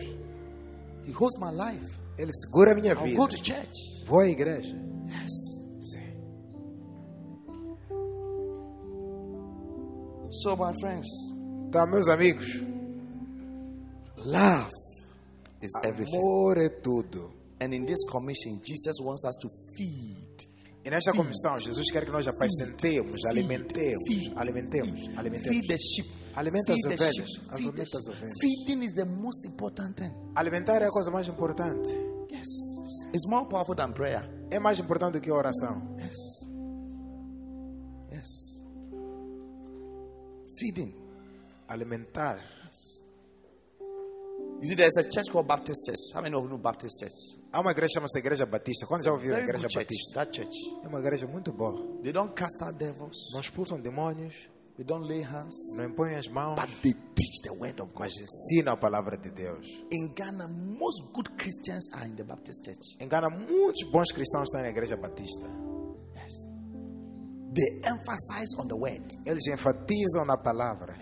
He 1.05 1.11
holds 1.13 1.37
my 1.39 1.51
life. 1.51 1.85
Ele 2.17 2.31
segura 2.33 2.73
a 2.73 2.75
minha 2.75 2.93
I'll 2.93 3.03
vida. 3.03 3.17
go 3.17 3.27
to 3.27 3.37
church. 3.37 4.03
Vou 4.05 4.19
à 4.19 4.27
igreja. 4.27 4.75
Yes. 5.05 5.57
Sim. 5.81 6.15
So, 10.31 10.55
my 10.55 10.71
friends, 10.79 11.07
Então, 11.67 11.85
meus 11.87 12.07
amigos, 12.07 12.45
love 14.17 14.71
is 15.61 15.71
everything. 15.83 16.17
amor 16.17 16.57
é 16.57 16.69
tudo. 16.69 17.31
And 17.61 17.73
in 17.73 17.85
this 17.85 18.03
commission, 18.09 18.59
Jesus 18.63 18.99
wants 19.01 19.25
us 19.25 19.35
to 19.41 19.49
feed. 19.75 20.48
E 20.89 20.91
nesta 20.91 21.13
comissão, 21.13 21.55
Jesus 21.59 21.91
quer 21.91 22.03
que 22.03 22.09
nós 22.09 22.27
apacentemos, 22.27 23.23
alimentemos, 23.23 24.09
alimentemos, 24.35 24.99
Feed 24.99 25.19
alimentemos. 25.19 25.67
the 25.67 25.77
sheep. 25.77 26.09
Alimenta 26.35 26.73
as 26.73 26.83
ovelhas. 26.83 27.29
Alimenta 27.47 27.97
as 27.99 28.07
ovelhas. 28.07 28.33
Feeding 28.41 28.83
is 28.83 28.93
the 28.93 29.05
most 29.05 29.47
important 29.47 29.95
thing. 29.95 30.11
Alimentar 30.33 30.81
é 30.81 30.87
a 30.87 30.89
coisa 30.89 31.11
mais 31.11 31.27
importante. 31.27 31.87
Yes. 32.31 32.47
It's 33.13 33.27
more 33.27 33.47
powerful 33.47 33.75
than 33.75 33.93
prayer. 33.93 34.27
É 34.49 34.59
mais 34.59 34.79
importante 34.79 35.13
do 35.13 35.21
que 35.21 35.29
a 35.29 35.35
oração. 35.35 35.95
Yes. 35.99 36.17
Yes. 38.11 38.59
Feeding. 40.57 40.95
Alimentar. 41.67 42.39
You 44.61 44.67
see, 44.67 44.75
there's 44.75 44.97
a 44.97 45.03
church 45.09 45.31
called 45.31 45.47
Baptist 45.47 45.85
Church. 45.85 46.13
How 46.13 46.21
many 46.21 46.35
of 46.35 46.43
you 46.43 46.49
know 46.49 46.57
Baptist 46.57 46.99
Church? 46.99 47.15
Há 47.51 47.61
uma 47.61 47.71
igreja 47.71 47.87
que 47.87 47.93
chama-se 47.95 48.19
Igreja 48.19 48.45
Batista. 48.45 48.85
Quando 48.85 49.03
já 49.03 49.11
ouviram 49.11 49.37
a 49.37 49.39
Igreja. 49.41 49.67
Batista? 49.73 50.13
That 50.25 50.35
church. 50.35 50.55
É 50.83 50.87
uma 50.87 50.99
igreja 50.99 51.25
muito 51.27 51.51
boa. 51.53 51.77
They 52.03 52.11
don't 52.11 52.33
cast 52.33 52.61
out 52.63 52.77
devils. 52.77 53.15
Não 53.33 53.39
expulsam 53.39 53.79
demônios, 53.79 54.33
They 54.75 54.85
don't 54.85 55.07
lay 55.07 55.21
hands. 55.21 55.55
não 55.75 55.85
impõem 55.85 56.15
as 56.15 56.27
mãos, 56.27 56.55
But 56.59 56.69
they 56.81 56.93
teach 56.93 57.41
the 57.43 57.51
word 57.51 57.81
of 57.81 57.91
God. 57.93 57.99
mas 58.01 58.17
ensinam 58.17 58.73
a 58.73 58.77
palavra 58.77 59.17
de 59.17 59.29
Deus. 59.29 59.65
In 59.91 60.07
Ghana, 60.13 60.47
most 60.47 61.03
good 61.13 61.29
Christians 61.37 61.85
are 61.93 62.07
in 62.07 62.15
the 62.15 62.23
Baptist 62.23 62.63
Church. 62.65 62.95
Em 62.99 63.07
Ghana, 63.07 63.29
muitos 63.29 63.83
bons 63.91 64.11
cristãos 64.11 64.43
estão 64.49 64.61
na 64.61 64.69
Igreja 64.69 64.95
Batista. 64.97 65.47
Yes. 67.51 67.81
They 67.81 67.89
emphasize 67.89 68.55
on 68.59 68.67
the 68.67 68.75
word. 68.75 69.03
Eles 69.25 69.47
enfatizam 69.47 70.25
na 70.25 70.37
palavra. 70.37 70.95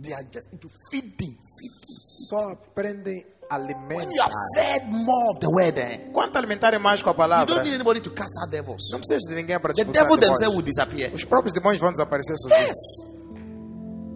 They 0.00 0.12
are 0.12 0.24
just 0.30 0.52
into 0.52 0.68
feeding. 0.90 1.32
Feeding. 1.32 1.98
Só 2.28 2.50
aprendem 2.52 3.24
When 3.50 3.60
you 3.60 3.74
alimentar. 3.76 4.24
are 4.24 4.32
fed 4.56 4.88
more 4.90 5.30
of 5.34 5.38
the 5.40 5.48
word, 5.50 5.78
eh, 5.78 6.10
Quanto 6.12 6.36
alimentarem 6.38 6.80
mais 6.80 7.02
com 7.02 7.10
a 7.10 7.12
you 7.12 7.16
palavra, 7.16 7.54
don't 7.54 7.64
need 7.64 7.74
anybody 7.74 8.00
to 8.00 8.10
cast 8.10 8.32
out 8.42 8.50
devils. 8.50 8.88
não 8.90 8.98
precisa 9.00 9.28
de 9.28 9.34
ninguém 9.34 9.58
para 9.60 9.74
The 9.74 9.82
expulsar 9.82 10.02
devil 10.04 10.16
themselves 10.18 10.40
demônios. 10.40 10.56
will 10.56 10.64
disappear. 10.64 11.14
Os 11.14 11.24
próprios 11.24 11.52
demônios 11.52 11.80
vão 11.80 11.92
desaparecer 11.92 12.36
sozinhos. 12.38 12.68
Yes. 12.68 13.13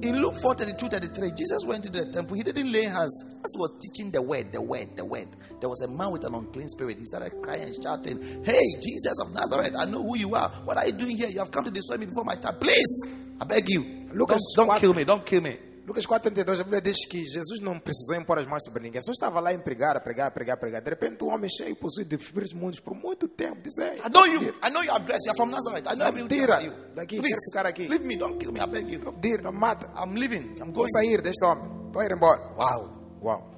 In 0.01 0.23
Luke 0.23 0.37
4 0.41 0.55
32 0.55 0.89
33, 0.89 1.31
Jesus 1.37 1.65
went 1.65 1.87
into 1.87 2.05
the 2.05 2.13
temple. 2.13 2.37
He 2.37 2.45
didn't 2.45 2.71
lay 2.71 2.85
hands. 2.85 3.25
As 3.45 3.53
he 3.53 3.59
was 3.59 3.73
teaching 3.81 4.13
the 4.13 4.23
word, 4.23 4.53
the 4.53 4.63
word, 4.63 4.97
the 4.97 5.05
word, 5.05 5.29
there 5.61 5.69
was 5.69 5.81
a 5.81 5.89
man 5.89 6.13
with 6.13 6.25
an 6.25 6.35
unclean 6.35 6.69
spirit. 6.69 6.99
He 6.99 7.05
started 7.05 7.33
crying 7.43 7.63
and 7.63 7.83
shouting, 7.83 8.45
Hey, 8.45 8.63
Jesus 8.81 9.19
of 9.21 9.33
Nazareth, 9.33 9.75
I 9.77 9.87
know 9.87 10.03
who 10.03 10.17
you 10.17 10.35
are. 10.37 10.51
What 10.65 10.77
are 10.77 10.87
you 10.87 10.93
doing 10.93 11.17
here? 11.17 11.29
You 11.29 11.41
have 11.41 11.51
come 11.51 11.65
to 11.65 11.71
destroy 11.71 11.97
me 11.97 12.07
before 12.07 12.25
my 12.25 12.37
time. 12.37 12.59
Please, 12.61 13.09
I 13.41 13.45
beg 13.45 13.69
you. 13.69 14.09
Lucas 14.15 14.41
don't, 14.55 14.67
don't 14.69 14.77
4. 14.77 14.81
kill 14.81 14.95
me. 14.95 15.05
Don't 15.05 15.27
kill 15.27 15.41
me. 15.41 15.59
Lucas 15.89 16.05
4,32, 16.07 16.61
a 16.61 16.65
Bíblia 16.65 16.83
diz 16.83 16.99
que 17.09 17.25
Jesus 17.25 17.61
não 17.63 17.81
precisou 17.81 18.15
impor 18.15 18.39
as 18.39 18.47
mãos 18.47 18.63
sobre 18.63 18.83
ninguém, 18.83 19.01
só 19.01 19.11
estava 19.11 19.41
lá 19.41 19.55
em 19.55 19.59
pregar, 19.59 19.97
a 19.97 20.01
pregar, 20.01 20.27
a 20.27 20.31
pregar, 20.31 20.55
a 20.55 20.61
pregar. 20.61 20.83
De 20.83 20.91
repente, 20.91 21.25
um 21.25 21.33
homem 21.33 21.49
cheio, 21.49 21.75
possuído 21.77 22.15
de 22.15 22.23
espíritos 22.23 22.53
imundos 22.55 22.79
por 22.79 22.95
muito 22.95 23.27
tempo, 23.27 23.67
Ei, 23.81 23.97
I 23.97 24.11
know 24.11 24.27
you. 24.27 24.55
I 24.63 24.71
know 24.71 24.83
your 24.85 24.97
address. 24.97 25.21
You're 25.25 25.35
from 25.35 25.51
Nazareth. 25.51 25.87
I 25.91 25.97
know 25.97 26.07
everything 26.07 26.45
about 26.45 26.63
you. 26.63 26.73
Daqui, 26.95 27.17
Please, 27.17 27.35
quero 27.35 27.51
ficar 27.51 27.67
aqui. 27.67 27.89
leave 27.89 28.05
me. 28.05 28.17
Don't 28.17 28.37
kill 28.39 28.53
me. 28.53 28.61
I 28.61 28.67
beg 28.67 28.93
you. 28.93 29.01
dir, 29.19 29.41
não 29.43 29.51
mata. 29.51 29.91
I'm 29.97 30.15
leaving. 30.15 30.59
I'm 30.61 30.73
Vou 30.73 30.85
going. 30.85 30.91
sair 30.93 31.23
deste 31.23 31.43
homem, 31.43 31.91
a 31.97 32.05
ir 32.05 32.13
embora. 32.13 32.39
Wow. 32.59 33.19
Uau. 33.23 33.51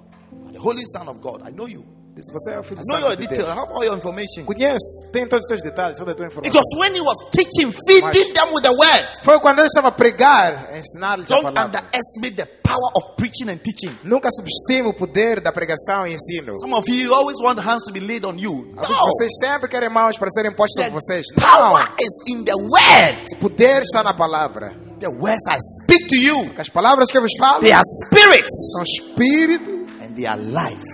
The 0.53 0.59
Holy 0.61 0.85
Son 0.87 1.09
of 1.09 1.19
God. 1.21 1.43
I 1.45 1.51
know 1.51 1.67
you. 1.67 1.85
Disse, 2.15 2.33
você 2.33 2.51
é 2.51 2.59
o 2.59 2.63
filho 2.65 2.81
know 2.87 2.99
your 2.99 3.11
de 3.17 3.27
details. 3.27 3.45
I 3.45 3.55
Deus. 3.55 3.59
have 3.59 3.73
all 3.73 3.85
your 3.85 3.97
information. 3.97 4.45
Conhece, 4.45 5.11
tem 5.13 5.27
todos 5.29 5.45
os 5.45 5.49
seus 5.49 5.63
detalhes, 5.63 5.97
toda 5.99 6.13
a 6.13 6.15
tua 6.15 6.27
It 6.27 6.33
informação. 6.33 6.61
was 6.61 6.79
when 6.79 6.95
he 6.95 7.01
was 7.01 7.17
teaching, 7.31 7.73
feeding 7.87 8.35
them 8.35 8.53
with 8.53 8.63
the 8.63 8.71
word. 8.73 9.07
Foi 9.23 9.39
quando 9.41 9.61
ele 9.61 9.69
estava 9.69 9.89
a 9.89 9.93
pregar, 9.93 10.69
a 10.73 10.79
ensinar-lhes 10.79 11.31
a 11.31 11.35
Don't 11.35 11.45
palavra. 11.55 11.67
underestimate 11.81 12.37
the 12.37 12.47
power 12.63 12.91
of 12.97 13.17
preaching 13.17 13.49
and 13.49 13.59
teaching. 13.59 13.91
Nunca 14.05 14.29
subestime 14.33 14.89
o 14.89 14.93
poder 14.93 15.41
da 15.41 15.53
pregação 15.53 16.07
e 16.07 16.15
ensino. 16.15 16.59
Some 16.59 16.75
of 16.75 16.85
you 16.91 17.15
always 17.15 17.39
want 17.41 17.59
hands 17.61 17.85
to 17.85 17.93
be 17.93 18.01
laid 18.01 18.27
on 18.27 18.37
you. 18.39 18.73
Alguns 18.77 18.89
de 18.99 19.05
vocês 19.07 19.31
sempre 19.39 19.69
querem 19.69 19.89
mãos 19.89 20.19
para 20.19 20.29
serem 20.31 20.53
postas 20.53 20.85
sobre 20.87 21.01
vocês. 21.01 21.25
power 21.37 21.89
Não. 21.89 21.95
is 22.01 22.15
in 22.29 22.45
the 22.45 22.55
word. 22.57 23.25
O 23.37 23.39
poder 23.39 23.83
está 23.83 24.03
na 24.03 24.13
palavra. 24.13 24.75
The 24.99 25.09
words 25.09 25.41
I 25.49 25.57
speak 25.83 26.09
to 26.09 26.17
you, 26.17 26.51
as 26.59 26.69
palavras 26.69 27.09
que 27.11 27.17
eu 27.17 27.23
vos 27.23 27.33
falo 27.39 27.61
they 27.61 27.73
are 27.73 27.83
spirits 28.05 28.73
são 28.75 28.83
espírito 28.83 29.71
and 30.03 30.13
they 30.15 30.27
are 30.27 30.39
life. 30.39 30.85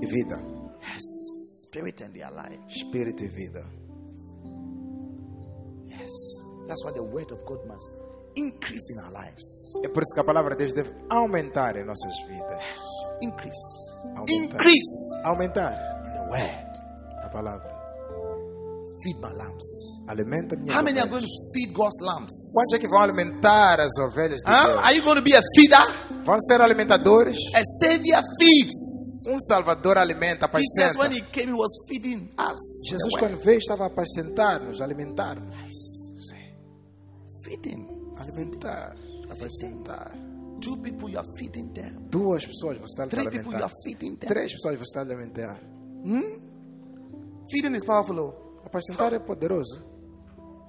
e 0.00 0.06
vida. 0.06 0.46
Spirit 1.70 2.00
and 2.02 2.12
they 2.14 2.22
are 2.22 2.32
life. 2.34 2.58
Espírito 2.68 3.22
e 3.24 3.28
vida. 3.28 3.62
Yes, 5.88 6.10
that's 6.66 6.84
why 6.84 6.92
the 6.92 7.02
word 7.02 7.30
of 7.30 7.44
God 7.44 7.60
must 7.66 7.86
increase 8.36 8.90
in 8.92 8.98
our 9.00 9.10
lives. 9.12 9.44
É 9.84 9.88
por 9.92 10.02
isso 10.02 10.14
que 10.14 10.20
a 10.20 10.24
palavra 10.24 10.54
de 10.56 10.64
Deus 10.64 10.72
deve 10.72 10.90
aumentar 11.10 11.76
em 11.76 11.84
nossas 11.84 12.14
vidas. 12.26 12.62
Increase, 13.20 13.58
Aumentar. 14.16 14.34
increase 14.34 15.16
Aumentar 15.24 15.72
in 16.06 16.12
the 16.12 16.30
word. 16.30 16.78
a 17.24 17.28
palavra. 17.30 17.76
Feed 19.02 19.16
my 19.20 19.32
lambs. 19.32 19.64
Alimenta 20.08 20.56
minhas 20.56 20.74
How 20.74 20.82
many 20.82 20.98
are 20.98 21.06
ovelhas. 21.06 21.10
going 21.10 21.22
to 21.22 21.52
feed 21.54 21.72
God's 21.74 22.00
lambs? 22.00 22.32
Quantos 22.54 22.74
é 22.74 22.78
que 22.78 22.88
vão 22.88 23.00
alimentar 23.02 23.78
as 23.80 23.92
ovelhas 23.98 24.40
de 24.40 24.50
Huh? 24.50 24.66
Deus? 24.66 24.78
Are 24.86 24.94
you 24.96 25.02
going 25.02 25.16
to 25.16 25.22
be 25.22 25.34
a 25.36 25.42
feeder? 25.54 26.24
Vão 26.24 26.40
ser 26.40 26.60
alimentadores? 26.60 27.36
A 27.54 27.62
savior 27.84 28.22
feeds. 28.40 29.07
Um 29.28 29.38
Salvador 29.40 29.98
alimenta, 29.98 30.48
Jesus, 30.54 30.96
when 30.96 31.12
apacenta. 31.12 31.14
he 31.14 31.30
came, 31.30 31.48
he 31.52 31.58
was 31.58 31.70
feeding 31.86 32.30
us. 32.38 32.82
Jesus, 32.88 33.12
quando 33.18 33.36
veio, 33.38 33.58
estava 33.58 33.84
a 33.84 33.86
apacentar-nos, 33.88 34.80
alimentar-nos. 34.80 35.74
feeding. 37.44 37.86
Alimentar, 38.18 38.94
apacentar. 39.30 40.12
Two 40.60 40.76
people, 40.78 41.08
you 41.10 41.18
are 41.18 41.28
feeding 41.36 41.72
them. 41.72 42.08
Duas 42.10 42.44
pessoas 42.44 42.78
você 42.78 42.92
está 43.02 43.06
Three 43.06 43.24
people, 43.24 43.52
you 43.52 43.56
alimentar. 43.58 43.64
are 43.66 43.74
feeding 43.84 44.16
them. 44.16 44.28
Três 44.28 44.52
pessoas 44.52 44.74
você 44.76 44.82
está 44.84 45.00
a 45.00 45.02
alimentar. 45.04 45.60
Feeding 47.50 47.74
is 47.76 47.84
powerful. 47.84 48.18
oh. 48.18 48.66
Apacentar 48.66 49.12
é 49.14 49.18
poderoso. 49.18 49.82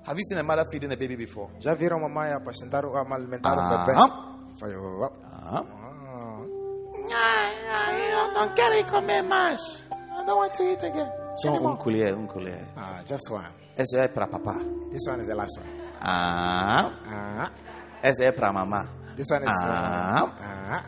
Have 0.06 0.18
you 0.20 0.26
seen 0.26 0.38
a 0.40 0.44
mother 0.44 0.66
feeding 0.72 0.92
a 0.92 0.96
baby 0.96 1.16
before? 1.18 1.50
Já 1.60 1.74
viram 1.76 1.98
uma 1.98 2.08
mãe 2.10 2.32
apacentar, 2.32 2.86
a 2.86 3.16
alimentar 3.16 3.54
um 3.56 3.60
Ah. 3.60 3.86
bebê? 3.86 4.00
Faz, 4.60 4.74
ó, 4.76 5.06
ó. 5.06 5.79
Uh-huh. 7.06 7.14
Ah. 7.72 7.94
Eu 7.94 8.34
não 8.34 8.54
quero 8.56 8.76
ir 8.76 8.86
comer 8.90 9.22
mais. 9.24 9.62
I 9.92 10.26
don't 10.26 10.38
want 10.40 10.54
to 10.56 10.64
eat 10.64 10.86
again. 10.86 11.10
Só 11.36 11.52
um 11.54 11.76
colher, 11.78 12.14
um 12.16 12.28
colher. 12.28 12.62
Ah, 12.76 13.02
just 13.08 13.30
one. 13.32 13.48
Essa 13.78 14.00
é 14.00 14.08
para 14.08 14.28
papá. 14.28 14.56
This 14.92 15.08
one 15.08 15.22
is 15.22 15.28
the 15.28 15.36
last 15.36 15.58
one. 15.60 15.70
Ah, 16.02 16.92
Ah, 17.08 17.52
essa 18.02 18.24
é 18.26 18.32
para 18.32 18.52
mamá. 18.52 18.88
this 19.16 19.30
one 19.32 19.44
is 19.44 19.50
Ah. 19.52 20.34
Ah, 20.42 20.86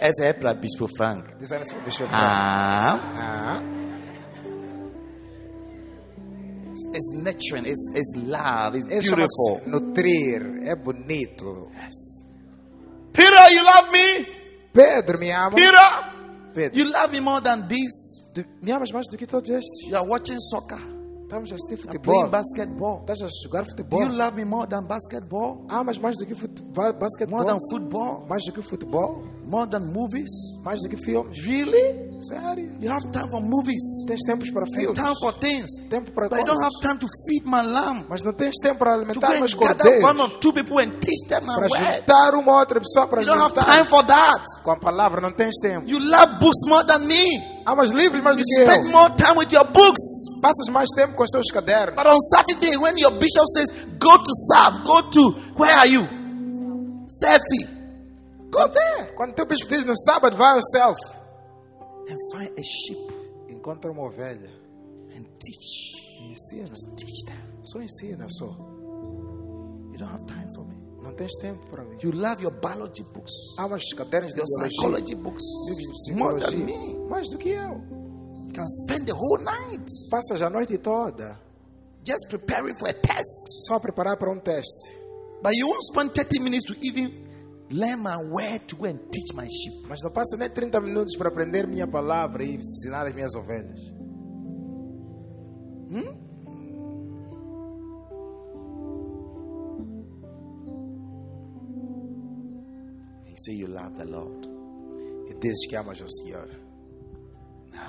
Essa 0.00 0.24
é 0.24 0.32
para 0.32 0.54
Bispo 0.54 0.88
Frank. 0.96 1.36
this 1.38 1.50
one 1.50 1.62
is 1.62 1.70
for 1.72 1.80
Bishop. 1.82 2.08
Ah, 2.12 2.98
Ah, 3.14 3.62
it's 6.94 7.10
nurturing, 7.12 7.66
it's, 7.66 7.88
it's 7.94 8.12
love, 8.16 8.76
it's 8.78 8.86
Isso 8.86 9.14
beautiful. 9.14 9.60
chama-se 9.60 9.68
nutrir, 9.70 10.62
é 10.66 10.74
bonito. 10.74 11.70
Peter, 13.16 13.50
you 13.50 13.64
love 13.64 13.90
me? 13.92 14.26
Pedro, 14.72 15.18
me 15.18 15.30
ama. 15.30 15.56
Peter, 15.56 16.52
Pedro, 16.54 16.76
you 16.76 16.92
love 16.92 17.10
me 17.12 17.20
more 17.20 17.40
than 17.40 17.66
this? 17.66 18.16
tu 18.36 18.44
me 18.60 18.70
amas 18.72 18.92
mais 18.92 19.08
do 19.08 19.16
que 19.16 19.26
todos 19.26 19.48
estes. 19.48 19.88
You 19.88 19.96
are 19.96 20.06
watching 20.06 20.38
soccer, 20.38 20.78
Estamos 21.26 21.50
a 21.50 21.56
assistir 21.56 21.76
playing 21.78 21.98
futebol. 22.04 22.28
basketball. 22.30 23.00
Estás 23.00 23.22
a 23.22 23.28
jogar 23.42 23.64
Do 23.64 23.70
futebol. 23.70 24.00
you 24.00 24.08
love 24.16 24.36
me 24.36 24.44
more 24.44 24.64
than 24.68 24.84
basketball? 24.86 25.66
Amas 25.68 25.98
mais 25.98 26.16
do 26.16 26.24
que 26.24 26.36
futebol, 26.36 26.92
basquetebol. 26.92 27.40
More 27.40 27.44
than 27.52 27.58
football? 27.68 28.24
Mais 28.28 28.44
do 28.44 28.52
que 28.52 28.62
futebol. 28.62 29.24
More 29.44 29.66
than 29.68 29.80
movies? 29.92 30.30
Mais 30.64 30.80
do 30.82 30.88
que 30.88 30.96
filmes. 30.96 31.36
Really? 31.44 32.06
Sério. 32.20 32.76
You 32.80 32.90
have 32.92 33.10
time 33.10 33.28
for 33.28 33.42
movies, 33.42 33.82
Tens 34.06 34.20
tempos 34.24 34.50
para 34.52 34.66
filmes. 34.66 34.94
time 34.96 35.14
for 35.20 35.32
things, 35.40 35.66
Tempo 35.90 36.12
para 36.12 36.28
but 36.28 36.38
you 36.38 36.44
don't 36.46 36.62
have 36.62 36.70
coisas. 36.72 36.80
time 36.80 36.98
to 37.00 37.06
feed 37.28 37.44
my 37.44 37.60
lamb. 37.62 38.06
Mas 38.08 38.22
não 38.22 38.32
tens 38.32 38.54
tempo 38.62 38.78
para 38.78 38.94
alimentar 38.94 39.30
meus 39.40 39.52
gather 39.52 40.02
one 40.04 40.14
cordeiros. 40.16 40.20
or 40.32 40.38
two 40.40 40.52
people 40.52 40.78
and 40.78 40.92
teach 41.00 41.26
them 41.28 41.44
my 41.44 41.56
Para 41.56 41.68
juntar 41.68 42.34
uma 42.36 42.56
outra 42.60 42.80
pessoa 42.80 43.08
para 43.08 43.22
You 43.22 43.26
don't 43.26 43.40
have 43.42 43.52
time 43.52 43.84
for 43.86 44.06
that. 44.06 44.44
Com 44.62 44.70
a 44.70 44.76
palavra 44.78 45.20
não 45.20 45.32
tens 45.32 45.56
tempo. 45.60 45.88
You 45.88 45.98
love 45.98 46.38
books 46.38 46.58
more 46.68 46.86
than 46.86 47.00
me. 47.00 47.24
Amas 47.66 47.90
livros 47.90 48.22
mais 48.22 48.36
do 48.36 48.42
You 48.42 48.46
que 48.46 48.62
spend 48.62 48.86
eu. 48.86 48.92
more 48.92 49.10
time 49.16 49.36
with 49.38 49.52
your 49.52 49.66
books. 49.72 50.00
Passas 50.40 50.68
mais 50.70 50.88
tempo 50.94 51.14
com 51.16 51.24
os 51.24 51.30
teus 51.30 51.50
cadernos. 51.50 51.96
But 51.96 52.06
on 52.06 52.20
Saturday, 52.20 52.76
when 52.78 52.96
your 52.96 53.10
bishop 53.18 53.44
says, 53.56 53.68
go 53.98 54.16
to 54.16 54.32
serve, 54.52 54.84
go 54.84 55.02
to, 55.10 55.30
where 55.58 55.74
are 55.76 55.88
you? 55.88 56.02
Selfie. 57.08 57.66
Go 58.50 58.68
there. 58.68 59.12
Quando 59.16 59.34
teu 59.34 59.46
bispo 59.46 59.68
diz 59.68 59.84
no 59.84 59.96
sábado, 59.96 60.36
vai 60.36 60.52
ao 60.54 60.62
self. 60.62 60.96
And 62.08 62.16
find 62.32 62.52
a 62.56 62.62
sheep 62.62 62.98
Encontra 63.50 63.90
uma 63.90 64.02
ovelha. 64.06 64.48
and 65.16 65.24
teach. 65.40 65.96
Ensina. 66.22 66.70
Teach 66.96 67.24
them. 67.26 67.42
Só 67.64 67.80
ensina, 67.80 68.26
só. 68.28 68.46
You 68.46 69.98
don't 69.98 70.10
have 70.12 70.24
time 70.26 70.46
for 70.54 70.64
tens 71.16 71.32
tempo 71.40 71.66
para 71.70 71.84
mim. 71.84 71.96
You 72.02 72.12
love 72.12 72.40
your 72.42 72.52
biology 72.52 73.02
books, 73.12 73.32
Amas 73.58 73.82
os 73.82 73.92
cadernos 73.94 74.32
de 74.32 74.42
biologia. 74.42 74.68
psychology 74.68 75.14
books 75.14 75.44
Livros 75.68 75.96
de 76.06 76.12
more 76.14 76.40
than 76.40 76.56
me. 76.64 76.94
Mais 77.08 77.28
do 77.30 77.38
que 77.38 77.50
eu. 77.50 77.80
You 78.46 78.52
can 78.54 78.66
spend 78.84 79.06
the 79.06 79.12
whole 79.14 79.38
night 79.42 79.84
Passas 80.10 80.40
a 80.42 80.48
noite 80.50 80.78
toda 80.78 81.38
just 82.04 82.28
preparing 82.28 82.74
for 82.76 82.88
a 82.88 82.92
test. 82.94 83.66
só 83.66 83.74
a 83.74 83.80
preparar 83.80 84.16
para 84.16 84.30
um 84.30 84.38
teste. 84.38 84.94
But 85.42 85.54
you 85.56 85.66
won't 85.68 85.82
spend 85.84 86.14
30 86.14 86.38
minutes 86.40 86.64
to 86.66 86.74
even 86.80 87.26
learn 87.70 88.00
my 88.00 88.16
word 88.16 88.66
to 88.68 88.76
go 88.76 88.86
and 88.86 88.98
teach 89.10 89.34
my 89.34 89.46
sheep. 89.48 89.86
Mas 89.88 89.98
não 90.02 90.10
passa 90.12 90.36
nem 90.36 90.48
30 90.48 90.80
minutos 90.80 91.16
para 91.16 91.28
aprender 91.28 91.66
minha 91.66 91.86
palavra 91.86 92.44
e 92.44 92.56
ensinar 92.56 93.06
as 93.06 93.12
minhas 93.12 93.34
ovelhas. 93.34 93.80
You 95.90 96.16
say 103.36 103.54
you 103.54 103.66
love 103.68 103.96
the 103.96 104.04
Lord. 104.04 104.48
E 105.28 105.76
amas 105.76 106.00
o 106.00 106.08
Senhor. 106.08 106.48
No. 107.72 107.88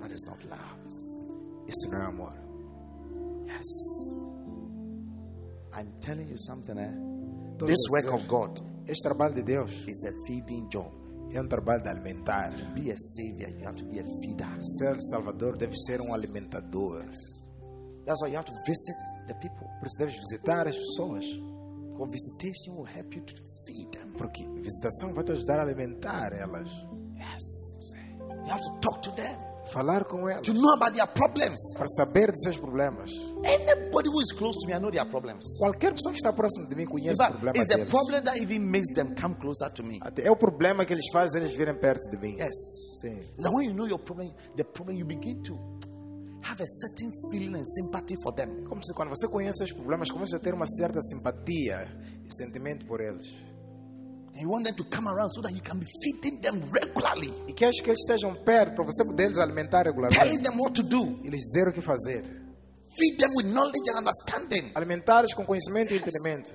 That 0.00 0.12
is 0.12 0.24
not 0.26 0.44
love. 0.48 0.80
Isso 1.66 1.88
não 1.90 1.98
é 1.98 2.06
amor. 2.06 2.32
Yes. 3.46 3.66
I'm 5.72 5.92
telling 6.00 6.28
you 6.28 6.38
something, 6.38 6.78
eh? 6.78 6.92
This 7.66 7.88
work 7.90 8.12
of 8.12 8.26
God 8.28 8.60
Este 8.86 9.02
trabalho 9.02 9.34
de 9.34 9.42
Deus 9.42 9.72
is 9.88 10.04
a 10.04 10.12
feeding 10.26 10.68
job. 10.68 10.92
é 11.32 11.40
um 11.40 11.48
trabalho 11.48 11.82
de 11.82 11.88
alimentar. 11.88 12.52
Be 12.72 12.90
a 12.90 12.96
savior, 12.96 13.50
you 13.50 13.66
have 13.66 13.76
to 13.76 13.84
be 13.84 13.98
a 13.98 14.04
feeder. 14.20 14.46
Ser 14.60 14.96
salvador 15.10 15.56
deve 15.56 15.74
ser 15.76 16.00
um 16.00 16.14
alimentador. 16.14 17.04
That's 18.04 18.22
why 18.22 18.28
you 18.28 18.36
have 18.36 18.44
to 18.46 18.54
visit 18.64 18.96
the 19.26 19.34
people. 19.34 19.66
Por 19.80 19.86
isso 19.86 19.98
deves 19.98 20.16
visitar 20.16 20.68
as 20.68 20.76
pessoas. 20.76 21.24
Because 21.92 22.12
visitation 22.12 22.76
will 22.76 22.84
help 22.84 23.14
you 23.14 23.22
to. 23.22 23.34
Porque 24.16 24.46
visitação 24.62 25.12
vai 25.12 25.24
te 25.24 25.32
ajudar 25.32 25.58
a 25.58 25.62
alimentar 25.62 26.32
elas. 26.32 26.68
Yes. 27.16 27.66
You 28.28 28.52
have 28.52 28.62
to 28.62 28.80
talk 28.80 29.02
to 29.02 29.10
them 29.12 29.36
Falar 29.72 30.04
com 30.04 30.28
elas. 30.28 30.46
to 30.46 30.54
know 30.54 30.72
about 30.74 30.94
their 30.94 31.06
problems. 31.08 31.58
Para 31.76 31.88
saber 31.88 32.30
de 32.30 32.40
seus 32.40 32.56
problemas. 32.56 33.10
Anybody 33.44 34.08
who 34.08 34.20
is 34.22 34.32
close 34.32 34.56
to 34.60 34.66
me, 34.66 34.72
I 34.74 34.78
know 34.78 34.90
their 34.90 35.06
problems. 35.06 35.44
Qualquer 35.58 35.92
pessoa 35.92 36.12
que 36.12 36.18
está 36.18 36.32
próximo 36.32 36.68
de 36.68 36.76
mim 36.76 36.86
conhece 36.86 37.20
o 37.22 37.30
problema 37.32 37.56
it's 37.56 37.74
the 37.74 37.84
problem 37.86 38.22
that 38.22 38.38
even 38.40 38.60
makes 38.60 38.92
them 38.94 39.14
come 39.20 39.34
closer 39.36 39.70
to 39.72 39.82
me. 39.82 39.98
Até 40.02 40.26
é 40.26 40.30
o 40.30 40.36
problema 40.36 40.84
que 40.84 40.92
eles 40.92 41.06
fazem 41.12 41.42
eles 41.42 41.54
virem 41.56 41.74
perto 41.78 42.08
de 42.10 42.18
mim. 42.18 42.36
Yes. 42.38 43.00
Sim. 43.00 43.20
That 43.42 43.52
when 43.52 43.68
you 43.68 43.74
know 43.74 43.86
your 43.86 43.98
problem, 43.98 44.32
the 44.56 44.64
problem, 44.64 44.98
you 44.98 45.06
begin 45.06 45.42
to 45.42 45.54
have 46.44 46.62
a 46.62 46.66
certain 46.66 47.10
feeling 47.30 47.56
and 47.56 47.64
sympathy 47.66 48.14
for 48.22 48.32
them. 48.32 48.64
Como 48.68 48.80
se 48.84 48.94
quando 48.94 49.08
você 49.10 49.26
conhece 49.26 49.64
os 49.64 49.72
problemas, 49.72 50.10
começa 50.12 50.36
a 50.36 50.38
ter 50.40 50.54
uma 50.54 50.66
certa 50.66 51.02
simpatia 51.02 51.88
e 52.24 52.32
sentimento 52.32 52.86
por 52.86 53.00
eles. 53.00 53.26
And 54.36 54.42
you 54.42 54.50
want 54.50 54.64
them 54.66 54.74
to 54.76 54.84
come 54.84 55.08
around 55.08 55.30
so 55.30 55.40
that 55.40 55.52
you 55.54 55.62
can 55.62 55.78
be 55.78 55.86
feeding 56.02 56.42
them 56.42 56.60
regularly, 56.70 57.32
E 57.48 57.54
queres 57.54 57.80
que 57.80 57.88
eles 57.88 58.00
estejam 58.00 58.34
perto 58.44 58.74
para 58.74 58.84
você 58.84 59.02
poder 59.02 59.30
os 59.30 59.38
alimentar 59.38 59.84
telling 59.84 59.96
regularmente. 59.96 60.42
them 60.42 60.58
what 60.58 60.74
to 60.74 60.82
do, 60.82 61.18
E 61.24 61.30
lhes 61.30 61.42
dizer 61.42 61.68
o 61.68 61.72
que 61.72 61.80
fazer. 61.80 62.22
feed 62.98 63.18
them 63.18 63.30
with 63.34 63.46
knowledge 63.46 63.88
and 63.88 63.98
understanding. 63.98 64.72
Com 65.34 65.44
conhecimento 65.46 65.94
e 65.94 65.98
entendimento. 65.98 66.52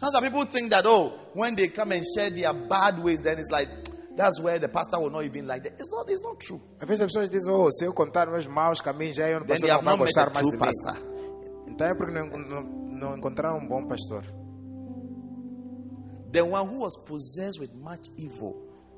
Some 0.00 0.22
people 0.22 0.44
think 0.46 0.70
that, 0.70 0.86
oh, 0.86 1.12
when 1.34 1.54
they 1.54 1.68
come 1.68 1.92
and 1.92 2.02
share 2.14 2.30
their 2.30 2.52
bad 2.52 2.98
ways, 3.02 3.20
then 3.20 3.38
it's 3.38 3.50
like, 3.50 3.68
that's 4.16 4.38
where 4.40 4.58
the 4.58 4.68
pastor 4.68 4.98
will 5.00 5.10
not 5.10 5.24
even 5.24 5.46
like 5.46 5.62
that. 5.62 5.74
It's 5.80 5.88
not, 5.90 6.10
it's 6.10 6.20
not 6.22 6.38
true. 6.40 6.60
Às 6.80 6.86
vezes 6.88 7.00
as 7.02 7.06
pessoas 7.12 7.30
dizem, 7.30 7.52
oh, 7.54 7.70
se 7.70 7.84
eu 7.84 7.92
contar 7.94 8.26
meus 8.30 8.46
maus 8.46 8.80
caminhos, 8.80 9.18
aí 9.18 9.34
o 9.34 9.40
Then 9.44 9.58
they 9.60 9.68
pastor 9.68 9.82
não 9.84 9.96
vai 9.96 10.06
gostar 10.06 10.32
mais 10.32 10.46
de 10.46 10.56
mim. 10.56 11.68
Então 11.68 11.86
é 11.86 11.94
porque 11.94 12.12
não, 12.12 12.26
não, 12.28 12.62
não 12.62 13.16
encontraram 13.16 13.58
um 13.58 13.66
bom 13.68 13.86
pastor. 13.86 14.24
The 16.34 16.44
one 16.44 16.66
who 16.68 16.80
was 16.80 16.98
possessed 17.06 17.60
with 17.60 17.72
much 17.74 18.08
evil 18.16 18.56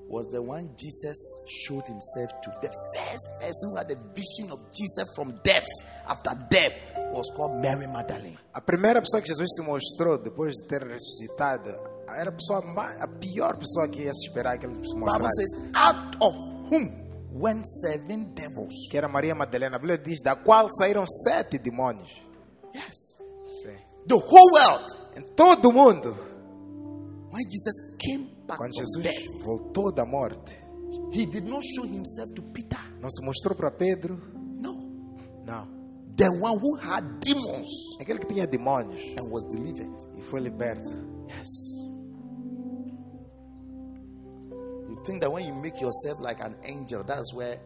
was 0.08 0.24
the 0.30 0.40
one 0.40 0.70
Jesus 0.74 1.18
showed 1.46 1.84
himself 1.86 2.30
to. 2.42 2.50
The 2.62 2.70
first 2.94 3.28
person 3.38 3.70
who 3.70 3.76
had 3.76 3.90
a 3.90 3.96
vision 4.14 4.50
of 4.50 4.60
Jesus 4.72 5.04
from 5.14 5.38
death, 5.44 5.66
after 6.08 6.30
death, 6.48 6.72
was 7.12 7.30
called 7.36 7.60
Mary 7.60 7.86
Magdalene. 7.86 8.38
A 8.54 8.60
primeira 8.62 9.02
pessoa 9.02 9.20
que 9.20 9.28
Jesus 9.28 9.48
se 9.54 9.62
mostrou 9.62 10.16
depois 10.16 10.56
de 10.56 10.64
ter 10.66 10.82
ressuscitado 10.82 11.76
era 12.08 12.30
a, 12.30 12.32
pessoa 12.32 12.62
mais, 12.62 12.98
a 13.02 13.06
pior 13.06 13.58
pessoa 13.58 13.86
que 13.88 14.04
ia 14.04 14.14
se 14.14 14.28
esperar 14.28 14.58
que 14.58 14.64
ele 14.64 14.74
se 14.76 14.94
Bible 14.94 15.00
mostrasse. 15.00 15.36
says, 15.36 15.70
out 15.74 16.16
of 16.22 16.34
whom 16.70 16.88
went 17.32 17.66
seven 17.66 18.32
devils. 18.32 18.88
Que 18.90 18.96
era 18.96 19.08
Maria 19.08 19.34
Madalena. 19.34 19.76
A 19.76 19.78
Bíblia 19.78 19.98
diz: 19.98 20.22
da 20.22 20.36
qual 20.36 20.68
saíram 20.70 21.04
sete 21.06 21.58
demônios. 21.58 22.10
Yes. 22.74 23.18
Sim. 23.60 23.76
The 24.06 24.14
whole 24.14 24.52
world. 24.52 24.96
Em 25.16 25.22
todo 25.34 25.68
o 25.68 25.72
mundo. 25.72 26.16
When 27.36 27.44
Jesus 27.50 27.96
came 27.98 28.30
back 28.46 28.56
Quando 28.56 28.72
Jesus 28.72 29.02
death, 29.02 29.44
voltou 29.44 29.92
da 29.92 30.06
morte, 30.06 30.58
he 31.12 31.26
did 31.26 31.44
not 31.44 31.62
show 31.62 31.84
himself 31.84 32.32
to 32.34 32.42
Peter. 32.42 32.78
não 33.00 33.10
se 33.10 33.22
mostrou 33.24 33.54
para 33.54 33.70
Pedro. 33.70 34.16
No. 34.58 34.72
Não. 35.44 35.68
The 36.16 36.30
one 36.30 36.58
who 36.58 36.76
had 36.80 37.04
demons 37.20 37.68
Aquele 38.00 38.20
que 38.20 38.26
tinha 38.32 38.46
demônios 38.46 39.00
and 39.18 39.28
was 39.30 39.44
delivered. 39.50 39.92
e 40.16 40.22
foi 40.22 40.40
liberto. 40.40 40.88
Yes. 41.28 41.46
You 44.88 44.96
think 45.04 45.20
that 45.20 45.30
when 45.30 45.46
you 45.46 45.54
make 45.54 45.78
yourself 45.80 46.20
like 46.20 46.40
an 46.40 46.56
angel, 46.64 47.04
that's 47.04 47.34
where 47.34 47.60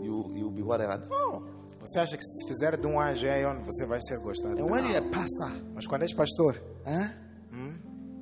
you 0.00 0.32
you'll 0.34 0.50
be 0.54 0.62
whatever. 0.62 0.98
No. 1.10 1.42
Você 1.80 1.98
acha 2.00 2.16
que 2.16 2.24
se 2.24 2.46
fizer 2.48 2.76
de 2.76 2.86
um 2.86 2.98
anjo 3.00 3.26
é 3.26 3.46
onde 3.46 3.64
você 3.64 3.86
vai 3.86 4.00
ser 4.02 4.18
gostado? 4.18 4.58
And 4.58 4.64
when 4.70 4.82
Não. 4.82 4.90
you're 4.90 5.06
a 5.06 5.10
pastor, 5.10 5.50
Mas 5.74 5.86
quando 5.86 6.02
és 6.02 6.14
pastor, 6.14 6.60
huh? 6.86 7.27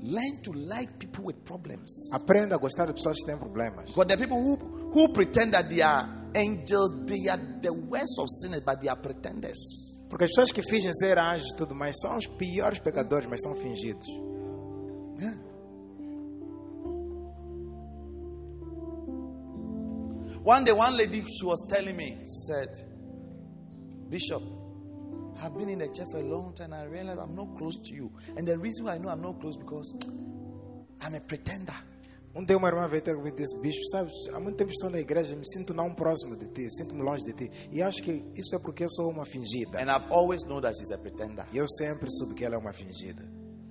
Learn 0.07 0.41
to 0.43 0.53
like 0.53 0.99
people 0.99 1.25
with 1.25 1.37
problems. 1.45 2.11
aprenda 2.13 2.55
a 2.55 2.59
gostar 2.59 2.87
de 2.87 2.95
pessoas 2.95 3.17
que 3.19 3.27
têm 3.27 3.39
problemas. 3.39 3.93
But 3.95 4.09
the 4.09 4.17
people 4.17 4.39
who 4.41 4.57
who 4.93 5.13
pretend 5.13 5.53
that 5.53 5.69
they 5.69 5.83
are 5.83 6.09
angels, 6.35 6.91
they 7.07 7.29
are 7.29 7.41
the 7.61 7.73
worst 7.73 8.19
of 8.19 8.27
sinners, 8.41 8.63
but 8.65 8.81
they 8.81 8.89
are 8.89 9.01
pretenders. 9.01 9.59
Porque 10.09 10.25
as 10.25 10.31
pessoas 10.31 10.53
que 10.53 10.63
fingem 10.63 10.93
ser 10.95 11.19
anjos 11.19 11.53
e 11.53 11.57
tudo 11.57 11.75
mais 11.75 11.97
são 12.01 12.17
os 12.17 12.27
piores 12.27 12.79
pecadores, 12.79 13.27
mas 13.29 13.41
são 13.43 13.55
fingidos. 13.55 14.07
Yeah. 15.19 15.37
One 20.45 20.65
day, 20.65 20.73
one 20.73 20.97
lady 20.97 21.25
she 21.25 21.45
was 21.45 21.61
telling 21.69 21.97
me, 21.97 22.19
she 22.25 22.41
said, 22.47 22.69
Bishop, 24.09 24.43
I've 25.43 25.55
been 25.55 25.69
in 25.69 25.79
the 25.79 25.89
church 25.89 26.11
for 26.11 26.19
a 26.19 26.23
long 26.23 26.55
time. 26.55 26.73
I 26.73 26.85
realize 26.85 27.19
I'm 27.19 27.35
not 27.35 27.57
close 27.57 27.77
to 27.77 27.95
you. 27.95 28.11
And 28.37 28.47
the 28.47 28.59
reason 28.59 28.85
why 28.85 28.95
I 28.95 28.99
know 28.99 29.11
I'm 29.11 29.21
not 29.21 29.41
close 29.41 29.57
because 29.57 29.95
I'm 31.01 31.15
a 31.15 31.21
pretender. 31.21 31.75
Um 32.35 32.45
dia 32.45 32.55
uma 32.55 32.69
irmã 32.69 32.87
veio 32.87 33.01
ter 33.01 33.17
comigo 33.17 33.35
e 33.35 33.41
disse, 33.41 33.57
bispo, 33.59 33.83
sabes, 33.87 34.13
há 34.29 34.39
muito 34.39 34.57
tempo 34.57 34.71
estou 34.71 34.91
na 34.91 35.01
igreja, 35.01 35.35
me 35.35 35.47
sinto 35.47 35.73
não 35.73 35.95
próximo 35.95 36.37
de 36.37 36.47
ti, 36.49 36.71
sinto-me 36.71 37.03
longe 37.03 37.25
de 37.25 37.33
ti. 37.33 37.51
E 37.73 37.83
acho 37.83 38.03
que 38.03 38.27
isso 38.35 38.55
é 38.55 38.59
porque 38.59 38.85
eu 38.85 38.91
sou 38.91 39.09
uma 39.09 39.25
fingida. 39.25 39.79
And 39.81 39.91
I've 39.91 40.07
always 40.13 40.45
known 40.45 40.61
that 40.61 40.77
she's 40.77 40.91
a 40.91 40.99
pretender. 40.99 41.47
E 41.51 41.57
eu 41.57 41.67
sempre 41.67 42.11
soube 42.11 42.35
que 42.35 42.45
ela 42.45 42.57
é 42.57 42.59
uma 42.59 42.75
fingida. 42.75 43.27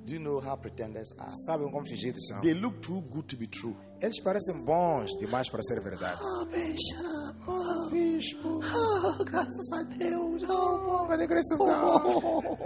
Do 0.05 0.13
you 0.13 0.19
know 0.19 0.39
how 0.39 0.55
pretenders 0.55 1.11
are? 1.17 1.31
Sabem 1.47 1.69
como 1.71 1.85
fingidos 1.85 2.27
são? 2.27 2.39
They 2.41 2.53
look 2.53 2.79
too 2.79 3.01
good 3.01 3.27
to 3.27 3.35
be 3.37 3.47
true. 3.47 3.75
Eles 3.99 4.19
parecem 4.19 4.63
bons 4.63 5.11
demais 5.19 5.49
para 5.49 5.63
ser 5.63 5.81
verdade. 5.81 6.19
Oh, 6.21 6.45
Bishop. 6.45 7.35
Oh, 7.47 7.89
Bispo, 7.89 8.59
oh 8.59 9.23
graças 9.25 9.71
a 9.73 9.83
Deus. 9.83 10.43
Oh, 10.47 10.77
bom, 10.79 11.07
cadê 11.07 11.27
Cristo? 11.27 11.57
Não. 11.57 12.57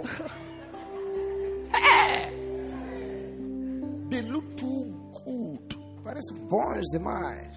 They 4.10 4.22
look 4.22 4.54
too 4.56 4.92
good 5.24 5.76
Parecem 6.04 6.46
bons 6.48 6.90
demais. 6.90 7.56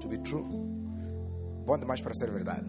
to 0.00 0.08
be 0.08 0.18
true. 0.18 0.44
Bom 1.64 1.78
demais 1.78 2.00
para 2.00 2.12
ser 2.14 2.30
verdade. 2.30 2.68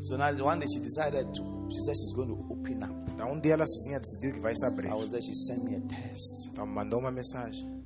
So 0.00 0.16
now 0.16 0.32
one 0.44 0.60
day 0.60 0.66
she 0.72 0.80
decided 0.80 1.26
to, 1.34 1.68
she 1.70 1.82
said 1.84 1.96
she's 1.96 2.14
going 2.14 2.28
to 2.28 2.46
open 2.50 2.82
up. 2.82 3.05
Então 3.16 3.32
um 3.32 3.40
dia 3.40 3.54
ela 3.54 3.66
sozinha 3.66 3.98
decidiu 3.98 4.34
que 4.34 4.40
vai 4.40 4.54
se 4.54 4.64
abrir. 4.66 4.88
I 4.88 4.92
was 4.92 5.08
there, 5.08 5.22
she 5.22 5.34
sent 5.34 5.64
me 5.64 5.76
a 5.76 5.80
text. 5.80 6.48
Então 6.50 6.66
mandou 6.66 7.00
uma 7.00 7.10
mensagem. 7.10 7.82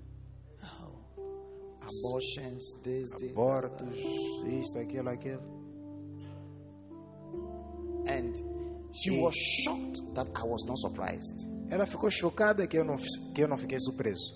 Abortions, 1.83 2.75
this, 2.83 3.11
this. 3.13 3.31
Abortos, 3.33 3.97
isto, 4.47 4.79
aquilo, 4.79 5.09
aquilo. 5.09 5.43
And 8.07 8.35
she 8.93 9.11
E- 9.11 9.21
was 9.21 9.35
shocked 9.37 10.03
that 10.15 10.29
I 10.37 10.45
was 10.45 10.65
not 10.67 10.79
surprised. 10.81 11.47
Ela 11.71 11.87
ficou 11.87 12.11
chocada 12.11 12.67
que 12.67 12.77
eu 12.79 12.85
não, 12.85 12.97
que 12.97 13.43
eu 13.43 13.49
não 13.49 13.57
fiquei 13.57 13.79
surpreso. 13.81 14.35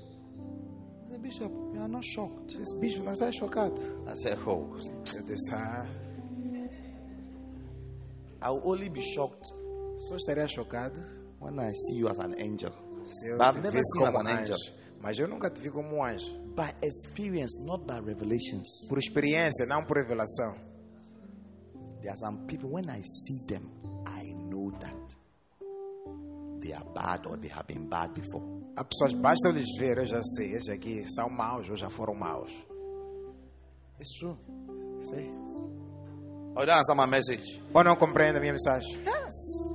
Said, 1.09 1.21
Bishop, 1.21 1.53
you 1.75 1.81
are 1.81 1.89
not 1.89 2.05
shocked. 2.07 2.57
Disse, 2.57 2.77
bispo, 2.79 3.03
não 3.05 3.13
está 3.13 3.31
chocado? 3.33 3.75
I 4.09 4.17
said, 4.17 4.39
Oh, 4.47 4.67
Eu 5.17 5.23
disse, 5.25 5.53
ah, 5.55 5.87
I 8.43 8.51
will 8.51 8.63
only 8.65 8.89
be 8.89 9.01
shocked 9.01 9.53
só 9.97 10.17
estaria 10.17 10.47
chocado 10.49 11.01
when 11.41 11.59
I 11.59 11.73
see 11.75 11.99
you 11.99 12.09
as 12.09 12.19
an 12.19 12.35
angel. 12.41 12.73
se 13.05 13.29
eu 13.29 13.39
But 13.39 13.49
I've 13.49 13.63
never 13.63 13.81
seen 13.83 14.07
as 14.07 14.15
an 14.15 14.27
angel. 14.27 14.57
Mas 15.01 15.19
eu 15.19 15.29
nunca 15.29 15.51
te 15.51 15.61
vi 15.61 15.71
como 15.71 15.97
um 15.97 16.05
anjo. 16.05 16.33
By 16.57 16.75
experience, 16.83 17.59
not 17.61 17.85
by 17.85 18.01
revelations. 18.01 18.87
Por 18.89 18.99
experiência, 18.99 19.67
não 19.67 19.85
por 19.85 19.99
revelação. 19.99 20.55
There 22.01 22.11
are 22.11 22.19
some 22.19 22.47
people, 22.47 22.71
when 22.71 22.89
I 22.89 23.03
see 23.03 23.39
them, 23.47 23.71
I 24.07 24.33
know 24.33 24.71
that 24.73 25.17
they 26.61 26.73
are 26.73 26.85
bad 26.95 27.27
or 27.27 27.37
they 27.39 27.51
have 27.51 27.67
been 27.67 27.89
bad 27.89 28.15
before. 28.15 28.43
Há 28.77 28.85
pessoas, 28.85 29.13
basta 29.15 29.49
eu 29.49 29.53
lhes 29.53 29.77
ver, 29.79 29.99
eu 29.99 30.07
já 30.07 30.23
sei, 30.23 30.55
esses 30.55 30.69
aqui 30.69 31.05
são 31.15 31.29
maus 31.29 31.69
ou 31.69 31.77
já 31.77 31.91
foram 31.91 32.15
maus. 32.15 32.51
It's 34.01 34.19
true. 34.19 34.37
Sei. 35.03 35.31
Oh, 36.57 36.61
you 36.61 36.67
don't 36.67 36.97
my 36.97 37.07
message. 37.07 37.61
Ou 37.75 37.85
não 37.85 37.97
compreende 37.97 38.39
a 38.39 38.41
minha 38.41 38.53
mensagem? 38.53 38.97
Yes. 38.99 39.74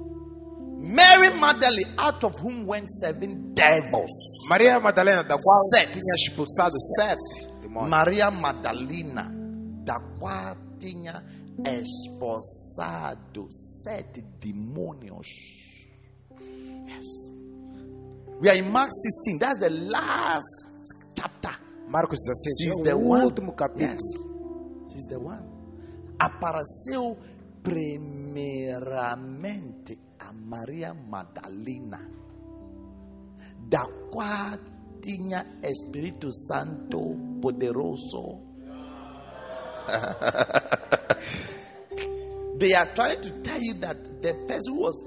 Mary 0.81 1.29
Magdalene, 1.39 1.93
out 1.97 2.23
of 2.23 2.35
whom 2.39 2.65
went 2.65 2.89
seven 2.89 3.53
devils. 3.53 4.39
Maria 4.49 4.79
Madalena, 4.79 5.23
da 5.23 5.35
qual 5.37 5.63
Sete. 5.73 5.91
tinha 5.99 6.15
expulsado 6.15 6.79
sete 6.79 7.47
demônios. 7.61 7.89
Maria 7.89 8.31
Madalena, 8.31 9.29
da 9.83 9.99
qual 10.19 10.55
tinha 10.79 11.21
expulsado 11.65 13.47
sete 13.51 14.23
demônios. 14.39 15.27
Yes. 16.87 17.05
We 18.39 18.49
are 18.49 18.55
in 18.57 18.71
Mark 18.71 18.89
16. 18.91 19.37
That's 19.37 19.59
the 19.59 19.69
last 19.69 20.95
chapter. 21.13 21.51
Marcos 21.89 22.19
16, 22.25 22.67
She's 22.67 22.77
the 22.85 22.95
one. 22.97 23.25
último 23.25 23.53
capítulo. 23.55 23.81
Yes. 23.81 23.99
She's 24.93 25.05
the 25.07 25.19
one. 25.19 25.43
Apareceu 26.17 27.17
primeiramente 27.61 29.97
a 30.29 30.33
Maria 30.33 30.93
Madalena, 30.93 31.99
da 33.67 33.87
qual 34.11 34.59
tinha 35.01 35.43
Espírito 35.63 36.31
Santo 36.31 36.99
poderoso. 37.41 38.47
they 42.59 42.75
are 42.75 42.93
trying 42.93 43.19
to 43.21 43.31
tell 43.41 43.59
you 43.59 43.73
that 43.79 43.97
the 44.21 44.33
person 44.47 44.75
who 44.75 44.81
was 44.81 45.03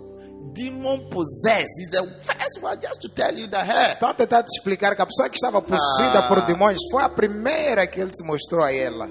demon 0.54 1.08
possessed 1.08 1.70
is 1.80 1.88
the 1.92 2.02
first 2.24 2.60
one 2.60 2.76
just 2.80 3.00
to 3.00 3.08
tell 3.14 3.32
you 3.38 3.46
that 3.46 3.64
hey, 3.64 3.92
Estão 3.94 4.08
a 4.08 4.14
tentar 4.14 4.42
te 4.42 4.48
explicar 4.56 4.96
que 4.96 5.02
a 5.02 5.06
pessoa 5.06 5.28
que 5.30 5.36
estava 5.36 5.62
possuída 5.62 6.18
Ah. 6.24 6.28
por 6.28 6.44
demônios 6.46 6.80
foi 6.90 7.04
a 7.04 7.08
primeira 7.08 7.86
que 7.86 8.00
ele 8.00 8.10
se 8.12 8.24
mostrou 8.26 8.64
a 8.64 8.72
ela. 8.72 9.08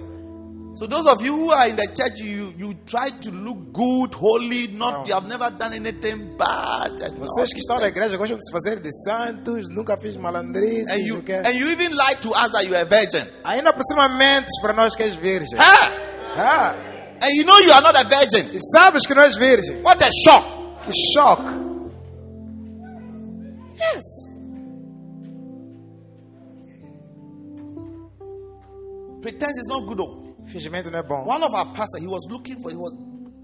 So 0.73 0.87
those 0.87 1.05
of 1.05 1.21
you 1.21 1.35
who 1.35 1.51
are 1.51 1.67
in 1.67 1.75
the 1.75 1.85
church, 1.93 2.21
you 2.21 2.53
you 2.57 2.73
try 2.85 3.09
to 3.09 3.29
look 3.29 3.73
good, 3.73 4.13
holy, 4.15 4.67
not 4.69 5.01
No. 5.01 5.05
you 5.05 5.13
have 5.13 5.27
never 5.27 5.51
done 5.51 5.73
anything 5.73 6.37
bad. 6.37 7.01
and 7.03 7.17
Vocês 7.19 7.51
que 7.53 7.59
estão 7.59 7.77
na 7.79 7.87
igreja 7.89 8.17
gostam 8.17 8.37
de 8.37 8.45
se 8.45 8.51
fazer 8.53 8.79
de 8.81 8.89
santos, 9.03 9.67
nunca 9.69 9.97
fiz 9.97 10.15
malandrices, 10.17 10.89
and 10.89 11.01
you 11.05 11.17
and 11.45 11.55
you 11.55 11.67
even 11.69 11.91
lie 11.95 12.15
to 12.21 12.29
us 12.31 12.49
that 12.51 12.65
you 12.65 12.73
are 12.75 12.83
a 12.83 12.85
virgin. 12.85 13.27
Ainda 13.43 13.73
por 13.73 13.83
cima 13.83 14.07
mentes 14.17 14.59
para 14.61 14.73
nós 14.73 14.95
que 14.95 15.03
és 15.03 15.13
virgem. 15.15 15.59
Ah! 15.59 15.91
Ah, 16.35 16.75
And 17.23 17.29
you 17.35 17.43
know 17.43 17.59
you 17.59 17.71
are 17.71 17.81
not 17.81 17.95
a 17.95 18.03
virgin. 18.07 18.55
e 18.55 18.59
sabes 18.73 19.05
que 19.05 19.13
não 19.13 19.23
és 19.23 19.35
virgem. 19.37 19.81
What 19.83 20.01
a 20.03 20.09
shock! 20.25 20.45
Que 20.85 20.91
choque. 21.13 21.69
Yes. 23.75 24.29
Pretense 29.21 29.57
is 29.59 29.67
not 29.67 29.85
good. 29.87 29.97
Though. 29.99 30.30
Fingimento 30.51 30.91
não 30.91 30.99
é 30.99 31.03
bom. 31.03 31.23
One 31.27 31.43
of 31.43 31.53
our 31.55 31.73
pastors, 31.73 32.01
he 32.03 32.07
was 32.07 32.23
looking 32.29 32.61
for 32.61 32.71
he 32.71 32.77
was 32.77 32.93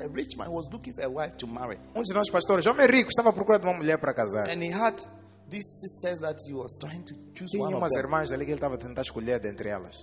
a 0.02 0.08
rich 0.10 0.36
man. 0.38 0.48
He 0.50 0.54
was 0.54 0.68
looking 0.72 0.94
for 0.94 1.04
a 1.04 1.10
wife 1.10 1.36
to 1.38 1.48
marry, 1.48 1.80
Um 1.96 2.04
de 2.04 2.14
nós 2.14 2.30
pastores, 2.30 2.66
homem 2.66 2.88
rico, 2.88 3.10
estava 3.10 3.30
à 3.30 3.34
procura 3.34 3.60
de 3.60 3.66
uma 3.66 3.74
mulher 3.78 3.98
para 4.00 4.14
casar. 4.14 4.50
and 4.50 4.62
he 4.64 4.70
had 4.72 4.96
these 5.50 5.66
sisters 5.82 6.20
that 6.20 6.36
he 6.46 6.54
was 6.54 6.78
trying 6.80 7.04
to 7.04 7.14
choose 7.34 7.52
Tinha 7.52 7.64
one 7.64 7.74
of 7.74 7.80
umas 7.82 7.94
them. 7.94 8.02
irmãs 8.04 8.32
ali 8.32 8.46
que 8.46 8.52
ele 8.52 8.58
estava 8.58 8.76
a 8.76 8.78
tentar 8.78 9.02
escolher 9.04 9.40
dentre 9.40 9.70
elas. 9.70 9.96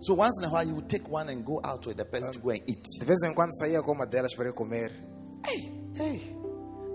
So 0.00 0.14
once 0.14 0.38
in 0.40 0.44
a 0.44 0.50
while, 0.52 0.66
he 0.66 0.72
would 0.72 0.88
take 0.88 1.08
one 1.08 1.28
and 1.32 1.42
go 1.44 1.60
out 1.64 1.86
with 1.86 1.96
the 1.96 2.04
person 2.04 2.32
to 2.32 2.38
go 2.40 2.50
and 2.50 2.60
eat. 2.66 2.82
De 2.98 3.04
vez 3.04 3.18
em 3.24 3.32
quando 3.34 3.52
saía 3.56 3.80
com 3.82 3.92
uma 3.92 4.06
delas 4.06 4.34
para 4.34 4.48
ir 4.48 4.52
comer. 4.54 4.92
Hey, 5.46 5.72
Ei, 6.00 6.36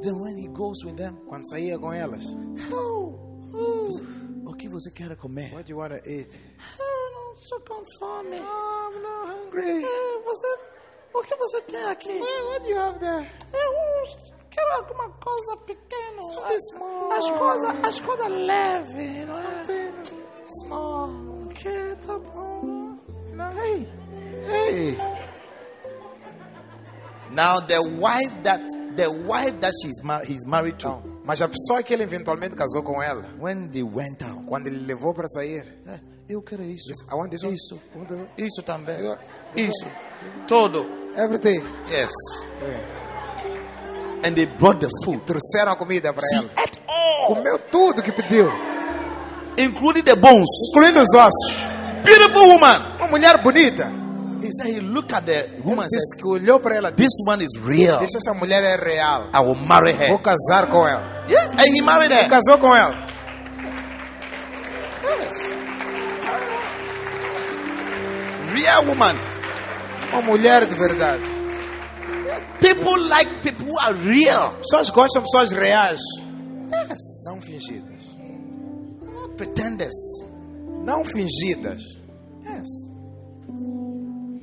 then 0.02 0.20
when 0.20 0.38
he 0.38 0.48
goes 0.48 0.84
with 0.86 0.96
them, 0.98 1.16
quando 1.28 1.44
saía 1.50 1.78
com 1.80 1.92
elas, 1.94 2.26
oh, 2.72 3.42
oh, 3.54 4.50
okay, 4.52 4.68
que 4.68 4.70
você 4.70 4.92
quer 4.92 5.16
comer? 5.18 5.52
What 5.54 5.64
do 5.66 5.72
you 5.72 5.78
want 5.78 5.92
to 5.94 6.10
eat? 6.10 6.30
Não 6.80 7.23
estou 7.36 7.60
com 7.62 7.84
fome. 8.00 8.38
I'm 8.38 9.02
not 9.02 9.30
hungry. 9.32 9.84
É, 9.84 10.22
você, 10.24 10.58
o 11.14 11.22
que 11.24 11.36
você 11.36 11.62
tem 11.62 11.84
aqui? 11.86 12.20
What 12.20 12.64
do 12.64 12.70
you 12.70 12.80
have 12.80 13.00
there? 13.00 13.30
Eu 13.54 14.04
quero 14.50 14.72
alguma 14.76 15.10
coisa 15.10 15.58
pequena. 15.58 16.22
Something 16.22 16.60
small. 16.72 17.12
As 17.12 17.32
coisas, 17.32 17.76
as 17.84 18.00
coisas 18.02 18.28
leves, 18.28 19.26
não 19.28 19.38
é? 19.40 19.66
Something 19.66 20.18
small. 20.66 21.48
Que 21.54 21.96
tá 22.06 22.18
bom. 22.20 22.98
No, 23.34 23.60
hey. 23.60 23.88
Hey. 24.48 24.98
Now 27.32 27.60
the 27.62 27.80
wife 27.82 28.44
that 28.44 28.62
the 28.96 29.10
wife 29.10 29.60
that 29.62 29.74
she's 29.82 30.02
mar- 30.04 30.24
he's 30.24 30.46
married 30.46 30.78
to, 30.80 30.88
Não. 30.90 31.22
Mas 31.26 31.42
a 31.42 31.48
pessoa 31.48 31.82
que 31.82 31.94
ele 31.94 32.04
eventualmente 32.04 32.56
casou 32.56 32.84
com 32.84 33.02
ela, 33.02 33.24
when 33.40 33.70
they 33.70 33.82
went 33.82 34.22
out, 34.22 34.46
quando 34.46 34.68
ele 34.68 34.86
levou 34.86 35.14
para 35.14 35.28
sair, 35.30 35.66
"Eh, 35.88 36.00
eu 36.30 36.42
quero 36.42 36.64
isso, 36.64 36.88
disse, 36.92 37.04
I 37.12 37.16
want 37.16 37.30
this 37.32 37.44
one. 37.44 37.54
isso, 37.54 37.80
isso 38.38 38.64
também, 38.64 38.96
isso, 39.56 39.86
todo. 40.48 40.86
Everything. 41.16 41.62
Yes. 41.92 42.12
É. 42.62 44.28
And 44.28 44.34
they 44.36 44.46
brought 44.48 44.80
the 44.80 44.90
food. 45.04 45.22
Trouxeram 45.26 45.74
a 45.74 45.76
comida 45.76 46.12
para 46.14 46.24
ela. 46.34 46.50
ate 46.56 46.80
all, 46.88 47.36
Comeu 47.36 47.60
tudo 47.70 48.02
que 48.02 48.12
pediu, 48.12 48.50
including 49.60 50.04
the 50.04 50.16
bones. 50.16 50.48
incluindo 50.72 51.02
os 51.02 51.14
ossos. 51.14 51.54
Beautiful 52.04 52.48
woman. 52.50 52.96
Uma 52.98 53.08
mulher 53.08 53.42
bonita. 53.44 53.92
He 54.42 54.50
said 54.52 54.74
he 54.76 54.80
looked 54.82 55.14
at 55.14 55.24
the 55.26 55.62
woman 55.64 55.88
Disse 55.88 56.16
said, 56.16 56.22
que 56.22 56.28
olhou 56.28 56.60
para 56.60 56.76
ela. 56.76 56.92
"This 56.92 57.12
woman 57.26 57.42
is 57.44 57.52
real. 57.64 58.00
Disse 58.00 58.18
essa 58.18 58.34
mulher 58.34 58.62
é 58.64 58.76
real. 58.76 59.30
I 59.34 59.40
will 59.40 59.56
marry 59.56 59.94
Vou 59.94 60.18
her." 60.18 60.22
casar 60.22 60.68
com 60.70 60.86
ela. 60.86 61.24
Yes, 61.30 61.52
and 61.52 61.74
he 61.76 61.82
married 61.82 62.12
her. 62.12 62.28
Casou 62.28 62.58
com 62.58 62.76
ela. 62.76 63.06
Real 68.54 68.86
woman. 68.86 69.16
Uma 70.12 70.22
mulher 70.22 70.66
de 70.68 70.76
verdade. 70.76 71.24
People 72.60 73.00
like 73.10 73.30
people 73.42 73.66
who 73.66 73.78
are 73.80 73.94
real. 73.94 74.52
Pessoas 74.62 74.90
gostam 74.90 75.22
de 75.24 75.28
pessoas 75.32 75.52
reais. 75.52 76.00
Yes. 76.72 77.26
Não 77.26 77.42
fingidas. 77.42 78.04
Not 79.02 79.36
pretenders. 79.38 79.96
Não 80.86 81.04
fingidas. 81.06 81.82
Yes. 82.44 82.68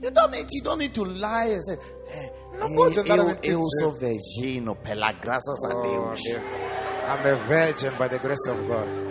You 0.02 0.10
don't 0.10 0.30
need 0.32 0.46
you 0.52 0.62
don't 0.62 0.78
need 0.78 0.94
to 0.94 1.04
lie 1.04 1.52
and 1.54 1.62
say, 1.62 1.78
eh, 2.08 2.30
Não 2.58 2.74
pode 2.74 2.98
a 3.00 3.16
eu, 3.16 3.36
eu 3.42 3.62
sou 3.80 3.92
virgino, 3.92 4.74
pela 4.76 5.12
graças 5.12 5.62
a 5.64 5.68
Oh, 5.76 5.82
Deus. 5.82 6.20
Deus. 6.22 6.42
I'm 7.06 7.26
a 7.26 7.34
virgin 7.46 7.90
by 7.98 8.08
the 8.08 8.18
grace 8.18 8.46
of 8.48 8.58
God. 8.66 9.09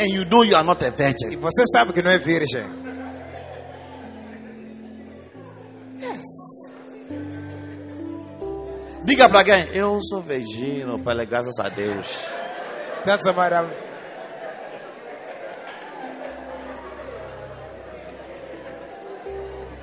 And 0.00 0.10
you 0.10 0.24
know 0.26 0.42
you 0.44 0.54
are 0.56 0.62
not 0.64 0.82
a 0.84 0.88
E 0.88 0.90
virgin. 0.90 1.36
você 1.40 1.64
sabe 1.72 1.92
que 1.92 2.02
não 2.02 2.10
é 2.12 2.18
virgem. 2.18 2.64
Yes. 6.00 6.24
Diga 9.04 9.28
para 9.28 9.38
alguém, 9.40 9.68
eu 9.74 9.98
sou 10.02 10.20
virgino, 10.22 10.98
pela 11.00 11.24
graças 11.24 11.58
a 11.58 11.68
Deus. 11.68 12.06
That's 13.04 13.24
somebody 13.24 13.54
I'm- 13.54 13.70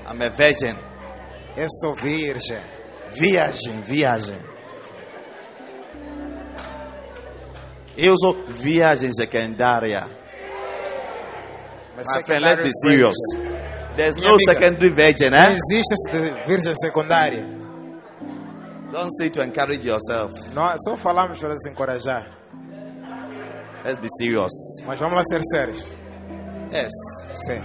I'm 0.07 0.21
a 0.21 0.29
virgin. 0.29 0.75
Eu 1.57 1.67
sou 1.81 1.95
virgem. 1.95 2.61
Viagem, 3.11 3.81
viagem. 3.81 4.37
Eu 7.97 8.15
sou 8.17 8.33
viagem 8.47 9.11
secundária. 9.13 10.07
Mas 11.95 12.07
My 12.15 12.23
friend, 12.23 12.43
let's 12.43 12.61
be 12.61 12.71
serious. 12.83 13.15
There's 13.95 14.15
Minha 14.17 14.29
no 14.29 14.35
amiga. 14.35 14.53
secondary 14.53 14.89
virgin, 14.89 15.29
Não 15.29 15.37
eh? 15.37 15.53
existe 15.53 15.93
esse 15.93 16.11
de 16.11 16.47
virgem 16.47 16.75
secundária. 16.75 17.45
Don't 18.91 19.09
say 19.17 19.29
to 19.29 19.41
encourage 19.41 19.87
yourself. 19.87 20.33
Nós 20.53 20.81
só 20.83 20.97
falamos 20.97 21.39
para 21.39 21.55
se 21.57 21.69
encorajar. 21.69 22.27
Let's 23.85 23.99
be 23.99 24.07
serious. 24.17 24.51
Mas 24.85 24.99
vamos 24.99 25.15
lá 25.15 25.23
ser 25.23 25.41
sérios. 25.43 25.85
Yes. 26.73 26.91
Sim. 27.45 27.61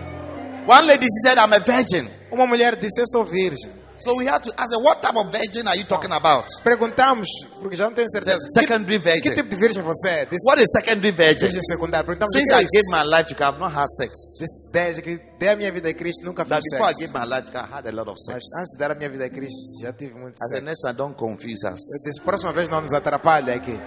One 0.68 0.86
lady 0.86 1.06
said, 1.24 1.38
I'm 1.38 1.52
a 1.52 1.58
virgin. 1.58 2.08
Uma 2.30 2.46
mulher 2.46 2.76
disse, 2.76 3.00
eu 3.00 3.06
sou 3.08 3.24
virgem. 3.24 3.70
So 4.02 4.14
we 4.16 4.26
had 4.26 4.42
to 4.42 4.50
ask 4.56 4.70
what 4.82 5.00
type 5.02 5.14
of 5.16 5.30
virgin 5.30 5.66
are 5.68 5.76
you 5.76 5.84
talking 5.86 6.10
about? 6.12 6.46
Perguntamos, 6.64 7.26
porque 7.60 7.76
já 7.76 7.84
não 7.84 7.92
tenho 7.94 8.08
certeza. 8.10 8.38
Secondary 8.50 8.98
Que, 8.98 9.20
que 9.20 9.30
virgin. 9.30 9.34
tipo 9.34 9.48
de 9.50 9.56
virgem 9.56 9.82
você 9.82 10.08
é? 10.08 10.24
Disse, 10.26 10.48
What 10.48 10.62
is 10.62 10.68
secondary 10.72 11.12
virgin? 11.12 11.46
virgem 11.46 11.62
secundária. 11.62 12.06
Perguntamos, 12.06 12.30
Since 12.32 12.50
I 12.52 12.64
é 12.64 12.66
gave 12.66 12.88
my 12.90 13.04
life 13.16 13.28
to 13.28 13.34
God, 13.34 13.54
I've 13.54 13.60
not 13.60 13.74
had 13.76 13.86
sex. 13.88 14.12
Disse, 14.40 14.72
desde 14.72 15.02
que 15.02 15.18
dei 15.38 15.48
a 15.50 15.56
minha 15.56 15.70
vida 15.70 15.88
a 15.88 15.94
Cristo, 15.94 16.24
nunca 16.24 16.44
fiz 16.44 16.58
before 16.72 16.90
I 16.90 16.94
sexo. 16.94 17.00
gave 17.12 17.12
my 17.18 17.24
life 17.26 17.46
to 17.46 17.52
God, 17.52 17.68
I 17.70 17.74
had 17.78 17.86
a 17.86 17.92
lot 17.92 18.08
of 18.10 18.16
sex. 18.18 18.38
Mas 18.54 18.60
antes 18.62 18.72
de 18.72 18.78
dar 18.78 18.90
a 18.90 18.94
minha 18.94 19.10
vida 19.10 19.24
a 19.26 19.30
Cristo, 19.30 19.82
já 19.82 19.92
tive 19.92 20.14
muito 20.14 20.34
I 20.36 20.38
said, 20.38 20.50
sexo. 20.50 20.64
next 20.64 20.80
time, 20.82 20.94
don't 20.96 21.16
confuse 21.16 21.66
us. 21.66 21.80
Eu 21.80 21.98
disse, 22.04 22.20
próxima 22.22 22.52
vez 22.52 22.68
não 22.68 22.80
nos 22.80 22.92
atrapalha 22.92 23.54
aqui. 23.54 23.78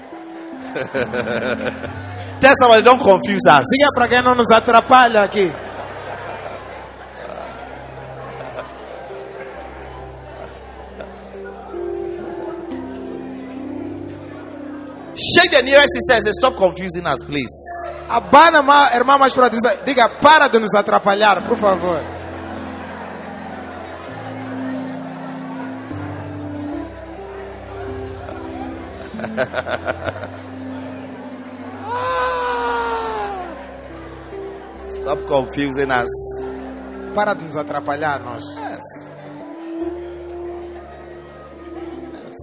Tell 2.40 2.54
somebody, 2.60 2.84
don't 2.84 3.02
confuse 3.02 3.48
us. 3.50 3.64
Diga 3.70 3.88
para 3.96 4.08
quem 4.08 4.22
não 4.24 4.36
nos 4.36 4.52
atrapalha 4.52 5.24
aqui. 5.24 5.52
The 15.54 15.62
nearest 15.64 15.90
sister 15.94 16.14
and 16.18 16.26
say, 16.26 16.32
stop 16.34 16.56
confusing 16.58 17.06
us, 17.06 17.24
please. 17.26 17.54
Abana 18.10 18.60
a 18.60 18.96
irmã 18.96 19.18
mais 19.18 19.34
para 19.34 19.50
diga, 19.50 20.10
para 20.22 20.48
de 20.48 20.60
nos 20.60 20.74
atrapalhar, 20.76 21.44
por 21.48 21.58
favor. 21.58 22.02
Stop 34.90 35.26
confusing 35.28 35.92
us. 35.92 36.10
Para 37.16 37.34
de 37.36 37.46
nos 37.46 37.56
atrapalhar, 37.56 38.20
nós. 38.24 38.44
Yes. 38.46 38.80
Yes. 42.14 42.36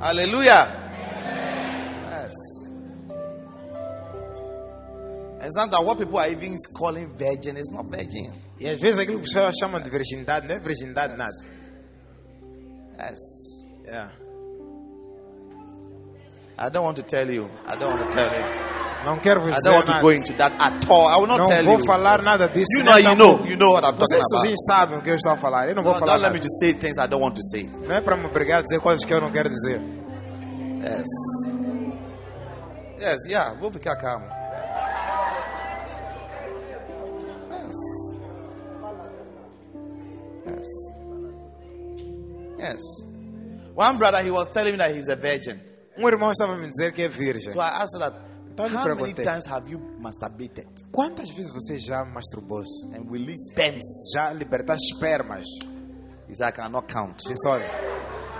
Hallelujah. 0.00 0.87
Yes. 2.10 2.32
And 5.40 5.52
sometimes 5.54 5.84
what 5.86 5.98
people 5.98 6.18
are 6.18 6.28
even 6.30 6.56
calling 6.74 7.08
virgin 7.16 7.56
is 7.56 7.68
not 7.70 7.86
virgin. 7.90 8.32
E 8.60 8.68
às 8.68 8.80
vezes 8.80 8.98
aquilo 8.98 9.20
que 9.20 9.26
as 9.26 9.32
pessoas 9.32 9.54
chamam 9.58 9.80
de 9.80 9.88
virgindade 9.88 10.48
não 10.48 10.56
é 10.56 10.60
virgindade 10.60 11.16
nada. 11.16 11.32
Yes. 12.98 13.18
Yeah. 13.86 14.10
I 16.58 16.68
don't 16.70 16.84
want 16.84 16.96
to 16.96 17.04
tell 17.04 17.30
you. 17.30 17.48
I 17.66 17.76
don't 17.76 17.94
want 17.96 18.10
to 18.10 18.16
tell 18.16 18.26
you. 18.32 18.68
Não 19.06 19.16
quero 19.20 19.40
vos 19.42 19.54
I 19.56 19.60
don't 19.62 19.74
want 19.76 19.86
to 19.86 19.92
nada. 19.92 20.02
go 20.02 20.10
into 20.10 20.32
that 20.32 20.52
at 20.58 20.90
all. 20.90 21.06
I 21.08 21.16
will 21.18 21.28
not 21.28 21.38
Não 21.38 21.46
tell 21.46 21.64
vou 21.64 21.78
you. 21.78 21.86
falar 21.86 22.20
nada 22.20 22.48
disso. 22.48 22.78
You 22.78 22.84
nem 22.84 23.04
know, 23.04 23.10
you 23.12 23.14
know, 23.16 23.28
tampouco. 23.38 23.48
you 23.52 23.56
know 23.56 23.72
what 23.74 23.84
I'm 23.86 23.92
talking 23.92 24.06
Vocês 24.08 24.20
about. 24.26 24.40
sozinhos 24.40 24.60
sabem 24.66 24.98
o 24.98 25.02
que 25.02 25.10
eu 25.10 25.14
estou 25.14 25.32
a 25.32 25.36
falar. 25.36 25.68
Eu 25.68 25.76
não 25.76 25.84
vou 25.84 25.92
No, 25.92 26.00
falar 26.00 26.14
don't 26.14 26.22
let 26.24 26.32
nada. 26.32 26.34
me 26.34 26.42
just 26.42 26.58
say 26.58 26.74
things 26.74 26.98
I 26.98 27.06
don't 27.06 27.22
want 27.22 27.36
to 27.36 27.42
say. 27.44 27.70
Não 27.86 27.94
é 27.94 28.00
para 28.02 28.16
me 28.16 28.26
obrigar 28.26 28.58
a 28.58 28.62
dizer 28.62 28.80
coisas 28.80 29.04
que 29.06 29.14
eu 29.14 29.20
não 29.20 29.30
quero 29.30 29.48
dizer. 29.48 29.80
Yes. 30.88 31.06
Yes, 33.00 33.16
yeah, 33.28 33.54
vou 33.60 33.70
ficar 33.70 33.96
calmo. 33.96 34.26
Yes. 37.50 37.74
Yes. 40.46 40.66
Yes. 42.58 42.82
One 43.74 43.98
brother, 43.98 44.22
he 44.22 44.30
was 44.30 44.48
telling 44.48 44.72
me 44.72 44.78
that 44.78 44.94
he's 44.94 45.08
a 45.08 45.16
virgin. 45.16 45.60
Um 45.96 46.06
irmão 46.08 46.30
estava 46.30 46.56
me 46.56 46.68
dizer 46.68 46.92
que 46.92 47.02
é 47.02 47.08
virgem. 47.08 47.52
So 47.52 47.60
I 47.60 47.82
asked 47.82 47.98
that, 47.98 48.18
Então 48.52 48.68
how 48.68 48.94
many 48.94 49.12
times 49.14 49.46
have 49.46 49.68
you 49.70 49.78
masturbated 50.00 50.66
Quantas 50.92 51.28
vezes 51.30 51.52
você 51.52 51.78
já 51.78 52.04
masturbou-se? 52.04 52.86
and 52.94 53.08
released 53.10 53.52
sperms? 53.52 53.84
Já 54.14 54.32
libertaste 54.32 54.94
espermas? 54.94 55.44
He 56.28 56.34
said, 56.34 56.48
I 56.48 56.52
cannot 56.52 56.86
count. 56.92 57.18
Disse, 57.24 57.48
olha, 57.48 57.64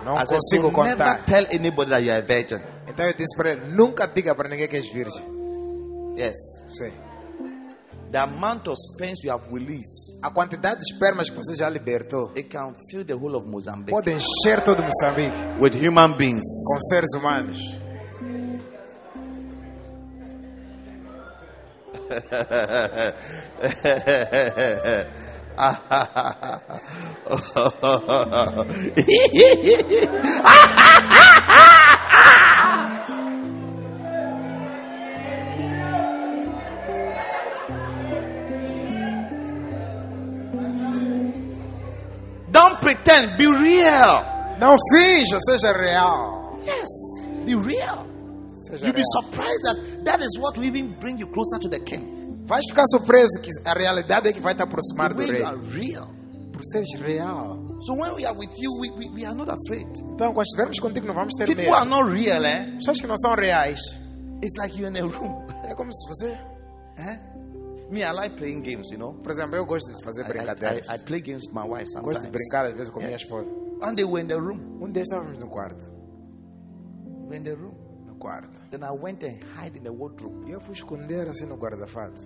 não 0.05 0.17
said, 0.17 0.29
consigo 0.29 0.71
so 0.71 0.83
never 0.83 0.97
contar. 0.97 1.25
tell 1.25 1.47
anybody 1.53 1.91
that 1.91 2.03
you're 2.05 2.19
a 2.19 2.23
virgin. 2.23 2.61
Então 2.89 3.07
eu 3.07 3.15
disse 3.15 3.37
para 3.37 3.53
ele, 3.53 3.61
nunca 3.75 4.07
diga 4.07 4.35
para 4.35 4.49
ninguém 4.49 4.69
que 4.69 4.77
és 4.77 4.91
virgem. 4.93 5.23
Yes. 6.17 6.37
Sim. 6.69 6.93
The 8.11 8.19
amount 8.21 8.67
of 8.69 8.77
sperms 8.79 9.23
you 9.23 9.31
have 9.31 9.47
released, 9.53 10.19
A 10.23 10.31
quantidade 10.31 10.81
de 10.81 10.95
espermas 10.95 11.29
que 11.29 11.37
você 11.37 11.55
já 11.55 11.69
libertou 11.69 12.31
it 12.35 12.45
can 12.49 12.75
fill 12.91 13.05
the 13.05 13.13
whole 13.15 13.37
of 13.37 13.47
Mozambique 13.47 13.91
pode 13.91 14.11
encher 14.11 14.63
todo 14.65 14.83
Moçambique 14.83 15.37
with 15.61 15.75
human 15.77 16.17
beings. 16.17 16.47
com 16.67 16.81
seres 16.81 17.15
humanos. 17.15 17.59
Don't 42.51 42.81
pretend, 42.81 43.37
be 43.37 43.47
real. 43.47 44.25
Não 44.61 44.77
finja, 44.93 45.39
seja 45.41 45.73
real. 45.73 46.59
Yes, 46.65 46.89
be 47.45 47.55
real. 47.55 48.07
You'll 48.81 48.93
be 48.93 49.03
surprised 49.05 49.63
that 49.65 50.05
that 50.05 50.21
is 50.21 50.39
what 50.39 50.57
will 50.57 50.65
even 50.65 50.95
bring 51.01 51.19
you 51.19 51.27
closer 51.27 51.59
to 51.61 51.69
the 51.69 51.81
king. 51.81 52.18
Vais 52.49 52.65
ficar 52.69 52.85
surpreso 52.89 53.41
que 53.43 53.51
a 53.65 53.75
realidade 53.75 54.29
é 54.29 54.33
que 54.33 54.41
vai 54.41 54.55
te 54.55 54.63
aproximar 54.63 55.13
do 55.15 55.21
rei. 55.23 55.43
you. 55.43 56.19
Por 56.53 56.65
seres 56.65 56.89
real. 57.01 57.59
So 57.83 57.93
when 57.95 58.15
we 58.17 58.25
are 58.25 58.35
with 58.37 58.51
you, 58.59 58.73
we, 58.81 58.91
we, 58.91 59.09
we 59.15 59.25
are 59.25 59.35
not 59.37 59.49
afraid. 59.51 59.87
Então, 60.15 60.33
quando 60.33 60.47
estivermos 60.47 60.81
contigo, 60.81 61.07
não 61.07 61.15
vamos 61.15 61.35
ter 61.37 61.47
People 61.47 61.65
medo. 61.65 61.75
are 61.77 61.89
not 61.89 62.11
real, 62.11 62.45
eh? 62.45 62.73
Pessoas 62.79 63.01
que 63.01 63.07
não 63.07 63.17
são 63.19 63.35
reais. 63.37 63.79
It's 64.43 64.57
like 64.59 64.77
you're 64.77 64.89
in 64.91 64.99
a 65.01 65.07
room. 65.07 65.47
É 65.65 65.75
como 65.75 65.93
se 65.93 66.09
você. 66.09 66.37
Eh? 66.99 67.17
Me, 67.93 68.01
I 68.03 68.11
like 68.13 68.37
playing 68.37 68.61
games, 68.63 68.91
you 68.91 68.99
know. 68.99 69.15
Por 69.23 69.31
exemplo, 69.31 69.55
eu 69.55 69.65
gosto 69.65 69.95
de 69.97 70.03
fazer 70.03 70.23
I, 70.23 70.29
brincadeiras. 70.29 70.89
I, 70.89 70.95
I 70.97 70.99
play 70.99 71.21
games 71.21 71.45
with 71.47 71.55
my 71.55 71.63
wife 71.63 71.85
Gosto 71.85 72.01
sometimes. 72.03 72.23
de 72.25 72.31
brincar 72.33 72.65
às 72.67 72.73
vezes 72.73 72.91
com 72.91 72.99
minha 72.99 73.13
Yes. 73.13 73.23
esposa. 73.23 73.49
One 73.81 73.95
day 73.95 74.05
we 74.05 74.11
were 74.15 74.21
in 74.23 74.27
the 74.27 74.35
room. 74.37 74.81
Um 74.83 74.91
dia 74.91 75.05
estávamos 75.05 75.39
no 75.39 75.47
quarto. 75.47 75.87
We 77.07 77.27
were 77.29 77.37
in 77.37 77.45
the 77.45 77.55
room. 77.55 77.75
Quarto. 78.19 78.49
Then 78.71 78.83
I 78.83 78.91
went 78.91 79.23
and 79.23 79.39
hid 79.63 79.77
in 79.77 79.83
the 79.85 79.93
wardrobe. 79.93 80.45
E 80.49 80.53
eu 80.53 80.61
fui 80.61 80.75
esconder 80.75 81.29
assim 81.29 81.47
no 81.47 81.57
guarda-fato. 81.57 82.21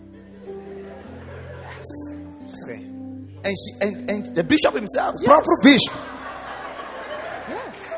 Sim. 2.67 3.29
And 3.45 3.55
she 3.57 3.73
and, 3.87 4.11
and 4.11 4.35
the 4.37 4.43
bishop 4.45 4.75
himself. 4.75 5.17
Yes. 5.21 5.29
próprio 5.29 5.57
bispo. 5.63 5.97
yes. 7.49 7.91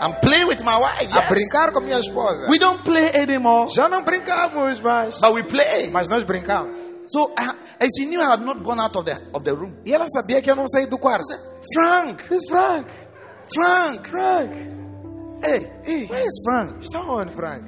I'm 0.00 0.14
playing 0.20 0.48
with 0.48 0.62
my 0.64 0.78
wife. 0.78 1.08
A 1.12 1.20
Yes. 1.22 1.28
brincar 1.28 1.72
com 1.72 1.80
minha 1.80 1.98
esposa. 1.98 2.48
We 2.48 2.58
don't 2.58 2.82
play 2.84 3.10
anymore. 3.14 3.70
Já 3.70 3.88
não 3.88 4.02
brincamos 4.02 4.80
mais. 4.80 5.20
But 5.20 5.32
we 5.34 5.42
play. 5.44 5.90
Mas 5.90 6.08
nós 6.08 6.24
brincamos. 6.24 6.80
So 7.06 7.32
uh, 7.38 7.52
and 7.80 7.88
she 7.96 8.06
knew 8.06 8.20
I 8.20 8.30
had 8.30 8.42
not 8.42 8.62
gone 8.62 8.80
out 8.80 8.94
of 8.96 9.04
the 9.04 9.20
of 9.34 9.44
the 9.44 9.54
room. 9.54 9.76
E 9.84 9.92
ela 9.92 10.06
sabia 10.08 10.40
que 10.42 10.50
eu 10.50 10.56
não 10.56 10.66
saí 10.68 10.86
do 10.86 10.98
quarto. 10.98 11.24
Frank, 11.74 12.28
Diz 12.28 12.48
Frank. 12.48 12.88
Frank. 13.54 14.08
Frank. 14.08 14.81
Hey, 15.42 15.66
Ei, 15.86 16.06
where 16.06 16.24
is 16.24 16.40
Frank? 16.44 16.82
está 16.82 17.00
onde, 17.00 17.32
Frank? 17.32 17.64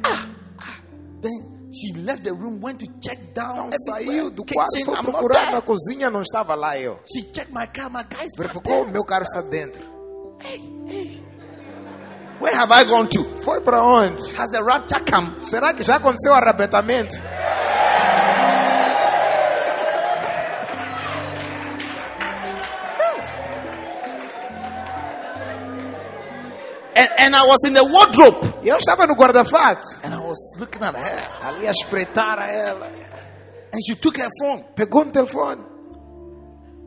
Then 1.21 1.71
she 1.73 1.93
left 2.03 2.23
the 2.23 2.33
room, 2.33 2.61
went 2.61 2.79
to 2.81 2.87
check 3.01 3.19
down. 3.35 3.67
Então 3.67 3.79
saiu 3.87 4.31
do 4.31 4.45
quarto, 4.45 4.71
Kitchen, 4.73 4.85
foi 4.87 4.95
I'm 4.95 5.03
not 5.03 5.19
procurar 5.19 5.53
na 5.53 5.61
cozinha, 5.61 6.09
não 6.11 6.23
estava 6.23 6.55
lá 6.55 6.79
eu. 6.79 7.01
She 7.07 7.23
checked 7.33 7.53
my 7.53 7.67
car. 7.67 7.91
My 7.91 8.03
is 8.25 8.37
back 8.37 8.53
Verificou, 8.55 8.87
meu 8.87 9.05
carro 9.05 9.25
está 9.25 9.41
dentro. 9.43 9.83
Where 12.41 12.55
have 12.55 12.71
I 12.73 12.85
gone 12.85 13.09
to? 13.09 13.25
Foi 13.43 13.61
para 13.61 13.83
onde? 13.83 14.23
Has 14.37 14.51
the 14.51 14.61
rapture 14.61 15.01
come? 15.05 15.41
Será 15.41 15.73
que 15.73 15.83
já 15.83 15.97
aconteceu 15.97 16.33
o 16.33 16.35
arrebatamento? 16.35 17.17
And, 26.97 27.11
and 27.19 27.35
I 27.37 27.43
was 27.47 27.59
in 27.67 27.75
the 27.75 27.83
wardrobe. 27.85 28.63
E 28.63 28.69
eu 28.69 28.77
estava 28.77 29.07
no 29.07 29.15
guarda-fato. 29.15 29.83
And 30.05 30.15
I 30.15 30.21
was 30.21 30.39
looking 30.59 30.83
at 30.83 30.95
her. 30.97 31.47
Ali 31.47 31.67
a 31.67 31.71
espreitar 31.73 32.39
a 32.39 32.47
ela. 32.51 32.87
And 32.87 33.83
she 33.85 33.95
took 33.97 34.17
her 34.19 34.29
phone. 34.41 34.63
Pegou 34.75 35.05
no 35.05 35.11
telefone. 35.11 35.65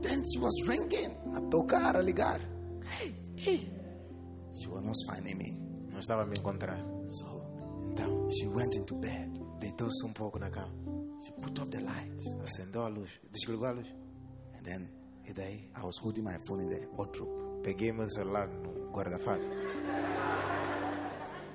Then 0.01 0.23
she 0.31 0.39
was 0.39 0.53
ringing. 0.65 1.11
A 1.35 1.41
tocar, 1.51 1.95
a 1.97 2.01
ligar. 2.01 2.39
She 3.35 4.67
was 4.67 4.83
not 4.83 4.95
finding 5.07 5.37
me. 5.37 5.57
Não 5.91 5.99
estava 5.99 6.23
a 6.23 6.25
me 6.25 6.35
encontrar. 6.37 6.77
So 7.07 7.43
Então, 7.91 8.29
she 8.31 8.47
went 8.47 8.75
into 8.77 8.95
bed. 8.95 9.31
deitou-se 9.59 10.05
um 10.05 10.13
pouco 10.13 10.39
na 10.39 10.49
cama. 10.49 10.71
She 11.25 11.31
put 11.41 11.59
off 11.59 11.69
the 11.69 11.79
light. 11.81 12.21
Acendeu 12.43 12.83
a 12.85 12.89
luz. 12.89 13.09
Desligou 13.31 13.65
a 13.65 13.71
luz. 13.71 13.87
And 14.55 14.63
then 14.65 14.89
Daí, 15.33 15.69
I 15.75 15.83
was 15.83 15.97
holding 15.97 16.23
my 16.23 16.37
phone 16.47 16.61
in 16.61 16.69
the 16.69 16.87
wardrobe. 16.95 17.47
peguei 17.67 17.91
meu 17.91 18.09
celular 18.09 18.47
no 18.47 18.71
guarda-fato. 18.91 19.43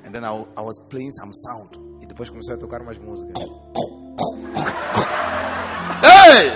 And 0.04 0.14
then 0.14 0.24
I, 0.24 0.44
I 0.56 0.60
was 0.60 0.78
playing 0.90 1.10
some 1.12 1.32
sound. 1.32 1.76
E 2.02 2.06
depois 2.06 2.28
comecei 2.28 2.54
a 2.54 2.58
tocar 2.58 2.82
umas 2.82 2.98
músicas. 2.98 3.42
Hey! 6.02 6.52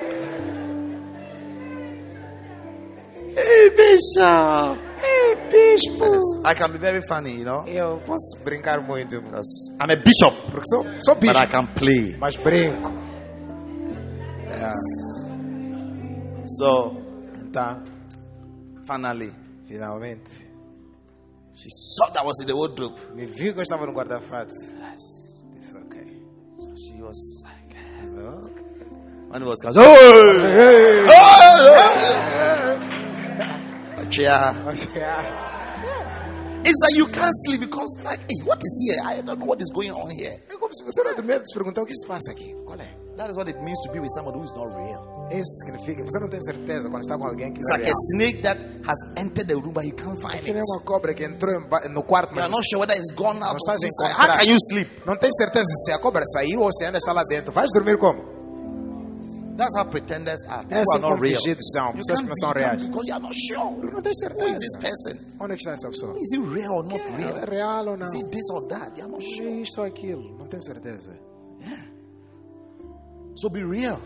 hey, 3.65 3.71
Bishop! 3.71 4.79
Ei, 5.05 5.35
bispo! 5.51 6.43
I 6.45 6.55
can 6.55 6.73
be 6.73 6.79
very 6.79 7.01
funny, 7.03 7.33
you 7.39 7.45
know, 7.45 7.65
Eu 7.67 8.01
posso 8.05 8.39
brincar 8.45 8.81
muito. 8.87 9.21
because 9.21 9.71
I'm 9.81 9.91
a 9.91 9.97
bishop, 9.97 10.35
Porque 10.51 10.65
sou, 10.67 10.85
sou 11.01 11.15
but 11.17 11.37
I 11.37 11.47
can 11.47 11.67
play. 11.75 12.17
Mas 12.19 12.37
brinco. 12.37 12.91
Yeah. 14.49 14.73
So, 16.59 16.97
Tá. 17.53 17.83
finally, 18.87 19.33
Finalmente. 19.69 20.31
she 21.55 21.69
saw 21.71 22.11
that 22.11 22.23
I 22.23 22.25
was 22.27 22.41
in 22.41 22.47
the 22.49 22.55
wardrobe. 22.55 22.97
Me 23.15 23.27
viu 23.27 23.53
que 23.53 23.59
eu 23.61 23.63
estava 23.63 23.87
no 23.87 23.93
guarda-fato. 23.93 24.51
Disse, 24.51 25.75
ok. 25.77 25.97
So 26.59 26.75
she 26.77 27.01
was 27.03 27.17
like, 27.45 27.77
Ok. 28.19 28.63
when 29.31 29.43
it 29.43 29.47
was, 29.47 29.59
hey! 29.77 31.05
Yeah. 31.07 33.01
It's 36.67 36.81
like 36.81 36.97
you 36.97 37.07
can't 37.09 37.35
sleep 37.45 37.61
because, 37.61 37.91
like, 38.05 38.21
hey, 38.21 38.41
what 38.45 38.59
is 38.65 38.73
here? 38.89 38.97
I 39.05 39.21
don't 39.21 39.39
know 39.39 39.45
what 39.47 39.61
is 39.61 39.69
going 39.75 39.91
on 39.93 40.09
here. 40.11 40.41
É 40.49 40.57
como 40.59 40.73
se 40.75 40.83
você 40.83 41.03
não 41.05 41.15
tivesse 41.15 41.53
perguntar 41.53 41.83
o 41.83 41.85
que 41.87 41.95
se 41.95 42.07
passa 42.07 42.31
aqui. 42.31 42.55
Qual 42.65 42.79
é? 42.81 42.89
That 43.19 43.31
is 43.31 43.37
what 43.37 43.49
it 43.51 43.61
means 43.63 43.79
to 43.87 43.93
be 43.93 44.01
with 44.01 44.09
someone 44.17 44.35
who 44.35 44.43
is 44.45 44.51
not 44.57 44.73
real. 44.75 45.29
Isso 45.31 45.61
significa 45.63 46.03
você 46.03 46.19
não 46.19 46.29
tem 46.31 46.41
certeza 46.43 46.89
quando 46.89 47.03
está 47.03 47.19
com 47.19 47.27
alguém 47.27 47.53
que 47.53 47.59
It's 47.61 47.69
não 47.69 47.77
é 47.77 47.79
like 47.79 47.91
a 47.91 47.93
real. 47.93 48.01
snake 48.15 48.43
that 48.43 48.59
has 48.89 48.99
entered 49.23 49.47
the 49.47 49.55
room, 49.55 49.73
but 49.75 49.85
you 49.85 49.95
can't 49.95 50.19
find 50.21 50.41
Que 50.43 50.53
nem 50.55 50.63
it. 50.63 50.71
uma 50.73 50.81
cobra 50.81 51.13
que 51.15 51.23
entrou 51.25 51.61
no 51.91 52.03
quarto, 52.03 52.31
You 52.31 52.37
mas 52.37 52.45
are 52.47 52.51
not 52.53 52.65
sure 52.67 52.81
whether 52.81 52.97
it's 52.97 53.15
gone 53.15 53.39
out. 53.43 53.53
Não 53.53 53.57
estás 53.61 53.79
a. 53.85 54.25
How 54.25 54.39
can 54.39 54.45
you 54.49 54.57
sleep? 54.73 54.91
não 55.07 55.17
tem 55.19 55.31
certeza 55.33 55.67
se 55.85 55.93
a 55.93 55.99
cobra 55.99 56.25
saiu 56.33 56.61
ou 56.63 56.73
se 56.73 56.85
ainda 56.87 56.97
está 56.99 57.13
lá 57.13 57.23
dentro. 57.29 57.53
Vais 57.53 57.71
dormir 57.75 57.99
como? 57.99 58.25
That's 59.57 59.77
how 59.77 59.85
pretenders 59.89 60.41
are. 60.49 60.63
People 60.65 60.83
are 60.95 60.99
not 61.01 61.21
real. 61.21 61.39
são. 61.75 61.93
You 61.93 62.03
Pessoas 62.03 62.21
can't 62.21 62.23
que 62.23 62.29
não 62.29 62.37
são 62.41 62.53
be- 62.53 62.61
can't 62.61 62.77
reais. 62.77 62.89
because 62.89 63.07
you 63.09 63.15
are 63.15 63.23
not 63.23 63.35
sure. 63.35 63.93
Não 63.93 64.03
tens 64.03 64.17
Who 64.23 64.47
is 64.49 64.59
this 64.59 64.77
person? 64.79 65.19
Onde 65.41 65.53
é 65.53 65.57
que 65.57 65.63
está 65.63 65.73
essa 65.73 65.89
pessoa? 65.91 66.19
Is 66.19 66.33
he 66.33 66.39
real 66.39 66.73
or 66.73 66.83
not 66.85 67.01
É 67.01 67.17
real? 67.17 67.47
real 67.47 67.89
ou 67.89 67.97
não? 67.97 68.07
Is 68.07 68.15
he 68.15 68.25
this 68.25 68.51
or 68.51 68.67
that? 68.69 68.97
You 68.99 69.05
are 69.05 69.13
not 69.13 69.25
É 69.25 69.29
sure. 69.37 69.61
isto 69.63 69.79
ou 69.81 69.87
aquilo. 69.87 70.39
Não 70.39 70.47
tem 70.49 70.61
certeza. 70.61 71.13
So 73.37 73.49
be 73.49 73.63
real. 73.65 74.01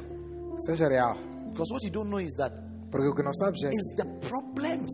Seja 0.66 0.88
real. 0.88 1.16
Because 1.52 1.72
what 1.72 1.84
you 1.84 1.90
don't 1.90 2.08
know 2.10 2.20
is 2.20 2.34
that 2.34 2.52
Porque 2.90 3.06
o 3.06 3.14
que 3.14 3.22
não 3.22 3.32
sabes 3.34 3.62
é 3.62 3.70
is 3.70 3.94
the 3.96 4.04
problems. 4.28 4.90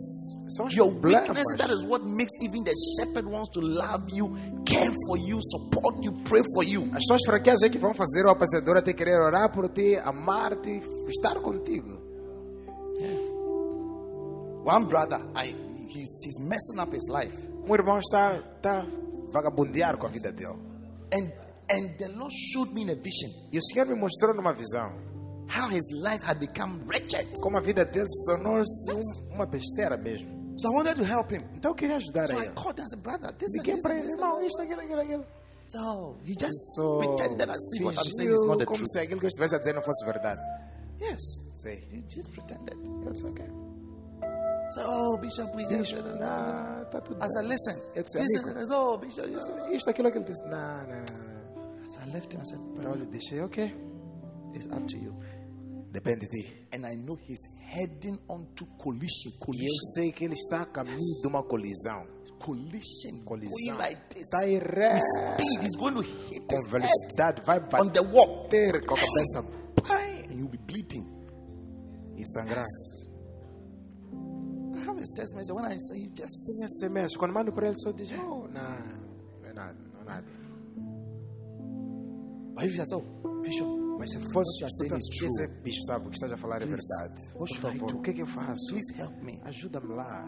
São 0.48 0.68
Your 0.70 0.90
problemas. 0.92 1.28
weaknesses, 1.28 1.56
that 1.58 1.70
is 1.72 1.84
what 1.86 2.04
makes 2.04 2.32
even 2.42 2.62
the 2.64 2.72
shepherd 2.98 3.26
wants 3.26 3.48
to 3.50 3.60
love 3.60 4.10
you, 4.12 4.28
care 4.66 4.92
for 5.06 5.16
you, 5.18 5.38
support 5.40 6.04
you, 6.04 6.12
pray 6.24 6.42
for 6.54 6.62
you. 6.64 6.90
As 6.94 7.02
tuas 7.06 7.20
fraquezas 7.24 7.62
é 7.62 7.68
que 7.70 7.78
vão 7.78 7.94
fazer 7.94 8.24
o 8.26 8.30
apacedor 8.30 8.76
até 8.76 8.92
querer 8.92 9.18
orar 9.20 9.50
por 9.52 9.68
ti, 9.70 9.96
amar-te, 9.96 10.82
estar 11.08 11.40
contigo. 11.40 12.02
One 14.66 14.86
brother, 14.86 15.20
I 15.36 15.54
he's 15.88 16.20
he's 16.24 16.40
messing 16.40 16.78
up 16.78 16.92
his 16.94 17.06
life. 17.08 17.32
Um 17.68 17.74
irmão 17.74 17.98
está, 17.98 18.36
está 18.56 18.86
vagabundear 19.30 19.96
com 19.98 20.06
a 20.06 20.10
vida 20.10 20.32
dele. 20.32 20.58
And 21.12 21.30
and 21.70 21.96
the 21.98 22.08
Lord 22.08 22.32
showed 22.32 22.72
me 22.74 22.82
in 22.82 22.90
a 22.90 22.94
vision 22.94 23.30
E 23.52 23.58
o 23.58 23.62
Senhor 23.62 23.86
me 23.86 23.94
mostrou 23.94 24.34
numa 24.34 24.52
visão 24.52 24.92
how 25.48 25.68
his 25.70 25.84
life 25.92 26.22
had 26.24 26.38
become 26.38 26.82
wretched. 26.86 27.26
como 27.40 27.56
a 27.58 27.60
vida 27.60 27.84
dele 27.84 28.08
se 28.08 28.24
tornou-se 28.24 28.92
um- 28.92 29.34
uma 29.34 29.46
besteira 29.46 29.96
mesmo. 29.96 30.33
So 30.56 30.68
I 30.70 30.74
wanted 30.74 30.96
to 30.96 31.04
help 31.04 31.30
him. 31.32 31.42
Então 31.54 31.70
eu 31.72 31.74
queria 31.74 31.96
ajudar 31.96 32.26
So 32.28 32.34
a 32.36 32.42
I 32.42 32.46
ele. 32.46 32.54
called 32.54 32.80
and 32.80 32.88
said, 32.88 33.00
brother, 33.02 33.32
this 33.32 33.50
Liguei 33.56 33.80
para 33.80 33.98
ele, 33.98 34.10
irmão, 34.12 34.40
isto, 34.42 34.60
aquilo, 34.62 34.80
aquilo, 34.80 35.00
aquilo. 35.00 35.26
So 35.66 36.16
he 36.24 36.34
just 36.38 36.74
Só 36.76 36.98
pretended 36.98 37.48
as 37.50 37.56
if 37.74 37.82
what 37.84 37.96
I'm 37.96 38.12
saying 38.12 38.34
is 38.34 38.42
not 38.44 38.58
the 38.58 38.66
como 38.66 38.78
truth. 38.78 38.88
se 38.92 38.98
aquilo 39.00 39.18
que 39.20 39.26
eu 39.26 39.28
estivesse 39.28 39.54
a 39.56 39.58
dizer 39.58 39.74
não 39.74 39.82
fosse 39.82 40.04
verdade. 40.04 40.40
Yes, 41.00 41.20
Sei. 41.54 41.88
he 41.90 42.02
just 42.08 42.30
pretended. 42.30 42.76
Eu 43.04 43.12
disse, 43.12 43.24
ok. 43.26 43.44
So, 44.74 44.80
oh, 44.86 45.16
Bishop, 45.18 45.54
we 45.56 45.64
just. 45.66 45.92
Não, 45.94 46.82
está 46.82 47.00
tudo 47.00 47.22
I 47.24 47.28
said, 47.30 47.46
listen, 47.46 47.76
Eu 47.94 48.02
disse, 48.02 48.18
listen. 48.18 48.40
amigo. 48.44 48.58
Said, 48.60 48.72
oh, 48.72 48.98
Bishop, 48.98 49.28
yes. 49.30 49.50
Isto, 49.72 49.90
aquilo, 49.90 50.08
aquilo. 50.08 50.24
Não, 50.44 50.48
não. 50.48 50.86
não. 50.86 51.90
So 51.90 52.00
I 52.00 52.12
left 52.12 52.34
him. 52.34 52.40
I 52.40 52.44
said, 52.46 52.58
Então 52.60 52.74
brother, 52.74 53.00
eu 53.00 53.04
lhe 53.04 53.10
deixei, 53.10 53.40
ok. 53.40 53.74
it's 54.54 54.66
up 54.66 54.84
to 54.86 54.96
you. 54.98 55.14
Depende 55.94 56.26
de 56.26 56.42
ti. 56.42 56.66
And 56.72 56.84
I 56.84 56.96
know 56.96 57.16
he's 57.16 57.46
heading 57.70 58.18
onto 58.28 58.66
collision, 58.82 59.30
E 59.30 59.34
eu 59.38 59.38
collision, 59.46 59.84
sei 59.94 60.10
que 60.10 60.24
ele 60.24 60.34
está 60.34 60.62
a 60.62 60.66
caminho 60.66 60.98
de 61.22 61.28
uma 61.28 61.44
colisão. 61.44 62.04
collision, 62.40 63.22
Colisão. 63.24 63.78
like 63.78 64.02
this. 64.12 64.24
Está 64.24 64.38
a 64.40 64.58
ré. 64.58 64.98
Speed, 64.98 65.62
he's 65.62 65.76
going 65.76 65.94
to 65.94 66.02
hit 66.02 66.44
Com 66.48 66.68
velocidade. 66.68 67.42
Vai 67.46 67.58
on 67.80 67.88
the 67.92 68.02
bater 68.02 68.84
com 68.84 68.94
a 68.94 68.98
cabeça. 68.98 69.42
Pai! 69.86 70.24
And 70.28 70.34
you'll 70.34 70.50
be 70.50 70.58
bleeding. 70.58 71.06
E 72.16 72.24
sangrar. 72.26 72.64
have 74.84 74.98
his 74.98 75.12
text 75.14 75.34
message. 75.36 75.54
When 75.54 75.64
I 75.64 75.76
say, 75.76 75.96
he 75.96 76.08
just 76.08 76.34
Tem 76.58 76.66
SMS. 76.66 77.16
Quando 77.16 77.32
mando 77.32 77.52
para 77.52 77.68
ele, 77.68 77.76
só 77.78 77.92
diz: 77.92 78.10
Oh, 78.18 78.48
não, 78.48 78.62
não 79.40 79.48
é 79.48 79.52
nada, 79.52 79.78
não 79.92 80.00
é 80.00 80.04
nada. 80.04 80.26
But 82.56 82.64
if 82.64 82.74
you 82.74 82.84
say, 82.86 83.00
Bishop, 83.42 83.68
Mas 83.98 84.10
se 84.12 84.18
fosse 84.18 84.60
you 84.62 84.70
saying 84.70 84.96
is 84.98 85.08
true. 85.08 85.30
Bispo, 85.64 85.84
sabe, 85.86 86.06
o 86.06 86.10
que 86.10 86.14
estás 86.16 86.32
a 86.32 86.36
falar 86.36 86.62
é 86.62 86.66
verdade. 86.66 87.32
Por 87.36 87.48
favor, 87.48 87.94
o 87.94 88.00
que 88.02 88.10
é 88.10 88.12
que 88.12 88.22
eu 88.22 88.26
faço? 88.26 88.66
please 88.70 88.92
help 89.00 89.22
me. 89.22 89.40
Ajuda-me 89.44 89.94
lá. 89.94 90.24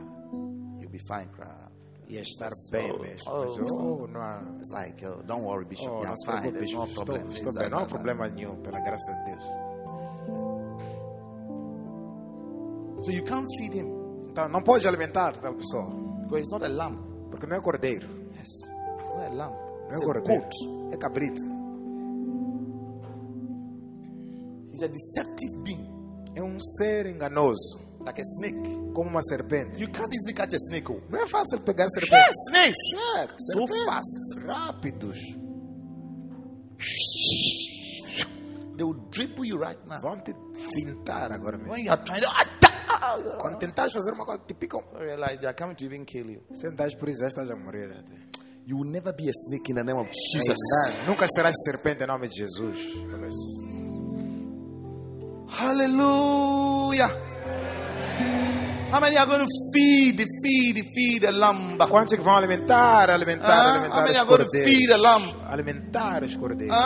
You'll 0.81 0.91
be 0.91 0.99
fine, 0.99 1.29
crowd. 1.33 1.67
Ia 2.09 2.21
estar 2.23 2.51
bem 2.71 2.93
Oh, 2.93 2.99
mesmo. 3.01 3.31
oh, 3.31 3.57
Mas, 3.61 3.71
oh. 3.73 4.07
não 4.07 4.21
há. 4.21 4.43
It's 4.59 4.71
like, 4.71 5.05
oh, 5.07 5.23
don't 5.25 5.45
worry, 5.45 5.65
Bishop. 5.65 5.91
Oh, 5.91 6.03
não 6.05 6.17
se 6.17 6.25
fine. 6.27 6.41
preocupe, 6.41 6.59
There's 6.59 6.73
no 6.73 6.87
bispo. 6.87 7.05
problem. 7.05 7.29
Estou, 7.33 7.53
bem, 7.53 7.69
não 7.71 7.79
há 7.79 7.87
problema 7.87 8.29
nenhum, 8.29 8.57
pela 8.63 8.81
graça 8.81 9.13
de 9.13 9.25
Deus. 9.33 9.45
So 13.05 13.11
you 13.13 13.23
can't 13.25 13.47
feed 13.59 13.75
him 13.75 13.87
Então, 14.31 14.49
não 14.49 14.63
pode 14.63 14.87
alimentar 14.89 15.33
tal 15.41 15.55
pessoa, 15.55 15.91
because 16.23 16.41
he's 16.43 16.49
not 16.51 16.65
a 16.65 16.69
lamb. 16.69 16.97
porque 17.31 17.47
não 17.47 17.57
é 17.57 17.61
cordeiro, 17.61 18.07
Yes, 18.37 18.49
it's 18.99 19.09
not 19.15 19.27
a 19.27 19.31
lamb. 19.31 19.55
não 19.55 19.89
It's 19.91 20.01
é 20.01 20.05
cordeiro, 20.05 20.49
é 20.93 20.97
cabrito. 20.97 21.43
He's 24.77 24.83
a 24.83 24.89
deceptive 24.89 25.63
being, 25.63 25.87
É 26.35 26.43
um 26.43 26.61
ser 26.61 27.07
enganoso, 27.07 27.81
like 28.05 28.21
a 28.21 28.25
snake. 28.25 28.59
como 28.95 29.09
uma 29.09 29.23
serpente. 29.23 29.81
You 29.81 29.91
can't 29.91 30.15
easily 30.15 30.35
catch 30.35 30.53
a 30.53 30.59
snake. 30.59 30.91
Oh. 30.93 31.01
Não 31.09 31.19
é 31.23 31.27
fácil 31.27 31.61
pegar 31.61 31.89
serpente. 31.89 32.31
snakes. 32.49 32.77
É, 33.17 33.27
So 33.39 33.67
fast. 33.87 34.39
rápidos. 34.47 35.19
They 38.77 38.85
will 38.85 39.01
dribble 39.11 39.47
you 39.47 39.57
right 39.59 39.79
now. 39.89 40.01
Vão 40.03 40.21
te 40.23 40.35
pintar 40.75 41.33
agora 41.33 41.57
mesmo. 41.57 41.73
When 41.73 41.85
you 41.87 41.91
are 41.91 42.03
trying 42.05 42.21
to 42.21 42.29
Quando 43.39 43.59
tentares 43.59 43.93
fazer 43.95 44.13
uma 44.13 44.27
coisa, 44.27 44.43
te 44.47 44.53
picam. 44.55 44.83
realize 44.99 45.39
they 45.39 45.47
are 45.49 45.57
coming 45.57 45.75
to 45.77 45.85
even 45.87 46.05
kill 46.05 46.29
you. 46.31 46.43
Se 46.53 46.67
andares 46.67 46.95
por 46.95 47.09
isso, 47.09 47.21
já 47.21 47.29
estás 47.29 47.51
a 47.51 47.57
morrer. 47.57 47.91
até. 47.93 48.15
You 48.67 48.77
will 48.79 48.91
never 48.91 49.15
be 49.15 49.29
a 49.29 49.33
snake 49.33 49.71
in 49.71 49.77
the 49.77 49.85
name 49.85 49.99
of 49.99 50.11
Jesus. 50.11 50.49
Jesus. 50.49 51.07
Nunca 51.07 51.27
serás 51.29 51.55
serpente 51.65 52.03
em 52.03 52.07
nome 52.07 52.29
de 52.29 52.35
Jesus. 52.37 52.79
Hallelujah. 55.49 57.09
How 58.91 59.01
many 59.01 59.17
are 59.17 59.27
going 59.27 59.41
to 59.41 59.49
feed, 59.75 60.25
feed, 60.43 60.83
feed 60.95 61.23
the 61.23 61.33
lamb? 61.33 61.79
Quantos 61.89 62.13
é 62.13 62.17
que 62.17 62.23
vão 62.23 62.37
alimentar, 62.37 63.11
alimentar, 63.11 63.75
alimentar 63.75 63.97
how 63.97 64.03
many 64.05 64.17
are 64.17 64.27
going 64.27 64.45
to 64.45 64.65
feed 64.65 64.89
the 64.89 64.97
lamb? 64.97 65.25
Alimentar 65.51 66.23
os 66.25 66.37
cordeiros. 66.37 66.77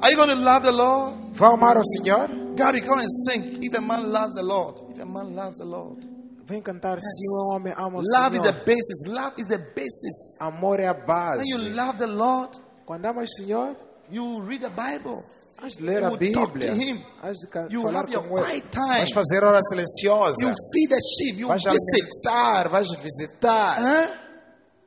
Are 0.00 0.10
you 0.10 0.16
going 0.16 0.28
to 0.28 0.36
love 0.36 0.62
the 0.64 0.72
Lord? 0.72 1.14
Vão 1.32 1.54
amar 1.54 1.76
ao 1.76 1.84
Senhor? 1.84 2.28
Gary, 2.56 2.80
come 2.80 3.00
and 3.00 3.10
sing. 3.26 3.62
If 3.62 3.76
a 3.76 3.80
man 3.80 4.10
loves 4.10 4.34
the 4.34 4.42
Lord, 4.42 4.80
if 4.90 4.98
a 5.00 5.06
man 5.06 5.34
loves 5.34 5.58
the 5.58 5.64
Lord, 5.64 6.06
Vem 6.44 6.62
cantar 6.62 6.98
se 6.98 7.24
um 7.28 7.54
homem 7.54 7.74
ama 7.76 7.98
o 7.98 8.02
love 8.02 8.36
is 8.36 8.42
the 8.42 8.52
basis. 8.64 9.06
Love 9.06 9.34
is 9.38 9.46
the 9.46 9.58
basis. 9.58 10.36
Amor 10.40 10.80
é 10.80 10.88
a 10.88 10.94
base. 10.94 11.38
When 11.38 11.46
you 11.46 11.58
love 11.74 11.98
the 11.98 12.06
Lord, 12.06 12.58
Quando 12.86 13.04
amas 13.04 13.28
o 13.30 13.42
Senhor, 13.42 13.76
you 14.10 14.40
read 14.40 14.62
the 14.62 14.70
Bible. 14.70 15.22
Has 15.62 15.74
de 15.76 15.84
ler 15.84 16.00
You 16.02 16.06
a 16.06 16.16
Bíblia. 16.16 17.04
Has 17.22 17.36
de 17.38 17.48
You 17.74 17.82
falar 17.82 18.04
have 18.04 18.12
your 18.12 18.22
com 18.28 18.38
ele. 18.38 18.44
quiet 18.46 18.70
time. 18.70 18.98
Vais 19.00 19.12
fazer 19.12 19.42
hora 19.44 19.60
silenciosa. 19.62 20.42
You 20.44 20.52
feed 20.72 20.88
the 20.88 21.00
sheep. 21.00 21.38
You 21.38 21.48
Vais 21.48 21.62
visit. 21.64 22.02
alimentar, 22.24 22.68
vais 22.70 22.88
visitar. 23.02 23.76
Huh? 23.78 24.14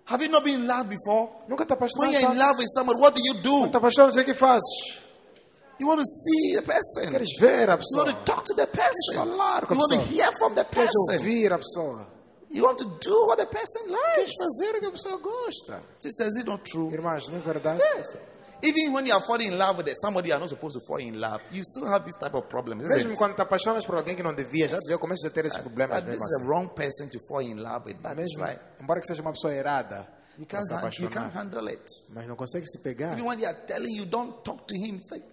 Have 0.05 0.23
you 0.23 0.29
not 0.29 0.43
been 0.43 0.61
in 0.61 0.67
love 0.67 0.89
before? 0.89 1.29
Nunca 1.47 1.65
te 1.65 1.73
When 1.73 2.11
you're 2.11 2.19
in 2.19 2.25
apaixonaste? 2.25 2.37
love 2.37 2.57
with 2.57 2.67
someone, 2.75 2.99
what 2.99 3.15
do 3.15 3.21
you 3.23 3.33
Quando 3.41 3.67
te 3.67 3.71
do? 3.71 3.77
apaixonas, 3.77 4.17
o 4.17 4.23
que 4.25 4.33
fazes? 4.33 4.99
You 5.79 5.87
want 5.87 5.99
to 5.99 6.05
see 6.05 6.55
the 6.55 6.61
person. 6.61 7.11
Queres 7.11 7.29
ver 7.39 7.69
a 7.69 7.73
You 7.73 7.77
pessoa. 7.79 8.05
want 8.05 8.17
to 8.17 8.23
talk 8.25 8.43
to 8.45 8.53
the 8.55 8.67
person. 8.67 9.15
falar 9.15 9.65
com 9.67 9.75
You 9.75 9.81
a 9.81 9.87
want 9.87 9.91
to 9.93 9.97
pessoa. 9.99 10.11
hear 10.13 10.31
from 10.37 10.53
the 10.55 10.63
Queres 10.65 10.91
person. 10.91 11.17
ouvir 11.19 11.51
a 11.53 11.57
pessoa. 11.57 12.07
You 12.49 12.63
want 12.65 12.77
to 12.79 12.85
do 12.99 13.25
what 13.27 13.37
the 13.39 13.45
person 13.47 13.83
Queres 13.87 13.97
likes. 14.17 14.31
fazer 14.37 14.75
o 14.75 14.79
que 14.81 14.87
a 14.87 14.91
pessoa 14.91 15.17
gosta. 15.17 15.81
Sister, 15.97 16.27
is 16.27 16.35
it 16.37 16.45
not 16.45 16.63
true? 16.65 16.91
Irmãos, 16.91 17.29
não 17.29 17.37
é 17.37 17.41
verdade? 17.41 17.81
Yes. 17.97 18.15
Even 18.63 18.93
when 18.93 19.05
you 19.07 19.13
are 19.13 19.25
falling 19.25 19.47
in 19.51 19.57
love 19.57 19.77
with 19.81 19.93
somebody 20.01 20.29
you 20.29 20.35
are 20.35 20.39
not 20.39 20.49
supposed 20.49 20.79
to 20.79 20.85
fall 20.85 20.99
in 20.99 21.19
love, 21.19 21.41
you 21.51 21.63
still 21.63 21.87
have 21.87 22.03
this 22.05 22.15
type 22.15 22.35
of 22.35 22.47
problem, 22.47 22.77
Mesmo 22.77 23.15
quando 23.15 23.35
te 23.35 23.41
apaixonas 23.41 23.85
por 23.85 23.95
alguém 23.95 24.15
que 24.15 24.23
não 24.23 24.33
devia, 24.33 24.67
já, 24.67 24.77
já 24.87 24.97
começas 24.97 25.25
a 25.25 25.33
ter 25.33 25.45
esses 25.45 25.59
problemas 25.59 26.01
But 26.01 26.05
this 26.11 26.19
mesmo 26.19 26.25
is 26.25 26.33
assim. 26.35 26.43
the 26.43 26.49
wrong 26.49 26.69
person 26.75 27.09
to 27.09 27.19
fall 27.27 27.41
in 27.41 27.57
love 27.57 27.85
with. 27.85 27.97
It's 27.97 28.15
Mesmo, 28.15 28.43
right. 28.45 28.59
embora 28.79 28.99
que 29.01 29.07
seja 29.07 29.21
uma 29.21 29.31
pessoa 29.31 29.53
errada, 29.53 30.07
You 30.37 30.45
can't, 30.45 30.63
you 31.01 31.09
can't 31.09 31.33
handle 31.33 31.67
it. 31.69 31.83
mas 32.09 32.25
não 32.27 32.35
consegue 32.35 32.65
se 32.67 32.79
pegar. 32.79 33.13
Even 33.13 33.25
when 33.27 33.37
they 33.37 33.45
are 33.47 33.65
telling 33.65 33.93
you, 33.95 34.05
don't 34.05 34.41
talk 34.43 34.65
to 34.67 34.75
him, 34.75 34.95
it's 34.95 35.11
like, 35.11 35.25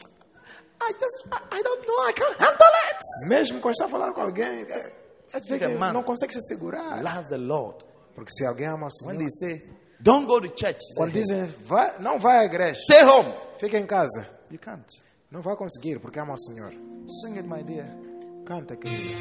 I 0.81 0.93
just, 0.93 1.25
I, 1.33 1.59
I 1.59 1.63
don't 1.63 1.87
know, 1.87 2.09
I 2.09 2.13
can't 2.13 2.37
handle 2.39 2.73
it. 2.91 2.99
Mesmo 3.29 3.61
quando 3.61 3.75
está 3.75 3.89
falando 3.89 4.13
com 4.15 4.23
alguém, 4.23 4.63
é, 4.69 4.93
é 5.33 5.41
que 5.41 5.93
não 5.93 6.03
consegue 6.03 6.33
se 6.33 6.41
segurar. 6.43 7.03
Love 7.03 7.29
the 7.29 7.37
Lord. 7.39 7.85
Porque 8.15 8.33
se 8.33 8.45
alguém 8.45 8.67
ama 8.67 8.87
o 8.89 9.07
When 9.07 9.17
Senhor, 9.17 9.19
they 9.19 9.31
say, 9.31 9.78
don't 10.01 10.27
go 10.27 10.41
to 10.41 10.49
church, 10.49 10.79
quando 10.97 11.13
dizem, 11.13 11.45
vai, 11.65 11.99
não 12.01 12.19
vai 12.19 12.39
à 12.39 12.45
igreja, 12.45 12.81
stay 12.81 13.05
home. 13.05 13.33
fica 13.59 13.79
em 13.79 13.87
casa, 13.87 14.27
You 14.51 14.59
can't. 14.59 14.85
não 15.31 15.41
vai 15.43 15.57
conseguir, 15.57 15.99
porque 16.01 16.19
ama 16.19 16.35
o 16.35 16.39
Senhor. 16.39 16.71
Sing 17.23 17.37
it, 17.39 17.47
my 17.49 17.63
dear. 17.63 17.87
Canta, 18.47 18.77
querido. 18.77 19.19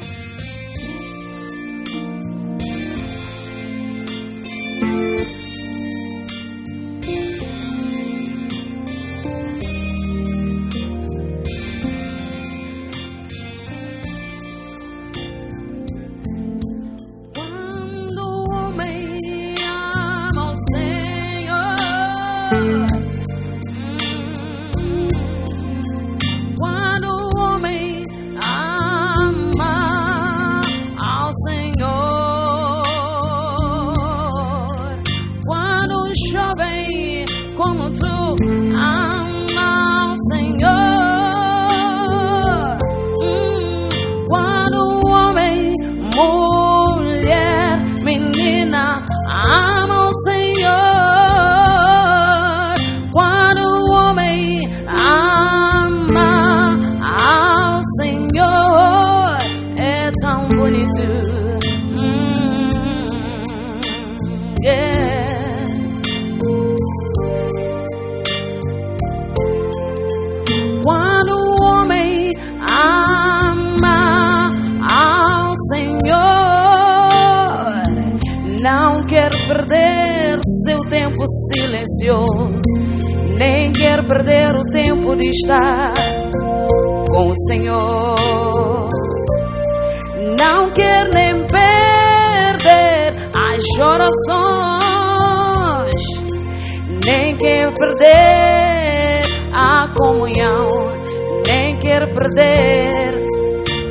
Quer 101.88 102.06
perder 102.12 103.26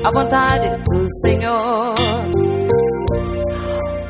a 0.06 0.11
vontade 0.14 0.69
do 0.69 1.03
Senhor. 1.26 1.95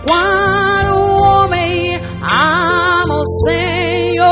Quando 0.05 0.93
o 0.93 1.23
homem 1.23 1.95
ama 2.29 3.15
o 3.15 3.23
Senhor, 3.49 4.27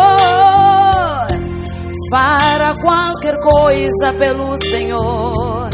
fará 2.11 2.73
qualquer 2.81 3.35
coisa 3.41 4.13
pelo 4.19 4.57
Senhor, 4.69 5.69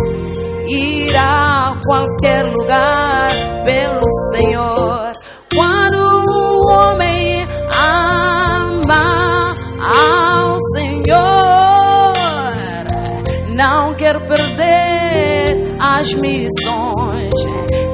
irá 0.69 1.71
a 1.71 1.79
qualquer 1.83 2.45
lugar 2.45 3.29
pelo 3.65 4.01
Senhor. 4.35 4.70
Não 14.11 14.19
quer 14.19 14.27
perder 14.27 15.75
as 15.79 16.13
missões, 16.15 17.33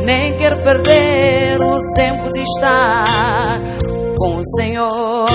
nem 0.04 0.36
quer 0.36 0.64
perder 0.64 1.58
o 1.62 1.94
tempo 1.94 2.32
de 2.32 2.42
estar 2.42 3.60
com 4.18 4.38
o 4.38 4.44
Senhor. 4.58 5.26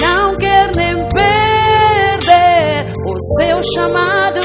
Não 0.00 0.34
quer 0.34 0.70
nem 0.76 1.08
perder 1.08 2.92
o 3.06 3.40
seu 3.40 3.62
chamado, 3.74 4.40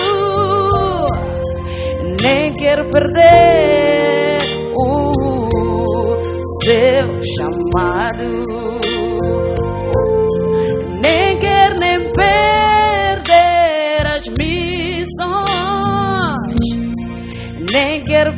nem 2.22 2.54
quer 2.54 2.90
perder 2.90 4.13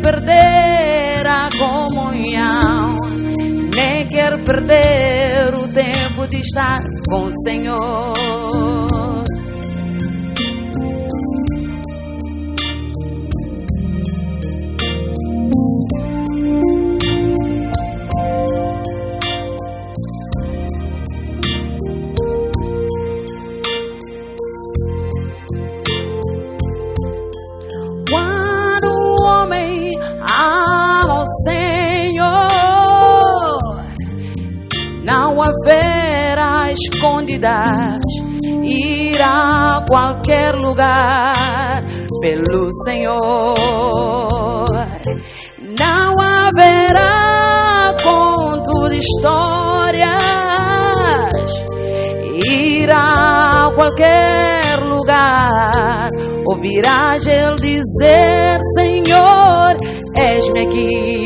perder 0.06 1.26
a 1.26 1.50
comunhão, 1.58 2.96
nem 3.76 4.06
quer 4.06 4.44
perder 4.44 5.52
o 5.56 5.68
tempo 5.68 6.28
de 6.28 6.42
estar 6.42 6.84
com 7.10 7.26
o 7.26 7.32
Senhor. 7.44 8.65
Escondidas, 37.06 38.02
irá 38.64 39.78
a 39.78 39.86
qualquer 39.88 40.56
lugar 40.56 41.84
pelo 42.20 42.70
Senhor. 42.84 44.66
Não 45.80 46.12
haverá 46.20 47.94
conto 48.04 48.90
de 48.90 48.98
histórias, 48.98 50.10
irá 52.50 53.68
a 53.68 53.72
qualquer 53.76 54.80
lugar. 54.80 56.10
Ouvirás 56.48 57.26
ele 57.28 57.56
dizer: 57.56 58.58
Senhor, 58.78 59.76
és-me 60.18 60.62
aqui. 60.62 61.26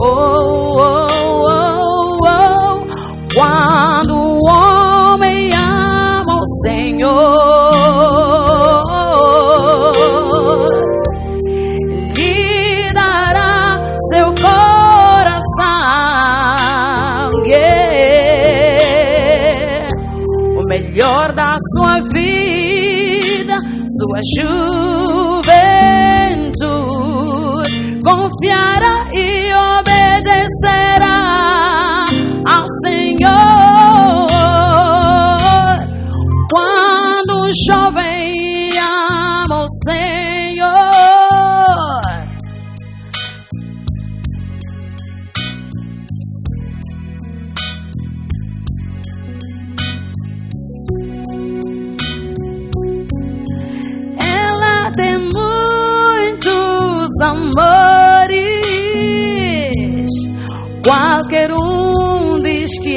Oh, 0.00 0.70
oh, 0.74 1.06
oh, 1.08 2.16
oh. 2.28 2.86
Quando 3.36 4.15
sua 24.16 24.20
juventude, 25.42 25.90
confiará 28.02 29.05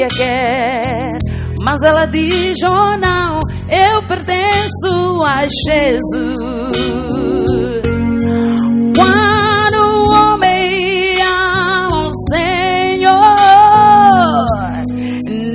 quer, 0.08 1.18
mas 1.64 1.82
ela 1.84 2.06
diz: 2.06 2.56
Oh 2.62 2.96
não, 2.96 3.38
eu 3.68 4.06
pertenço 4.06 5.22
a 5.26 5.42
Jesus. 5.42 6.40
Quando 8.96 9.76
o 9.94 10.10
homem 10.12 11.14
ama 11.22 12.08
o 12.08 12.10
Senhor, 12.32 13.34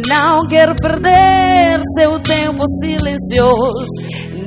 não 0.08 0.48
quer 0.48 0.74
perder 0.76 1.80
seu 1.98 2.20
tempo 2.22 2.64
silencioso, 2.82 3.92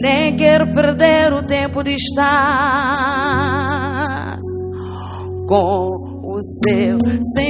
nem 0.00 0.36
quer 0.36 0.70
perder 0.72 1.32
o 1.32 1.42
tempo 1.44 1.82
de 1.82 1.94
estar 1.94 3.18
com 5.48 5.88
o 6.24 6.38
seu 6.40 6.98
Senhor. 7.34 7.47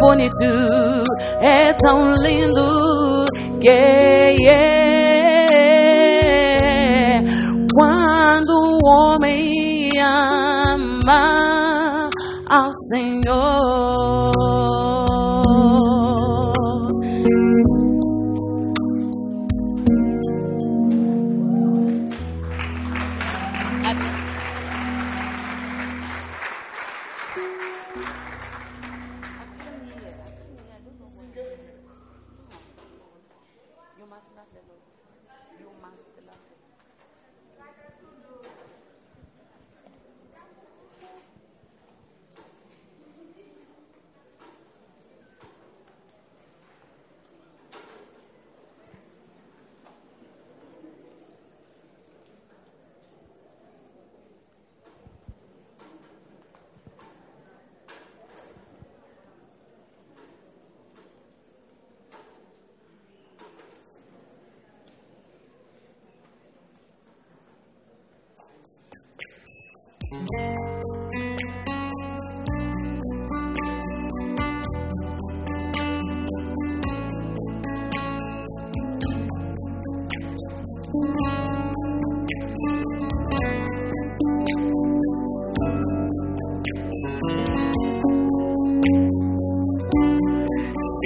Bonito, 0.00 0.44
é 1.42 1.72
tão 1.74 2.14
lindo 2.14 3.24
que 3.60 3.68
é 3.68 4.77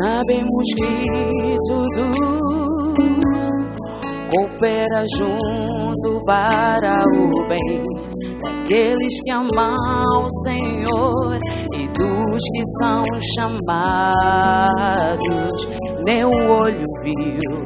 Sabemos 0.04 0.66
que 0.76 1.56
tudo 1.66 2.04
coopera 4.30 5.04
junto 5.16 6.24
para 6.24 6.92
o 7.02 7.48
bem 7.48 7.91
daqueles 8.72 9.20
que 9.22 9.30
amam 9.32 10.24
o 10.24 10.28
Senhor 10.44 11.38
e 11.76 11.86
dos 11.88 12.42
que 12.52 12.62
são 12.80 13.04
chamados. 13.36 14.72
Nem 16.06 16.24
o 16.24 16.30
olho 16.30 16.84
viu, 17.04 17.64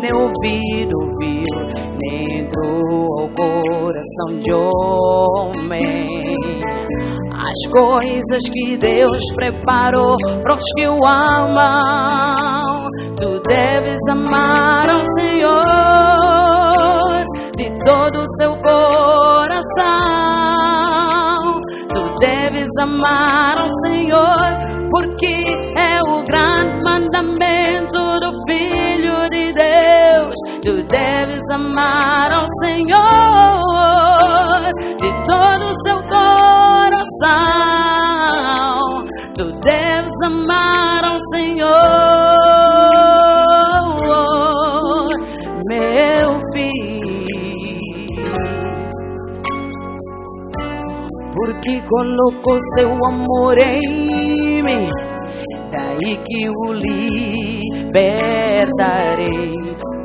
nem 0.00 0.12
o 0.12 0.22
ouvido 0.22 0.96
viu, 1.20 1.54
nem 2.00 2.40
entrou 2.40 3.06
ao 3.20 3.28
coração 3.34 4.30
de 4.40 4.52
homem 4.52 6.08
as 7.34 7.60
coisas 7.70 8.42
que 8.52 8.76
Deus 8.76 9.22
preparou 9.34 10.16
para 10.42 10.56
os 10.56 10.64
que 10.76 10.88
o 10.88 10.98
amam. 11.06 12.88
Tu 13.16 13.40
deves 13.48 13.98
amar 14.10 14.88
ao 14.90 15.04
Senhor 15.14 16.48
de 17.56 17.70
todo 17.84 18.20
o 18.20 18.26
seu 18.40 18.57
amar 22.80 23.58
ao 23.58 23.68
Senhor 23.84 24.78
porque 24.90 25.34
é 25.76 25.98
o 26.08 26.24
grande 26.24 26.82
mandamento 26.82 27.98
do 28.20 28.32
Filho 28.48 29.28
de 29.30 29.52
Deus. 29.52 30.34
Tu 30.62 30.82
deves 30.88 31.42
amar 31.52 32.32
ao 32.32 32.46
Senhor 32.62 32.98
de 35.00 35.10
todo 35.24 35.64
o 35.68 35.74
seu 35.86 35.98
coração. 36.08 36.28
Tu 39.34 39.44
deves 39.60 40.16
amar 40.24 41.04
ao 41.04 41.18
Senhor, 41.34 42.07
porque 51.68 51.82
colocou 51.82 52.58
seu 52.78 52.88
amor 53.04 53.58
em 53.58 54.62
mim. 54.62 54.88
Daí 55.70 56.16
que 56.24 56.48
o 56.48 56.72
libertarei, 56.72 58.08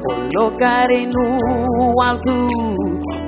colocarei 0.04 1.08
no 1.08 1.40
alto 2.02 2.48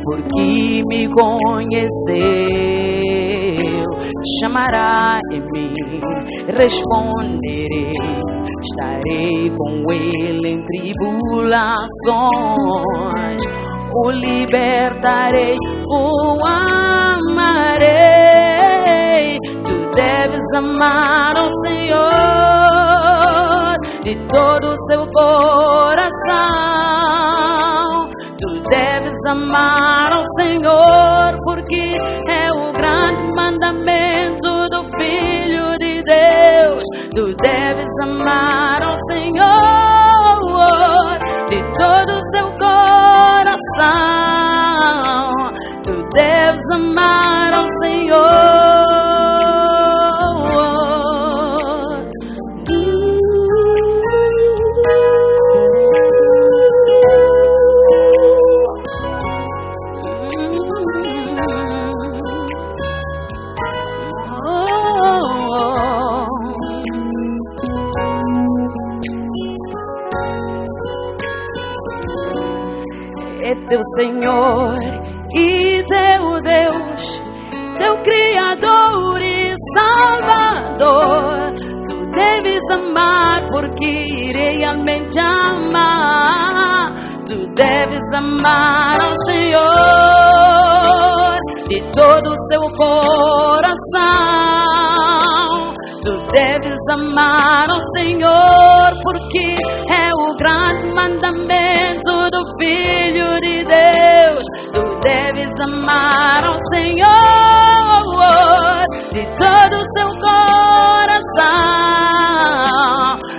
porque 0.04 0.84
me 0.90 1.08
conheceu. 1.08 2.26
Chamará 4.40 5.18
em 5.32 5.40
mim, 5.40 5.74
responderei. 6.58 7.94
Estarei 8.62 9.52
com 9.56 9.92
ele 9.92 10.50
em 10.50 10.62
tribulações. 10.66 11.86
O 13.94 14.10
libertarei, 14.10 15.56
o 15.88 16.44
deves 19.96 20.46
amar 20.56 21.32
ao 21.38 21.50
Senhor 21.66 23.16
de 24.04 24.16
todo 24.28 24.74
o 24.74 24.76
seu 24.92 25.08
coração. 25.10 26.16
Tu 28.38 28.50
deves 28.70 29.18
amar 29.28 30.12
ao 30.12 30.24
Senhor, 30.38 31.38
porque 31.46 31.96
é 32.30 32.48
o 32.52 32.74
grande 32.74 33.34
mandamento 33.36 34.68
do 34.70 34.86
Filho 35.00 35.78
de 35.80 36.04
Deus. 36.04 36.84
Tu 37.16 37.34
deves 37.42 37.88
amar 38.04 38.84
ao 38.84 38.98
Senhor 39.10 40.36
de 41.50 41.64
todo 41.64 42.12
o 42.12 42.22
seu 42.36 42.48
coração. 42.60 43.56
Tu 45.84 45.94
deves 46.14 46.66
amar 46.74 47.54
ao 47.54 47.66
Senhor. 47.82 48.65
Teu 73.76 73.84
Senhor 73.98 74.80
e 75.36 75.84
teu 75.84 76.42
Deus, 76.42 77.22
teu 77.78 78.02
Criador 78.04 79.22
e 79.22 79.54
Salvador. 79.76 81.54
Tu 81.86 81.96
deves 82.16 82.62
amar 82.72 83.42
porque 83.52 84.32
realmente 84.34 85.20
amar. 85.20 86.94
Tu 87.28 87.36
deves 87.54 88.00
amar 88.16 89.02
ao 89.02 89.14
Senhor 89.26 89.66
de 91.68 91.82
todo 91.92 92.30
o 92.30 92.36
seu 92.48 92.70
coração. 92.78 93.74
Tu 96.02 96.12
deves 96.32 96.80
amar 96.94 97.70
ao 97.70 97.80
Senhor, 97.98 98.92
porque 99.04 99.58
é 99.92 100.10
o 100.14 100.34
grande 100.38 100.94
mandamento 100.96 101.65
do 102.30 102.40
Filho 102.62 103.40
de 103.42 103.64
Deus. 103.64 104.46
Tu 104.74 105.00
deves 105.02 105.52
amar 105.62 106.46
ao 106.46 106.58
Senhor 106.74 108.06
de 109.12 109.24
todo 109.26 109.74
o 109.76 109.86
seu 109.98 110.10
coração. 110.20 111.56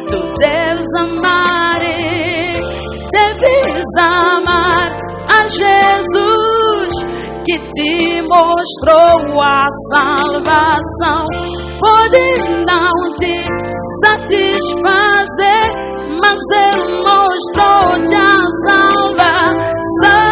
Tu 0.09 0.19
deves 0.39 0.91
amar, 0.99 1.81
e 1.83 2.57
deves 3.13 3.85
amar 3.99 4.91
a 5.29 5.49
Jesus 5.49 6.36
que 7.47 7.59
te 7.59 8.21
mostrou 8.23 9.41
a 9.41 9.67
salvação. 9.93 11.25
Pode 11.81 12.27
não 12.67 12.91
te 13.21 13.45
satisfazer, 14.05 15.69
mas 16.21 16.41
Ele 16.53 17.03
mostrou-te 17.03 18.15
a 18.17 18.37
salvação. 18.67 20.26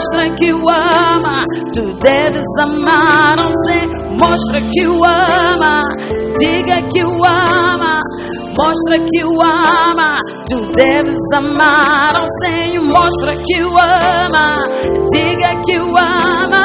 Mostra 0.00 0.30
que 0.34 0.50
o 0.54 0.66
ama, 0.66 1.44
tu 1.74 1.82
deves 2.02 2.42
amar 2.64 3.36
ao 3.38 3.52
Senhor. 3.68 4.16
Mostra 4.18 4.58
que 4.72 4.86
o 4.86 5.04
ama, 5.04 5.82
diga 6.38 6.80
que 6.90 7.04
o 7.04 7.22
ama. 7.22 8.00
Mostra 8.58 8.98
que 8.98 9.24
o 9.24 9.42
ama, 9.42 10.18
tu 10.48 10.72
deves 10.72 11.20
amar 11.34 12.16
ao 12.16 12.26
Senhor. 12.42 12.82
Mostra 12.82 13.36
que 13.46 13.62
o 13.62 13.76
ama, 13.76 14.56
diga 15.12 15.60
que 15.66 15.78
o 15.78 15.94
ama. 15.94 16.64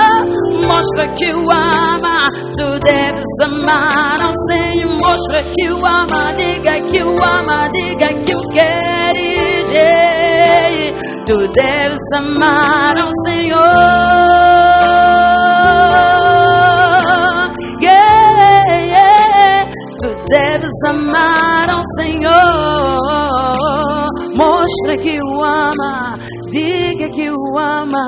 Mostra 0.65 1.07
que 1.17 1.33
o 1.33 1.51
ama, 1.51 2.29
tu 2.55 2.79
deves 2.85 3.39
amar 3.43 4.21
ao 4.21 4.33
Senhor. 4.49 4.97
Mostra 5.03 5.43
que 5.53 5.71
o 5.73 5.85
ama, 5.85 6.31
diga 6.37 6.79
que 6.89 7.03
o 7.03 7.21
ama, 7.21 7.67
diga 7.73 8.07
que 8.13 8.33
o 8.33 8.39
queres. 8.53 9.05
Tu 11.25 11.47
deves 11.53 11.97
amar 12.15 12.93
ao 12.99 13.11
Senhor. 13.25 13.57
Yeah, 17.81 18.85
yeah. 18.85 19.65
Tu 20.01 20.09
deves 20.29 20.79
amar 20.87 21.67
ao 21.69 21.81
Senhor. 21.99 22.99
Mostra 24.37 24.97
que 25.01 25.17
o 25.19 25.43
ama, 25.43 26.15
diga 26.51 27.09
que 27.09 27.31
o 27.31 27.57
ama. 27.57 28.03